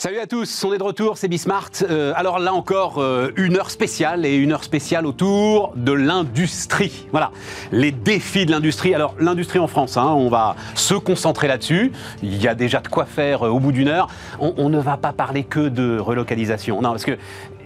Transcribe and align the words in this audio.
Salut 0.00 0.18
à 0.18 0.26
tous, 0.26 0.64
on 0.64 0.72
est 0.72 0.78
de 0.78 0.82
retour, 0.82 1.18
c'est 1.18 1.28
Bismart. 1.28 1.68
Euh, 1.82 2.14
alors 2.16 2.38
là 2.38 2.54
encore, 2.54 3.02
euh, 3.02 3.32
une 3.36 3.58
heure 3.58 3.70
spéciale 3.70 4.24
et 4.24 4.34
une 4.34 4.50
heure 4.50 4.64
spéciale 4.64 5.04
autour 5.04 5.74
de 5.76 5.92
l'industrie. 5.92 7.06
Voilà, 7.10 7.32
les 7.70 7.92
défis 7.92 8.46
de 8.46 8.50
l'industrie. 8.50 8.94
Alors 8.94 9.14
l'industrie 9.18 9.58
en 9.58 9.66
France, 9.66 9.98
hein, 9.98 10.06
on 10.06 10.30
va 10.30 10.56
se 10.74 10.94
concentrer 10.94 11.48
là-dessus. 11.48 11.92
Il 12.22 12.40
y 12.40 12.48
a 12.48 12.54
déjà 12.54 12.80
de 12.80 12.88
quoi 12.88 13.04
faire 13.04 13.46
euh, 13.46 13.50
au 13.50 13.60
bout 13.60 13.72
d'une 13.72 13.88
heure. 13.88 14.08
On, 14.38 14.54
on 14.56 14.70
ne 14.70 14.78
va 14.78 14.96
pas 14.96 15.12
parler 15.12 15.44
que 15.44 15.68
de 15.68 15.98
relocalisation. 15.98 16.80
Non, 16.80 16.92
parce 16.92 17.04
que, 17.04 17.18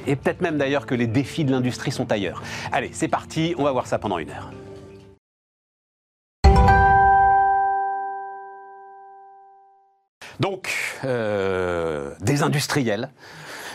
et 0.08 0.16
peut-être 0.16 0.40
même 0.40 0.58
d'ailleurs 0.58 0.86
que 0.86 0.96
les 0.96 1.06
défis 1.06 1.44
de 1.44 1.52
l'industrie 1.52 1.92
sont 1.92 2.10
ailleurs. 2.10 2.42
Allez, 2.72 2.90
c'est 2.92 3.06
parti, 3.06 3.54
on 3.58 3.62
va 3.62 3.70
voir 3.70 3.86
ça 3.86 4.00
pendant 4.00 4.18
une 4.18 4.30
heure. 4.30 4.50
Donc, 10.40 10.72
euh, 11.04 12.10
des 12.20 12.42
industriels 12.42 13.10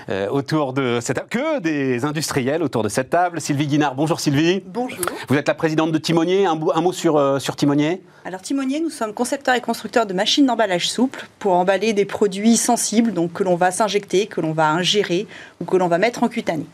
euh, 0.10 0.28
autour 0.30 0.74
de 0.74 1.00
cette 1.02 1.18
table. 1.18 1.30
Que 1.30 1.60
des 1.60 2.04
industriels 2.04 2.64
autour 2.64 2.84
de 2.84 2.90
cette 2.90 3.10
table. 3.10 3.40
Sylvie 3.40 3.68
Guinard, 3.68 3.96
bonjour 3.96 4.20
Sylvie. 4.20 4.64
Bonjour. 4.66 5.06
Vous 5.28 5.36
êtes 5.36 5.48
la 5.48 5.54
présidente 5.54 5.92
de 5.92 5.98
Timonier. 5.98 6.46
Un, 6.46 6.60
un 6.74 6.82
mot 6.82 6.92
sur, 6.92 7.18
euh, 7.18 7.38
sur 7.40 7.56
Timonier 7.56 8.02
Alors 8.26 8.42
Timonier, 8.42 8.80
nous 8.80 8.90
sommes 8.90 9.14
concepteurs 9.14 9.56
et 9.56 9.62
constructeurs 9.62 10.06
de 10.06 10.14
machines 10.14 10.46
d'emballage 10.46 10.90
souple 10.90 11.28
pour 11.38 11.54
emballer 11.54 11.94
des 11.94 12.06
produits 12.06 12.58
sensibles, 12.58 13.14
donc 13.14 13.34
que 13.34 13.44
l'on 13.44 13.56
va 13.56 13.72
s'injecter, 13.72 14.26
que 14.28 14.42
l'on 14.42 14.52
va 14.52 14.72
ingérer 14.72 15.28
ou 15.62 15.66
que 15.66 15.78
l'on 15.78 15.88
va 15.88 15.98
mettre 15.98 16.24
en 16.24 16.28
cutané. 16.28 16.66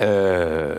Euh, 0.00 0.76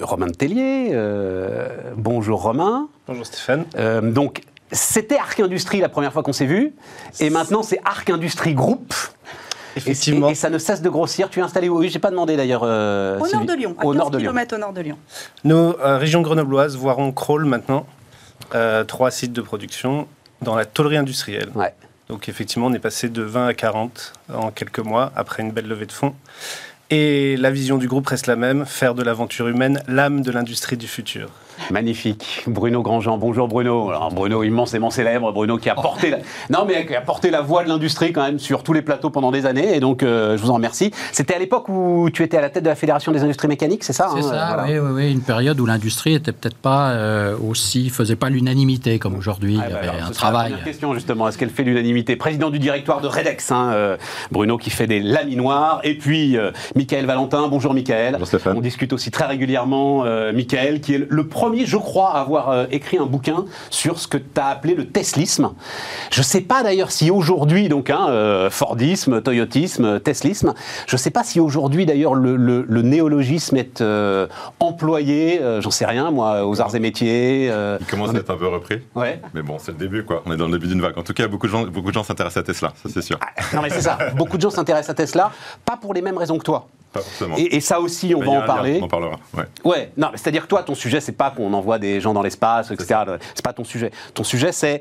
Romain 0.00 0.26
de 0.26 0.32
Tellier, 0.32 0.90
euh, 0.92 1.68
bonjour 1.96 2.42
Romain. 2.42 2.88
Bonjour 3.06 3.24
Stéphane. 3.26 3.64
Euh, 3.76 4.00
donc, 4.00 4.42
c'était 4.74 5.16
Arc 5.18 5.40
Industrie 5.40 5.80
la 5.80 5.88
première 5.88 6.12
fois 6.12 6.22
qu'on 6.22 6.32
s'est 6.32 6.46
vu, 6.46 6.72
et 7.20 7.30
maintenant 7.30 7.62
c'est 7.62 7.78
Arc 7.84 8.10
Industrie 8.10 8.54
Group. 8.54 8.92
Effectivement. 9.76 10.28
Et, 10.28 10.32
et 10.32 10.34
ça 10.36 10.50
ne 10.50 10.58
cesse 10.58 10.82
de 10.82 10.88
grossir. 10.88 11.28
Tu 11.30 11.40
es 11.40 11.42
installé 11.42 11.68
où? 11.68 11.78
Oui, 11.78 11.88
j'ai 11.88 11.98
pas 11.98 12.10
demandé 12.10 12.36
d'ailleurs. 12.36 12.62
euh, 12.64 13.18
Au 13.18 13.26
nord 13.26 13.44
de 13.44 13.54
Lyon, 13.54 13.74
à 13.78 13.84
Au 13.84 13.90
15 13.90 13.98
nord 13.98 14.10
de 14.12 14.18
Lyon. 14.18 14.30
km 14.30 14.54
au 14.54 14.58
nord 14.58 14.72
de 14.72 14.80
Lyon. 14.80 14.98
Nos 15.42 15.76
euh, 15.80 15.98
régions 15.98 16.20
grenobloises 16.20 16.76
voiront 16.76 17.10
crawl 17.10 17.44
maintenant. 17.44 17.84
Euh, 18.54 18.84
trois 18.84 19.10
sites 19.10 19.32
de 19.32 19.40
production 19.40 20.06
dans 20.42 20.54
la 20.54 20.64
tôlerie 20.64 20.96
industrielle. 20.96 21.48
Ouais. 21.56 21.74
Donc 22.08 22.28
effectivement, 22.28 22.66
on 22.68 22.72
est 22.72 22.78
passé 22.78 23.08
de 23.08 23.22
20 23.22 23.46
à 23.48 23.54
40 23.54 24.12
en 24.32 24.50
quelques 24.52 24.78
mois 24.78 25.10
après 25.16 25.42
une 25.42 25.50
belle 25.50 25.66
levée 25.66 25.86
de 25.86 25.92
fonds. 25.92 26.14
Et 26.90 27.36
la 27.38 27.50
vision 27.50 27.76
du 27.78 27.88
groupe 27.88 28.06
reste 28.06 28.26
la 28.28 28.36
même, 28.36 28.66
faire 28.66 28.94
de 28.94 29.02
l'aventure 29.02 29.48
humaine 29.48 29.82
l'âme 29.88 30.20
de 30.20 30.30
l'industrie 30.30 30.76
du 30.76 30.86
futur. 30.86 31.30
Magnifique. 31.70 32.44
Bruno 32.46 32.82
Grandjean. 32.82 33.18
Bonjour 33.18 33.48
Bruno. 33.48 33.90
Alors, 33.90 34.12
Bruno 34.12 34.42
immensément 34.42 34.90
célèbre. 34.90 35.32
Bruno 35.32 35.56
qui 35.58 35.70
a 35.70 35.74
porté 35.74 36.10
la... 36.10 36.18
Non, 36.50 36.64
mais 36.66 36.86
qui 36.86 36.94
a 36.94 37.00
porté 37.00 37.30
la 37.30 37.40
voix 37.40 37.64
de 37.64 37.68
l'industrie 37.68 38.12
quand 38.12 38.22
même 38.22 38.38
sur 38.38 38.62
tous 38.62 38.72
les 38.72 38.82
plateaux 38.82 39.10
pendant 39.10 39.30
des 39.30 39.46
années. 39.46 39.76
Et 39.76 39.80
donc, 39.80 40.02
euh, 40.02 40.36
je 40.36 40.42
vous 40.42 40.50
en 40.50 40.54
remercie. 40.54 40.90
C'était 41.12 41.34
à 41.34 41.38
l'époque 41.38 41.68
où 41.68 42.08
tu 42.12 42.22
étais 42.22 42.36
à 42.36 42.40
la 42.40 42.50
tête 42.50 42.64
de 42.64 42.68
la 42.68 42.74
Fédération 42.74 43.12
des 43.12 43.22
industries 43.22 43.48
mécaniques, 43.48 43.84
c'est 43.84 43.92
ça 43.92 44.08
C'est 44.12 44.20
hein, 44.20 44.22
ça, 44.22 44.54
voilà. 44.54 44.64
oui, 44.64 44.78
oui, 44.78 44.90
oui, 44.94 45.12
une 45.12 45.20
période 45.22 45.58
où 45.60 45.66
l'industrie 45.66 46.14
était 46.14 46.32
peut-être 46.32 46.56
pas 46.56 46.90
euh, 46.90 47.36
aussi, 47.38 47.90
faisait 47.90 48.16
pas 48.16 48.30
l'unanimité 48.30 48.98
comme 48.98 49.14
aujourd'hui. 49.16 49.58
Ah, 49.60 49.64
Il 49.66 49.70
y 49.70 49.72
bah, 49.72 49.78
avait 49.78 49.88
alors, 49.88 50.02
un 50.02 50.08
la 50.08 50.14
travail. 50.14 50.50
première 50.50 50.64
question 50.64 50.94
justement, 50.94 51.28
est-ce 51.28 51.38
qu'elle 51.38 51.50
fait 51.50 51.62
l'unanimité? 51.62 52.16
Président 52.16 52.50
du 52.50 52.58
directoire 52.58 53.00
de 53.00 53.08
Redex, 53.08 53.50
hein, 53.52 53.70
euh, 53.72 53.96
Bruno 54.30 54.58
qui 54.58 54.70
fait 54.70 54.86
des 54.86 55.00
laminoirs, 55.00 55.80
et 55.84 55.96
puis 55.96 56.36
euh, 56.36 56.50
Michael 56.76 57.06
Valentin, 57.06 57.48
bonjour 57.48 57.74
Michael. 57.74 58.12
Bonjour 58.12 58.26
Stéphane. 58.26 58.56
On 58.56 58.60
discute 58.60 58.92
aussi 58.92 59.10
très 59.10 59.26
régulièrement, 59.26 60.04
euh, 60.04 60.32
Michael, 60.32 60.80
qui 60.80 60.94
est 60.94 61.06
le 61.08 61.26
premier, 61.26 61.43
je 61.64 61.76
crois, 61.76 62.12
à 62.16 62.20
avoir 62.20 62.50
euh, 62.50 62.66
écrit 62.70 62.98
un 62.98 63.06
bouquin 63.06 63.44
sur 63.70 63.98
ce 63.98 64.08
que 64.08 64.16
tu 64.18 64.24
as 64.40 64.46
appelé 64.46 64.74
le 64.74 64.86
teslisme. 64.88 65.52
Je 66.10 66.20
ne 66.20 66.24
sais 66.24 66.40
pas 66.40 66.62
d'ailleurs 66.62 66.90
si 66.90 67.10
aujourd'hui, 67.10 67.68
donc 67.68 67.90
hein, 67.90 68.06
euh, 68.08 68.50
Fordisme, 68.50 69.20
Toyotisme, 69.20 70.00
Teslisme, 70.00 70.54
je 70.86 70.94
ne 70.96 70.98
sais 70.98 71.10
pas 71.10 71.22
si 71.24 71.40
aujourd'hui 71.40 71.86
d'ailleurs 71.86 72.14
le, 72.14 72.36
le- 72.36 72.64
le 72.68 72.82
néologisme 72.82 73.56
est 73.56 73.80
euh, 73.80 74.26
employé, 74.60 75.40
euh, 75.42 75.60
j'en 75.60 75.70
sais 75.70 75.86
rien 75.86 76.10
moi, 76.10 76.46
aux 76.46 76.60
arts 76.60 76.74
et 76.74 76.80
métiers. 76.80 77.48
euh, 77.50 77.76
Il 77.80 77.86
commence 77.86 78.14
à 78.14 78.18
être 78.18 78.30
un 78.30 78.36
peu 78.36 78.48
repris. 78.48 78.80
ouais. 78.94 79.20
Mais 79.34 79.42
bon, 79.42 79.56
c'est 79.58 79.72
le 79.72 79.78
début, 79.78 80.04
quoi. 80.04 80.22
On 80.26 80.32
est 80.32 80.36
dans 80.36 80.46
le 80.46 80.52
début 80.52 80.66
d'une 80.68 80.80
vague. 80.80 80.98
En 80.98 81.02
tout 81.02 81.12
cas, 81.14 81.28
beaucoup 81.28 81.46
de 81.46 81.52
gens, 81.52 81.64
beaucoup 81.64 81.88
de 81.90 81.94
gens 81.94 82.04
s'intéressent 82.04 82.42
à 82.42 82.46
Tesla, 82.46 82.72
ça 82.82 82.88
c'est 82.92 83.02
sûr. 83.02 83.18
Non 83.52 83.62
mais 83.62 83.70
c'est 83.70 83.82
ça. 83.82 83.98
Beaucoup 84.16 84.36
de 84.36 84.42
gens 84.42 84.50
s'intéressent 84.50 84.90
à 84.90 84.94
Tesla, 84.94 85.30
pas 85.64 85.76
pour 85.76 85.94
les 85.94 86.02
mêmes 86.02 86.18
raisons 86.18 86.38
que 86.38 86.44
toi. 86.44 86.66
Pas 86.94 87.00
forcément. 87.00 87.36
Et, 87.36 87.56
et 87.56 87.60
ça 87.60 87.80
aussi, 87.80 88.14
on 88.14 88.20
va 88.20 88.28
en 88.30 88.34
lien, 88.40 88.46
parler. 88.46 88.78
On 88.80 88.84
en 88.84 88.88
parlera. 88.88 89.16
Ouais. 89.36 89.44
Ouais. 89.64 89.92
Non, 89.98 90.08
c'est-à-dire 90.14 90.42
que 90.44 90.48
toi, 90.48 90.62
ton 90.62 90.74
sujet, 90.74 91.00
c'est 91.00 91.12
pas 91.12 91.30
qu'on 91.30 91.52
envoie 91.52 91.78
des 91.78 92.00
gens 92.00 92.14
dans 92.14 92.22
l'espace, 92.22 92.70
etc. 92.70 93.00
C'est 93.34 93.44
pas 93.44 93.52
ton 93.52 93.64
sujet. 93.64 93.90
Ton 94.14 94.24
sujet, 94.24 94.52
c'est 94.52 94.80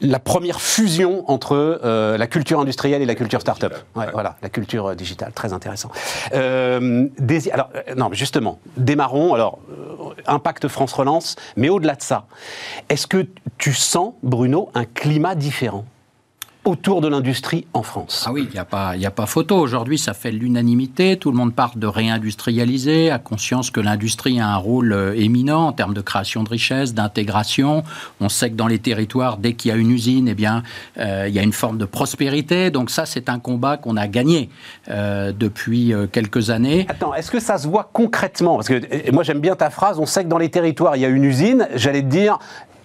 la 0.00 0.18
première 0.18 0.60
fusion 0.60 1.24
entre 1.30 1.54
euh, 1.84 2.18
la 2.18 2.26
culture 2.26 2.60
industrielle 2.60 3.00
et 3.00 3.06
la 3.06 3.14
culture 3.14 3.40
start-up. 3.40 3.72
Ouais, 3.94 4.02
Ouais. 4.04 4.10
Voilà, 4.12 4.36
la 4.42 4.48
culture 4.50 4.88
euh, 4.88 4.94
digitale, 4.94 5.32
très 5.32 5.52
intéressant. 5.52 5.90
Euh, 6.34 7.06
des- 7.18 7.50
alors, 7.52 7.70
non, 7.96 8.08
justement, 8.12 8.58
démarrons. 8.76 9.34
Alors, 9.34 9.58
impact 10.26 10.66
France 10.68 10.92
Relance, 10.92 11.36
mais 11.56 11.68
au-delà 11.68 11.94
de 11.94 12.02
ça, 12.02 12.26
est-ce 12.88 13.06
que 13.06 13.26
tu 13.58 13.72
sens, 13.72 14.14
Bruno, 14.22 14.70
un 14.74 14.84
climat 14.84 15.34
différent? 15.36 15.84
Autour 16.64 17.00
de 17.00 17.08
l'industrie 17.08 17.66
en 17.74 17.82
France 17.82 18.24
Ah 18.26 18.32
oui, 18.32 18.46
il 18.48 18.52
n'y 18.52 18.58
a, 18.58 18.64
pas- 18.64 18.94
il 18.94 19.02
y 19.02 19.06
a 19.06 19.10
pas 19.10 19.26
photo. 19.26 19.56
Aujourd'hui, 19.58 19.98
ça 19.98 20.14
fait 20.14 20.30
l'unanimité. 20.30 21.16
Tout 21.16 21.30
le 21.32 21.36
monde 21.36 21.52
parle 21.54 21.76
de 21.78 21.86
réindustrialiser, 21.86 23.10
a 23.10 23.18
conscience 23.18 23.70
que 23.70 23.80
l'industrie 23.80 24.38
a 24.40 24.48
un 24.48 24.56
rôle 24.56 24.92
euh, 24.92 25.14
éminent 25.16 25.66
en 25.66 25.72
termes 25.72 25.94
de 25.94 26.00
création 26.00 26.44
de 26.44 26.48
richesse, 26.48 26.94
d'intégration. 26.94 27.82
On 28.20 28.28
sait 28.28 28.50
que 28.50 28.54
dans 28.56 28.68
les 28.68 28.78
territoires, 28.78 29.38
dès 29.38 29.54
qu'il 29.54 29.70
y 29.70 29.72
a 29.74 29.76
une 29.76 29.90
usine, 29.90 30.28
eh 30.28 30.34
bien, 30.34 30.62
euh, 30.98 31.26
il 31.28 31.34
y 31.34 31.38
a 31.38 31.42
une 31.42 31.52
forme 31.52 31.78
de 31.78 31.84
prospérité. 31.84 32.70
Donc 32.70 32.90
ça, 32.90 33.06
c'est 33.06 33.28
un 33.28 33.38
combat 33.38 33.76
qu'on 33.76 33.96
a 33.96 34.06
gagné 34.06 34.48
euh, 34.88 35.32
depuis 35.36 35.92
quelques 36.12 36.50
années. 36.50 36.86
Attends, 36.88 37.14
est-ce 37.14 37.30
que 37.30 37.40
ça 37.40 37.58
se 37.58 37.66
voit 37.66 37.90
concrètement? 37.92 38.56
Parce 38.56 38.68
que 38.68 39.10
moi 39.10 39.22
j'aime 39.24 39.40
bien 39.40 39.56
ta 39.56 39.70
phrase, 39.70 39.98
on 39.98 40.06
sait 40.06 40.24
que 40.24 40.28
dans 40.28 40.38
les 40.38 40.50
territoires 40.50 40.96
il 40.96 41.02
y 41.02 41.04
a 41.04 41.08
une 41.08 41.24
usine, 41.24 41.68
j'allais 41.74 42.02
te 42.02 42.06
dire, 42.08 42.38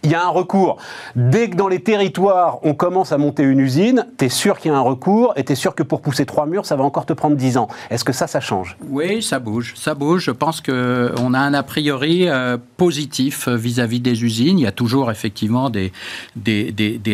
il 0.08 0.12
y 0.12 0.16
a 0.16 0.24
un 0.24 0.30
recours. 0.30 0.78
Dès 1.18 1.50
que 1.50 1.58
dans 1.58 1.68
les 1.68 1.82
territoires 1.82 2.60
on 2.64 2.74
commence 2.74 3.12
à 3.12 3.18
monter 3.18 3.44
une 3.44 3.60
usine, 3.60 4.08
t'es 4.16 4.30
sûr 4.30 4.58
qu'il 4.58 4.72
y 4.72 4.74
a 4.74 4.78
un 4.78 4.82
recours 4.82 5.34
et 5.36 5.44
t'es 5.44 5.56
sûr 5.56 5.76
que 5.76 5.84
pour 5.84 6.02
pousser 6.02 6.26
trois 6.26 6.46
murs 6.46 6.66
ça 6.66 6.78
va 6.78 6.86
encore 6.86 7.06
te 7.06 7.12
prendre 7.12 7.36
dix 7.36 7.58
ans. 7.58 7.68
Est-ce 7.90 8.06
que 8.06 8.14
ça, 8.14 8.26
ça 8.26 8.40
change? 8.40 8.78
Oui, 8.90 9.22
ça 9.22 9.40
bouge, 9.40 9.74
ça 9.76 9.96
bouge. 9.96 10.24
Je 10.24 10.32
pense 10.32 10.62
que 10.62 11.14
on 11.20 11.34
a 11.34 11.40
un 11.40 11.54
a 11.54 11.62
priori 11.62 12.30
euh, 12.30 12.58
positif 12.78 13.50
euh, 13.50 13.58
vis-à-vis 13.58 14.00
des 14.00 14.24
usines. 14.24 14.60
Il 14.60 14.64
y 14.64 14.68
a 14.68 14.72
toujours 14.72 15.12
effectivement 15.12 15.70
des, 15.70 15.92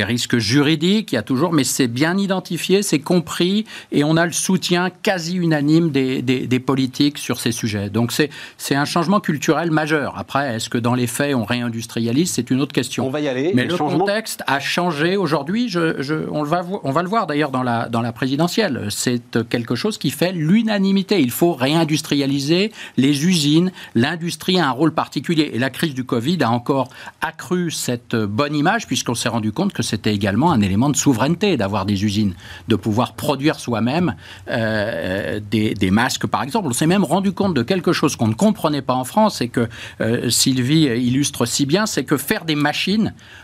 risques 0.03 0.37
juridiques, 0.37 1.13
il 1.13 1.15
y 1.15 1.17
a 1.17 1.23
toujours, 1.23 1.51
mais 1.51 1.63
c'est 1.63 1.87
bien 1.87 2.15
identifié, 2.17 2.83
c'est 2.83 2.99
compris, 2.99 3.65
et 3.91 4.03
on 4.03 4.17
a 4.17 4.25
le 4.25 4.31
soutien 4.31 4.91
quasi 5.01 5.35
unanime 5.35 5.89
des, 5.89 6.59
politiques 6.59 7.17
sur 7.17 7.39
ces 7.39 7.51
sujets. 7.51 7.89
Donc 7.89 8.11
c'est 8.11 8.75
un 8.75 8.85
changement 8.85 9.19
culturel 9.19 9.71
majeur. 9.71 10.13
Après, 10.17 10.55
est-ce 10.55 10.69
que 10.69 10.77
dans 10.77 10.93
les 10.93 11.07
faits 11.07 11.33
on 11.35 11.43
réindustrialise? 11.43 12.31
C'est 12.31 12.51
une 12.51 12.61
autre 12.61 12.73
question. 12.73 12.82
On 13.05 13.09
va 13.09 13.21
y 13.21 13.27
aller. 13.27 13.51
Mais 13.53 13.65
le 13.65 13.75
changements- 13.75 13.99
contexte 13.99 14.43
a 14.47 14.59
changé 14.59 15.17
aujourd'hui. 15.17 15.69
Je, 15.69 16.01
je- 16.01 16.27
on, 16.31 16.43
va, 16.43 16.61
vo- 16.61 16.81
on 16.83 16.91
va 16.91 17.03
le 17.03 17.09
voir 17.09 17.27
d'ailleurs 17.27 17.51
dans 17.51 17.63
la, 17.63 17.87
dans 17.89 18.01
la 18.01 18.11
présidentielle. 18.11 18.87
C'est 18.89 19.21
quelque 19.49 19.75
chose 19.75 19.97
qui 19.97 20.09
fait 20.11 20.31
l'unanimité. 20.31 21.19
Il 21.21 21.31
faut 21.31 21.53
réindustrialiser 21.53 22.71
les 22.97 23.25
usines. 23.25 23.71
L'industrie 23.95 24.59
a 24.59 24.67
un 24.67 24.71
rôle 24.71 24.93
particulier. 24.93 25.51
Et 25.53 25.59
la 25.59 25.69
crise 25.69 25.93
du 25.93 26.03
Covid 26.03 26.37
a 26.43 26.49
encore 26.51 26.89
accru 27.21 27.71
cette 27.71 28.15
bonne 28.15 28.55
image, 28.55 28.87
puisqu'on 28.87 29.15
s'est 29.15 29.29
rendu 29.29 29.51
compte 29.51 29.73
que 29.73 29.83
c'était 29.83 30.13
également 30.13 30.51
un 30.51 30.61
élément 30.61 30.89
de 30.89 30.95
souveraineté 30.95 31.57
d'avoir 31.57 31.85
des 31.85 32.03
usines, 32.03 32.33
de 32.67 32.75
pouvoir 32.75 33.13
produire 33.13 33.59
soi-même 33.59 34.15
euh, 34.49 35.39
des, 35.51 35.73
des 35.73 35.91
masques, 35.91 36.27
par 36.27 36.43
exemple. 36.43 36.67
On 36.69 36.73
s'est 36.73 36.87
même 36.87 37.03
rendu 37.03 37.31
compte 37.31 37.53
de 37.53 37.61
quelque 37.63 37.93
chose 37.93 38.15
qu'on 38.15 38.27
ne 38.27 38.33
comprenait 38.33 38.81
pas 38.81 38.93
en 38.95 39.03
France 39.03 39.41
et 39.41 39.47
que 39.49 39.67
euh, 40.01 40.29
Sylvie 40.29 40.83
illustre 40.83 41.45
si 41.45 41.65
bien, 41.65 41.85
c'est 41.85 42.03
que 42.03 42.17
faire 42.17 42.45
des 42.45 42.55
machines 42.55 42.72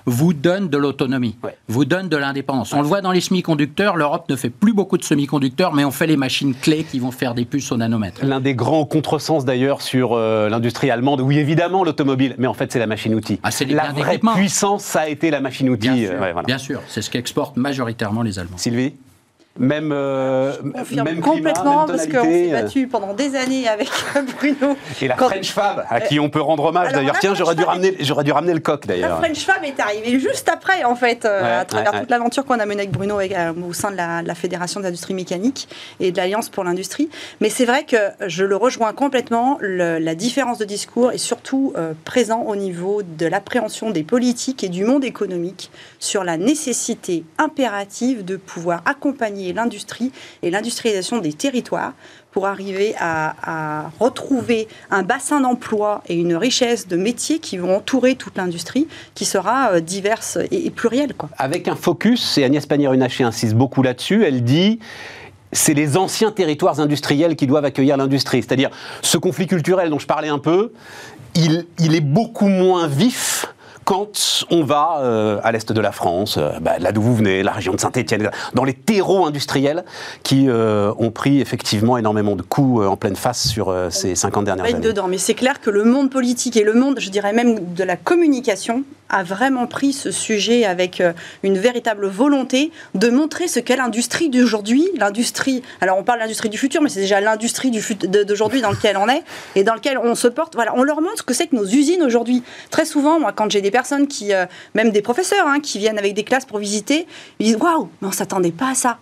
vous 0.05 0.33
donne 0.33 0.69
de 0.69 0.77
l'autonomie, 0.77 1.35
Ouais. 1.43 1.55
vous 1.67 1.85
donne 1.85 2.09
de 2.09 2.17
l'indépendance. 2.17 2.73
On 2.73 2.81
le 2.81 2.87
voit 2.87 3.01
dans 3.01 3.11
les 3.11 3.21
semi-conducteurs, 3.21 3.95
l'Europe 3.95 4.27
ne 4.29 4.35
fait 4.35 4.49
plus 4.49 4.73
beaucoup 4.73 4.97
de 4.97 5.03
semi-conducteurs, 5.03 5.73
mais 5.73 5.85
on 5.85 5.91
fait 5.91 6.07
les 6.07 6.17
machines 6.17 6.53
clés 6.53 6.83
qui 6.83 6.99
vont 6.99 7.11
faire 7.11 7.33
des 7.33 7.45
puces 7.45 7.71
au 7.71 7.77
nanomètre. 7.77 8.23
L'un 8.25 8.39
des 8.39 8.55
grands 8.55 8.85
contresens 8.85 9.45
d'ailleurs 9.45 9.81
sur 9.81 10.13
euh, 10.13 10.49
l'industrie 10.49 10.89
allemande, 10.91 11.21
oui 11.21 11.37
évidemment 11.37 11.83
l'automobile, 11.83 12.35
mais 12.37 12.47
en 12.47 12.53
fait 12.53 12.71
c'est 12.71 12.79
la 12.79 12.87
machine-outil. 12.87 13.39
Ah, 13.43 13.49
la 13.69 13.91
vraie 13.91 14.19
puissance, 14.19 14.83
ça 14.83 15.01
a 15.01 15.07
été 15.07 15.31
la 15.31 15.41
machine-outil. 15.41 15.89
Bien 15.89 15.97
euh, 15.97 16.11
sûr, 16.11 16.21
ouais, 16.21 16.33
voilà. 16.33 16.45
bien 16.45 16.57
sûr. 16.57 16.81
c'est 16.87 17.01
ce 17.01 17.09
qu'exportent 17.09 17.57
majoritairement 17.57 18.21
les 18.21 18.39
Allemands. 18.39 18.57
Sylvie? 18.57 18.93
Même, 19.59 19.91
euh, 19.93 20.53
même 20.63 21.19
complètement 21.19 21.85
climat, 21.85 21.85
même 21.85 21.87
parce 21.87 22.07
qu'on 22.07 22.23
s'est 22.23 22.49
euh, 22.53 22.61
battu 22.61 22.87
pendant 22.87 23.13
des 23.13 23.35
années 23.35 23.67
avec 23.67 23.89
Bruno. 24.37 24.75
Et 25.01 25.07
la 25.07 25.15
Quand- 25.15 25.29
French 25.29 25.51
Fab, 25.51 25.83
à 25.89 26.01
qui 26.01 26.19
on 26.19 26.29
peut 26.29 26.41
rendre 26.41 26.63
hommage 26.65 26.93
d'ailleurs. 26.93 27.13
la 27.15 27.19
Tiens, 27.19 27.35
j'aurais 27.35 27.55
dû, 27.55 27.63
ramener, 27.63 27.95
j'aurais 27.99 28.23
dû 28.23 28.31
ramener 28.31 28.53
le 28.53 28.59
coq 28.61 28.85
La 28.85 28.93
d'ailleurs. 28.95 29.17
French 29.19 29.39
Fab 29.39 29.63
est 29.63 29.79
arrivée 29.79 30.19
juste 30.19 30.49
après, 30.49 30.83
en 30.85 30.95
fait, 30.95 31.25
euh, 31.25 31.61
à 31.61 31.65
travers 31.65 31.91
ouais, 31.93 31.99
toute 31.99 32.09
ouais. 32.09 32.15
l'aventure 32.17 32.45
qu'on 32.45 32.59
a 32.59 32.65
menée 32.65 32.81
avec 32.83 32.91
Bruno 32.91 33.19
euh, 33.19 33.53
au 33.67 33.73
sein 33.73 33.91
de 33.91 33.97
la, 33.97 34.21
de 34.23 34.27
la 34.27 34.35
Fédération 34.35 34.79
des 34.79 34.87
industries 34.87 35.13
mécaniques 35.13 35.67
et 35.99 36.11
de 36.11 36.17
l'Alliance 36.17 36.49
pour 36.49 36.63
l'industrie. 36.63 37.09
Mais 37.41 37.49
c'est 37.49 37.65
vrai 37.65 37.83
que 37.83 37.97
je 38.27 38.45
le 38.45 38.55
rejoins 38.55 38.93
complètement. 38.93 39.57
le- 39.59 39.99
la 39.99 40.15
différence 40.15 40.57
de 40.57 40.65
discours 40.65 41.11
est 41.11 41.17
surtout 41.17 41.73
euh, 41.77 41.93
présent 42.05 42.43
au 42.47 42.55
niveau 42.55 43.01
de 43.03 43.25
l'appréhension 43.25 43.89
des 43.89 44.03
politiques 44.03 44.63
et 44.63 44.69
du 44.69 44.85
monde 44.85 45.03
économique 45.03 45.71
sur 45.99 46.23
la 46.23 46.37
nécessité 46.37 47.23
impérative 47.37 48.23
de 48.23 48.37
pouvoir 48.37 48.81
accompagner 48.85 49.48
l'industrie 49.53 50.11
et 50.41 50.51
l'industrialisation 50.51 51.17
des 51.19 51.33
territoires 51.33 51.93
pour 52.31 52.45
arriver 52.45 52.93
à, 52.99 53.89
retrouver 53.99 54.67
un 54.91 55.03
bassin 55.03 55.41
d'emploi 55.41 56.03
et 56.07 56.15
une 56.15 56.35
richesse 56.35 56.87
de 56.87 56.95
métiers 56.95 57.39
qui 57.39 57.57
vont 57.57 57.75
entourer 57.75 58.15
toute 58.15 58.37
l'industrie, 58.37 58.87
qui 59.15 59.25
sera 59.25 59.71
euh, 59.71 59.79
diverse 59.79 60.37
et, 60.51 60.69
plurielle. 60.69 61.13
Avec 61.37 61.67
un 61.67 61.75
focus, 61.75 62.37
et 62.37 62.43
Agnès 62.43 62.65
Pannier-Runacher 62.65 63.23
insiste 63.23 63.55
beaucoup 63.55 63.81
là-dessus, 63.81 64.23
elle 64.25 64.43
dit 64.43 64.79
c'est 65.51 65.73
les 65.73 65.97
anciens 65.97 66.31
territoires 66.31 66.79
industriels 66.79 67.35
qui 67.35 67.47
doivent 67.47 67.65
accueillir 67.65 67.97
l'industrie. 67.97 68.43
C'est-à-dire, 68.43 68.69
ce 69.01 69.17
conflit 69.17 69.47
culturel 69.47 69.89
dont 69.89 69.97
je 69.97 70.05
parlais 70.05 70.27
un 70.27 70.37
peu, 70.37 70.73
il, 71.33 71.65
il 71.79 71.95
est 71.95 72.01
beaucoup 72.01 72.47
moins 72.47 72.87
vif 72.87 73.28
quand 73.89 74.45
on 74.51 74.63
va 74.63 74.99
euh, 74.99 75.39
à 75.43 75.51
l'est 75.51 75.71
de 75.71 75.81
la 75.81 75.91
France, 75.91 76.37
euh, 76.37 76.59
bah, 76.61 76.77
là 76.77 76.91
d'où 76.91 77.01
vous 77.01 77.15
venez, 77.15 77.41
la 77.41 77.51
région 77.51 77.73
de 77.73 77.79
Saint-Étienne, 77.79 78.29
dans 78.53 78.63
les 78.63 78.75
terreaux 78.75 79.25
industriels 79.25 79.83
qui 80.21 80.47
euh, 80.47 80.93
ont 80.99 81.09
pris 81.09 81.41
effectivement 81.41 81.97
énormément 81.97 82.35
de 82.35 82.43
coups 82.43 82.85
en 82.85 82.97
pleine 82.97 83.15
face 83.15 83.47
sur 83.47 83.75
ces 83.89 84.13
50 84.13 84.45
dernières 84.45 84.65
années. 84.65 84.79
dedans, 84.79 85.07
mais 85.07 85.17
c'est 85.17 85.33
clair 85.33 85.59
que 85.59 85.71
le 85.71 85.85
monde 85.85 86.11
politique 86.11 86.55
et 86.55 86.63
le 86.63 86.75
monde, 86.75 86.99
je 86.99 87.09
dirais 87.09 87.33
même 87.33 87.73
de 87.73 87.83
la 87.83 87.95
communication, 87.95 88.83
a 89.09 89.23
vraiment 89.23 89.67
pris 89.67 89.93
ce 89.93 90.11
sujet 90.11 90.65
avec 90.65 91.01
une 91.43 91.57
véritable 91.57 92.07
volonté 92.07 92.71
de 92.95 93.09
montrer 93.09 93.47
ce 93.47 93.59
qu'est 93.59 93.75
l'industrie 93.75 94.29
d'aujourd'hui, 94.29 94.87
l'industrie. 94.97 95.63
Alors 95.81 95.97
on 95.97 96.03
parle 96.03 96.19
de 96.19 96.23
l'industrie 96.23 96.49
du 96.49 96.57
futur, 96.57 96.81
mais 96.81 96.89
c'est 96.89 97.01
déjà 97.01 97.21
l'industrie 97.21 97.71
d'aujourd'hui 97.71 98.61
dans 98.61 98.71
laquelle 98.71 98.97
on 98.97 99.07
est 99.09 99.23
et 99.55 99.63
dans 99.63 99.73
laquelle 99.73 99.97
on 99.97 100.15
se 100.15 100.27
porte. 100.27 100.55
Voilà, 100.55 100.73
on 100.75 100.83
leur 100.83 101.01
montre 101.01 101.17
ce 101.17 101.23
que 101.23 101.33
c'est 101.33 101.47
que 101.47 101.55
nos 101.55 101.65
usines 101.65 102.03
aujourd'hui. 102.03 102.43
Très 102.69 102.85
souvent, 102.85 103.19
moi, 103.19 103.31
quand 103.31 103.49
j'ai 103.51 103.61
des 103.61 103.71
personnes 103.71 104.07
qui, 104.07 104.33
euh, 104.33 104.45
même 104.75 104.91
des 104.91 105.01
professeurs, 105.01 105.47
hein, 105.47 105.59
qui 105.59 105.79
viennent 105.79 105.97
avec 105.97 106.13
des 106.13 106.23
classes 106.23 106.45
pour 106.45 106.59
visiter, 106.59 107.07
ils 107.39 107.47
disent 107.47 107.57
waouh, 107.57 107.89
mais 108.01 108.07
on 108.07 108.11
s'attendait 108.11 108.51
pas 108.51 108.71
à 108.71 108.75
ça. 108.75 108.99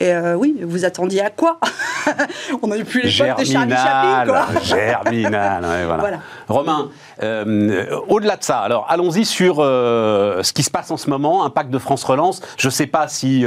Et 0.00 0.12
euh, 0.12 0.36
oui, 0.36 0.56
vous 0.62 0.84
attendiez 0.84 1.22
à 1.22 1.30
quoi? 1.30 1.58
On 2.62 2.68
n'a 2.68 2.76
plus 2.84 3.02
les 3.02 3.10
potes 3.10 3.40
de 3.40 3.44
Charlie 3.44 3.74
Chaplin, 3.74 4.24
quoi. 4.26 4.46
Germinal, 4.62 5.64
voilà. 5.86 6.20
Romain, 6.46 6.90
euh, 7.22 7.86
au-delà 8.08 8.36
de 8.36 8.44
ça, 8.44 8.58
alors 8.58 8.86
allons-y 8.88 9.24
sur 9.24 9.56
euh, 9.58 10.42
ce 10.42 10.52
qui 10.52 10.62
se 10.62 10.70
passe 10.70 10.90
en 10.90 10.96
ce 10.96 11.10
moment, 11.10 11.44
impact 11.44 11.70
de 11.70 11.78
France 11.78 12.04
Relance. 12.04 12.40
Je 12.56 12.68
ne 12.68 12.72
sais 12.72 12.86
pas 12.86 13.08
si 13.08 13.44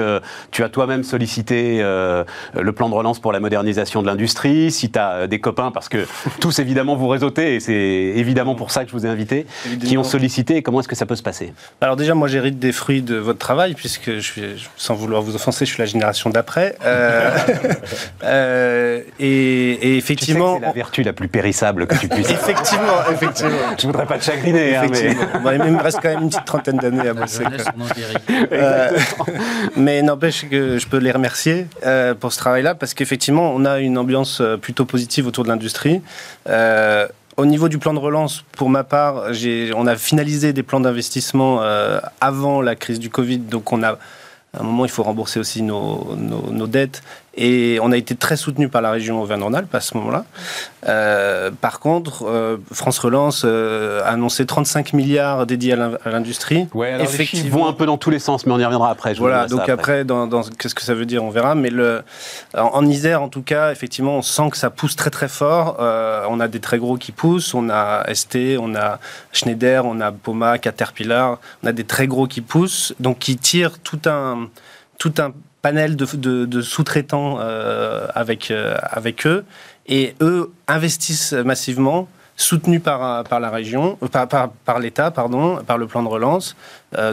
tu 0.51 0.63
as 0.63 0.69
toi-même 0.69 1.03
sollicité 1.03 1.79
le 1.81 2.71
plan 2.71 2.89
de 2.89 2.95
relance 2.95 3.19
pour 3.19 3.31
la 3.31 3.39
modernisation 3.39 4.01
de 4.01 4.07
l'industrie, 4.07 4.71
si 4.71 4.91
tu 4.91 4.99
as 4.99 5.27
des 5.27 5.39
copains, 5.39 5.71
parce 5.71 5.89
que 5.89 6.05
tous 6.39 6.59
évidemment 6.59 6.95
vous 6.95 7.07
réseautez, 7.07 7.55
et 7.55 7.59
c'est 7.59 7.73
évidemment 7.73 8.55
pour 8.55 8.71
ça 8.71 8.83
que 8.83 8.91
je 8.91 8.95
vous 8.95 9.05
ai 9.05 9.09
invité, 9.09 9.45
qui 9.85 9.97
ont 9.97 10.03
sollicité. 10.03 10.61
Comment 10.61 10.79
est-ce 10.79 10.87
que 10.87 10.95
ça 10.95 11.05
peut 11.05 11.15
se 11.15 11.23
passer? 11.23 11.53
Alors 11.79 11.95
déjà, 11.95 12.15
moi 12.15 12.27
j'hérite 12.27 12.59
des 12.59 12.71
fruits 12.71 13.01
de 13.01 13.15
votre 13.15 13.39
travail, 13.39 13.73
puisque 13.73 14.15
je 14.15 14.19
suis, 14.19 14.69
sans 14.77 14.95
vouloir 14.95 15.21
vous 15.21 15.35
offenser, 15.35 15.65
je 15.65 15.73
suis 15.73 15.81
la 15.81 15.85
génération 15.85 16.31
après. 16.35 16.75
Euh, 16.85 17.29
euh, 18.23 19.01
et, 19.19 19.97
effectivement. 19.97 20.55
C'est 20.59 20.65
la 20.65 20.71
vertu 20.71 21.03
la 21.03 21.13
plus 21.13 21.27
périssable 21.27 21.87
que 21.87 21.95
tu 21.95 22.07
puisses. 22.07 22.29
effectivement, 22.31 22.83
effectivement. 23.11 23.57
Je 23.79 23.87
voudrais 23.87 24.05
pas 24.05 24.17
te 24.17 24.23
chagriner. 24.23 24.75
Hein, 24.75 24.87
mais... 24.89 25.11
il 25.65 25.71
me 25.73 25.81
reste 25.81 25.99
quand 26.01 26.09
même 26.09 26.23
une 26.23 26.29
petite 26.29 26.45
trentaine 26.45 26.77
d'années 26.77 27.07
à 27.07 27.13
bosser. 27.13 27.43
Euh, 28.51 28.89
mais 29.75 30.01
n'empêche 30.01 30.47
que 30.49 30.77
je 30.77 30.87
peux 30.87 30.97
les 30.97 31.11
remercier 31.11 31.67
pour 32.19 32.33
ce 32.33 32.37
travail-là 32.37 32.75
parce 32.75 32.93
qu'effectivement, 32.93 33.51
on 33.53 33.65
a 33.65 33.79
une 33.79 33.97
ambiance 33.97 34.41
plutôt 34.61 34.85
positive 34.85 35.27
autour 35.27 35.43
de 35.43 35.49
l'industrie. 35.49 36.01
Au 37.37 37.45
niveau 37.45 37.69
du 37.69 37.77
plan 37.77 37.93
de 37.93 37.99
relance, 37.99 38.43
pour 38.57 38.69
ma 38.69 38.83
part, 38.83 39.25
on 39.75 39.87
a 39.87 39.95
finalisé 39.95 40.53
des 40.53 40.63
plans 40.63 40.79
d'investissement 40.79 41.61
avant 42.19 42.61
la 42.61 42.75
crise 42.75 42.99
du 42.99 43.09
Covid, 43.09 43.39
donc 43.39 43.71
on 43.71 43.83
a 43.83 43.97
à 44.53 44.61
un 44.61 44.63
moment, 44.63 44.83
il 44.83 44.91
faut 44.91 45.03
rembourser 45.03 45.39
aussi 45.39 45.61
nos, 45.61 46.13
nos, 46.17 46.67
dettes. 46.67 47.03
Et 47.35 47.79
on 47.81 47.93
a 47.93 47.97
été 47.97 48.15
très 48.15 48.35
soutenu 48.35 48.67
par 48.67 48.81
la 48.81 48.91
région 48.91 49.21
Auvergne-Rhône-Alpes 49.21 49.73
à 49.73 49.79
ce 49.79 49.95
moment-là. 49.97 50.25
Euh, 50.87 51.49
par 51.61 51.79
contre, 51.79 52.25
euh, 52.27 52.57
France 52.73 52.99
Relance 52.99 53.43
euh, 53.45 54.03
a 54.03 54.09
annoncé 54.09 54.45
35 54.45 54.91
milliards 54.91 55.45
dédiés 55.45 55.73
à 55.73 56.09
l'industrie. 56.09 56.67
Ouais, 56.73 57.01
Effectivement, 57.01 57.45
ils 57.45 57.51
vont 57.51 57.67
un 57.67 57.73
peu 57.73 57.85
dans 57.85 57.97
tous 57.97 58.09
les 58.09 58.19
sens, 58.19 58.45
mais 58.45 58.51
on 58.51 58.59
y 58.59 58.65
reviendra 58.65 58.91
après. 58.91 59.13
voilà, 59.13 59.47
donc 59.47 59.69
après, 59.69 60.03
dans, 60.03 60.27
qu'est-ce 60.59 60.75
que 60.75 60.81
ça 60.81 60.93
veut 60.93 61.05
dire, 61.05 61.23
on 61.23 61.29
verra. 61.29 61.55
Mais 61.55 61.69
le, 61.69 62.03
en, 62.53 62.85
Isère, 62.85 63.21
en 63.21 63.29
tout 63.29 63.43
cas, 63.43 63.71
effectivement, 63.71 64.17
on 64.17 64.21
sent 64.21 64.49
que 64.51 64.57
ça 64.57 64.69
pousse 64.69 64.97
très 64.97 65.09
très 65.09 65.29
fort. 65.29 65.77
on 65.79 66.39
a 66.41 66.47
des 66.49 66.59
très 66.59 66.79
gros 66.79 66.97
qui 66.97 67.13
poussent. 67.13 67.53
On 67.53 67.69
a 67.69 68.03
ST, 68.13 68.57
on 68.59 68.75
a 68.75 68.99
Schneider, 69.31 69.85
on 69.85 70.01
a 70.01 70.11
Poma, 70.11 70.57
Caterpillar. 70.57 71.39
On 71.63 71.67
a 71.67 71.71
des 71.71 71.85
très 71.85 72.07
gros 72.07 72.27
qui 72.27 72.41
poussent, 72.41 72.93
donc 72.99 73.19
qui 73.19 73.37
tirent 73.37 73.79
tout 73.79 74.01
un 74.05 74.49
tout 74.97 75.13
un 75.17 75.31
panel 75.61 75.95
de, 75.95 76.61
sous-traitants 76.61 77.37
euh, 77.39 78.07
avec, 78.15 78.51
euh, 78.51 78.75
avec 78.81 79.25
eux. 79.27 79.45
Et 79.87 80.15
eux 80.21 80.51
investissent 80.67 81.33
massivement, 81.33 82.07
soutenus 82.35 82.81
par, 82.81 83.23
la 83.29 83.49
région, 83.49 83.97
euh, 84.01 84.25
par, 84.65 84.79
l'État, 84.79 85.11
pardon, 85.11 85.57
par 85.65 85.77
le 85.77 85.87
plan 85.87 86.01
de 86.03 86.07
relance. 86.07 86.55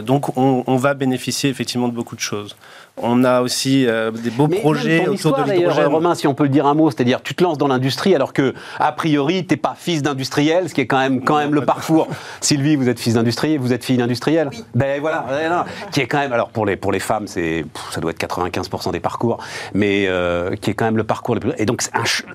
donc 0.03 0.37
on, 0.37 0.63
on, 0.65 0.75
va 0.77 0.93
bénéficier 0.93 1.49
effectivement 1.49 1.87
de 1.87 1.93
beaucoup 1.93 2.15
de 2.15 2.21
choses. 2.21 2.55
On 3.01 3.23
a 3.23 3.41
aussi 3.41 3.85
euh, 3.87 4.11
des 4.11 4.29
beaux 4.29 4.47
projets 4.47 5.07
autour 5.07 5.37
de 5.37 5.51
l'hydrogène. 5.51 5.87
Romain, 5.87 6.15
si 6.15 6.27
on 6.27 6.33
peut 6.33 6.43
le 6.43 6.49
dire 6.49 6.65
un 6.65 6.73
mot, 6.73 6.91
c'est-à-dire 6.91 7.21
tu 7.21 7.33
te 7.33 7.43
lances 7.43 7.57
dans 7.57 7.67
l'industrie 7.67 8.13
alors 8.15 8.33
que 8.33 8.53
a 8.79 8.91
priori 8.91 9.45
t'es 9.45 9.57
pas 9.57 9.75
fils 9.77 10.01
d'industriel, 10.01 10.69
ce 10.69 10.73
qui 10.73 10.81
est 10.81 10.87
quand 10.87 10.99
même 10.99 11.23
quand 11.23 11.37
même 11.37 11.53
le 11.53 11.65
parcours. 11.65 12.07
Sylvie, 12.41 12.75
vous 12.75 12.89
êtes 12.89 12.99
fils 12.99 13.13
d'industriel, 13.13 13.59
vous 13.59 13.73
êtes 13.73 13.85
fille 13.85 13.97
d'industriel. 13.97 14.49
Ben 14.75 14.99
voilà, 14.99 15.65
qui 15.91 16.01
est 16.01 16.07
quand 16.07 16.19
même 16.19 16.33
alors 16.33 16.49
pour 16.49 16.65
les 16.65 16.75
pour 16.75 16.91
les 16.91 16.99
femmes 16.99 17.27
c'est 17.27 17.65
ça 17.91 18.01
doit 18.01 18.11
être 18.11 18.19
95% 18.19 18.91
des 18.91 18.99
parcours, 18.99 19.37
mais 19.73 20.05
euh, 20.07 20.55
qui 20.55 20.71
est 20.71 20.73
quand 20.73 20.85
même 20.85 20.97
le 20.97 21.03
parcours 21.03 21.35
le 21.35 21.41
plus. 21.41 21.51
Et 21.57 21.65
donc 21.65 21.83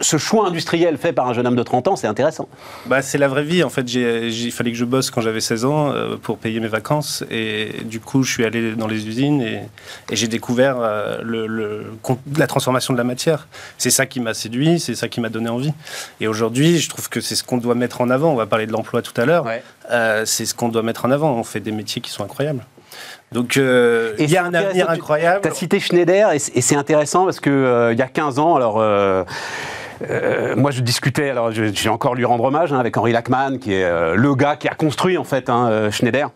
ce 0.01 0.17
choix 0.17 0.49
industriel 0.49 0.97
fait 0.99 1.13
par 1.13 1.29
un 1.29 1.35
jeune 1.35 1.47
homme 1.47 1.57
de 1.57 1.63
30 1.63 1.89
ans, 1.89 1.97
c'est 1.97 2.07
intéressant. 2.07 2.49
Bah 2.87 3.03
c'est 3.03 3.19
la 3.19 3.29
vraie 3.29 3.45
vie 3.45 3.63
en 3.63 3.71
fait. 3.71 3.93
Il 3.93 4.53
fallait 4.53 4.73
que 4.73 4.79
je 4.79 4.85
bosse 4.85 5.11
quand 5.11 5.21
j'avais 5.21 5.41
16 5.41 5.65
ans 5.65 5.91
euh, 5.91 6.17
pour 6.17 6.39
payer 6.39 6.61
mes 6.61 6.69
vacances 6.69 7.25
et 7.31 7.69
du 7.85 8.01
coup 8.01 8.23
je 8.23 8.33
suis 8.33 8.45
allé 8.45 8.73
dans 8.73 8.87
les 8.87 9.07
usines 9.07 9.43
et, 9.43 9.61
et 10.11 10.17
j'ai 10.17 10.29
découvert 10.29 10.54
vers 10.55 10.77
euh, 10.79 11.19
le, 11.23 11.85
la 12.37 12.47
transformation 12.47 12.93
de 12.93 12.99
la 12.99 13.05
matière. 13.05 13.49
C'est 13.79 13.91
ça 13.91 14.07
qui 14.07 14.21
m'a 14.21 14.35
séduit, 14.35 14.81
c'est 14.81 14.95
ça 14.95 15.09
qui 15.09 15.21
m'a 15.21 15.29
donné 15.29 15.49
envie. 15.49 15.73
Et 16.21 16.29
aujourd'hui, 16.29 16.79
je 16.79 16.89
trouve 16.89 17.09
que 17.09 17.21
c'est 17.21 17.35
ce 17.35 17.45
qu'on 17.45 17.59
doit 17.59 17.75
mettre 17.75 18.01
en 18.01 18.11
avant. 18.11 18.33
On 18.33 18.37
va 18.37 18.47
parler 18.47 18.67
de 18.67 18.73
l'emploi 18.73 19.03
tout 19.03 19.19
à 19.21 19.25
l'heure. 19.25 19.47
Euh, 19.91 20.25
c'est 20.25 20.47
ce 20.47 20.55
qu'on 20.55 20.69
doit 20.69 20.83
mettre 20.83 21.05
en 21.05 21.11
avant. 21.11 21.33
On 21.33 21.45
fait 21.45 21.61
des 21.61 21.73
métiers 21.73 22.01
qui 22.01 22.11
sont 22.11 22.25
incroyables. 22.25 22.65
Donc 23.33 23.57
euh, 23.57 24.15
il 24.19 24.31
y 24.31 24.37
a 24.37 24.45
un 24.45 24.55
avenir 24.55 24.89
incroyable. 24.89 25.41
Tu 25.43 25.49
as 25.49 25.55
cité 25.55 25.81
Schneider 25.81 26.31
et 26.33 26.39
c'est 26.39 26.77
intéressant 26.77 27.25
parce 27.25 27.41
que 27.41 27.91
il 27.93 27.99
y 27.99 28.03
a 28.03 28.07
15 28.07 28.39
ans, 28.39 28.55
alors. 28.55 28.77
moi, 30.57 30.71
je 30.71 30.81
discutais, 30.81 31.31
alors 31.31 31.51
j'ai 31.51 31.89
encore 31.89 32.15
lui 32.15 32.25
rendre 32.25 32.45
hommage 32.45 32.73
hein, 32.73 32.79
avec 32.79 32.97
Henri 32.97 33.13
Lachman, 33.13 33.59
qui 33.59 33.75
est 33.75 34.15
le 34.15 34.35
gars 34.35 34.57
qui 34.57 34.69
a 34.69 34.75
construit 34.75 35.19
en 35.19 35.25
fait 35.25 35.49
hein, 35.49 35.91
Schneider 35.91 36.29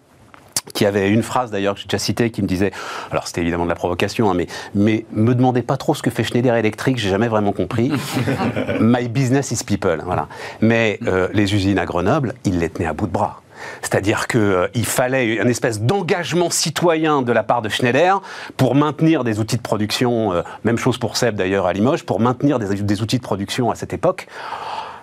qui 0.73 0.87
avait 0.87 1.09
une 1.09 1.23
phrase 1.23 1.51
d'ailleurs 1.51 1.75
que 1.75 1.81
j'ai 1.81 1.87
déjà 1.87 1.99
citée 1.99 2.31
qui 2.31 2.43
me 2.43 2.47
disait, 2.47 2.73
alors 3.11 3.27
c'était 3.27 3.41
évidemment 3.41 3.65
de 3.65 3.69
la 3.69 3.75
provocation, 3.75 4.31
hein, 4.31 4.35
mais, 4.35 4.47
mais 4.75 5.05
me 5.13 5.35
demandez 5.35 5.63
pas 5.63 5.77
trop 5.77 5.95
ce 5.95 6.03
que 6.03 6.11
fait 6.11 6.25
Schneider 6.25 6.55
Electric, 6.55 6.99
j'ai 6.99 7.11
jamais 7.11 7.29
vraiment 7.29 7.53
compris. 7.53 7.93
My 8.81 9.09
business 9.09 9.51
is 9.51 9.65
people, 9.65 10.01
voilà. 10.05 10.29
Mais 10.61 10.99
euh, 11.07 11.29
les 11.33 11.55
usines 11.55 11.79
à 11.79 11.87
Grenoble, 11.87 12.35
ils 12.45 12.59
les 12.59 12.69
tenaient 12.69 12.89
à 12.89 12.93
bout 12.93 13.07
de 13.07 13.13
bras. 13.13 13.43
C'est-à-dire 13.83 14.29
qu'il 14.29 14.41
euh, 14.41 14.69
fallait 14.85 15.35
une 15.35 15.49
espèce 15.49 15.81
d'engagement 15.81 16.49
citoyen 16.49 17.23
de 17.23 17.33
la 17.33 17.43
part 17.43 17.61
de 17.61 17.69
Schneider 17.69 18.21
pour 18.57 18.75
maintenir 18.75 19.25
des 19.25 19.41
outils 19.41 19.57
de 19.57 19.63
production, 19.63 20.33
euh, 20.33 20.43
même 20.65 20.79
chose 20.79 20.99
pour 20.99 21.17
Seb 21.17 21.35
d'ailleurs 21.35 21.67
à 21.67 21.73
Limoges, 21.73 22.05
pour 22.05 22.21
maintenir 22.21 22.59
des, 22.59 22.83
des, 22.83 23.03
outils 23.03 23.19
de 23.19 23.23
production 23.23 23.71
à 23.71 23.75
cette 23.75 23.93
époque, 23.93 24.29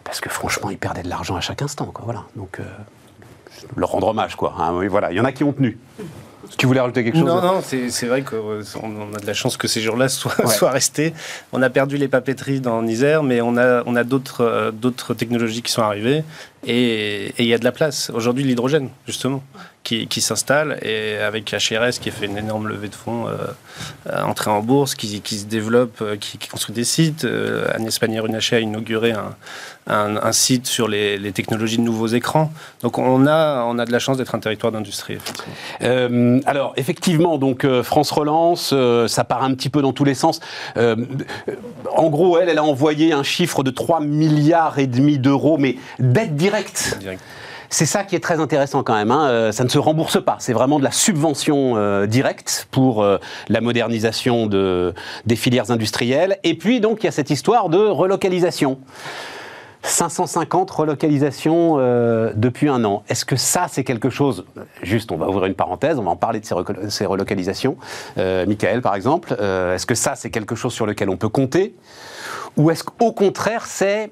parce 0.05 0.21
que 0.21 0.29
franchement, 0.29 0.69
ils 0.69 0.77
perdaient 0.77 1.03
de 1.03 1.09
l'argent 1.09 1.35
à 1.35 1.41
chaque 1.41 1.61
instant. 1.61 1.87
Quoi, 1.87 2.05
voilà. 2.05 2.23
Donc, 2.35 2.61
leur 3.75 3.89
rendre 3.89 4.07
hommage, 4.07 4.35
quoi. 4.35 4.55
Hein, 4.59 4.73
oui, 4.75 4.87
voilà, 4.87 5.11
il 5.11 5.17
y 5.17 5.19
en 5.19 5.25
a 5.25 5.31
qui 5.31 5.43
ont 5.43 5.53
tenu. 5.53 5.77
Tu 6.57 6.67
voulais 6.67 6.79
rajouter 6.79 7.03
quelque 7.03 7.17
chose? 7.17 7.25
Non, 7.25 7.41
non, 7.41 7.61
c'est 7.61 8.05
vrai 8.05 8.21
qu'on 8.21 8.35
euh, 8.35 9.15
a 9.15 9.19
de 9.19 9.25
la 9.25 9.33
chance 9.33 9.57
que 9.57 9.67
ces 9.67 9.81
jours-là 9.81 10.09
soient, 10.09 10.47
soient, 10.47 10.71
restés. 10.71 11.13
On 11.51 11.61
a 11.61 11.69
perdu 11.69 11.97
les 11.97 12.07
papeteries 12.07 12.59
dans 12.59 12.85
Isère, 12.85 13.23
mais 13.23 13.41
on 13.41 13.57
a, 13.57 13.83
on 13.85 13.95
a 13.95 14.03
d'autres 14.03 14.41
euh, 14.41 14.71
d'autres 14.71 15.13
technologies 15.13 15.61
qui 15.61 15.71
sont 15.71 15.81
arrivées 15.81 16.23
et 16.65 17.33
il 17.39 17.45
y 17.45 17.53
a 17.53 17.57
de 17.57 17.63
la 17.63 17.71
place. 17.71 18.11
Aujourd'hui, 18.13 18.43
l'hydrogène, 18.43 18.89
justement, 19.05 19.43
qui, 19.83 20.21
s'installe 20.21 20.79
et 20.81 21.17
avec 21.17 21.51
HRS 21.51 21.99
qui 22.01 22.09
a 22.09 22.11
fait 22.11 22.25
une 22.25 22.37
énorme 22.37 22.67
levée 22.67 22.89
de 22.89 22.95
fonds, 22.95 23.27
euh, 23.27 24.23
entrée 24.23 24.49
en 24.49 24.61
bourse, 24.61 24.95
qui, 24.95 25.21
se 25.21 25.45
développe, 25.45 26.03
qui, 26.19 26.37
construit 26.47 26.73
des 26.73 26.83
sites. 26.83 27.25
Agnès 27.73 27.97
Pannier-Runacher 27.99 28.55
a 28.55 28.59
inauguré 28.59 29.13
un, 29.87 30.31
site 30.31 30.67
sur 30.67 30.87
les, 30.87 31.31
technologies 31.31 31.77
de 31.77 31.83
nouveaux 31.83 32.07
écrans. 32.07 32.51
Donc 32.81 32.97
on 32.97 33.27
a, 33.27 33.63
on 33.65 33.77
a 33.77 33.85
de 33.85 33.91
la 33.91 33.99
chance 33.99 34.17
d'être 34.17 34.35
un 34.35 34.39
territoire 34.39 34.71
d'industrie. 34.71 35.17
Euh, 35.81 36.39
alors 36.45 36.73
effectivement, 36.77 37.37
donc 37.37 37.63
euh, 37.63 37.83
France 37.83 38.11
Relance, 38.11 38.71
euh, 38.73 39.07
ça 39.07 39.23
part 39.23 39.43
un 39.43 39.53
petit 39.53 39.69
peu 39.69 39.81
dans 39.81 39.93
tous 39.93 40.05
les 40.05 40.13
sens. 40.13 40.39
en 40.75 42.09
gros, 42.09 42.39
elle, 42.39 42.49
elle 42.49 42.57
a 42.57 42.63
envoyé 42.63 43.13
un 43.13 43.23
chiffre 43.23 43.63
de 43.63 43.71
3 43.71 43.99
milliards 44.01 44.79
et 44.79 44.87
demi 44.87 45.19
d'euros, 45.19 45.57
mais 45.57 45.77
d'aide 45.99 46.35
directe. 46.35 46.54
C'est 47.69 47.85
ça 47.85 48.03
qui 48.03 48.15
est 48.15 48.19
très 48.19 48.39
intéressant 48.39 48.83
quand 48.83 48.95
même. 48.95 49.11
Hein. 49.11 49.27
Euh, 49.27 49.51
ça 49.51 49.63
ne 49.63 49.69
se 49.69 49.77
rembourse 49.77 50.23
pas. 50.23 50.37
C'est 50.39 50.53
vraiment 50.53 50.79
de 50.79 50.83
la 50.83 50.91
subvention 50.91 51.73
euh, 51.75 52.05
directe 52.05 52.67
pour 52.71 53.03
euh, 53.03 53.17
la 53.49 53.61
modernisation 53.61 54.47
de, 54.47 54.93
des 55.25 55.35
filières 55.35 55.71
industrielles. 55.71 56.37
Et 56.43 56.57
puis 56.57 56.79
donc 56.79 57.03
il 57.03 57.07
y 57.07 57.09
a 57.09 57.11
cette 57.11 57.29
histoire 57.29 57.69
de 57.69 57.79
relocalisation. 57.79 58.79
550 59.81 60.71
relocalisations 60.71 61.77
depuis 62.33 62.69
un 62.69 62.83
an. 62.85 63.03
Est-ce 63.07 63.23
que 63.23 63.35
ça, 63.35 63.67
c'est 63.69 63.83
quelque 63.83 64.09
chose, 64.09 64.43
juste 64.81 65.11
on 65.11 65.17
va 65.17 65.29
ouvrir 65.29 65.45
une 65.45 65.53
parenthèse, 65.53 65.99
on 65.99 66.01
va 66.01 66.09
en 66.09 66.15
parler 66.15 66.39
de 66.39 66.45
ces, 66.45 66.55
ces 66.89 67.05
relocalisations, 67.05 67.77
Michael 68.17 68.81
par 68.81 68.95
exemple, 68.95 69.33
est-ce 69.33 69.85
que 69.85 69.93
ça, 69.93 70.15
c'est 70.15 70.31
quelque 70.31 70.55
chose 70.55 70.73
sur 70.73 70.87
lequel 70.87 71.07
on 71.11 71.17
peut 71.17 71.29
compter? 71.29 71.75
Ou 72.57 72.71
est-ce 72.71 72.83
qu'au 72.83 73.11
contraire, 73.11 73.67
c'est 73.67 74.09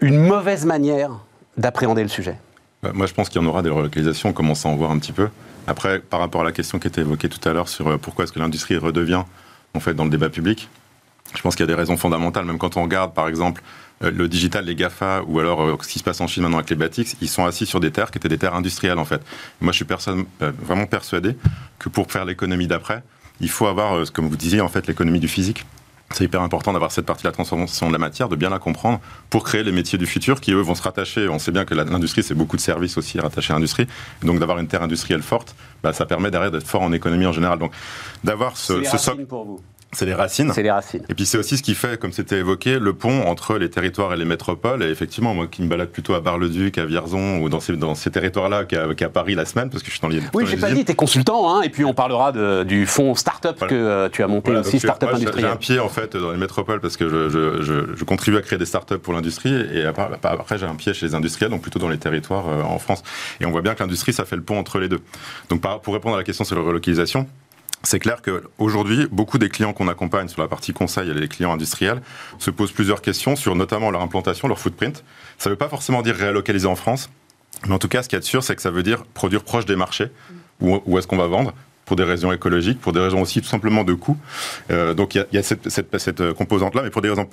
une 0.00 0.18
mauvaise 0.18 0.66
manière 0.66 1.12
d'appréhender 1.58 2.02
le 2.02 2.08
sujet 2.08 2.36
bah, 2.82 2.92
Moi, 2.94 3.06
je 3.06 3.12
pense 3.12 3.28
qu'il 3.28 3.42
y 3.42 3.44
en 3.44 3.48
aura 3.48 3.62
des 3.62 3.70
relocalisations, 3.70 4.30
on 4.30 4.32
commence 4.32 4.64
à 4.64 4.68
en 4.70 4.76
voir 4.76 4.90
un 4.90 4.98
petit 4.98 5.12
peu. 5.12 5.28
Après, 5.66 5.98
par 5.98 6.20
rapport 6.20 6.40
à 6.40 6.44
la 6.44 6.52
question 6.52 6.78
qui 6.78 6.88
était 6.88 7.02
évoquée 7.02 7.28
tout 7.28 7.46
à 7.46 7.52
l'heure 7.52 7.68
sur 7.68 7.88
euh, 7.88 7.98
pourquoi 7.98 8.24
est-ce 8.24 8.32
que 8.32 8.38
l'industrie 8.38 8.78
redevient 8.78 9.24
en 9.74 9.80
fait 9.80 9.92
dans 9.92 10.04
le 10.04 10.10
débat 10.10 10.30
public, 10.30 10.70
je 11.36 11.42
pense 11.42 11.54
qu'il 11.54 11.62
y 11.62 11.68
a 11.68 11.72
des 11.74 11.78
raisons 11.78 11.98
fondamentales. 11.98 12.46
Même 12.46 12.56
quand 12.56 12.78
on 12.78 12.82
regarde, 12.84 13.12
par 13.12 13.28
exemple, 13.28 13.62
euh, 14.02 14.10
le 14.10 14.28
digital, 14.28 14.64
les 14.64 14.74
GAFA, 14.74 15.22
ou 15.26 15.40
alors 15.40 15.60
euh, 15.60 15.76
ce 15.82 15.88
qui 15.88 15.98
se 15.98 16.04
passe 16.04 16.22
en 16.22 16.26
Chine 16.26 16.44
maintenant 16.44 16.56
avec 16.56 16.70
les 16.70 16.76
Batix, 16.76 17.16
ils 17.20 17.28
sont 17.28 17.44
assis 17.44 17.66
sur 17.66 17.80
des 17.80 17.90
terres 17.90 18.10
qui 18.10 18.16
étaient 18.16 18.30
des 18.30 18.38
terres 18.38 18.54
industrielles 18.54 18.98
en 18.98 19.04
fait. 19.04 19.20
Moi, 19.60 19.72
je 19.72 19.76
suis 19.76 19.84
personne, 19.84 20.24
vraiment 20.40 20.86
persuadé 20.86 21.36
que 21.78 21.90
pour 21.90 22.10
faire 22.10 22.24
l'économie 22.24 22.66
d'après, 22.66 23.02
il 23.40 23.50
faut 23.50 23.66
avoir, 23.66 24.10
comme 24.10 24.28
vous 24.28 24.36
disiez, 24.36 24.62
en 24.62 24.68
fait, 24.68 24.86
l'économie 24.86 25.20
du 25.20 25.28
physique 25.28 25.66
c'est 26.10 26.24
hyper 26.24 26.40
important 26.42 26.72
d'avoir 26.72 26.90
cette 26.90 27.04
partie 27.04 27.24
de 27.24 27.28
la 27.28 27.32
transformation 27.32 27.88
de 27.88 27.92
la 27.92 27.98
matière, 27.98 28.28
de 28.28 28.36
bien 28.36 28.48
la 28.48 28.58
comprendre 28.58 29.00
pour 29.28 29.44
créer 29.44 29.62
les 29.62 29.72
métiers 29.72 29.98
du 29.98 30.06
futur 30.06 30.40
qui, 30.40 30.52
eux, 30.52 30.60
vont 30.60 30.74
se 30.74 30.82
rattacher. 30.82 31.28
On 31.28 31.38
sait 31.38 31.52
bien 31.52 31.64
que 31.64 31.74
l'industrie, 31.74 32.22
c'est 32.22 32.34
beaucoup 32.34 32.56
de 32.56 32.62
services 32.62 32.96
aussi 32.96 33.20
rattachés 33.20 33.52
à 33.52 33.56
l'industrie. 33.56 33.86
Donc, 34.22 34.38
d'avoir 34.38 34.58
une 34.58 34.68
terre 34.68 34.82
industrielle 34.82 35.22
forte, 35.22 35.54
bah, 35.82 35.92
ça 35.92 36.06
permet 36.06 36.30
derrière 36.30 36.50
d'être 36.50 36.66
fort 36.66 36.82
en 36.82 36.92
économie 36.92 37.26
en 37.26 37.32
général. 37.32 37.58
Donc, 37.58 37.72
d'avoir 38.24 38.56
ce, 38.56 38.82
ce 38.84 38.96
socle. 38.96 39.26
pour 39.26 39.44
vous. 39.44 39.60
C'est 39.92 40.04
les 40.04 40.14
racines. 40.14 40.52
C'est 40.54 40.62
les 40.62 40.70
racines. 40.70 41.02
Et 41.08 41.14
puis 41.14 41.24
c'est 41.24 41.38
aussi 41.38 41.56
ce 41.56 41.62
qui 41.62 41.74
fait, 41.74 41.98
comme 41.98 42.12
c'était 42.12 42.36
évoqué, 42.36 42.78
le 42.78 42.92
pont 42.92 43.22
entre 43.22 43.56
les 43.56 43.70
territoires 43.70 44.12
et 44.12 44.18
les 44.18 44.26
métropoles. 44.26 44.82
Et 44.82 44.90
effectivement, 44.90 45.34
moi 45.34 45.46
qui 45.46 45.62
me 45.62 45.68
balade 45.68 45.88
plutôt 45.88 46.14
à 46.14 46.20
Bar-le-Duc, 46.20 46.76
à 46.76 46.84
Vierzon, 46.84 47.38
ou 47.38 47.48
dans 47.48 47.60
ces, 47.60 47.74
dans 47.74 47.94
ces 47.94 48.10
territoires-là 48.10 48.64
qu'à 48.64 49.08
Paris 49.08 49.34
la 49.34 49.46
semaine, 49.46 49.70
parce 49.70 49.82
que 49.82 49.88
je 49.88 49.92
suis 49.92 50.00
dans 50.00 50.08
les. 50.08 50.20
Oui, 50.34 50.44
j'ai 50.46 50.58
pas 50.58 50.70
dit, 50.70 50.84
tu 50.84 50.92
es 50.92 50.94
consultant, 50.94 51.56
hein, 51.56 51.62
et 51.62 51.70
puis 51.70 51.86
on 51.86 51.94
parlera 51.94 52.32
de, 52.32 52.64
du 52.64 52.86
fonds 52.86 53.14
start-up 53.14 53.58
que 53.66 53.74
euh, 53.74 54.08
tu 54.10 54.22
as 54.22 54.26
monté 54.26 54.52
aussi, 54.52 54.78
start-up 54.78 55.10
industriel. 55.14 55.46
J'ai 55.46 55.52
un 55.52 55.56
pied 55.56 55.80
en 55.80 55.88
fait 55.88 56.16
dans 56.16 56.32
les 56.32 56.38
métropoles 56.38 56.80
parce 56.80 56.98
que 56.98 57.08
je, 57.08 57.28
je, 57.30 57.94
je, 57.96 58.04
contribue 58.04 58.36
à 58.36 58.42
créer 58.42 58.58
des 58.58 58.66
start-up 58.66 59.00
pour 59.00 59.14
l'industrie, 59.14 59.54
et 59.72 59.84
après, 59.84 60.58
j'ai 60.58 60.66
un 60.66 60.74
pied 60.74 60.92
chez 60.92 61.06
les 61.06 61.14
industriels, 61.14 61.50
donc 61.50 61.62
plutôt 61.62 61.78
dans 61.78 61.88
les 61.88 61.98
territoires 61.98 62.48
euh, 62.48 62.62
en 62.62 62.78
France. 62.78 63.02
Et 63.40 63.46
on 63.46 63.50
voit 63.50 63.62
bien 63.62 63.74
que 63.74 63.82
l'industrie, 63.82 64.12
ça 64.12 64.26
fait 64.26 64.36
le 64.36 64.42
pont 64.42 64.58
entre 64.58 64.78
les 64.78 64.88
deux. 64.88 65.00
Donc 65.48 65.62
pour 65.82 65.94
répondre 65.94 66.14
à 66.14 66.18
la 66.18 66.24
question 66.24 66.44
sur 66.44 66.56
la 66.56 66.62
relocalisation, 66.62 67.26
c'est 67.82 67.98
clair 67.98 68.22
qu'aujourd'hui, 68.22 69.06
beaucoup 69.10 69.38
des 69.38 69.48
clients 69.48 69.72
qu'on 69.72 69.88
accompagne 69.88 70.28
sur 70.28 70.42
la 70.42 70.48
partie 70.48 70.72
conseil 70.72 71.10
et 71.10 71.14
les 71.14 71.28
clients 71.28 71.52
industriels 71.52 72.02
se 72.38 72.50
posent 72.50 72.72
plusieurs 72.72 73.02
questions 73.02 73.36
sur 73.36 73.54
notamment 73.54 73.90
leur 73.90 74.02
implantation, 74.02 74.48
leur 74.48 74.58
footprint. 74.58 75.04
Ça 75.38 75.48
ne 75.48 75.54
veut 75.54 75.58
pas 75.58 75.68
forcément 75.68 76.02
dire 76.02 76.16
réalocaliser 76.16 76.66
en 76.66 76.76
France, 76.76 77.08
mais 77.66 77.74
en 77.74 77.78
tout 77.78 77.88
cas, 77.88 78.02
ce 78.02 78.08
qu'il 78.08 78.16
y 78.16 78.18
a 78.18 78.20
de 78.20 78.24
sûr, 78.24 78.42
c'est 78.42 78.56
que 78.56 78.62
ça 78.62 78.70
veut 78.70 78.82
dire 78.82 79.04
produire 79.04 79.44
proche 79.44 79.66
des 79.66 79.76
marchés. 79.76 80.08
Où, 80.60 80.98
est-ce 80.98 81.06
qu'on 81.06 81.16
va 81.16 81.28
vendre 81.28 81.54
pour 81.84 81.94
des 81.94 82.02
raisons 82.02 82.32
écologiques, 82.32 82.80
pour 82.80 82.92
des 82.92 82.98
raisons 82.98 83.22
aussi 83.22 83.40
tout 83.40 83.48
simplement 83.48 83.84
de 83.84 83.94
coût. 83.94 84.18
Euh, 84.70 84.92
donc 84.92 85.14
il 85.14 85.24
y 85.32 85.38
a, 85.38 85.42
cette, 85.42 85.68
cette 85.68 86.32
composante-là, 86.32 86.82
mais 86.82 86.90
pour 86.90 87.00
des 87.00 87.08
raisons 87.08 87.28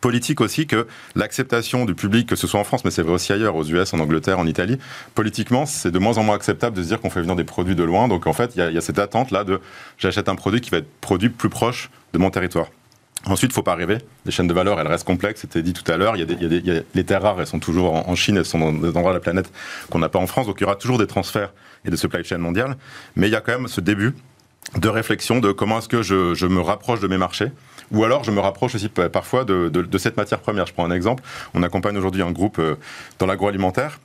politique 0.00 0.40
aussi 0.40 0.66
que 0.66 0.86
l'acceptation 1.14 1.84
du 1.84 1.94
public, 1.94 2.28
que 2.28 2.36
ce 2.36 2.46
soit 2.46 2.58
en 2.58 2.64
France, 2.64 2.84
mais 2.84 2.90
c'est 2.90 3.02
vrai 3.02 3.12
aussi 3.12 3.32
ailleurs, 3.32 3.54
aux 3.54 3.64
US, 3.64 3.94
en 3.94 4.00
Angleterre, 4.00 4.38
en 4.38 4.46
Italie, 4.46 4.78
politiquement, 5.14 5.66
c'est 5.66 5.90
de 5.90 5.98
moins 5.98 6.18
en 6.18 6.24
moins 6.24 6.34
acceptable 6.34 6.76
de 6.76 6.82
se 6.82 6.88
dire 6.88 7.00
qu'on 7.00 7.10
fait 7.10 7.20
venir 7.20 7.36
des 7.36 7.44
produits 7.44 7.76
de 7.76 7.84
loin. 7.84 8.08
Donc 8.08 8.26
en 8.26 8.32
fait, 8.32 8.52
il 8.56 8.72
y, 8.72 8.78
a 8.78 8.80
cette 8.80 8.98
attente 8.98 9.30
là 9.30 9.44
de 9.44 9.60
j'achète 9.98 10.28
un 10.28 10.34
produit 10.34 10.60
qui 10.60 10.70
va 10.70 10.78
être 10.78 10.90
produit 11.00 11.28
plus 11.28 11.48
proche 11.48 11.90
de 12.12 12.18
mon 12.18 12.30
territoire. 12.30 12.66
Ensuite, 13.26 13.50
il 13.50 13.52
ne 13.52 13.54
faut 13.54 13.62
pas 13.62 13.74
rêver. 13.74 13.98
Les 14.24 14.30
chaînes 14.30 14.46
de 14.46 14.54
valeur, 14.54 14.78
elles 14.78 14.86
restent 14.86 15.06
complexes. 15.06 15.40
C'était 15.40 15.62
dit 15.62 15.72
tout 15.72 15.90
à 15.90 15.96
l'heure. 15.96 16.16
Il 16.16 16.30
y 16.30 16.70
a, 16.70 16.82
les 16.94 17.04
terres 17.04 17.22
rares, 17.22 17.40
elles 17.40 17.46
sont 17.46 17.58
toujours 17.58 17.92
en, 18.08 18.14
Chine, 18.14 18.36
elles 18.36 18.44
sont 18.44 18.58
dans 18.58 18.72
des 18.72 18.88
endroits 18.88 19.10
de 19.12 19.16
la 19.16 19.20
planète 19.20 19.50
qu'on 19.90 19.98
n'a 19.98 20.08
pas 20.08 20.18
en 20.18 20.26
France. 20.26 20.46
Donc 20.46 20.56
il 20.60 20.62
y 20.62 20.66
aura 20.66 20.76
toujours 20.76 20.98
des 20.98 21.08
transferts 21.08 21.52
et 21.84 21.90
des 21.90 21.96
supply 21.96 22.22
chains 22.22 22.38
mondiales. 22.38 22.76
Mais 23.16 23.28
il 23.28 23.32
y 23.32 23.36
a 23.36 23.40
quand 23.40 23.52
même 23.52 23.68
ce 23.68 23.80
début 23.80 24.14
de 24.76 24.88
réflexion 24.88 25.40
de 25.40 25.50
comment 25.52 25.78
est-ce 25.78 25.88
que 25.88 26.02
je 26.02 26.46
me 26.46 26.60
rapproche 26.60 27.00
de 27.00 27.08
mes 27.08 27.18
marchés 27.18 27.50
ou 27.92 28.04
alors, 28.04 28.24
je 28.24 28.30
me 28.30 28.40
rapproche 28.40 28.74
aussi 28.74 28.88
parfois 28.88 29.44
de, 29.44 29.98
cette 29.98 30.16
matière 30.16 30.40
première. 30.40 30.66
Je 30.66 30.72
prends 30.72 30.84
un 30.84 30.90
exemple. 30.90 31.22
On 31.54 31.62
accompagne 31.62 31.96
aujourd'hui 31.96 32.22
un 32.22 32.32
groupe 32.32 32.58
euh, 32.58 32.76
dans 33.18 33.26
l'agroalimentaire 33.26 33.98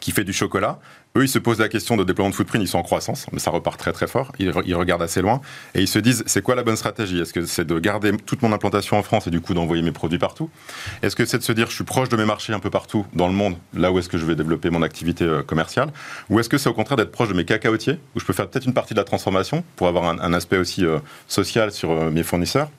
qui 0.00 0.12
fait 0.12 0.24
du 0.24 0.32
chocolat. 0.32 0.78
Eux, 1.16 1.24
ils 1.24 1.28
se 1.28 1.38
posent 1.38 1.58
la 1.58 1.68
question 1.68 1.96
de 1.96 2.04
déploiement 2.04 2.30
de 2.30 2.34
footprint, 2.34 2.62
ils 2.62 2.68
sont 2.68 2.78
en 2.78 2.82
croissance, 2.82 3.26
mais 3.32 3.40
ça 3.40 3.50
repart 3.50 3.78
très 3.78 3.92
très 3.92 4.06
fort. 4.06 4.30
Ils, 4.38 4.50
regardent 4.50 5.02
assez 5.02 5.20
loin 5.20 5.40
et 5.74 5.80
ils 5.80 5.88
se 5.88 5.98
disent 5.98 6.22
c'est 6.26 6.40
quoi 6.40 6.54
la 6.54 6.62
bonne 6.62 6.76
stratégie? 6.76 7.18
Est-ce 7.18 7.32
que 7.32 7.44
c'est 7.46 7.66
de 7.66 7.78
garder 7.78 8.16
toute 8.16 8.42
mon 8.42 8.52
implantation 8.52 8.96
en 8.96 9.02
France 9.02 9.26
et 9.26 9.30
du 9.30 9.40
coup 9.40 9.52
d'envoyer 9.52 9.82
mes 9.82 9.90
produits 9.90 10.18
partout? 10.18 10.50
Est-ce 11.02 11.16
que 11.16 11.26
c'est 11.26 11.38
de 11.38 11.42
se 11.42 11.52
dire 11.52 11.68
je 11.68 11.74
suis 11.74 11.84
proche 11.84 12.08
de 12.08 12.16
mes 12.16 12.24
marchés 12.24 12.52
un 12.52 12.60
peu 12.60 12.70
partout 12.70 13.04
dans 13.12 13.26
le 13.26 13.34
monde, 13.34 13.56
là 13.74 13.90
où 13.90 13.98
est-ce 13.98 14.08
que 14.08 14.18
je 14.18 14.24
vais 14.24 14.36
développer 14.36 14.70
mon 14.70 14.82
activité 14.82 15.24
euh, 15.24 15.42
commerciale? 15.42 15.92
Ou 16.30 16.38
est-ce 16.38 16.48
que 16.48 16.58
c'est 16.58 16.68
au 16.68 16.74
contraire 16.74 16.96
d'être 16.96 17.12
proche 17.12 17.28
de 17.28 17.34
mes 17.34 17.44
cacaotiers, 17.44 17.98
où 18.14 18.20
je 18.20 18.24
peux 18.24 18.32
faire 18.32 18.48
peut-être 18.48 18.66
une 18.66 18.74
partie 18.74 18.94
de 18.94 18.98
la 19.00 19.04
transformation 19.04 19.64
pour 19.74 19.88
avoir 19.88 20.04
un, 20.04 20.32
aspect 20.32 20.58
aussi 20.58 20.86
euh, 20.86 21.00
social 21.26 21.72
sur 21.72 22.10
mes 22.10 22.22
fournisseurs? 22.22 22.70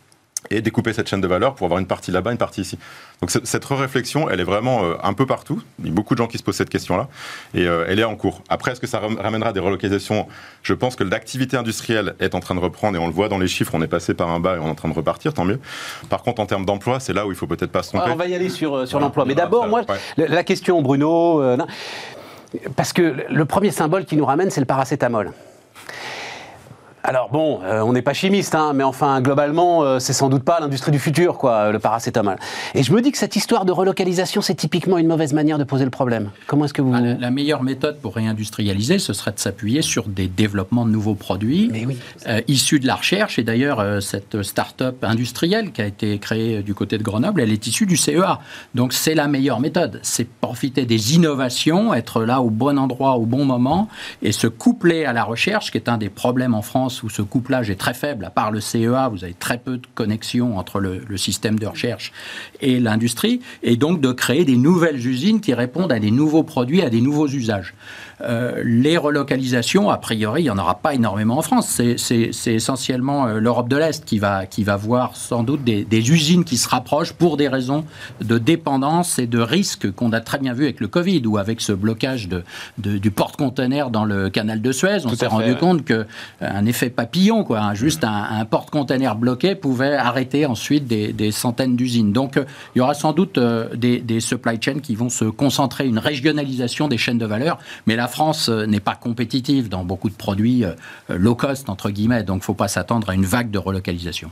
Et 0.51 0.61
découper 0.61 0.93
cette 0.93 1.07
chaîne 1.07 1.21
de 1.21 1.27
valeur 1.27 1.55
pour 1.55 1.65
avoir 1.65 1.79
une 1.79 1.87
partie 1.87 2.11
là-bas, 2.11 2.31
une 2.31 2.37
partie 2.37 2.61
ici. 2.61 2.77
Donc 3.21 3.31
cette 3.31 3.65
réflexion, 3.65 4.29
elle 4.29 4.39
est 4.39 4.45
vraiment 4.45 4.83
euh, 4.83 4.95
un 5.03 5.13
peu 5.13 5.25
partout. 5.25 5.61
Il 5.79 5.87
y 5.87 5.89
a 5.89 5.93
beaucoup 5.93 6.13
de 6.13 6.17
gens 6.17 6.27
qui 6.27 6.37
se 6.37 6.43
posent 6.43 6.55
cette 6.55 6.69
question-là 6.69 7.07
et 7.53 7.65
euh, 7.65 7.85
elle 7.87 7.99
est 7.99 8.03
en 8.03 8.15
cours. 8.15 8.43
Après, 8.49 8.71
est-ce 8.71 8.81
que 8.81 8.87
ça 8.87 8.99
ramènera 8.99 9.53
des 9.53 9.59
relocalisations? 9.59 10.27
Je 10.63 10.73
pense 10.73 10.95
que 10.95 11.03
l'activité 11.03 11.57
industrielle 11.57 12.15
est 12.19 12.35
en 12.35 12.39
train 12.39 12.55
de 12.55 12.59
reprendre 12.59 12.97
et 12.97 12.99
on 12.99 13.07
le 13.07 13.13
voit 13.13 13.29
dans 13.29 13.37
les 13.37 13.47
chiffres. 13.47 13.71
On 13.73 13.81
est 13.81 13.87
passé 13.87 14.13
par 14.13 14.29
un 14.29 14.39
bas 14.39 14.55
et 14.55 14.59
on 14.59 14.67
est 14.67 14.71
en 14.71 14.75
train 14.75 14.89
de 14.89 14.93
repartir, 14.93 15.33
tant 15.33 15.45
mieux. 15.45 15.59
Par 16.09 16.23
contre, 16.23 16.41
en 16.41 16.45
termes 16.45 16.65
d'emploi, 16.65 16.99
c'est 16.99 17.13
là 17.13 17.25
où 17.25 17.31
il 17.31 17.37
faut 17.37 17.47
peut-être 17.47 17.71
pas 17.71 17.83
se 17.83 17.89
tromper. 17.89 18.11
on 18.11 18.15
va 18.15 18.27
y 18.27 18.35
aller 18.35 18.49
sur, 18.49 18.75
euh, 18.75 18.85
sur 18.85 18.99
l'emploi. 18.99 19.25
Mais 19.25 19.35
d'abord, 19.35 19.67
moi, 19.67 19.83
la 20.17 20.43
question, 20.43 20.81
Bruno, 20.81 21.41
parce 22.75 22.91
que 22.91 23.15
le 23.29 23.45
premier 23.45 23.71
symbole 23.71 24.05
qui 24.05 24.17
nous 24.17 24.25
ramène, 24.25 24.49
c'est 24.49 24.59
le 24.59 24.65
paracétamol. 24.65 25.31
Alors 27.03 27.29
bon, 27.29 27.61
euh, 27.63 27.81
on 27.81 27.93
n'est 27.93 28.03
pas 28.03 28.13
chimiste, 28.13 28.53
hein, 28.53 28.73
mais 28.75 28.83
enfin 28.83 29.21
globalement, 29.21 29.83
euh, 29.83 29.97
c'est 29.97 30.13
sans 30.13 30.29
doute 30.29 30.43
pas 30.43 30.59
l'industrie 30.59 30.91
du 30.91 30.99
futur, 30.99 31.37
quoi, 31.37 31.71
le 31.71 31.79
paracétamol. 31.79 32.35
Et 32.75 32.83
je 32.83 32.93
me 32.93 33.01
dis 33.01 33.11
que 33.11 33.17
cette 33.17 33.35
histoire 33.35 33.65
de 33.65 33.71
relocalisation, 33.71 34.41
c'est 34.41 34.53
typiquement 34.53 34.99
une 34.99 35.07
mauvaise 35.07 35.33
manière 35.33 35.57
de 35.57 35.63
poser 35.63 35.83
le 35.83 35.89
problème. 35.89 36.29
Comment 36.45 36.65
est-ce 36.65 36.73
que 36.73 36.81
vous 36.81 36.93
ah, 36.93 37.01
la, 37.01 37.31
meilleure 37.31 37.63
méthode 37.63 37.99
pour 37.99 38.15
réindustrialiser, 38.15 38.99
ce 38.99 39.13
serait 39.13 39.31
de 39.31 39.39
s'appuyer 39.39 39.81
sur 39.81 40.07
des 40.07 40.27
développements 40.27 40.85
de 40.85 40.91
nouveaux 40.91 41.15
produits 41.15 41.71
euh, 42.27 42.41
issus 42.47 42.79
de 42.79 42.85
la 42.85 42.95
recherche. 42.95 43.39
Et 43.39 43.43
d'ailleurs, 43.43 44.01
cette 44.01 44.43
start-up 44.43 45.03
industrielle 45.03 45.71
qui 45.71 45.81
a 45.81 45.87
été 45.87 46.19
créée 46.19 46.61
du 46.61 46.75
côté 46.75 46.97
de 46.97 47.03
Grenoble, 47.03 47.41
elle 47.41 47.51
est 47.51 47.65
issue 47.65 47.87
du 47.87 47.97
CEA. 47.97 48.39
Donc 48.75 48.93
c'est 48.93 49.15
la 49.15 49.27
meilleure 49.27 49.59
méthode. 49.59 49.99
C'est 50.03 50.27
profiter 50.27 50.85
des 50.85 51.15
innovations, 51.15 51.93
être 51.93 52.23
là 52.23 52.41
au 52.41 52.49
bon 52.49 52.77
endroit 52.77 53.15
au 53.15 53.25
bon 53.25 53.45
moment 53.45 53.87
et 54.21 54.31
se 54.31 54.47
coupler 54.47 55.05
à 55.05 55.13
la 55.13 55.23
recherche, 55.23 55.71
qui 55.71 55.77
est 55.77 55.89
un 55.89 55.97
des 55.97 56.09
problèmes 56.09 56.53
en 56.53 56.61
France 56.61 56.90
où 57.03 57.09
ce 57.09 57.21
couplage 57.21 57.69
est 57.69 57.75
très 57.75 57.93
faible, 57.93 58.25
à 58.25 58.29
part 58.29 58.51
le 58.51 58.59
CEA, 58.59 59.07
vous 59.09 59.23
avez 59.23 59.33
très 59.33 59.57
peu 59.57 59.77
de 59.77 59.87
connexion 59.95 60.57
entre 60.57 60.79
le, 60.79 61.17
système 61.17 61.59
de 61.59 61.67
recherche 61.67 62.11
et 62.61 62.79
l'industrie, 62.79 63.41
et 63.63 63.77
donc 63.77 64.01
de 64.01 64.11
créer 64.11 64.43
des 64.45 64.57
nouvelles 64.57 65.05
usines 65.05 65.39
qui 65.39 65.53
répondent 65.53 65.91
à 65.91 65.99
des 65.99 66.11
nouveaux 66.11 66.43
produits, 66.43 66.81
à 66.81 66.89
des 66.89 67.01
nouveaux 67.01 67.27
usages. 67.27 67.73
Euh, 68.23 68.61
les 68.65 68.97
relocalisations, 68.97 69.89
a 69.89 69.97
priori, 69.97 70.41
il 70.41 70.45
n'y 70.45 70.49
en 70.49 70.57
aura 70.57 70.79
pas 70.79 70.93
énormément 70.93 71.37
en 71.37 71.41
France. 71.41 71.81
C'est 71.97 72.53
essentiellement 72.53 73.27
euh, 73.27 73.39
l'Europe 73.39 73.69
de 73.69 73.77
l'Est 73.77 74.05
qui 74.05 74.19
va, 74.19 74.45
qui 74.45 74.63
va 74.63 74.75
voir 74.75 75.15
sans 75.15 75.43
doute 75.43 75.63
des, 75.63 75.85
usines 76.11 76.43
qui 76.43 76.57
se 76.57 76.67
rapprochent 76.67 77.13
pour 77.13 77.37
des 77.37 77.47
raisons 77.47 77.85
de 78.21 78.37
dépendance 78.37 79.19
et 79.19 79.27
de 79.27 79.39
risque 79.39 79.91
qu'on 79.91 80.11
a 80.13 80.19
très 80.19 80.39
bien 80.39 80.53
vu 80.53 80.63
avec 80.63 80.79
le 80.79 80.87
Covid 80.87 81.21
ou 81.25 81.37
avec 81.37 81.61
ce 81.61 81.73
blocage 81.73 82.27
de, 82.27 82.43
du 82.77 83.11
porte-conteneur 83.11 83.91
dans 83.91 84.03
le 84.03 84.29
canal 84.29 84.61
de 84.61 84.71
Suez. 84.71 85.05
On 85.05 85.15
s'est 85.15 85.27
rendu 85.27 85.55
compte 85.55 85.85
qu'un 85.85 86.05
euh, 86.41 86.65
effet 86.65 86.89
papillon, 86.89 87.43
quoi, 87.43 87.59
hein, 87.59 87.73
juste 87.73 88.03
un, 88.03 88.45
porte-conteneur 88.45 89.15
bloqué 89.15 89.55
pouvait 89.55 89.95
arrêter 89.95 90.45
ensuite 90.45 90.87
des, 90.87 91.31
centaines 91.31 91.75
d'usines. 91.75 92.11
Donc 92.11 92.33
il 92.75 92.79
y 92.79 92.81
aura 92.81 92.93
sans 92.93 93.13
doute 93.13 93.39
des, 93.75 93.99
des 93.99 94.19
supply 94.19 94.57
chains 94.59 94.79
qui 94.79 94.95
vont 94.95 95.09
se 95.09 95.25
concentrer, 95.25 95.87
une 95.87 95.99
régionalisation 95.99 96.87
des 96.87 96.97
chaînes 96.97 97.17
de 97.17 97.25
valeur. 97.25 97.59
Mais 97.85 97.95
la 97.95 98.07
France 98.11 98.49
euh, 98.49 98.65
n'est 98.65 98.79
pas 98.79 98.95
compétitive 98.95 99.69
dans 99.69 99.83
beaucoup 99.83 100.09
de 100.09 100.15
produits 100.15 100.63
euh, 100.65 100.73
low 101.09 101.35
cost, 101.35 101.69
entre 101.69 101.89
guillemets, 101.89 102.23
donc 102.23 102.37
il 102.37 102.39
ne 102.39 102.43
faut 102.43 102.53
pas 102.53 102.67
s'attendre 102.67 103.09
à 103.09 103.13
une 103.13 103.25
vague 103.25 103.49
de 103.49 103.57
relocalisation. 103.57 104.31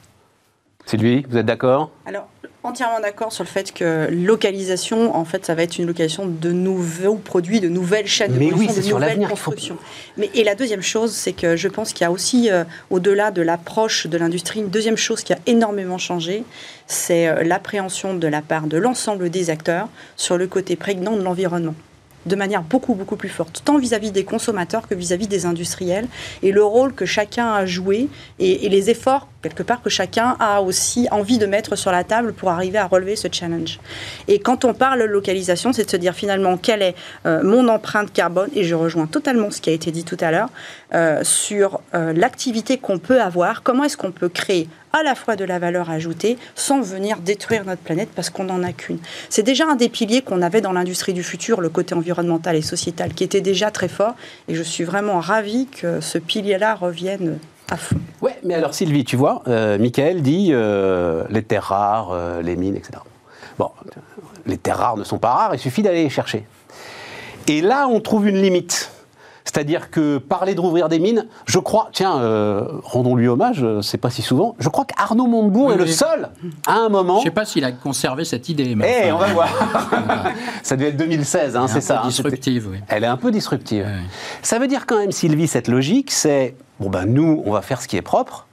Sylvie, 0.85 1.25
vous 1.29 1.37
êtes 1.37 1.45
d'accord? 1.45 1.91
Alors, 2.05 2.27
entièrement 2.63 2.99
d'accord 2.99 3.31
sur 3.31 3.43
le 3.43 3.49
fait 3.49 3.71
que 3.71 4.07
localisation, 4.11 5.15
en 5.15 5.23
fait, 5.23 5.45
ça 5.45 5.53
va 5.53 5.63
être 5.63 5.77
une 5.77 5.85
localisation 5.85 6.25
de 6.25 6.51
nouveaux 6.51 7.15
produits, 7.15 7.59
de 7.59 7.69
nouvelles 7.69 8.07
chaînes 8.07 8.33
de 8.33 8.49
production, 8.49 8.97
de 8.97 9.03
nouvelles 9.05 9.27
constructions. 9.27 9.77
Mais, 10.17 10.31
et 10.33 10.43
la 10.43 10.55
deuxième 10.55 10.81
chose, 10.81 11.11
c'est 11.11 11.33
que 11.33 11.55
je 11.55 11.67
pense 11.67 11.93
qu'il 11.93 12.05
y 12.05 12.07
a 12.07 12.11
aussi, 12.11 12.49
euh, 12.49 12.63
au-delà 12.89 13.29
de 13.29 13.41
l'approche 13.43 14.07
de 14.07 14.17
l'industrie, 14.17 14.61
une 14.61 14.69
deuxième 14.69 14.97
chose 14.97 15.21
qui 15.21 15.33
a 15.33 15.39
énormément 15.45 15.99
changé, 15.99 16.43
c'est 16.87 17.43
l'appréhension 17.43 18.15
de 18.15 18.27
la 18.27 18.41
part 18.41 18.65
de 18.65 18.77
l'ensemble 18.77 19.29
des 19.29 19.51
acteurs 19.51 19.89
sur 20.15 20.37
le 20.37 20.47
côté 20.47 20.75
prégnant 20.75 21.15
de 21.15 21.21
l'environnement. 21.21 21.75
De 22.25 22.35
manière 22.35 22.63
beaucoup, 22.63 22.93
beaucoup 22.93 23.15
plus 23.15 23.29
forte, 23.29 23.61
tant 23.63 23.77
vis-à-vis 23.77 24.11
des 24.11 24.23
consommateurs 24.23 24.87
que 24.87 24.95
vis-à-vis 24.95 25.27
des 25.27 25.45
industriels, 25.45 26.07
et 26.43 26.51
le 26.51 26.63
rôle 26.63 26.93
que 26.93 27.05
chacun 27.05 27.53
a 27.53 27.65
joué, 27.65 28.07
et, 28.39 28.65
et, 28.65 28.69
les 28.69 28.89
efforts, 28.89 29.27
quelque 29.41 29.63
part, 29.63 29.81
que 29.81 29.89
chacun 29.89 30.35
a 30.39 30.61
aussi 30.61 31.07
envie 31.11 31.37
de 31.37 31.45
mettre 31.45 31.75
sur 31.75 31.91
la 31.91 32.03
table 32.03 32.33
pour 32.33 32.49
arriver 32.49 32.77
à 32.77 32.87
relever 32.87 33.15
ce 33.15 33.27
challenge. 33.31 33.79
Et 34.27 34.39
quand 34.39 34.65
on 34.65 34.73
parle 34.73 35.03
localisation, 35.03 35.71
c'est 35.73 35.85
de 35.85 35.89
se 35.89 35.97
dire 35.97 36.13
finalement 36.13 36.57
quelle 36.57 36.81
est 36.81 36.95
euh, 37.25 37.41
mon 37.43 37.67
empreinte 37.67 38.11
carbone, 38.11 38.49
et 38.55 38.63
je 38.63 38.75
rejoins 38.75 39.07
totalement 39.07 39.51
ce 39.51 39.61
qui 39.61 39.69
a 39.69 39.73
été 39.73 39.91
dit 39.91 40.03
tout 40.03 40.17
à 40.19 40.31
l'heure, 40.31 40.49
euh, 40.93 41.23
sur 41.23 41.79
euh, 41.93 42.13
l'activité 42.13 42.77
qu'on 42.77 42.99
peut 42.99 43.21
avoir, 43.21 43.63
comment 43.63 43.83
est-ce 43.83 43.97
qu'on 43.97 44.11
peut 44.11 44.29
créer 44.29 44.67
à 44.91 45.03
la 45.03 45.15
fois 45.15 45.35
de 45.35 45.45
la 45.45 45.59
valeur 45.59 45.89
ajoutée 45.89 46.37
sans 46.55 46.81
venir 46.81 47.17
détruire 47.17 47.63
notre 47.63 47.81
planète 47.81 48.09
parce 48.15 48.29
qu'on 48.29 48.45
n'en 48.45 48.63
a 48.63 48.73
qu'une. 48.73 48.97
C'est 49.29 49.43
déjà 49.43 49.67
un 49.67 49.75
des 49.75 49.87
piliers 49.87 50.21
qu'on 50.23 50.41
avait 50.41 50.61
dans 50.61 50.71
l'industrie 50.71 51.13
du 51.13 51.23
futur, 51.23 51.61
le 51.61 51.69
côté 51.69 51.93
environnemental 51.93 52.55
et 52.55 52.63
sociétal, 52.63 53.13
qui 53.13 53.23
était 53.23 53.41
déjà 53.41 53.69
très 53.69 53.87
fort. 53.87 54.15
Et 54.47 54.55
je 54.55 54.63
suis 54.63 54.83
vraiment 54.83 55.19
ravie 55.19 55.67
que 55.67 56.01
ce 56.01 56.17
pilier-là 56.17 56.73
revienne 56.73 57.37
à 57.71 57.77
fond. 57.77 57.95
Ouais, 58.21 58.37
mais 58.43 58.53
alors 58.53 58.73
Sylvie, 58.73 59.03
tu 59.05 59.15
vois, 59.15 59.41
euh, 59.47 59.77
Michael 59.77 60.21
dit 60.21 60.49
euh, 60.51 61.23
les 61.29 61.43
terres 61.43 61.63
rares, 61.63 62.09
euh, 62.11 62.41
les 62.41 62.55
mines, 62.55 62.75
etc. 62.75 62.99
Bon, 63.57 63.69
les 64.45 64.57
terres 64.57 64.77
rares 64.77 64.97
ne 64.97 65.03
sont 65.03 65.17
pas 65.19 65.31
rares, 65.33 65.55
il 65.55 65.59
suffit 65.59 65.81
d'aller 65.83 66.03
les 66.03 66.09
chercher. 66.09 66.45
Et 67.47 67.61
là, 67.61 67.87
on 67.87 67.99
trouve 67.99 68.27
une 68.27 68.41
limite. 68.41 68.91
C'est-à-dire 69.45 69.89
que 69.89 70.19
parler 70.19 70.53
de 70.53 70.61
rouvrir 70.61 70.89
des 70.89 70.99
mines, 70.99 71.25
je 71.47 71.57
crois, 71.57 71.89
tiens, 71.91 72.19
euh, 72.19 72.65
rendons-lui 72.83 73.27
hommage, 73.27 73.65
c'est 73.81 73.97
pas 73.97 74.11
si 74.11 74.21
souvent, 74.21 74.55
je 74.59 74.69
crois 74.69 74.85
qu'Arnaud 74.85 75.25
Montebourg 75.25 75.67
Oui, 75.69 75.73
est 75.73 75.77
le 75.77 75.87
seul, 75.87 76.29
à 76.67 76.73
un 76.75 76.89
moment. 76.89 77.17
Je 77.19 77.23
sais 77.23 77.31
pas 77.31 77.45
s'il 77.45 77.65
a 77.65 77.71
conservé 77.71 78.25
cette 78.25 78.47
idée. 78.49 78.75
Mais 78.75 79.05
Eh, 79.07 79.11
on 79.11 79.17
va 79.17 79.27
voir. 79.33 79.49
ça 80.63 80.75
devait 80.75 80.89
être 80.89 80.97
2016, 80.97 81.55
hein, 81.55 81.61
elle 81.63 81.69
est 81.69 81.73
c'est 81.73 81.81
ça. 81.81 81.95
peu 81.95 81.99
hein, 82.03 82.07
disruptive, 82.09 82.67
oui. 82.71 82.77
Elle 82.89 83.03
est 83.03 83.07
un 83.07 83.17
peu 83.17 83.31
disruptive. 83.31 83.87
Ça 84.43 84.59
veut 84.59 84.67
dire 84.67 84.85
quand 84.85 84.99
même, 84.99 85.11
Sylvie, 85.11 85.47
cette 85.47 85.67
logique, 85.67 86.11
c'est 86.11 86.53
bon 86.79 86.89
ben 86.89 87.05
nous, 87.05 87.43
on 87.45 87.51
va 87.51 87.61
faire 87.61 87.81
ce 87.81 87.87
qui 87.87 87.97
est 87.97 88.01
propre, 88.01 88.47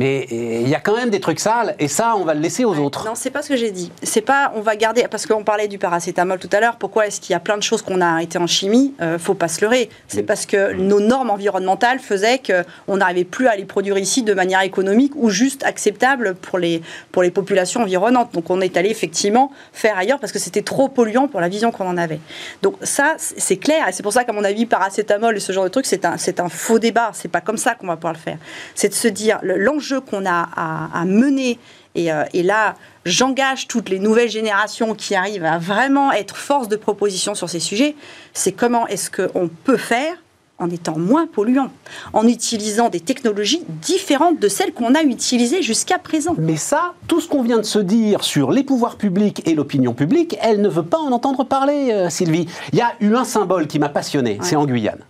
mais 0.00 0.26
eh, 0.30 0.62
il 0.62 0.68
y 0.68 0.74
a 0.74 0.80
quand 0.80 0.96
même 0.96 1.10
des 1.10 1.20
trucs 1.20 1.40
sales, 1.40 1.74
et 1.78 1.86
ça, 1.86 2.14
on 2.16 2.24
va 2.24 2.32
le 2.32 2.40
laisser 2.40 2.64
aux 2.64 2.78
autres. 2.78 3.04
Non, 3.04 3.12
c'est 3.14 3.28
pas 3.28 3.42
ce 3.42 3.50
que 3.50 3.56
j'ai 3.56 3.70
dit. 3.70 3.92
C'est 4.02 4.22
pas, 4.22 4.50
on 4.56 4.62
va 4.62 4.74
garder, 4.74 5.04
parce 5.10 5.26
qu'on 5.26 5.44
parlait 5.44 5.68
du 5.68 5.76
paracétamol 5.76 6.38
tout 6.38 6.48
à 6.52 6.60
l'heure. 6.60 6.76
Pourquoi 6.76 7.06
est-ce 7.06 7.20
qu'il 7.20 7.34
y 7.34 7.36
a 7.36 7.40
plein 7.40 7.58
de 7.58 7.62
choses 7.62 7.82
qu'on 7.82 8.00
a 8.00 8.06
arrêtées 8.06 8.38
en 8.38 8.46
chimie 8.46 8.94
euh, 9.02 9.18
Faut 9.18 9.34
pas 9.34 9.48
se 9.48 9.60
leurrer. 9.60 9.90
C'est 10.08 10.22
parce 10.22 10.46
que 10.46 10.72
nos 10.72 11.00
normes 11.00 11.28
environnementales 11.28 11.98
faisaient 11.98 12.40
qu'on 12.40 12.96
n'arrivait 12.96 13.24
plus 13.24 13.46
à 13.46 13.56
les 13.56 13.66
produire 13.66 13.98
ici 13.98 14.22
de 14.22 14.32
manière 14.32 14.62
économique 14.62 15.12
ou 15.16 15.28
juste 15.28 15.64
acceptable 15.64 16.34
pour 16.34 16.58
les 16.58 16.80
pour 17.12 17.22
les 17.22 17.30
populations 17.30 17.82
environnantes. 17.82 18.32
Donc 18.32 18.48
on 18.48 18.62
est 18.62 18.78
allé 18.78 18.88
effectivement 18.88 19.52
faire 19.74 19.98
ailleurs 19.98 20.18
parce 20.18 20.32
que 20.32 20.38
c'était 20.38 20.62
trop 20.62 20.88
polluant 20.88 21.28
pour 21.28 21.40
la 21.42 21.48
vision 21.48 21.72
qu'on 21.72 21.86
en 21.86 21.98
avait. 21.98 22.20
Donc 22.62 22.76
ça, 22.82 23.16
c'est 23.18 23.58
clair, 23.58 23.86
et 23.88 23.92
c'est 23.92 24.02
pour 24.02 24.14
ça 24.14 24.24
qu'à 24.24 24.32
mon 24.32 24.44
avis, 24.44 24.64
paracétamol 24.64 25.36
et 25.36 25.40
ce 25.40 25.52
genre 25.52 25.64
de 25.64 25.68
truc, 25.68 25.84
c'est 25.84 26.06
un 26.06 26.16
c'est 26.16 26.40
un 26.40 26.48
faux 26.48 26.78
débat. 26.78 27.10
C'est 27.12 27.28
pas 27.28 27.40
comme 27.42 27.58
ça 27.58 27.74
qu'on 27.74 27.86
va 27.88 27.96
pouvoir 27.96 28.14
le 28.14 28.18
faire. 28.18 28.38
C'est 28.74 28.88
de 28.88 28.94
se 28.94 29.08
dire 29.08 29.38
le- 29.42 29.56
l'enjeu 29.90 30.00
qu'on 30.00 30.26
a 30.26 30.48
à, 30.56 31.00
à 31.00 31.04
mener 31.04 31.58
et, 31.94 32.12
euh, 32.12 32.24
et 32.32 32.42
là, 32.42 32.76
j'engage 33.04 33.66
toutes 33.66 33.88
les 33.88 33.98
nouvelles 33.98 34.30
générations 34.30 34.94
qui 34.94 35.14
arrivent 35.14 35.44
à 35.44 35.58
vraiment 35.58 36.12
être 36.12 36.36
force 36.36 36.68
de 36.68 36.76
proposition 36.76 37.34
sur 37.34 37.48
ces 37.48 37.60
sujets. 37.60 37.96
C'est 38.32 38.52
comment 38.52 38.86
est-ce 38.86 39.10
qu'on 39.10 39.48
peut 39.48 39.76
faire 39.76 40.16
en 40.58 40.68
étant 40.68 40.98
moins 40.98 41.26
polluant, 41.26 41.70
en 42.12 42.28
utilisant 42.28 42.90
des 42.90 43.00
technologies 43.00 43.62
différentes 43.66 44.38
de 44.38 44.48
celles 44.48 44.74
qu'on 44.74 44.94
a 44.94 45.02
utilisées 45.02 45.62
jusqu'à 45.62 45.98
présent. 45.98 46.34
Mais 46.36 46.58
ça, 46.58 46.92
tout 47.08 47.22
ce 47.22 47.28
qu'on 47.28 47.42
vient 47.42 47.56
de 47.56 47.62
se 47.62 47.78
dire 47.78 48.22
sur 48.22 48.52
les 48.52 48.62
pouvoirs 48.62 48.96
publics 48.96 49.40
et 49.48 49.54
l'opinion 49.54 49.94
publique, 49.94 50.36
elle 50.42 50.60
ne 50.60 50.68
veut 50.68 50.84
pas 50.84 50.98
en 50.98 51.12
entendre 51.12 51.44
parler, 51.44 51.92
euh, 51.92 52.10
Sylvie. 52.10 52.46
Il 52.74 52.78
y 52.78 52.82
a 52.82 52.92
eu 53.00 53.14
un 53.14 53.24
symbole 53.24 53.68
qui 53.68 53.78
m'a 53.78 53.88
passionné, 53.88 54.38
c'est 54.42 54.54
en 54.54 54.66
Guyane. 54.66 55.00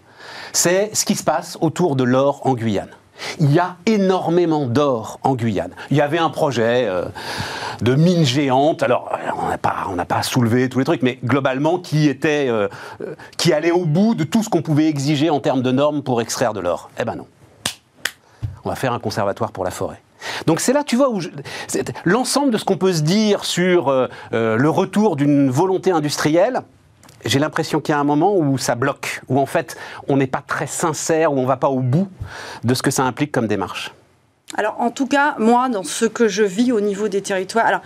C'est 0.52 0.90
ce 0.94 1.04
qui 1.04 1.16
se 1.16 1.24
passe 1.24 1.58
autour 1.60 1.96
de 1.96 2.04
l'or 2.04 2.42
en 2.44 2.54
Guyane. 2.54 2.90
Il 3.38 3.52
y 3.52 3.58
a 3.58 3.76
énormément 3.86 4.66
d'or 4.66 5.18
en 5.22 5.34
Guyane. 5.34 5.72
Il 5.90 5.96
y 5.96 6.00
avait 6.00 6.18
un 6.18 6.30
projet 6.30 6.86
euh, 6.88 7.06
de 7.80 7.94
mine 7.94 8.24
géante. 8.24 8.82
Alors, 8.82 9.10
euh, 9.12 9.30
on 9.42 9.48
n'a 9.48 9.58
pas, 9.58 9.86
pas 10.08 10.22
soulevé 10.22 10.68
tous 10.68 10.78
les 10.78 10.84
trucs, 10.84 11.02
mais 11.02 11.18
globalement, 11.24 11.78
qui 11.78 12.08
était, 12.08 12.48
euh, 12.48 12.68
qui 13.36 13.52
allait 13.52 13.70
au 13.70 13.84
bout 13.84 14.14
de 14.14 14.24
tout 14.24 14.42
ce 14.42 14.48
qu'on 14.48 14.62
pouvait 14.62 14.86
exiger 14.86 15.30
en 15.30 15.40
termes 15.40 15.62
de 15.62 15.72
normes 15.72 16.02
pour 16.02 16.20
extraire 16.20 16.52
de 16.52 16.60
l'or. 16.60 16.90
Eh 16.98 17.04
ben 17.04 17.16
non 17.16 17.26
on 18.62 18.68
va 18.68 18.74
faire 18.74 18.92
un 18.92 18.98
conservatoire 18.98 19.52
pour 19.52 19.64
la 19.64 19.70
forêt. 19.70 20.02
Donc 20.46 20.60
c'est 20.60 20.74
là, 20.74 20.84
tu 20.84 20.94
vois, 20.94 21.08
l'ensemble 22.04 22.50
de 22.50 22.58
ce 22.58 22.64
qu'on 22.66 22.76
peut 22.76 22.92
se 22.92 23.00
dire 23.00 23.46
sur 23.46 23.90
le 24.32 24.68
retour 24.68 25.16
d'une 25.16 25.50
volonté 25.50 25.92
industrielle, 25.92 26.60
j'ai 27.24 27.38
l'impression 27.38 27.80
qu'il 27.80 27.92
y 27.92 27.96
a 27.96 28.00
un 28.00 28.04
moment 28.04 28.36
où 28.36 28.58
ça 28.58 28.74
bloque, 28.74 29.22
où 29.28 29.38
en 29.38 29.46
fait 29.46 29.76
on 30.08 30.16
n'est 30.16 30.26
pas 30.26 30.42
très 30.46 30.66
sincère, 30.66 31.32
où 31.32 31.38
on 31.38 31.42
ne 31.42 31.46
va 31.46 31.56
pas 31.56 31.68
au 31.68 31.80
bout 31.80 32.08
de 32.64 32.74
ce 32.74 32.82
que 32.82 32.90
ça 32.90 33.04
implique 33.04 33.32
comme 33.32 33.46
démarche. 33.46 33.92
Alors, 34.56 34.80
en 34.80 34.90
tout 34.90 35.06
cas, 35.06 35.36
moi, 35.38 35.68
dans 35.68 35.84
ce 35.84 36.06
que 36.06 36.26
je 36.26 36.42
vis 36.42 36.72
au 36.72 36.80
niveau 36.80 37.08
des 37.08 37.22
territoires, 37.22 37.66
alors. 37.66 37.82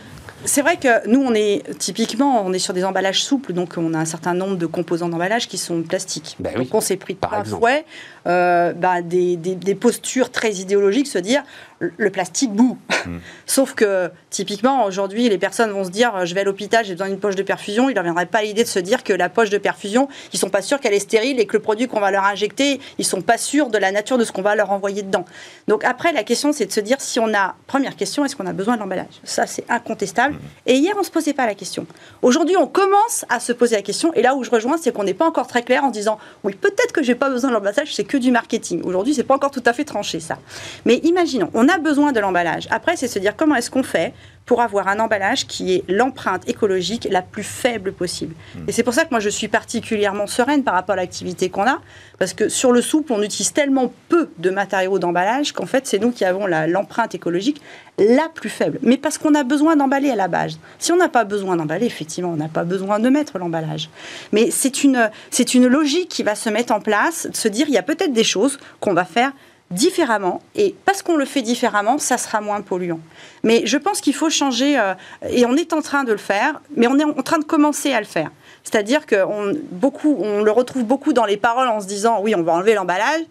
C'est 0.46 0.60
vrai 0.60 0.76
que 0.76 1.08
nous, 1.08 1.22
on 1.22 1.32
est 1.32 1.62
typiquement, 1.78 2.44
on 2.44 2.52
est 2.52 2.58
sur 2.58 2.74
des 2.74 2.84
emballages 2.84 3.24
souples, 3.24 3.54
donc 3.54 3.76
on 3.78 3.94
a 3.94 3.98
un 3.98 4.04
certain 4.04 4.34
nombre 4.34 4.56
de 4.56 4.66
composants 4.66 5.08
d'emballage 5.08 5.48
qui 5.48 5.56
sont 5.56 5.80
plastiques. 5.80 6.36
Ben 6.38 6.52
oui, 6.58 6.64
donc 6.64 6.74
on 6.74 6.82
s'est 6.82 6.98
pris 6.98 7.14
par 7.14 7.38
exemple. 7.38 7.62
fouet 7.62 7.86
euh, 8.26 8.72
bah, 8.72 9.02
des, 9.02 9.36
des- 9.36 9.54
des 9.54 9.74
postures 9.74 10.30
très 10.30 10.52
idéologiques, 10.54 11.06
se 11.06 11.18
dire 11.18 11.42
le- 11.80 12.10
plastique 12.10 12.52
boue. 12.52 12.78
Hmm. 13.06 13.18
Sauf 13.46 13.74
que 13.74 14.10
typiquement 14.30 14.84
aujourd'hui, 14.86 15.28
les 15.28 15.38
personnes 15.38 15.70
vont 15.70 15.84
se 15.84 15.90
dire 15.90 16.14
euh, 16.16 16.24
je 16.24 16.34
vais 16.34 16.40
à 16.40 16.44
l'hôpital, 16.44 16.84
j'ai 16.84 16.92
besoin 16.94 17.08
d'une 17.08 17.18
poche 17.18 17.34
de 17.36 17.42
perfusion. 17.42 17.90
Il 17.90 17.94
ne 17.96 18.02
viendrait 18.02 18.26
pas 18.26 18.42
l'idée 18.42 18.62
de 18.64 18.68
se 18.68 18.78
dire 18.78 19.04
que 19.04 19.12
la 19.12 19.28
poche 19.28 19.50
de 19.50 19.58
perfusion, 19.58 20.08
ils 20.32 20.38
sont 20.38 20.48
pas 20.50 20.62
sûrs 20.62 20.80
qu'elle 20.80 20.94
est 20.94 20.98
stérile 21.00 21.38
et 21.40 21.46
que 21.46 21.52
le 21.54 21.62
produit 21.62 21.86
qu'on 21.88 22.00
va 22.00 22.10
leur 22.10 22.24
injecter, 22.24 22.80
ils 22.98 23.04
sont 23.04 23.20
pas 23.20 23.36
sûrs 23.38 23.68
de 23.68 23.78
la 23.78 23.92
nature 23.92 24.16
de 24.18 24.24
ce 24.24 24.32
qu'on 24.32 24.42
va 24.42 24.54
leur 24.54 24.70
envoyer 24.70 25.02
dedans. 25.02 25.24
Donc 25.68 25.84
après, 25.84 26.12
la 26.12 26.22
question 26.24 26.52
c'est 26.52 26.66
de 26.66 26.72
se 26.72 26.80
dire 26.80 26.96
si 27.00 27.20
on 27.20 27.34
a 27.34 27.54
première 27.66 27.96
question, 27.96 28.24
est-ce 28.24 28.36
qu'on 28.36 28.46
a 28.46 28.52
besoin 28.52 28.76
de 28.76 28.80
l'emballage? 28.80 29.06
Ça 29.24 29.46
c'est 29.46 29.64
incontestable. 29.70 30.36
Et 30.66 30.74
hier 30.76 30.94
on 30.98 31.02
se 31.02 31.10
posait 31.10 31.34
pas 31.34 31.46
la 31.46 31.54
question. 31.54 31.86
Aujourd'hui 32.22 32.56
on 32.56 32.66
commence 32.66 33.24
à 33.28 33.40
se 33.40 33.52
poser 33.52 33.76
la 33.76 33.82
question. 33.82 34.12
Et 34.14 34.22
là 34.22 34.34
où 34.34 34.44
je 34.44 34.50
rejoins, 34.50 34.76
c'est 34.80 34.92
qu'on 34.92 35.04
n'est 35.04 35.14
pas 35.14 35.26
encore 35.26 35.46
très 35.46 35.62
clair 35.62 35.84
en 35.84 35.90
disant 35.90 36.18
oui 36.44 36.54
peut-être 36.54 36.92
que 36.92 37.02
j'ai 37.02 37.14
pas 37.14 37.28
besoin 37.28 37.50
de 37.50 37.54
l'emballage, 37.54 37.94
c'est 37.94 38.04
que 38.04 38.13
du 38.18 38.30
marketing. 38.30 38.82
Aujourd'hui 38.82 39.14
c'est 39.14 39.24
pas 39.24 39.34
encore 39.34 39.50
tout 39.50 39.62
à 39.66 39.72
fait 39.72 39.84
tranché 39.84 40.20
ça. 40.20 40.38
Mais 40.84 40.96
imaginons, 41.04 41.50
on 41.54 41.68
a 41.68 41.78
besoin 41.78 42.12
de 42.12 42.20
l'emballage. 42.20 42.66
Après, 42.70 42.96
c'est 42.96 43.08
se 43.08 43.18
dire 43.18 43.36
comment 43.36 43.56
est-ce 43.56 43.70
qu'on 43.70 43.82
fait 43.82 44.12
pour 44.46 44.60
avoir 44.60 44.88
un 44.88 45.00
emballage 45.00 45.46
qui 45.46 45.74
est 45.74 45.84
l'empreinte 45.88 46.48
écologique 46.48 47.08
la 47.10 47.22
plus 47.22 47.42
faible 47.42 47.92
possible. 47.92 48.34
Et 48.68 48.72
c'est 48.72 48.82
pour 48.82 48.92
ça 48.92 49.04
que 49.04 49.10
moi 49.10 49.20
je 49.20 49.30
suis 49.30 49.48
particulièrement 49.48 50.26
sereine 50.26 50.64
par 50.64 50.74
rapport 50.74 50.94
à 50.94 50.96
l'activité 50.96 51.48
qu'on 51.48 51.66
a, 51.66 51.80
parce 52.18 52.34
que 52.34 52.48
sur 52.48 52.72
le 52.72 52.82
souple, 52.82 53.12
on 53.12 53.22
utilise 53.22 53.52
tellement 53.52 53.92
peu 54.08 54.30
de 54.38 54.50
matériaux 54.50 54.98
d'emballage 54.98 55.52
qu'en 55.52 55.66
fait 55.66 55.86
c'est 55.86 55.98
nous 55.98 56.10
qui 56.10 56.24
avons 56.24 56.46
l'empreinte 56.46 57.14
écologique 57.14 57.62
la 57.98 58.28
plus 58.28 58.48
faible. 58.48 58.78
Mais 58.82 58.96
parce 58.96 59.18
qu'on 59.18 59.34
a 59.34 59.44
besoin 59.44 59.76
d'emballer 59.76 60.10
à 60.10 60.16
la 60.16 60.28
base. 60.28 60.58
Si 60.78 60.92
on 60.92 60.96
n'a 60.96 61.08
pas 61.08 61.24
besoin 61.24 61.56
d'emballer, 61.56 61.86
effectivement, 61.86 62.30
on 62.30 62.36
n'a 62.36 62.48
pas 62.48 62.64
besoin 62.64 62.98
de 62.98 63.08
mettre 63.08 63.38
l'emballage. 63.38 63.88
Mais 64.32 64.50
c'est 64.50 64.84
une, 64.84 65.10
c'est 65.30 65.54
une 65.54 65.66
logique 65.66 66.08
qui 66.08 66.22
va 66.22 66.34
se 66.34 66.50
mettre 66.50 66.72
en 66.72 66.80
place, 66.80 67.26
de 67.30 67.36
se 67.36 67.48
dire 67.48 67.66
il 67.68 67.74
y 67.74 67.78
a 67.78 67.82
peut-être 67.82 68.12
des 68.12 68.24
choses 68.24 68.58
qu'on 68.80 68.94
va 68.94 69.04
faire 69.04 69.32
différemment. 69.70 70.42
Et 70.54 70.74
parce 70.84 71.02
qu'on 71.02 71.16
le 71.16 71.24
fait 71.24 71.42
différemment, 71.42 71.98
ça 71.98 72.18
sera 72.18 72.40
moins 72.40 72.60
polluant. 72.60 73.00
Mais 73.42 73.62
je 73.64 73.76
pense 73.76 74.00
qu'il 74.00 74.14
faut 74.14 74.30
changer, 74.30 74.78
euh, 74.78 74.94
et 75.28 75.46
on 75.46 75.54
est 75.56 75.72
en 75.72 75.82
train 75.82 76.04
de 76.04 76.12
le 76.12 76.18
faire, 76.18 76.60
mais 76.76 76.86
on 76.86 76.98
est 76.98 77.04
en 77.04 77.22
train 77.22 77.38
de 77.38 77.44
commencer 77.44 77.92
à 77.92 78.00
le 78.00 78.06
faire. 78.06 78.30
C'est-à-dire 78.62 79.06
qu'on 79.06 79.54
on 80.04 80.42
le 80.42 80.50
retrouve 80.50 80.84
beaucoup 80.84 81.12
dans 81.12 81.26
les 81.26 81.36
paroles 81.36 81.68
en 81.68 81.80
se 81.80 81.86
disant 81.86 82.20
oui, 82.22 82.34
on 82.34 82.42
va 82.42 82.54
enlever 82.54 82.74
l'emballage. 82.74 83.22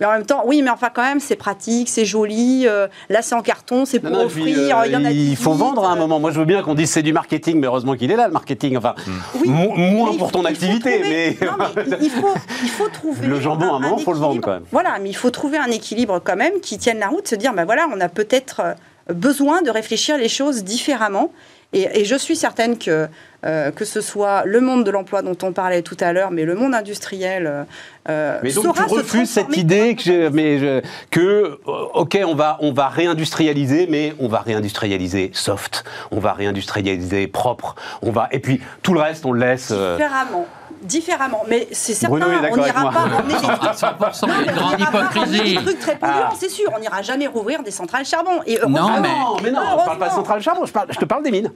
Mais 0.00 0.06
en 0.06 0.12
même 0.12 0.24
temps, 0.24 0.42
oui, 0.46 0.62
mais 0.62 0.70
enfin 0.70 0.88
quand 0.92 1.02
même, 1.02 1.20
c'est 1.20 1.36
pratique, 1.36 1.88
c'est 1.88 2.04
joli. 2.06 2.66
euh, 2.66 2.88
là, 3.10 3.20
c'est 3.22 3.34
en 3.34 3.42
carton, 3.42 3.84
c'est 3.84 4.00
pour 4.00 4.10
Non, 4.10 4.22
non, 4.22 4.28
puis, 4.28 4.40
offrir. 4.42 4.78
euh, 4.78 4.86
il 4.86 4.92
y 4.92 4.96
en 4.96 5.04
a 5.04 5.10
il 5.10 5.16
18, 5.16 5.36
faut 5.36 5.52
vendre 5.52 5.84
à 5.84 5.90
un 5.92 5.96
moment. 5.96 6.18
Moi, 6.18 6.30
je 6.30 6.38
veux 6.38 6.46
bien 6.46 6.62
qu'on 6.62 6.74
dise 6.74 6.90
c'est 6.90 7.02
du 7.02 7.12
marketing, 7.12 7.60
mais 7.60 7.66
heureusement 7.66 7.94
qu'il 7.96 8.10
est 8.10 8.16
là, 8.16 8.26
le 8.26 8.32
marketing. 8.32 8.76
Enfin, 8.78 8.94
Oui, 9.34 9.48
mo- 9.48 9.74
moins 9.76 10.10
il 10.12 10.18
pour 10.18 10.28
faut- 10.30 10.32
ton 10.32 10.40
il 10.40 10.42
faut 10.42 10.48
activité, 10.48 11.00
trouver- 11.00 11.36
mais. 11.40 11.46
Non, 11.46 11.52
mais 11.76 11.82
il- 12.00 12.04
il 12.04 12.10
faut, 12.10 12.34
il 12.62 12.68
faut 12.70 12.88
trouver. 12.88 13.26
Le 13.26 13.40
jambon, 13.40 13.72
à 13.72 13.76
un 13.76 13.80
moment, 13.80 13.98
faut 13.98 14.12
le 14.14 14.18
vendre, 14.18 14.40
quand 14.40 14.52
même. 14.52 14.64
Voilà, 14.72 14.98
mais 15.02 15.10
il 15.10 15.16
faut 15.16 15.30
trouver 15.30 15.58
un 15.58 15.70
équilibre 15.70 16.20
quand 16.24 16.36
même 16.36 16.60
qui 16.62 16.78
tienne 16.78 16.98
la 16.98 17.08
route, 17.08 17.28
se 17.28 17.34
dire, 17.34 17.52
ben 17.52 17.64
voilà, 17.66 17.86
on 17.94 18.00
a 18.00 18.08
peut-être 18.08 18.60
euh, 18.64 18.74
besoin 19.12 19.60
de 19.62 19.70
réfléchir 19.70 20.16
les 20.16 20.28
choses 20.28 20.64
différemment. 20.64 21.30
Et, 21.72 22.00
et 22.00 22.04
je 22.04 22.16
suis 22.16 22.34
certaine 22.34 22.78
que, 22.78 23.06
euh, 23.46 23.70
que 23.70 23.84
ce 23.84 24.00
soit 24.00 24.42
le 24.44 24.60
monde 24.60 24.84
de 24.84 24.90
l'emploi 24.90 25.22
dont 25.22 25.36
on 25.42 25.52
parlait 25.52 25.82
tout 25.82 25.96
à 26.00 26.12
l'heure, 26.12 26.32
mais 26.32 26.44
le 26.44 26.56
monde 26.56 26.74
industriel 26.74 27.46
euh, 27.46 27.62
euh, 28.08 28.40
Mais 28.42 28.50
donc 28.52 28.64
saura 28.64 28.84
tu 28.84 28.90
se 28.90 28.94
refuses 28.96 29.30
cette 29.30 29.56
idée 29.56 29.94
que, 29.94 30.02
je- 30.02 30.28
mais 30.30 30.58
je- 30.58 30.82
que 31.12 31.20
euh, 31.20 31.56
ok, 31.94 32.18
on 32.26 32.34
va, 32.34 32.56
on 32.60 32.72
va 32.72 32.88
réindustrialiser, 32.88 33.86
mais 33.88 34.14
on 34.18 34.26
va 34.26 34.40
réindustrialiser 34.40 35.30
soft, 35.32 35.84
on 36.10 36.18
va 36.18 36.32
réindustrialiser 36.32 37.28
propre, 37.28 37.76
on 38.02 38.10
va 38.10 38.28
et 38.32 38.40
puis 38.40 38.60
tout 38.82 38.92
le 38.92 39.00
reste 39.00 39.24
on 39.24 39.30
le 39.32 39.40
laisse. 39.40 39.68
euh, 39.72 39.96
Différemment. 39.96 40.46
Différemment, 40.82 41.42
mais 41.48 41.68
c'est 41.72 41.92
certain, 41.92 42.26
on 42.52 42.56
n'ira 42.56 42.90
pas 42.90 43.00
ramener 43.00 43.34
des 43.34 43.40
trucs 43.40 43.74
100%, 43.74 44.26
il 44.26 44.28
y 44.28 44.32
a 44.32 44.42
une 44.42 44.50
on 44.50 44.54
grande 44.54 44.78
n'ira 44.78 44.90
pas 44.90 44.98
ramener 45.00 45.36
hypocrisie. 45.36 45.56
des 45.56 45.62
trucs 45.62 45.78
très 45.80 45.96
polluants, 45.96 46.14
Ah. 46.24 46.32
c'est 46.38 46.48
sûr. 46.48 46.70
On 46.74 46.80
n'ira 46.80 47.02
jamais 47.02 47.26
rouvrir 47.26 47.62
des 47.62 47.70
centrales 47.70 48.04
charbon. 48.06 48.40
Et 48.46 48.54
Non, 48.66 48.78
heureusement- 48.78 49.00
mais- 49.00 49.08
non, 49.08 49.36
mais 49.42 49.50
non, 49.50 49.60
je 49.60 49.66
parle 49.66 49.84
pas 49.86 49.94
de 49.94 50.00
heureusement. 50.00 50.16
centrale 50.16 50.40
charbon, 50.42 50.64
je, 50.64 50.72
parle, 50.72 50.86
je 50.90 50.98
te 50.98 51.04
parle 51.04 51.22
des 51.22 51.30
mines. 51.30 51.52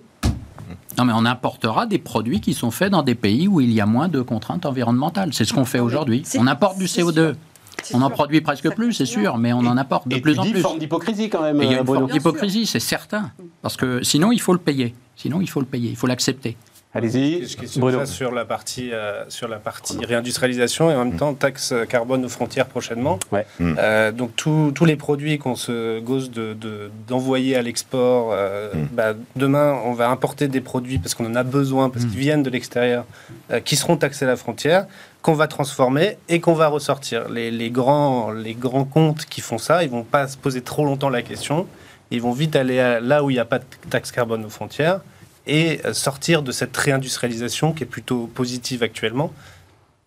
Non, 0.99 1.05
mais 1.07 1.13
on 1.17 1.25
importera 1.25 1.87
des 1.87 1.99
produits 1.99 2.41
qui 2.41 2.53
sont 2.55 2.71
faits 2.71 2.91
dans 2.91 3.03
des 3.03 3.15
pays 3.15 3.49
où 3.49 3.61
il 3.61 3.73
y 3.73 3.81
a 3.81 3.87
moins 3.87 4.09
de 4.09 4.21
contraintes 4.21 4.67
environnementales. 4.67 5.33
C'est 5.33 5.45
ce 5.45 5.53
qu'on 5.55 5.65
fait 5.65 5.81
aujourd'hui. 5.81 6.23
On 6.39 6.47
importe 6.47 6.79
du 6.79 6.87
c'est 6.87 7.01
CO2. 7.03 7.33
sûr. 7.33 7.35
C'est 7.83 7.95
On 7.97 8.03
en 8.03 8.11
produit 8.11 8.41
presque 8.41 8.71
plus, 8.75 8.93
c'est 8.93 9.05
sûr, 9.07 9.37
mais 9.37 9.53
on 9.53 9.59
en 9.67 9.77
apporte 9.77 10.07
de 10.07 10.17
Et 10.17 10.21
plus 10.21 10.35
tu 10.35 10.39
en 10.41 10.43
dis 10.45 10.53
plus. 10.53 10.61
forme 10.63 10.79
d'hypocrisie 10.79 11.29
quand 11.29 11.43
même, 11.43 11.61
il 11.63 11.71
y 11.71 11.75
a 11.75 11.81
une 11.81 11.87
forme 11.87 12.09
d'hypocrisie, 12.11 12.67
c'est 12.67 12.79
certain. 12.81 13.31
Parce 13.63 13.77
que 13.77 14.03
sinon, 14.03 14.33
il 14.33 14.41
faut 14.41 14.53
le 14.53 14.59
payer. 14.61 14.95
Sinon, 15.17 15.41
il 15.41 15.49
faut 15.51 15.61
le 15.61 15.67
payer. 15.67 15.91
Il 15.91 15.97
faut 15.97 16.07
l'accepter. 16.07 16.57
Allez-y, 16.94 17.57
Bruno. 17.78 17.98
ça 17.98 18.07
sur 18.07 18.30
la 18.33 18.44
partie 18.44 18.92
euh, 18.92 19.24
sur 19.28 19.48
la 19.48 19.57
partie 19.57 19.98
réindustrialisation 20.04 20.90
et 20.90 20.94
en 20.94 21.04
même 21.04 21.16
temps 21.16 21.35
taxe 21.35 21.74
carbone 21.88 22.24
aux 22.24 22.28
frontières 22.28 22.66
prochainement? 22.66 23.18
Ouais. 23.33 23.44
Mm. 23.59 23.74
Euh, 23.78 24.12
donc 24.12 24.37
tous 24.37 24.70
tous 24.74 24.85
les 24.85 24.94
produits 24.96 25.38
qu'on 25.38 25.57
se 25.57 25.98
gosse 26.00 26.30
de 26.30 26.52
de- 26.54 26.90
d'envoyer 27.09 27.57
à 27.57 27.62
l'export, 27.62 28.30
euh, 28.33 28.72
Mm. 28.74 28.88
bah, 28.92 29.12
demain 29.35 29.76
on 29.85 29.92
va 29.92 30.09
importer 30.09 30.46
des 30.46 30.61
produits 30.61 30.98
parce 30.98 31.14
qu'on 31.14 31.26
en 31.26 31.35
a 31.35 31.42
besoin 31.42 31.90
parce 31.90 32.04
Mm. 32.04 32.11
qu'ils 32.11 32.18
viennent 32.20 32.42
de 32.44 32.50
l'extérieur, 32.50 33.04
euh, 33.50 33.59
qui 33.61 33.74
seront 33.74 33.96
taxés 33.96 34.24
à 34.24 34.28
la 34.28 34.37
frontière, 34.37 34.87
qu'on 35.22 35.35
va 35.35 35.48
transformer 35.48 36.16
et 36.28 36.38
qu'on 36.40 36.54
va 36.54 36.68
ressortir. 36.68 37.28
Les, 37.28 37.50
les 37.50 37.70
grands 37.70 38.30
les 38.30 38.54
grands 38.54 38.85
comptes 38.85 39.24
qui 39.26 39.40
font 39.40 39.59
ça, 39.59 39.83
ils 39.83 39.90
vont 39.90 40.04
pas 40.04 40.28
se 40.28 40.37
poser 40.37 40.61
trop 40.61 40.85
longtemps 40.85 41.09
la 41.11 41.22
question. 41.22 41.66
Ils 42.12 42.22
vont 42.22 42.33
vite 42.33 42.54
aller 42.54 42.78
à- 42.78 43.00
là 43.00 43.24
où 43.24 43.30
il 43.30 43.35
n'y 43.35 43.40
a 43.40 43.44
pas 43.44 43.59
de 43.59 43.64
taxe 43.90 44.12
carbone 44.12 44.44
aux 44.44 44.50
frontières 44.50 45.00
et 45.46 45.80
euh, 45.85 45.92
sortir 45.92 46.42
de 46.42 46.52
cette 46.52 46.76
réindustrialisation 46.76 47.72
qui 47.72 47.83
est 47.83 47.87
plutôt 47.87 48.26
positive 48.26 48.83
actuellement, 48.83 49.33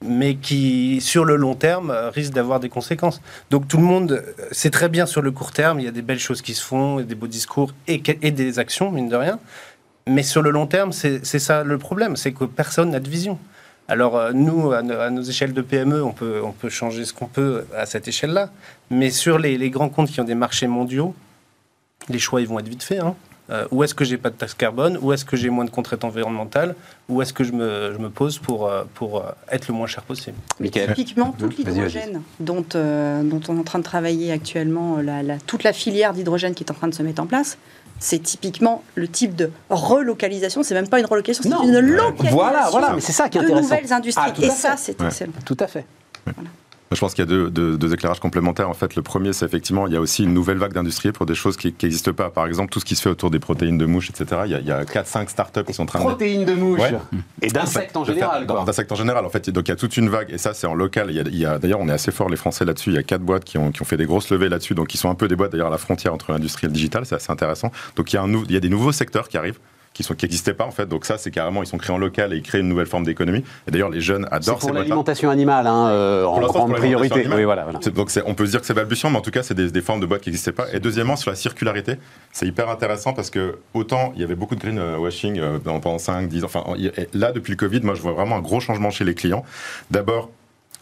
mais 0.06 0.36
qui, 0.36 1.02
sur 1.02 1.26
le 1.26 1.36
long 1.36 1.56
terme, 1.56 1.90
euh, 1.92 2.10
risque 2.10 2.34
d'avoir 2.34 2.60
des 2.60 2.70
conséquences. 2.70 3.22
Donc 3.50 3.68
tout 3.68 3.78
le 3.78 3.84
monde, 3.84 4.12
euh, 4.12 4.46
c'est 4.52 4.70
très 4.70 4.90
bien 4.90 5.06
sur 5.06 5.22
le 5.22 5.32
court 5.32 5.52
terme, 5.52 5.80
il 5.80 5.86
y 5.86 5.88
a 5.88 5.92
des 5.92 6.02
belles 6.02 6.20
choses 6.20 6.42
qui 6.42 6.54
se 6.54 6.64
font, 6.64 7.02
des 7.02 7.16
beaux 7.16 7.28
discours 7.28 7.72
et, 7.88 7.98
des 8.00 8.60
actions, 8.60 8.92
mine 8.92 9.10
de 9.10 9.16
rien. 9.16 9.40
Mais 10.08 10.24
sur 10.24 10.42
le 10.42 10.52
long 10.52 10.68
terme, 10.68 10.94
c'est 10.94 11.24
ça 11.24 11.64
le 11.64 11.78
problème, 11.78 12.16
c'est 12.16 12.32
que 12.32 12.46
personne 12.46 12.92
n'a 12.92 13.00
de 13.00 13.10
vision. 13.10 13.38
Alors 13.90 14.34
nous, 14.34 14.72
à, 14.72 14.82
no- 14.82 15.00
à 15.00 15.10
nos 15.10 15.22
échelles 15.22 15.54
de 15.54 15.62
PME, 15.62 16.02
on 16.04 16.12
peut, 16.14 16.42
on 16.44 16.52
peut 16.52 16.70
changer 16.70 17.04
ce 17.06 17.14
qu'on 17.14 17.28
peut 17.28 17.66
à 17.76 17.86
cette 17.86 18.08
échelle-là, 18.08 18.50
mais 18.90 19.10
sur 19.12 19.38
les, 19.38 19.58
les 19.58 19.70
grands 19.70 19.90
comptes 19.90 20.10
qui 20.10 20.22
ont 20.22 20.26
des 20.26 20.36
marchés 20.36 20.68
mondiaux, 20.68 21.14
les 22.10 22.20
choix 22.20 22.40
ils 22.42 22.48
vont 22.48 22.60
être 22.60 22.68
vite 22.70 22.84
faits. 22.84 23.00
hein. 23.02 23.16
Euh, 23.50 23.66
où 23.72 23.82
est-ce 23.84 23.96
que 23.96 24.04
j'ai 24.04 24.18
pas 24.18 24.30
de 24.30 24.36
taxe 24.36 24.54
carbone? 24.54 24.98
Où 25.02 25.14
est-ce 25.14 25.24
que 25.24 25.38
j'ai 25.38 25.50
moins 25.50 25.64
de 25.64 25.70
contraintes 25.70 26.04
environnementales? 26.04 26.76
Où 27.08 27.22
est-ce 27.22 27.32
que 27.32 27.44
je 27.46 27.54
me, 27.54 27.94
je 27.94 27.98
me 27.98 28.10
pose 28.10 28.40
pour, 28.40 28.68
euh, 28.68 28.84
pour 28.96 29.20
euh, 29.20 29.30
être 29.52 29.70
le 29.70 29.74
moins 29.74 29.88
cher 29.88 30.04
possible? 30.04 30.36
Michael. 30.60 30.88
Typiquement, 30.94 31.32
toute 31.38 31.54
Vas-y, 31.54 31.64
vas-y. 31.64 31.74
l'hydrogène 31.76 32.22
dont, 32.42 32.66
euh, 32.76 33.24
dont 33.24 33.40
on 33.48 33.56
est 33.56 33.60
en 33.60 33.64
train 33.64 33.80
de 33.80 33.84
travailler 33.86 34.32
actuellement, 34.34 34.98
la- 34.98 35.24
la- 35.24 35.38
toute 35.40 35.64
la 35.64 35.72
filière 35.72 36.12
d'hydrogène 36.14 36.54
qui 36.56 36.64
est 36.66 36.72
en 36.72 36.76
train 36.76 36.90
de 36.90 36.94
se 36.94 37.04
mettre 37.04 37.22
en 37.22 37.26
place, 37.26 37.58
c'est 38.00 38.20
typiquement 38.20 38.84
le 38.96 39.08
type 39.08 39.34
de 39.36 39.50
relocalisation. 39.70 40.62
C'est 40.62 40.74
même 40.76 40.90
pas 40.90 41.00
une 41.00 41.06
relocalisation, 41.06 41.50
c'est 41.50 41.68
une 41.68 41.80
localisation 41.80 42.36
Voilà, 42.38 42.68
voilà, 42.70 42.92
mais 42.94 43.02
c'est 43.02 43.12
ça 43.14 43.30
qui 43.30 43.38
est 43.38 43.42
de 43.42 43.46
intéressant. 43.46 43.70
nouvelles 43.76 43.94
industries. 43.94 44.24
Ah, 44.28 44.32
tout 44.32 44.42
Et 44.44 44.50
ça, 44.50 44.76
c'est 44.78 45.00
Ouais. 45.02 45.08
excellent. 45.08 45.32
Tout 45.46 45.58
à 45.62 45.68
fait. 45.68 45.86
Je 46.94 47.00
pense 47.00 47.14
qu'il 47.14 47.22
y 47.22 47.28
a 47.28 47.30
deux, 47.30 47.50
deux- 47.50 47.78
deux 47.78 47.94
éclairages 47.94 48.22
complémentaires. 48.22 48.70
En 48.70 48.74
fait, 48.74 48.96
le 48.96 49.02
premier, 49.02 49.34
c'est 49.34 49.46
effectivement, 49.46 49.88
il 49.88 49.94
y 49.94 49.98
a 49.98 50.00
aussi 50.00 50.24
une 50.24 50.34
nouvelle 50.34 50.58
vague 50.58 50.72
d'industrie 50.72 51.12
pour 51.12 51.26
des 51.26 51.36
choses 51.36 51.58
qui 51.58 51.76
n'existent 51.84 52.14
pas. 52.14 52.30
Par 52.30 52.48
exemple, 52.48 52.72
tout 52.72 52.80
ce 52.80 52.86
qui 52.86 52.96
se 52.96 53.02
fait 53.02 53.10
autour 53.10 53.30
des 53.30 53.40
protéines 53.40 53.78
de 53.78 53.86
mouches, 53.86 54.10
etc. 54.10 54.42
Il 54.46 54.52
y 54.52 54.56
a, 54.56 54.60
il 54.60 54.66
y 54.66 54.72
a 54.72 54.84
4-5 54.86 55.28
startups 55.28 55.64
qui 55.66 55.74
sont 55.74 55.84
en 55.84 55.86
train 55.88 56.00
de... 56.00 56.06
Protéines 56.06 56.46
de 56.46 56.54
mouche 56.54 56.80
Ouais. 56.80 56.94
et 57.42 57.50
d'insectes 57.50 57.98
en 57.98 58.06
général. 58.06 58.48
D'insectes 58.48 58.92
en 58.92 58.96
général, 58.96 59.26
en 59.26 59.30
fait. 59.30 59.50
Donc 59.50 59.68
il 59.68 59.72
y 59.72 59.74
a 59.74 59.76
toute 59.76 59.98
une 59.98 60.08
vague, 60.08 60.32
et 60.32 60.38
ça 60.38 60.54
c'est 60.54 60.68
en 60.68 60.76
local. 60.76 61.12
D'ailleurs, 61.62 61.80
on 61.82 61.90
est 61.90 61.94
assez 61.94 62.12
fort 62.12 62.30
les 62.30 62.38
Français 62.38 62.64
là-dessus. 62.64 62.92
Il 62.92 62.96
y 62.96 63.00
a 63.00 63.04
quatre 63.04 63.22
boîtes 63.22 63.44
qui 63.44 63.58
ont, 63.58 63.72
qui 63.72 63.82
ont 63.82 63.86
fait 63.86 63.98
des 63.98 64.06
grosses 64.06 64.30
levées 64.30 64.48
là-dessus, 64.50 64.74
donc 64.74 64.88
qui 64.88 64.98
sont 64.98 65.10
un 65.10 65.16
peu 65.16 65.28
des 65.28 65.36
boîtes 65.36 65.52
d'ailleurs 65.52 65.68
à 65.68 65.72
la 65.72 65.78
frontière 65.78 66.14
entre 66.14 66.32
l'industrie 66.32 66.66
et 66.66 66.70
le 66.70 66.74
digital. 66.74 67.06
C'est 67.06 67.16
assez 67.16 67.32
intéressant. 67.32 67.72
Donc 67.98 68.14
il 68.14 68.16
y 68.16 68.20
a, 68.20 68.22
un 68.22 68.28
nou- 68.28 68.46
il 68.48 68.54
y 68.54 68.58
a 68.58 68.62
des 68.62 68.70
nouveaux 68.70 68.94
secteurs 68.94 69.28
qui 69.28 69.38
arrivent 69.38 69.60
qui 70.04 70.26
n'existaient 70.26 70.54
pas 70.54 70.66
en 70.66 70.72
fait 70.72 70.88
donc 70.88 71.06
ça 71.06 71.18
c'est 71.18 71.32
carrément 71.32 71.64
ils 71.64 71.68
sont 71.68 71.78
créés 71.78 71.96
en 71.96 71.98
local 71.98 72.34
et 72.34 72.38
ils 72.38 72.42
créent 72.42 72.60
une 72.60 72.70
nouvelle 72.70 72.86
forme 72.86 73.04
d'économie 73.04 73.44
et 73.68 73.72
d'ailleurs 73.72 73.90
les 73.90 74.02
jeunes 74.02 74.28
adorent 74.32 74.60
pour 74.60 74.74
l'alimentation 74.74 75.30
animale, 75.30 75.68
hein, 75.68 75.90
euh, 75.90 76.26
en 76.26 76.40
grande 76.40 76.76
priorité. 76.76 77.28
Oui, 77.28 77.44
voilà, 77.44 77.66
Donc 77.94 78.08
on 78.26 78.34
peut 78.34 78.46
se 78.46 78.52
dire 78.52 78.60
que 78.60 78.66
c'est 78.66 78.74
balbutiant, 78.74 79.10
mais 79.10 79.18
en 79.18 79.22
tout 79.22 79.32
cas, 79.32 79.44
c'est 79.44 79.54
des, 79.54 79.72
des 79.72 79.82
formes 79.82 80.00
de 80.00 80.06
boîtes 80.06 80.22
qui 80.22 80.30
n'existaient 80.30 80.52
pas. 80.52 80.66
Et 80.74 80.80
deuxièmement, 80.80 81.16
sur 81.16 81.32
la 81.32 81.36
circularité, 81.36 81.96
c'est 82.32 82.46
hyper 82.46 82.70
intéressant 82.70 83.14
parce 83.14 83.30
que 83.30 83.60
autant 83.74 84.12
il 84.16 84.22
y 84.22 84.24
avait 84.24 84.36
beaucoup 84.36 84.56
de 84.56 84.62
greenwashing 84.62 85.40
euh, 85.40 85.60
pendant 85.60 85.80
pendant 85.80 86.00
5, 86.00 86.28
10 86.28 86.44
ans. 86.44 86.48
Enfin, 86.48 86.64
là, 87.14 87.32
depuis 87.32 87.52
le 87.52 87.58
Covid, 87.58 87.82
moi, 87.82 87.96
je 87.96 88.02
vois 88.02 88.14
vraiment 88.14 88.36
un 88.36 88.42
gros 88.42 88.60
changement 88.60 88.90
chez 88.90 89.06
les 89.06 89.16
clients. 89.16 89.44
D'abord, 89.92 90.30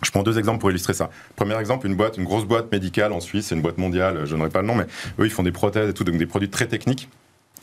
je 0.02 0.12
prends 0.12 0.24
deux 0.24 0.38
exemples 0.38 0.60
pour 0.60 0.70
illustrer 0.72 0.94
ça. 0.94 1.10
Premier 1.36 1.58
exemple, 1.58 1.88
une 1.88 1.96
boîte, 1.96 2.18
une 2.18 2.26
grosse 2.26 2.46
boîte 2.46 2.72
médicale 2.72 3.14
en 3.14 3.20
Suisse, 3.20 3.48
c'est 3.48 3.56
une 3.56 3.62
boîte 3.62 3.78
mondiale, 3.78 4.22
je 4.26 4.36
n'aurai 4.36 4.50
pas 4.50 4.62
le 4.62 4.68
nom, 4.68 4.76
mais 4.76 4.86
eux, 5.20 5.26
ils 5.26 5.32
font 5.32 5.44
des 5.44 5.52
prothèses 5.52 5.90
et 5.90 5.94
tout, 5.94 6.04
donc 6.04 6.18
des 6.18 6.26
produits 6.26 6.50
très 6.50 6.68
techniques 6.68 7.10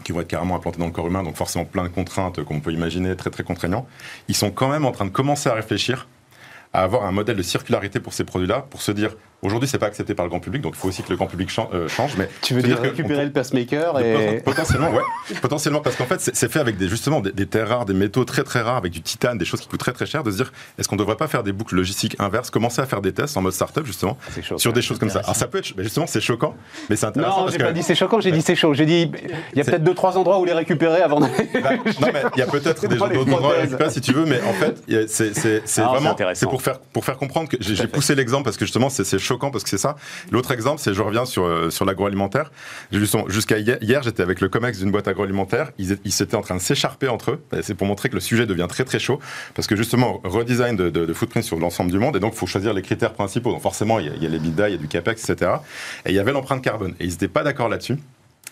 qui 0.05 0.12
vont 0.12 0.20
être 0.20 0.28
carrément 0.28 0.57
implantés 0.57 0.78
dans 0.78 0.87
le 0.87 0.92
corps 0.92 1.07
humain, 1.07 1.22
donc 1.22 1.37
forcément 1.37 1.64
plein 1.64 1.85
de 1.85 1.88
contraintes 1.88 2.42
qu'on 2.42 2.61
peut 2.61 2.72
imaginer, 2.72 3.14
très 3.16 3.31
très 3.31 3.44
contraignants. 3.44 3.87
Ils 4.28 4.35
sont 4.35 4.50
quand 4.50 4.68
même 4.68 4.85
en 4.85 4.92
train 4.92 5.05
de 5.05 5.11
commencer 5.11 5.48
à 5.48 5.55
réfléchir 5.55 6.09
à 6.72 6.83
avoir 6.83 7.05
un 7.05 7.12
modèle 7.12 7.37
de 7.37 7.42
circularité 7.42 8.00
pour 8.00 8.14
ces 8.14 8.24
produits-là, 8.24 8.66
pour 8.70 8.83
se 8.83 8.92
dire, 8.92 9.14
aujourd'hui, 9.42 9.68
c'est 9.68 9.78
pas 9.78 9.87
accepté 9.87 10.14
par 10.14 10.24
le 10.24 10.31
grand 10.31 10.40
public, 10.40 10.62
donc 10.62 10.74
il 10.76 10.78
faut 10.78 10.88
aussi 10.88 11.02
que 11.02 11.11
le 11.11 11.16
grand 11.16 11.26
public 11.26 11.50
euh, 11.74 11.88
change. 11.88 12.16
Mais 12.16 12.28
Tu 12.42 12.55
veux 12.55 12.62
dire 12.62 12.81
récupérer 12.81 13.24
le 13.24 13.33
pacemaker 13.33 13.94
de- 13.94 14.02
et... 14.02 14.40
Potentiellement, 14.44 14.90
ouais. 14.90 15.02
Potentiellement, 15.40 15.81
parce 15.81 15.96
qu'en 15.96 16.07
fait, 16.07 16.20
c'est 16.20 16.50
fait 16.50 16.61
avec 16.61 16.76
des, 16.76 16.88
justement 16.88 17.20
des, 17.20 17.33
des 17.33 17.46
terres 17.46 17.68
rares, 17.68 17.85
des 17.85 17.94
métaux 17.94 18.24
très 18.24 18.44
très 18.44 18.61
rares, 18.61 18.76
avec 18.76 18.92
du 18.92 19.02
titane, 19.02 19.38
des 19.38 19.44
choses 19.44 19.61
qui 19.61 19.68
coûtent 19.68 19.81
très 19.81 19.92
très 19.92 20.07
cher, 20.07 20.22
de 20.22 20.31
se 20.31 20.37
dire, 20.37 20.52
est-ce 20.78 20.88
qu'on 20.88 20.96
ne 20.96 21.00
devrait 21.00 21.16
pas 21.16 21.28
faire 21.28 21.42
des 21.42 21.52
boucles 21.52 21.74
logistiques 21.76 22.16
inverses, 22.18 22.50
commencer 22.50 22.81
à 22.81 22.87
faire 22.87 23.00
des 23.02 23.12
tests 23.12 23.37
en 23.37 23.42
mode 23.42 23.52
startup, 23.52 23.85
justement, 23.85 24.16
chaud. 24.42 24.59
sur 24.59 24.72
des 24.72 24.83
choses 24.83 24.98
comme 24.98 25.11
ça. 25.11 25.20
Alors 25.20 25.37
ça 25.37 25.46
peut 25.48 25.59
être, 25.59 25.72
mais 25.76 25.83
justement, 25.85 26.07
c'est 26.07 26.20
choquant, 26.20 26.55
mais 26.88 26.96
c'est 26.96 27.07
intéressant 27.07 27.44
Non, 27.46 27.48
j'ai 27.50 27.59
que. 27.59 27.62
pas 27.64 27.72
dit 27.72 27.83
c'est 27.83 27.94
choquant, 27.94 28.20
j'ai 28.20 28.33
dit 28.33 28.42
c'est 28.42 28.55
chaud. 28.57 28.74
J'ai 28.74 28.87
dit 28.87 29.11
il 29.52 29.59
y 29.59 29.61
a 29.61 29.64
peut-être 29.64 29.83
deux 29.85 29.94
trois 29.94 30.16
endroits 30.16 30.38
où 30.38 30.44
les 30.44 30.52
récupérer 30.52 31.02
avant 31.02 31.20
d'aller. 31.20 31.33
Bah, 31.62 31.70
non, 32.00 32.09
mais 32.12 32.22
il 32.37 32.38
y 32.38 32.42
a 32.42 32.46
peut-être 32.46 32.83
des 32.88 32.96
d'autres 32.96 33.33
endroits 33.33 33.55
à 33.81 33.90
si 33.90 34.00
tu 34.00 34.12
veux, 34.12 34.24
mais 34.24 34.40
en 34.42 34.52
fait, 34.52 34.83
c'est 35.09 35.81
vraiment 35.83 36.11
intéressant. 36.12 36.40
c'est 36.40 36.46
pour 36.50 36.62
faire 36.62 36.78
pour 36.78 37.05
faire 37.05 37.16
comprendre 37.16 37.48
que 37.48 37.57
j'ai 37.61 37.87
poussé 37.87 38.14
l'exemple 38.14 38.44
parce 38.44 38.57
que 38.57 38.64
justement 38.64 38.88
c'est 38.90 39.05
c'est 39.05 39.18
choquant 39.33 39.51
parce 39.51 39.64
que 39.64 39.71
c'est 39.71 39.79
ça. 39.79 39.97
L'autre 40.31 40.53
exemple, 40.53 40.81
c'est 40.81 40.95
je 40.95 41.03
reviens 41.03 41.25
sur 41.25 41.45
euh, 41.45 41.71
sur 41.71 41.85
l'agroalimentaire. 41.85 42.51
Jusqu'à 42.92 43.59
hier, 43.59 44.03
j'étais 44.03 44.23
avec 44.23 44.40
le 44.40 44.49
comex 44.49 44.79
d'une 44.79 44.90
boîte 44.90 45.09
agroalimentaire. 45.09 45.71
Ils, 45.79 45.99
ils 46.05 46.23
étaient 46.23 46.37
en 46.37 46.42
train 46.42 46.57
de 46.57 46.61
s'écharper 46.61 47.09
entre 47.09 47.33
eux. 47.33 47.42
C'est 47.62 47.75
pour 47.75 47.87
montrer 47.87 48.09
que 48.09 48.14
le 48.14 48.21
sujet 48.21 48.47
devient 48.47 48.66
très 48.68 48.85
très 48.85 48.99
chaud 48.99 49.21
parce 49.55 49.66
que 49.66 49.77
justement 49.77 50.21
redesign 50.25 50.77
de, 50.77 51.12
footprint 51.12 51.45
sur 51.45 51.59
l'ensemble 51.59 51.90
du 51.90 51.99
monde 51.99 52.16
et 52.16 52.21
donc 52.21 52.33
il 52.35 52.38
faut 52.38 52.47
choisir 52.47 52.75
les 52.75 52.83
critères 52.83 53.12
principaux. 53.12 53.51
Donc 53.53 53.62
forcément, 53.62 53.99
il 53.99 54.07
y 54.07 54.27
a, 54.27 54.29
les 54.29 54.38
bidas, 54.38 54.68
il 54.68 54.73
y 54.73 54.75
a 54.75 54.79
du 54.79 54.88
capex, 54.88 55.29
etc. 55.29 55.53
Et 56.07 56.11
il 56.11 56.14
y 56.14 56.18
avait 56.18 56.33
l'empreinte 56.33 56.62
carbone 56.62 56.95
et 57.01 57.05
ils 57.05 57.11
n'étaient 57.11 57.29
pas 57.29 57.42
d'accord 57.42 57.68
là-dessus. 57.68 57.97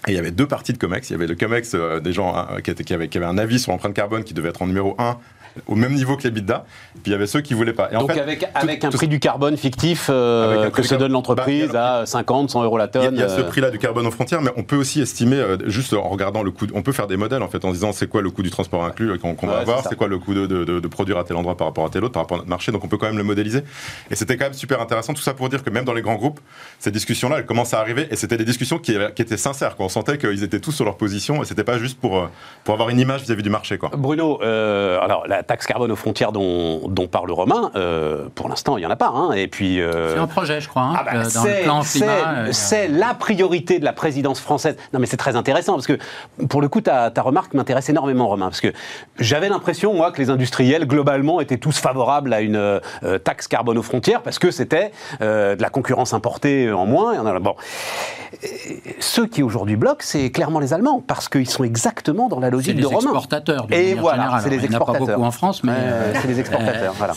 Et 0.07 0.13
il 0.13 0.15
y 0.15 0.19
avait 0.19 0.31
deux 0.31 0.47
parties 0.47 0.73
de 0.73 0.79
COMEX. 0.79 1.11
Il 1.11 1.13
y 1.13 1.17
avait 1.17 1.27
le 1.27 1.35
COMEX 1.35 1.73
euh, 1.75 2.01
des 2.01 2.15
gens 2.15 2.35
hein, 2.35 2.61
qui 2.63 2.95
avaient, 2.95 3.09
qui 3.09 3.19
avaient 3.19 3.27
un 3.27 3.37
avis 3.37 3.59
sur 3.59 3.71
l'empreinte 3.71 3.93
carbone 3.93 4.25
qui 4.25 4.33
devait 4.33 4.49
être 4.49 4.63
en 4.63 4.67
numéro 4.67 4.95
1 4.99 5.19
au 5.67 5.75
même 5.75 5.95
niveau 5.95 6.17
que 6.17 6.23
les. 6.25 6.31
Et 6.31 6.99
puis 7.03 7.03
il 7.07 7.13
y 7.13 7.15
avait 7.15 7.27
ceux 7.27 7.41
qui 7.41 7.55
voulaient 7.55 7.73
pas. 7.73 7.91
Et 7.93 7.97
en 7.97 8.01
Donc 8.01 8.13
fait, 8.13 8.21
avec, 8.21 8.41
tout- 8.41 8.47
avec 8.55 8.85
un 8.85 8.91
tout- 8.91 8.97
prix 8.97 9.09
du 9.09 9.21
carbone 9.21 9.57
fictif 9.57 10.07
euh, 10.11 10.71
que 10.71 10.83
se 10.83 10.95
donne 10.95 11.13
l'entreprise 11.13 11.71
Bah, 11.73 11.99
à 12.01 12.07
50, 12.07 12.51
100 12.51 12.65
euros 12.65 12.79
la 12.79 12.89
tonne. 12.89 13.15
il 13.15 13.21
y 13.21 13.23
a 13.23 13.29
ce 13.29 13.41
euh, 13.41 13.45
prix-là 13.45 13.71
du 13.71 13.79
carbone 13.79 14.07
aux 14.07 14.11
frontières, 14.11 14.43
mais 14.43 14.51
on 14.57 14.63
peut 14.63 14.77
aussi 14.77 15.01
estimer, 15.01 15.37
euh, 15.37 15.57
juste 15.67 15.93
en 15.93 16.09
regardant 16.09 16.43
le 16.43 16.51
coût, 16.51 16.67
on 16.75 16.83
peut 16.83 16.93
faire 16.93 17.07
des 17.07 17.17
modèles 17.17 17.43
en 17.43 17.49
fait, 17.49 17.65
en 17.65 17.73
disant 17.73 17.93
c'est 17.93 18.09
quoi 18.09 18.23
le 18.23 18.31
coût 18.31 18.43
du 18.43 18.51
transport 18.51 18.85
inclus 18.85 19.19
qu'on 19.19 19.35
va 19.47 19.55
Ouais, 19.55 19.61
avoir, 19.61 19.83
c'est 19.89 19.97
quoi 19.97 20.09
le 20.09 20.19
coût 20.19 20.35
de, 20.35 20.47
de- 20.47 20.65
de- 20.65 20.81
de 20.81 20.89
produire 20.89 21.19
à 21.19 21.25
tel 21.25 21.37
endroit 21.37 21.57
par 21.57 21.67
rapport 21.67 21.85
à 21.85 21.91
tel 21.91 22.05
autre, 22.05 22.13
par 22.13 22.23
rapport 22.23 22.37
à 22.37 22.41
notre 22.41 22.51
marché, 22.51 22.73
donc 22.73 22.85
on 22.85 22.89
peut 22.89 22.97
quand 22.99 23.07
même 23.07 23.19
le 23.19 23.25
modéliser. 23.25 23.63
Et 24.11 24.15
c'était 24.15 24.37
quand 24.37 24.45
même 24.47 24.53
super 24.55 24.81
intéressant, 24.81 25.15
tout 25.15 25.23
ça 25.23 25.35
pour 25.35 25.49
dire 25.49 25.63
que 25.63 25.71
même 25.71 25.85
dans 25.85 25.93
les 25.95 26.03
grands 26.03 26.17
groupes, 26.17 26.41
ces 26.79 26.91
discussions-là, 26.91 27.37
elles 27.39 27.47
commencent 27.47 27.75
à 27.75 27.81
arriver, 27.81 28.09
et 28.11 28.17
c'était 28.17 28.37
des 28.37 28.45
discussions 28.45 28.79
qui, 28.79 28.97
qui 29.15 29.23
étaient 29.23 29.37
sincères, 29.37 29.77
quoi. 29.77 29.87
on 29.87 29.89
sentait 29.91 30.19
qu'ils 30.19 30.43
étaient 30.45 30.61
tous 30.61 30.73
sur 30.73 30.85
leur 30.85 30.97
position, 30.97 31.43
et 31.43 31.45
c'était 31.47 31.65
pas 31.65 31.79
juste 31.79 32.01
pour, 32.01 32.29
pour 32.65 32.75
avoir 32.75 32.89
une 32.91 32.99
image 33.01 33.23
vis-à-vis 33.23 33.43
du 33.43 33.51
marché. 33.51 33.79
Quoi. 33.79 33.91
Bruno, 33.97 34.41
euh, 34.43 34.99
alors 35.01 35.27
la 35.27 35.40
taxe 35.47 35.67
carbone 35.67 35.91
aux 35.93 35.97
frontières 35.97 36.33
dont, 36.33 36.89
dont 36.89 37.07
parle 37.07 37.31
Romain, 37.31 37.71
euh, 37.77 38.29
pour 38.35 38.49
l'instant 38.49 38.77
il 38.77 38.81
n'y 38.81 38.87
en 38.87 38.91
a 38.91 38.97
pas. 38.97 39.09
hein. 39.15 39.33
Et 39.33 39.47
puis, 39.49 39.81
euh, 39.81 40.15
C'est 40.15 40.21
un 40.21 40.27
projet, 40.27 40.61
je 40.61 40.69
crois, 40.69 40.83
hein, 40.83 40.95
Ah 40.99 41.03
bah, 41.05 41.11
euh, 41.15 41.29
dans 41.35 41.45
le 41.45 41.51
c'est- 41.51 41.63
plan 41.63 41.83
c'est- 41.83 41.99
climat. 42.01 42.13
euh, 42.39 42.49
C'est 42.53 42.89
la 42.89 43.15
priorité 43.15 43.79
de 43.79 43.85
la 43.85 43.93
présidence 43.93 44.41
française. 44.41 44.77
Non, 44.93 45.01
mais 45.01 45.07
c'est 45.07 45.17
très 45.17 45.37
intéressant 45.37 45.75
parce 45.75 45.87
que, 45.87 45.99
pour 46.49 46.61
le 46.61 46.69
coup, 46.69 46.81
ta, 46.81 47.11
ta 47.11 47.23
remarque 47.23 47.55
m'intéresse 47.55 47.89
énormément, 47.89 48.29
Romain, 48.29 48.47
parce 48.47 48.61
que 48.61 48.73
j'avais 49.19 49.49
l'impression, 49.49 49.95
moi, 49.95 50.11
que 50.13 50.21
les 50.21 50.31
industriels, 50.31 50.87
globalement, 50.87 51.41
étaient 51.41 51.59
tous 51.59 51.79
favorables 51.79 52.33
à 52.33 52.41
une 52.41 52.81
taxe 53.25 53.49
carbone 53.49 53.79
aux 53.79 53.83
frontières 53.83 54.23
parce 54.23 54.39
que 54.39 54.51
c'était 54.51 54.93
de 55.21 55.61
la 55.61 55.69
concurrence 55.71 56.13
importée 56.15 56.71
en 56.73 56.87
moins. 56.87 57.15
Et 57.15 57.19
on 57.19 57.27
a- 57.27 57.39
bon. 57.39 57.55
Et 58.43 58.81
ceux 59.01 59.27
qui 59.27 59.43
aujourd'hui 59.43 59.77
bloquent, 59.77 60.01
c'est 60.05 60.31
clairement 60.31 60.61
les 60.61 60.73
Allemands, 60.73 61.03
parce 61.07 61.29
qu'ils 61.29 61.49
sont 61.51 61.65
exactement 61.65 62.29
dans 62.29 62.39
la 62.41 62.49
logique 62.51 62.77
les 62.77 62.83
de 62.83 62.87
Romain. 62.87 63.01
exportateurs, 63.01 63.67
Et 63.71 63.95
voilà, 63.95 64.39
c'est 64.43 64.51
les 64.51 64.59
pas 64.59 64.65
exportateurs. 64.65 65.19
En 65.31 65.33
France, 65.33 65.63
mais 65.63 65.73
euh, 65.77 66.13
c'est 66.21 66.27
les 66.27 66.41
exportateurs, 66.41 66.93
euh, 66.93 66.97
voilà. 66.99 67.15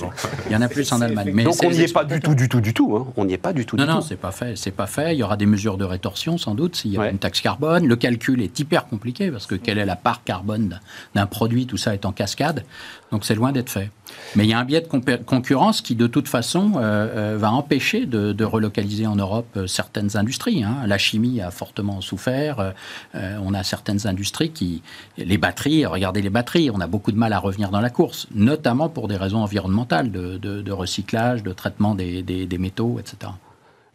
il 0.47 0.51
y 0.53 0.55
en 0.55 0.61
a 0.61 0.67
plus 0.69 0.91
en 0.91 1.01
Allemagne. 1.01 1.31
Mais 1.33 1.43
Donc 1.43 1.55
on 1.65 1.71
n'y 1.71 1.81
est 1.81 1.91
pas 1.91 2.03
du 2.05 2.19
tout, 2.19 2.35
du 2.35 2.47
tout, 2.47 2.61
du 2.61 2.71
tout. 2.73 2.95
hein. 2.95 3.11
On 3.17 3.25
n'y 3.25 3.33
est 3.33 3.37
pas 3.39 3.53
du 3.53 3.65
tout, 3.65 3.75
Non, 3.75 3.85
du 3.85 3.89
non, 3.89 4.01
c'est 4.01 4.15
pas 4.17 4.31
fait. 4.31 4.55
C'est 4.55 4.71
pas 4.71 4.85
fait. 4.85 5.15
Il 5.15 5.19
y 5.19 5.23
aura 5.23 5.35
des 5.35 5.47
mesures 5.47 5.77
de 5.77 5.83
rétorsion 5.85 6.37
sans 6.37 6.53
doute 6.53 6.75
s'il 6.75 6.91
y 6.91 6.97
a 6.97 6.99
Ouais. 7.01 7.09
une 7.11 7.17
taxe 7.17 7.41
carbone. 7.41 7.87
Le 7.87 7.95
calcul 7.95 8.41
est 8.43 8.59
hyper 8.59 8.85
compliqué 8.85 9.31
parce 9.31 9.47
que 9.47 9.55
quelle 9.55 9.79
est 9.79 9.85
la 9.85 9.95
part 9.95 10.23
carbone 10.23 10.79
d'un 11.15 11.25
produit 11.25 11.65
Tout 11.65 11.77
ça 11.77 11.93
est 11.95 12.05
en 12.05 12.11
cascade. 12.11 12.63
Donc 13.11 13.25
c'est 13.25 13.35
loin 13.35 13.51
d'être 13.51 13.69
fait. 13.71 13.89
Mais 14.35 14.45
il 14.45 14.49
y 14.49 14.53
a 14.53 14.59
un 14.59 14.65
biais 14.65 14.81
de 14.81 15.23
concurrence 15.23 15.81
qui, 15.81 15.95
de 15.95 16.07
toute 16.07 16.27
façon, 16.27 16.71
va 16.71 17.51
empêcher 17.51 18.05
de, 18.05 18.43
relocaliser 18.43 19.07
en 19.07 19.15
Europe 19.15 19.59
certaines 19.67 20.17
industries. 20.17 20.63
Hein. 20.63 20.77
La 20.85 20.97
chimie 20.97 21.41
a 21.41 21.51
fortement 21.51 22.01
souffert. 22.01 22.73
on 23.13 23.53
a 23.53 23.63
certaines 23.63 24.07
industries 24.07 24.51
qui... 24.51 24.81
Les 25.17 25.37
batteries, 25.37 25.85
regardez 25.85 26.21
les 26.21 26.29
batteries, 26.29 26.69
on 26.71 26.79
a 26.79 26.87
beaucoup 26.87 27.11
de 27.11 27.17
mal 27.17 27.33
à 27.33 27.39
revenir 27.39 27.69
dans 27.69 27.81
la 27.81 27.89
course, 27.89 28.27
notamment 28.33 28.89
pour 28.89 29.07
des 29.07 29.17
raisons 29.17 29.39
environnementales, 29.39 30.11
de, 30.11 30.71
recyclage, 30.71 31.43
de 31.43 31.53
traitement 31.53 31.95
des 31.95 32.57
métaux, 32.59 32.99
etc. 32.99 33.31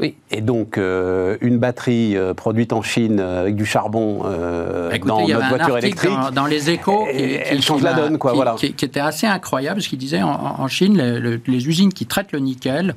Oui, 0.01 0.15
et 0.31 0.41
donc 0.41 0.79
euh, 0.79 1.37
une 1.41 1.59
batterie 1.59 2.17
euh, 2.17 2.33
produite 2.33 2.73
en 2.73 2.83
Chine 2.83 3.19
euh, 3.19 3.41
avec 3.41 3.57
du 3.57 3.67
charbon 3.67 4.19
dans 5.05 5.27
notre 5.27 5.49
voiture 5.49 5.79
électrique. 5.79 6.13
Dans, 6.33 6.47
les 6.47 6.71
échos, 6.71 7.07
qui, 7.07 7.21
elle 7.21 7.61
change 7.63 7.83
la 7.83 7.95
donne, 7.95 8.17
quoi. 8.17 8.33
voilà. 8.33 8.55
Qui, 8.57 8.67
était 8.67 9.01
assez 9.01 9.27
incroyable, 9.27 9.83
ce 9.83 9.89
qu'il 9.89 9.99
disait 9.99 10.23
en, 10.23 10.69
Chine, 10.69 10.97
les 11.47 11.69
usines 11.69 11.93
qui 11.93 12.07
traitent 12.07 12.31
le 12.31 12.39
nickel, 12.39 12.95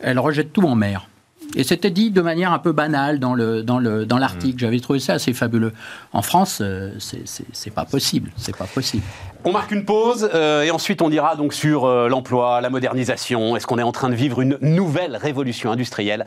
elles 0.00 0.18
rejettent 0.18 0.52
tout 0.52 0.62
en 0.62 0.74
mer. 0.74 1.08
Et 1.54 1.64
c'était 1.64 1.90
dit 1.90 2.10
de 2.10 2.20
manière 2.20 2.52
un 2.52 2.58
peu 2.58 2.72
banale 2.72 3.18
dans 3.18 3.34
le 3.34 3.62
dans 3.62 3.78
le 3.78 4.06
dans 4.06 4.16
l'article. 4.18 4.56
Mmh. 4.56 4.58
J'avais 4.58 4.80
trouvé 4.80 5.00
ça 5.00 5.14
assez 5.14 5.32
fabuleux. 5.32 5.72
En 6.12 6.22
France, 6.22 6.62
c'est 6.98 7.74
pas 7.74 7.84
possible. 7.84 8.30
C'est 8.36 8.56
pas 8.56 8.66
possible. 8.66 9.04
On 9.44 9.50
marque 9.50 9.72
une 9.72 9.84
pause 9.84 10.30
euh, 10.34 10.62
et 10.62 10.70
ensuite 10.70 11.02
on 11.02 11.10
ira 11.10 11.34
donc 11.34 11.52
sur 11.52 11.84
euh, 11.84 12.08
l'emploi, 12.08 12.60
la 12.60 12.70
modernisation. 12.70 13.56
Est-ce 13.56 13.66
qu'on 13.66 13.78
est 13.78 13.82
en 13.82 13.90
train 13.90 14.08
de 14.08 14.14
vivre 14.14 14.40
une 14.40 14.56
nouvelle 14.60 15.16
révolution 15.16 15.72
industrielle? 15.72 16.26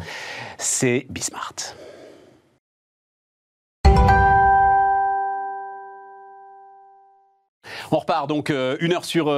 C'est 0.57 1.07
Bismart. 1.09 1.53
On 7.89 7.99
repart 7.99 8.27
donc 8.27 8.49
euh, 8.49 8.75
une 8.81 8.91
heure 8.91 9.05
sur, 9.05 9.31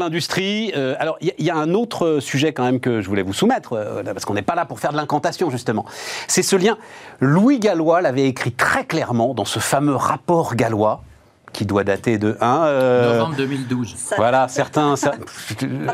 l'industrie. 0.00 0.72
Alors, 0.98 1.16
il 1.20 1.32
y, 1.38 1.50
a 1.50 1.56
un 1.56 1.72
autre 1.74 2.18
sujet 2.18 2.52
quand 2.52 2.64
même 2.64 2.80
que 2.80 3.00
je 3.00 3.08
voulais 3.08 3.22
vous 3.22 3.34
soumettre, 3.34 4.02
parce 4.04 4.24
qu'on 4.24 4.34
n'est 4.34 4.42
pas 4.42 4.56
là 4.56 4.64
pour 4.64 4.80
faire 4.80 4.90
de 4.90 4.96
l'incantation, 4.96 5.50
justement. 5.50 5.84
C'est 6.26 6.42
ce 6.42 6.56
lien. 6.56 6.78
Louis 7.20 7.60
Gallois 7.60 8.00
l'avait 8.00 8.26
écrit 8.26 8.50
très 8.50 8.84
clairement 8.84 9.34
dans 9.34 9.44
ce 9.44 9.60
fameux 9.60 9.94
rapport 9.94 10.56
gallois 10.56 11.04
qui 11.52 11.66
doit 11.66 11.84
dater 11.84 12.18
de 12.18 12.36
1 12.40 12.72
novembre 13.02 13.36
2012. 13.36 13.96
Voilà, 14.16 14.48
certains. 14.48 14.94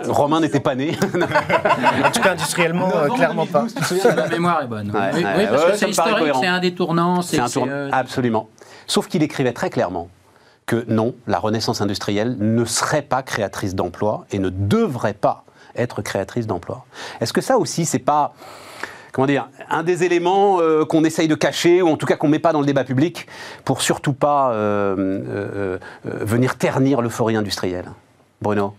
Romain 0.08 0.40
n'était 0.40 0.60
pas 0.60 0.74
né. 0.74 0.96
en 2.04 2.10
tout 2.10 2.20
cas, 2.20 2.32
industriellement, 2.32 2.90
clairement 3.14 3.46
pas. 3.46 3.66
La 4.16 4.28
mémoire 4.28 4.62
est 4.62 4.66
bonne. 4.66 4.92
oui, 5.14 5.22
parce 5.50 5.64
que 5.64 5.76
c'est 5.76 5.90
historique, 5.90 6.32
c'est 6.40 6.46
un 6.46 6.60
détournant. 6.60 7.22
C'est 7.22 7.38
un 7.38 7.48
tournant. 7.48 7.88
Absolument. 7.92 8.48
Sauf 8.86 9.08
qu'il 9.08 9.22
écrivait 9.22 9.52
très 9.52 9.70
clairement 9.70 10.08
que 10.66 10.84
non, 10.88 11.14
la 11.26 11.38
renaissance 11.38 11.80
industrielle 11.80 12.36
ne 12.38 12.64
serait 12.64 13.02
pas 13.02 13.22
créatrice 13.22 13.74
d'emplois 13.74 14.26
et 14.32 14.38
ne 14.38 14.50
devrait 14.50 15.14
pas 15.14 15.44
être 15.76 16.02
créatrice 16.02 16.46
d'emplois. 16.46 16.84
Est-ce 17.20 17.32
que 17.32 17.40
ça 17.40 17.56
aussi, 17.58 17.84
c'est 17.84 17.98
pas 17.98 18.34
comment 19.16 19.26
dire, 19.26 19.48
un 19.70 19.82
des 19.82 20.04
éléments 20.04 20.60
euh, 20.60 20.84
qu'on 20.84 21.02
essaye 21.02 21.26
de 21.26 21.34
cacher, 21.34 21.80
ou 21.80 21.88
en 21.88 21.96
tout 21.96 22.04
cas 22.04 22.16
qu'on 22.16 22.26
ne 22.26 22.32
met 22.32 22.38
pas 22.38 22.52
dans 22.52 22.60
le 22.60 22.66
débat 22.66 22.84
public, 22.84 23.26
pour 23.64 23.80
surtout 23.80 24.12
pas 24.12 24.52
euh, 24.52 25.22
euh, 25.26 25.78
venir 26.04 26.58
ternir 26.58 27.00
l'euphorie 27.00 27.34
industrielle 27.34 27.86
Bruno 28.42 28.74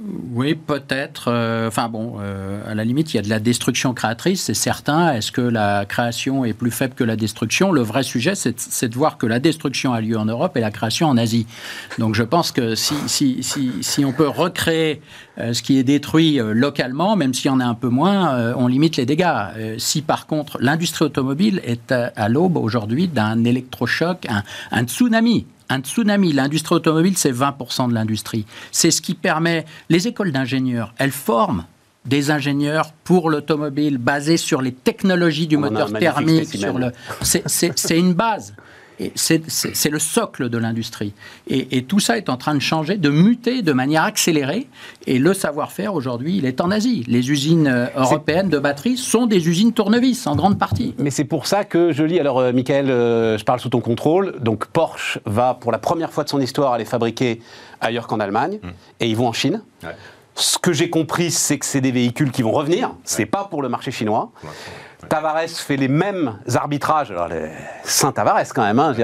oui, 0.00 0.54
peut-être. 0.54 1.24
Euh, 1.26 1.66
enfin 1.66 1.88
bon, 1.88 2.18
euh, 2.20 2.62
à 2.70 2.74
la 2.76 2.84
limite, 2.84 3.12
il 3.12 3.16
y 3.16 3.20
a 3.20 3.22
de 3.22 3.28
la 3.28 3.40
destruction 3.40 3.94
créatrice, 3.94 4.42
c'est 4.42 4.54
certain. 4.54 5.12
Est-ce 5.12 5.32
que 5.32 5.40
la 5.40 5.86
création 5.86 6.44
est 6.44 6.52
plus 6.52 6.70
faible 6.70 6.94
que 6.94 7.02
la 7.02 7.16
destruction? 7.16 7.72
Le 7.72 7.82
vrai 7.82 8.04
sujet, 8.04 8.34
c'est 8.36 8.88
de 8.88 8.94
voir 8.94 9.18
que 9.18 9.26
la 9.26 9.40
destruction 9.40 9.92
a 9.92 10.00
lieu 10.00 10.16
en 10.16 10.24
Europe 10.24 10.56
et 10.56 10.60
la 10.60 10.70
création 10.70 11.08
en 11.08 11.16
Asie. 11.16 11.46
Donc 11.98 12.14
je 12.14 12.22
pense 12.22 12.52
que 12.52 12.76
si, 12.76 14.04
on 14.04 14.12
peut 14.12 14.28
recréer 14.28 15.02
euh, 15.38 15.52
ce 15.52 15.62
qui 15.62 15.78
est 15.78 15.84
détruit 15.84 16.38
localement, 16.38 17.16
même 17.16 17.34
s'il 17.34 17.46
y 17.46 17.54
en 17.54 17.58
a 17.58 17.66
un 17.66 17.74
peu 17.74 17.88
moins, 17.88 18.54
on 18.54 18.68
limite 18.68 18.96
les 18.96 19.06
dégâts. 19.06 19.78
si 19.78 20.02
par 20.02 20.26
contre 20.26 20.58
l'industrie 20.60 21.06
automobile 21.06 21.60
est 21.64 21.90
à, 21.90 22.28
l'aube 22.28 22.56
aujourd'hui 22.56 23.08
d'un 23.08 23.42
électrochoc, 23.44 24.26
un 24.70 24.84
tsunami, 24.84 25.46
un 25.68 25.80
tsunami. 25.80 26.32
L'industrie 26.32 26.74
automobile, 26.74 27.16
c'est 27.16 27.32
20% 27.32 27.88
de 27.88 27.94
l'industrie. 27.94 28.46
C'est 28.72 28.90
ce 28.90 29.02
qui 29.02 29.14
permet. 29.14 29.64
Les 29.88 30.08
écoles 30.08 30.32
d'ingénieurs, 30.32 30.94
elles 30.98 31.12
forment 31.12 31.64
des 32.04 32.30
ingénieurs 32.30 32.92
pour 33.04 33.28
l'automobile 33.28 33.98
basés 33.98 34.38
sur 34.38 34.62
les 34.62 34.72
technologies 34.72 35.46
du 35.46 35.56
moteur 35.56 35.92
thermique. 35.92 36.48
Sur 36.56 36.78
le... 36.78 36.92
C'est 37.22 37.98
une 37.98 38.14
base. 38.14 38.54
C'est 39.14 39.90
le 39.90 39.98
socle 39.98 40.48
de 40.48 40.58
l'industrie. 40.58 41.12
Et, 41.48 41.82
tout 41.82 42.00
ça 42.00 42.18
est 42.18 42.28
en 42.28 42.36
train 42.36 42.54
de 42.54 42.60
changer, 42.60 42.96
de 42.96 43.08
muter 43.08 43.62
de 43.62 43.72
manière 43.72 44.02
accélérée. 44.02 44.66
Et 45.06 45.18
le 45.18 45.32
savoir-faire, 45.34 45.94
aujourd'hui, 45.94 46.36
il 46.36 46.44
est 46.44 46.60
en 46.60 46.70
Asie. 46.70 47.04
Les 47.06 47.30
usines 47.30 47.66
euh, 47.66 47.86
européennes 47.96 48.48
de 48.48 48.58
batteries 48.58 48.96
sont 48.96 49.26
des 49.26 49.48
usines 49.48 49.72
tournevis, 49.72 50.26
en 50.26 50.36
grande 50.36 50.58
partie. 50.58 50.94
Mais 50.98 51.10
c'est 51.10 51.24
pour 51.24 51.46
ça 51.46 51.64
que 51.64 51.92
je 51.92 52.02
lis, 52.02 52.18
alors 52.18 52.40
euh, 52.40 52.52
Michael, 52.52 52.90
euh, 52.90 53.38
je 53.38 53.44
parle 53.44 53.60
sous 53.60 53.70
ton 53.70 53.80
contrôle, 53.80 54.36
donc 54.40 54.66
Porsche 54.66 55.18
va 55.24 55.54
pour 55.54 55.72
la 55.72 55.78
première 55.78 56.12
fois 56.12 56.24
de 56.24 56.28
son 56.28 56.40
histoire 56.40 56.72
aller 56.72 56.84
fabriquer 56.84 57.40
ailleurs 57.80 58.06
qu'en 58.06 58.20
Allemagne, 58.20 58.58
mmh. 58.62 58.68
et 59.00 59.08
ils 59.08 59.16
vont 59.16 59.28
en 59.28 59.32
Chine. 59.32 59.62
Ce 60.34 60.58
que 60.58 60.72
j'ai 60.72 60.88
compris, 60.90 61.30
c'est 61.30 61.58
que 61.58 61.66
c'est 61.66 61.80
des 61.80 61.90
véhicules 61.90 62.30
qui 62.30 62.42
vont 62.42 62.52
revenir. 62.52 62.92
C'est 63.02 63.26
pas 63.26 63.44
pour 63.44 63.60
le 63.60 63.68
marché 63.68 63.90
chinois. 63.90 64.30
Tavares 65.08 65.48
fait 65.48 65.76
les 65.76 65.88
mêmes 65.88 66.38
arbitrages, 66.54 67.12
alors 67.12 67.28
Saint 67.84 68.10
Tavares 68.10 68.52
quand 68.54 68.62
même, 68.62 68.80
hein, 68.80 68.94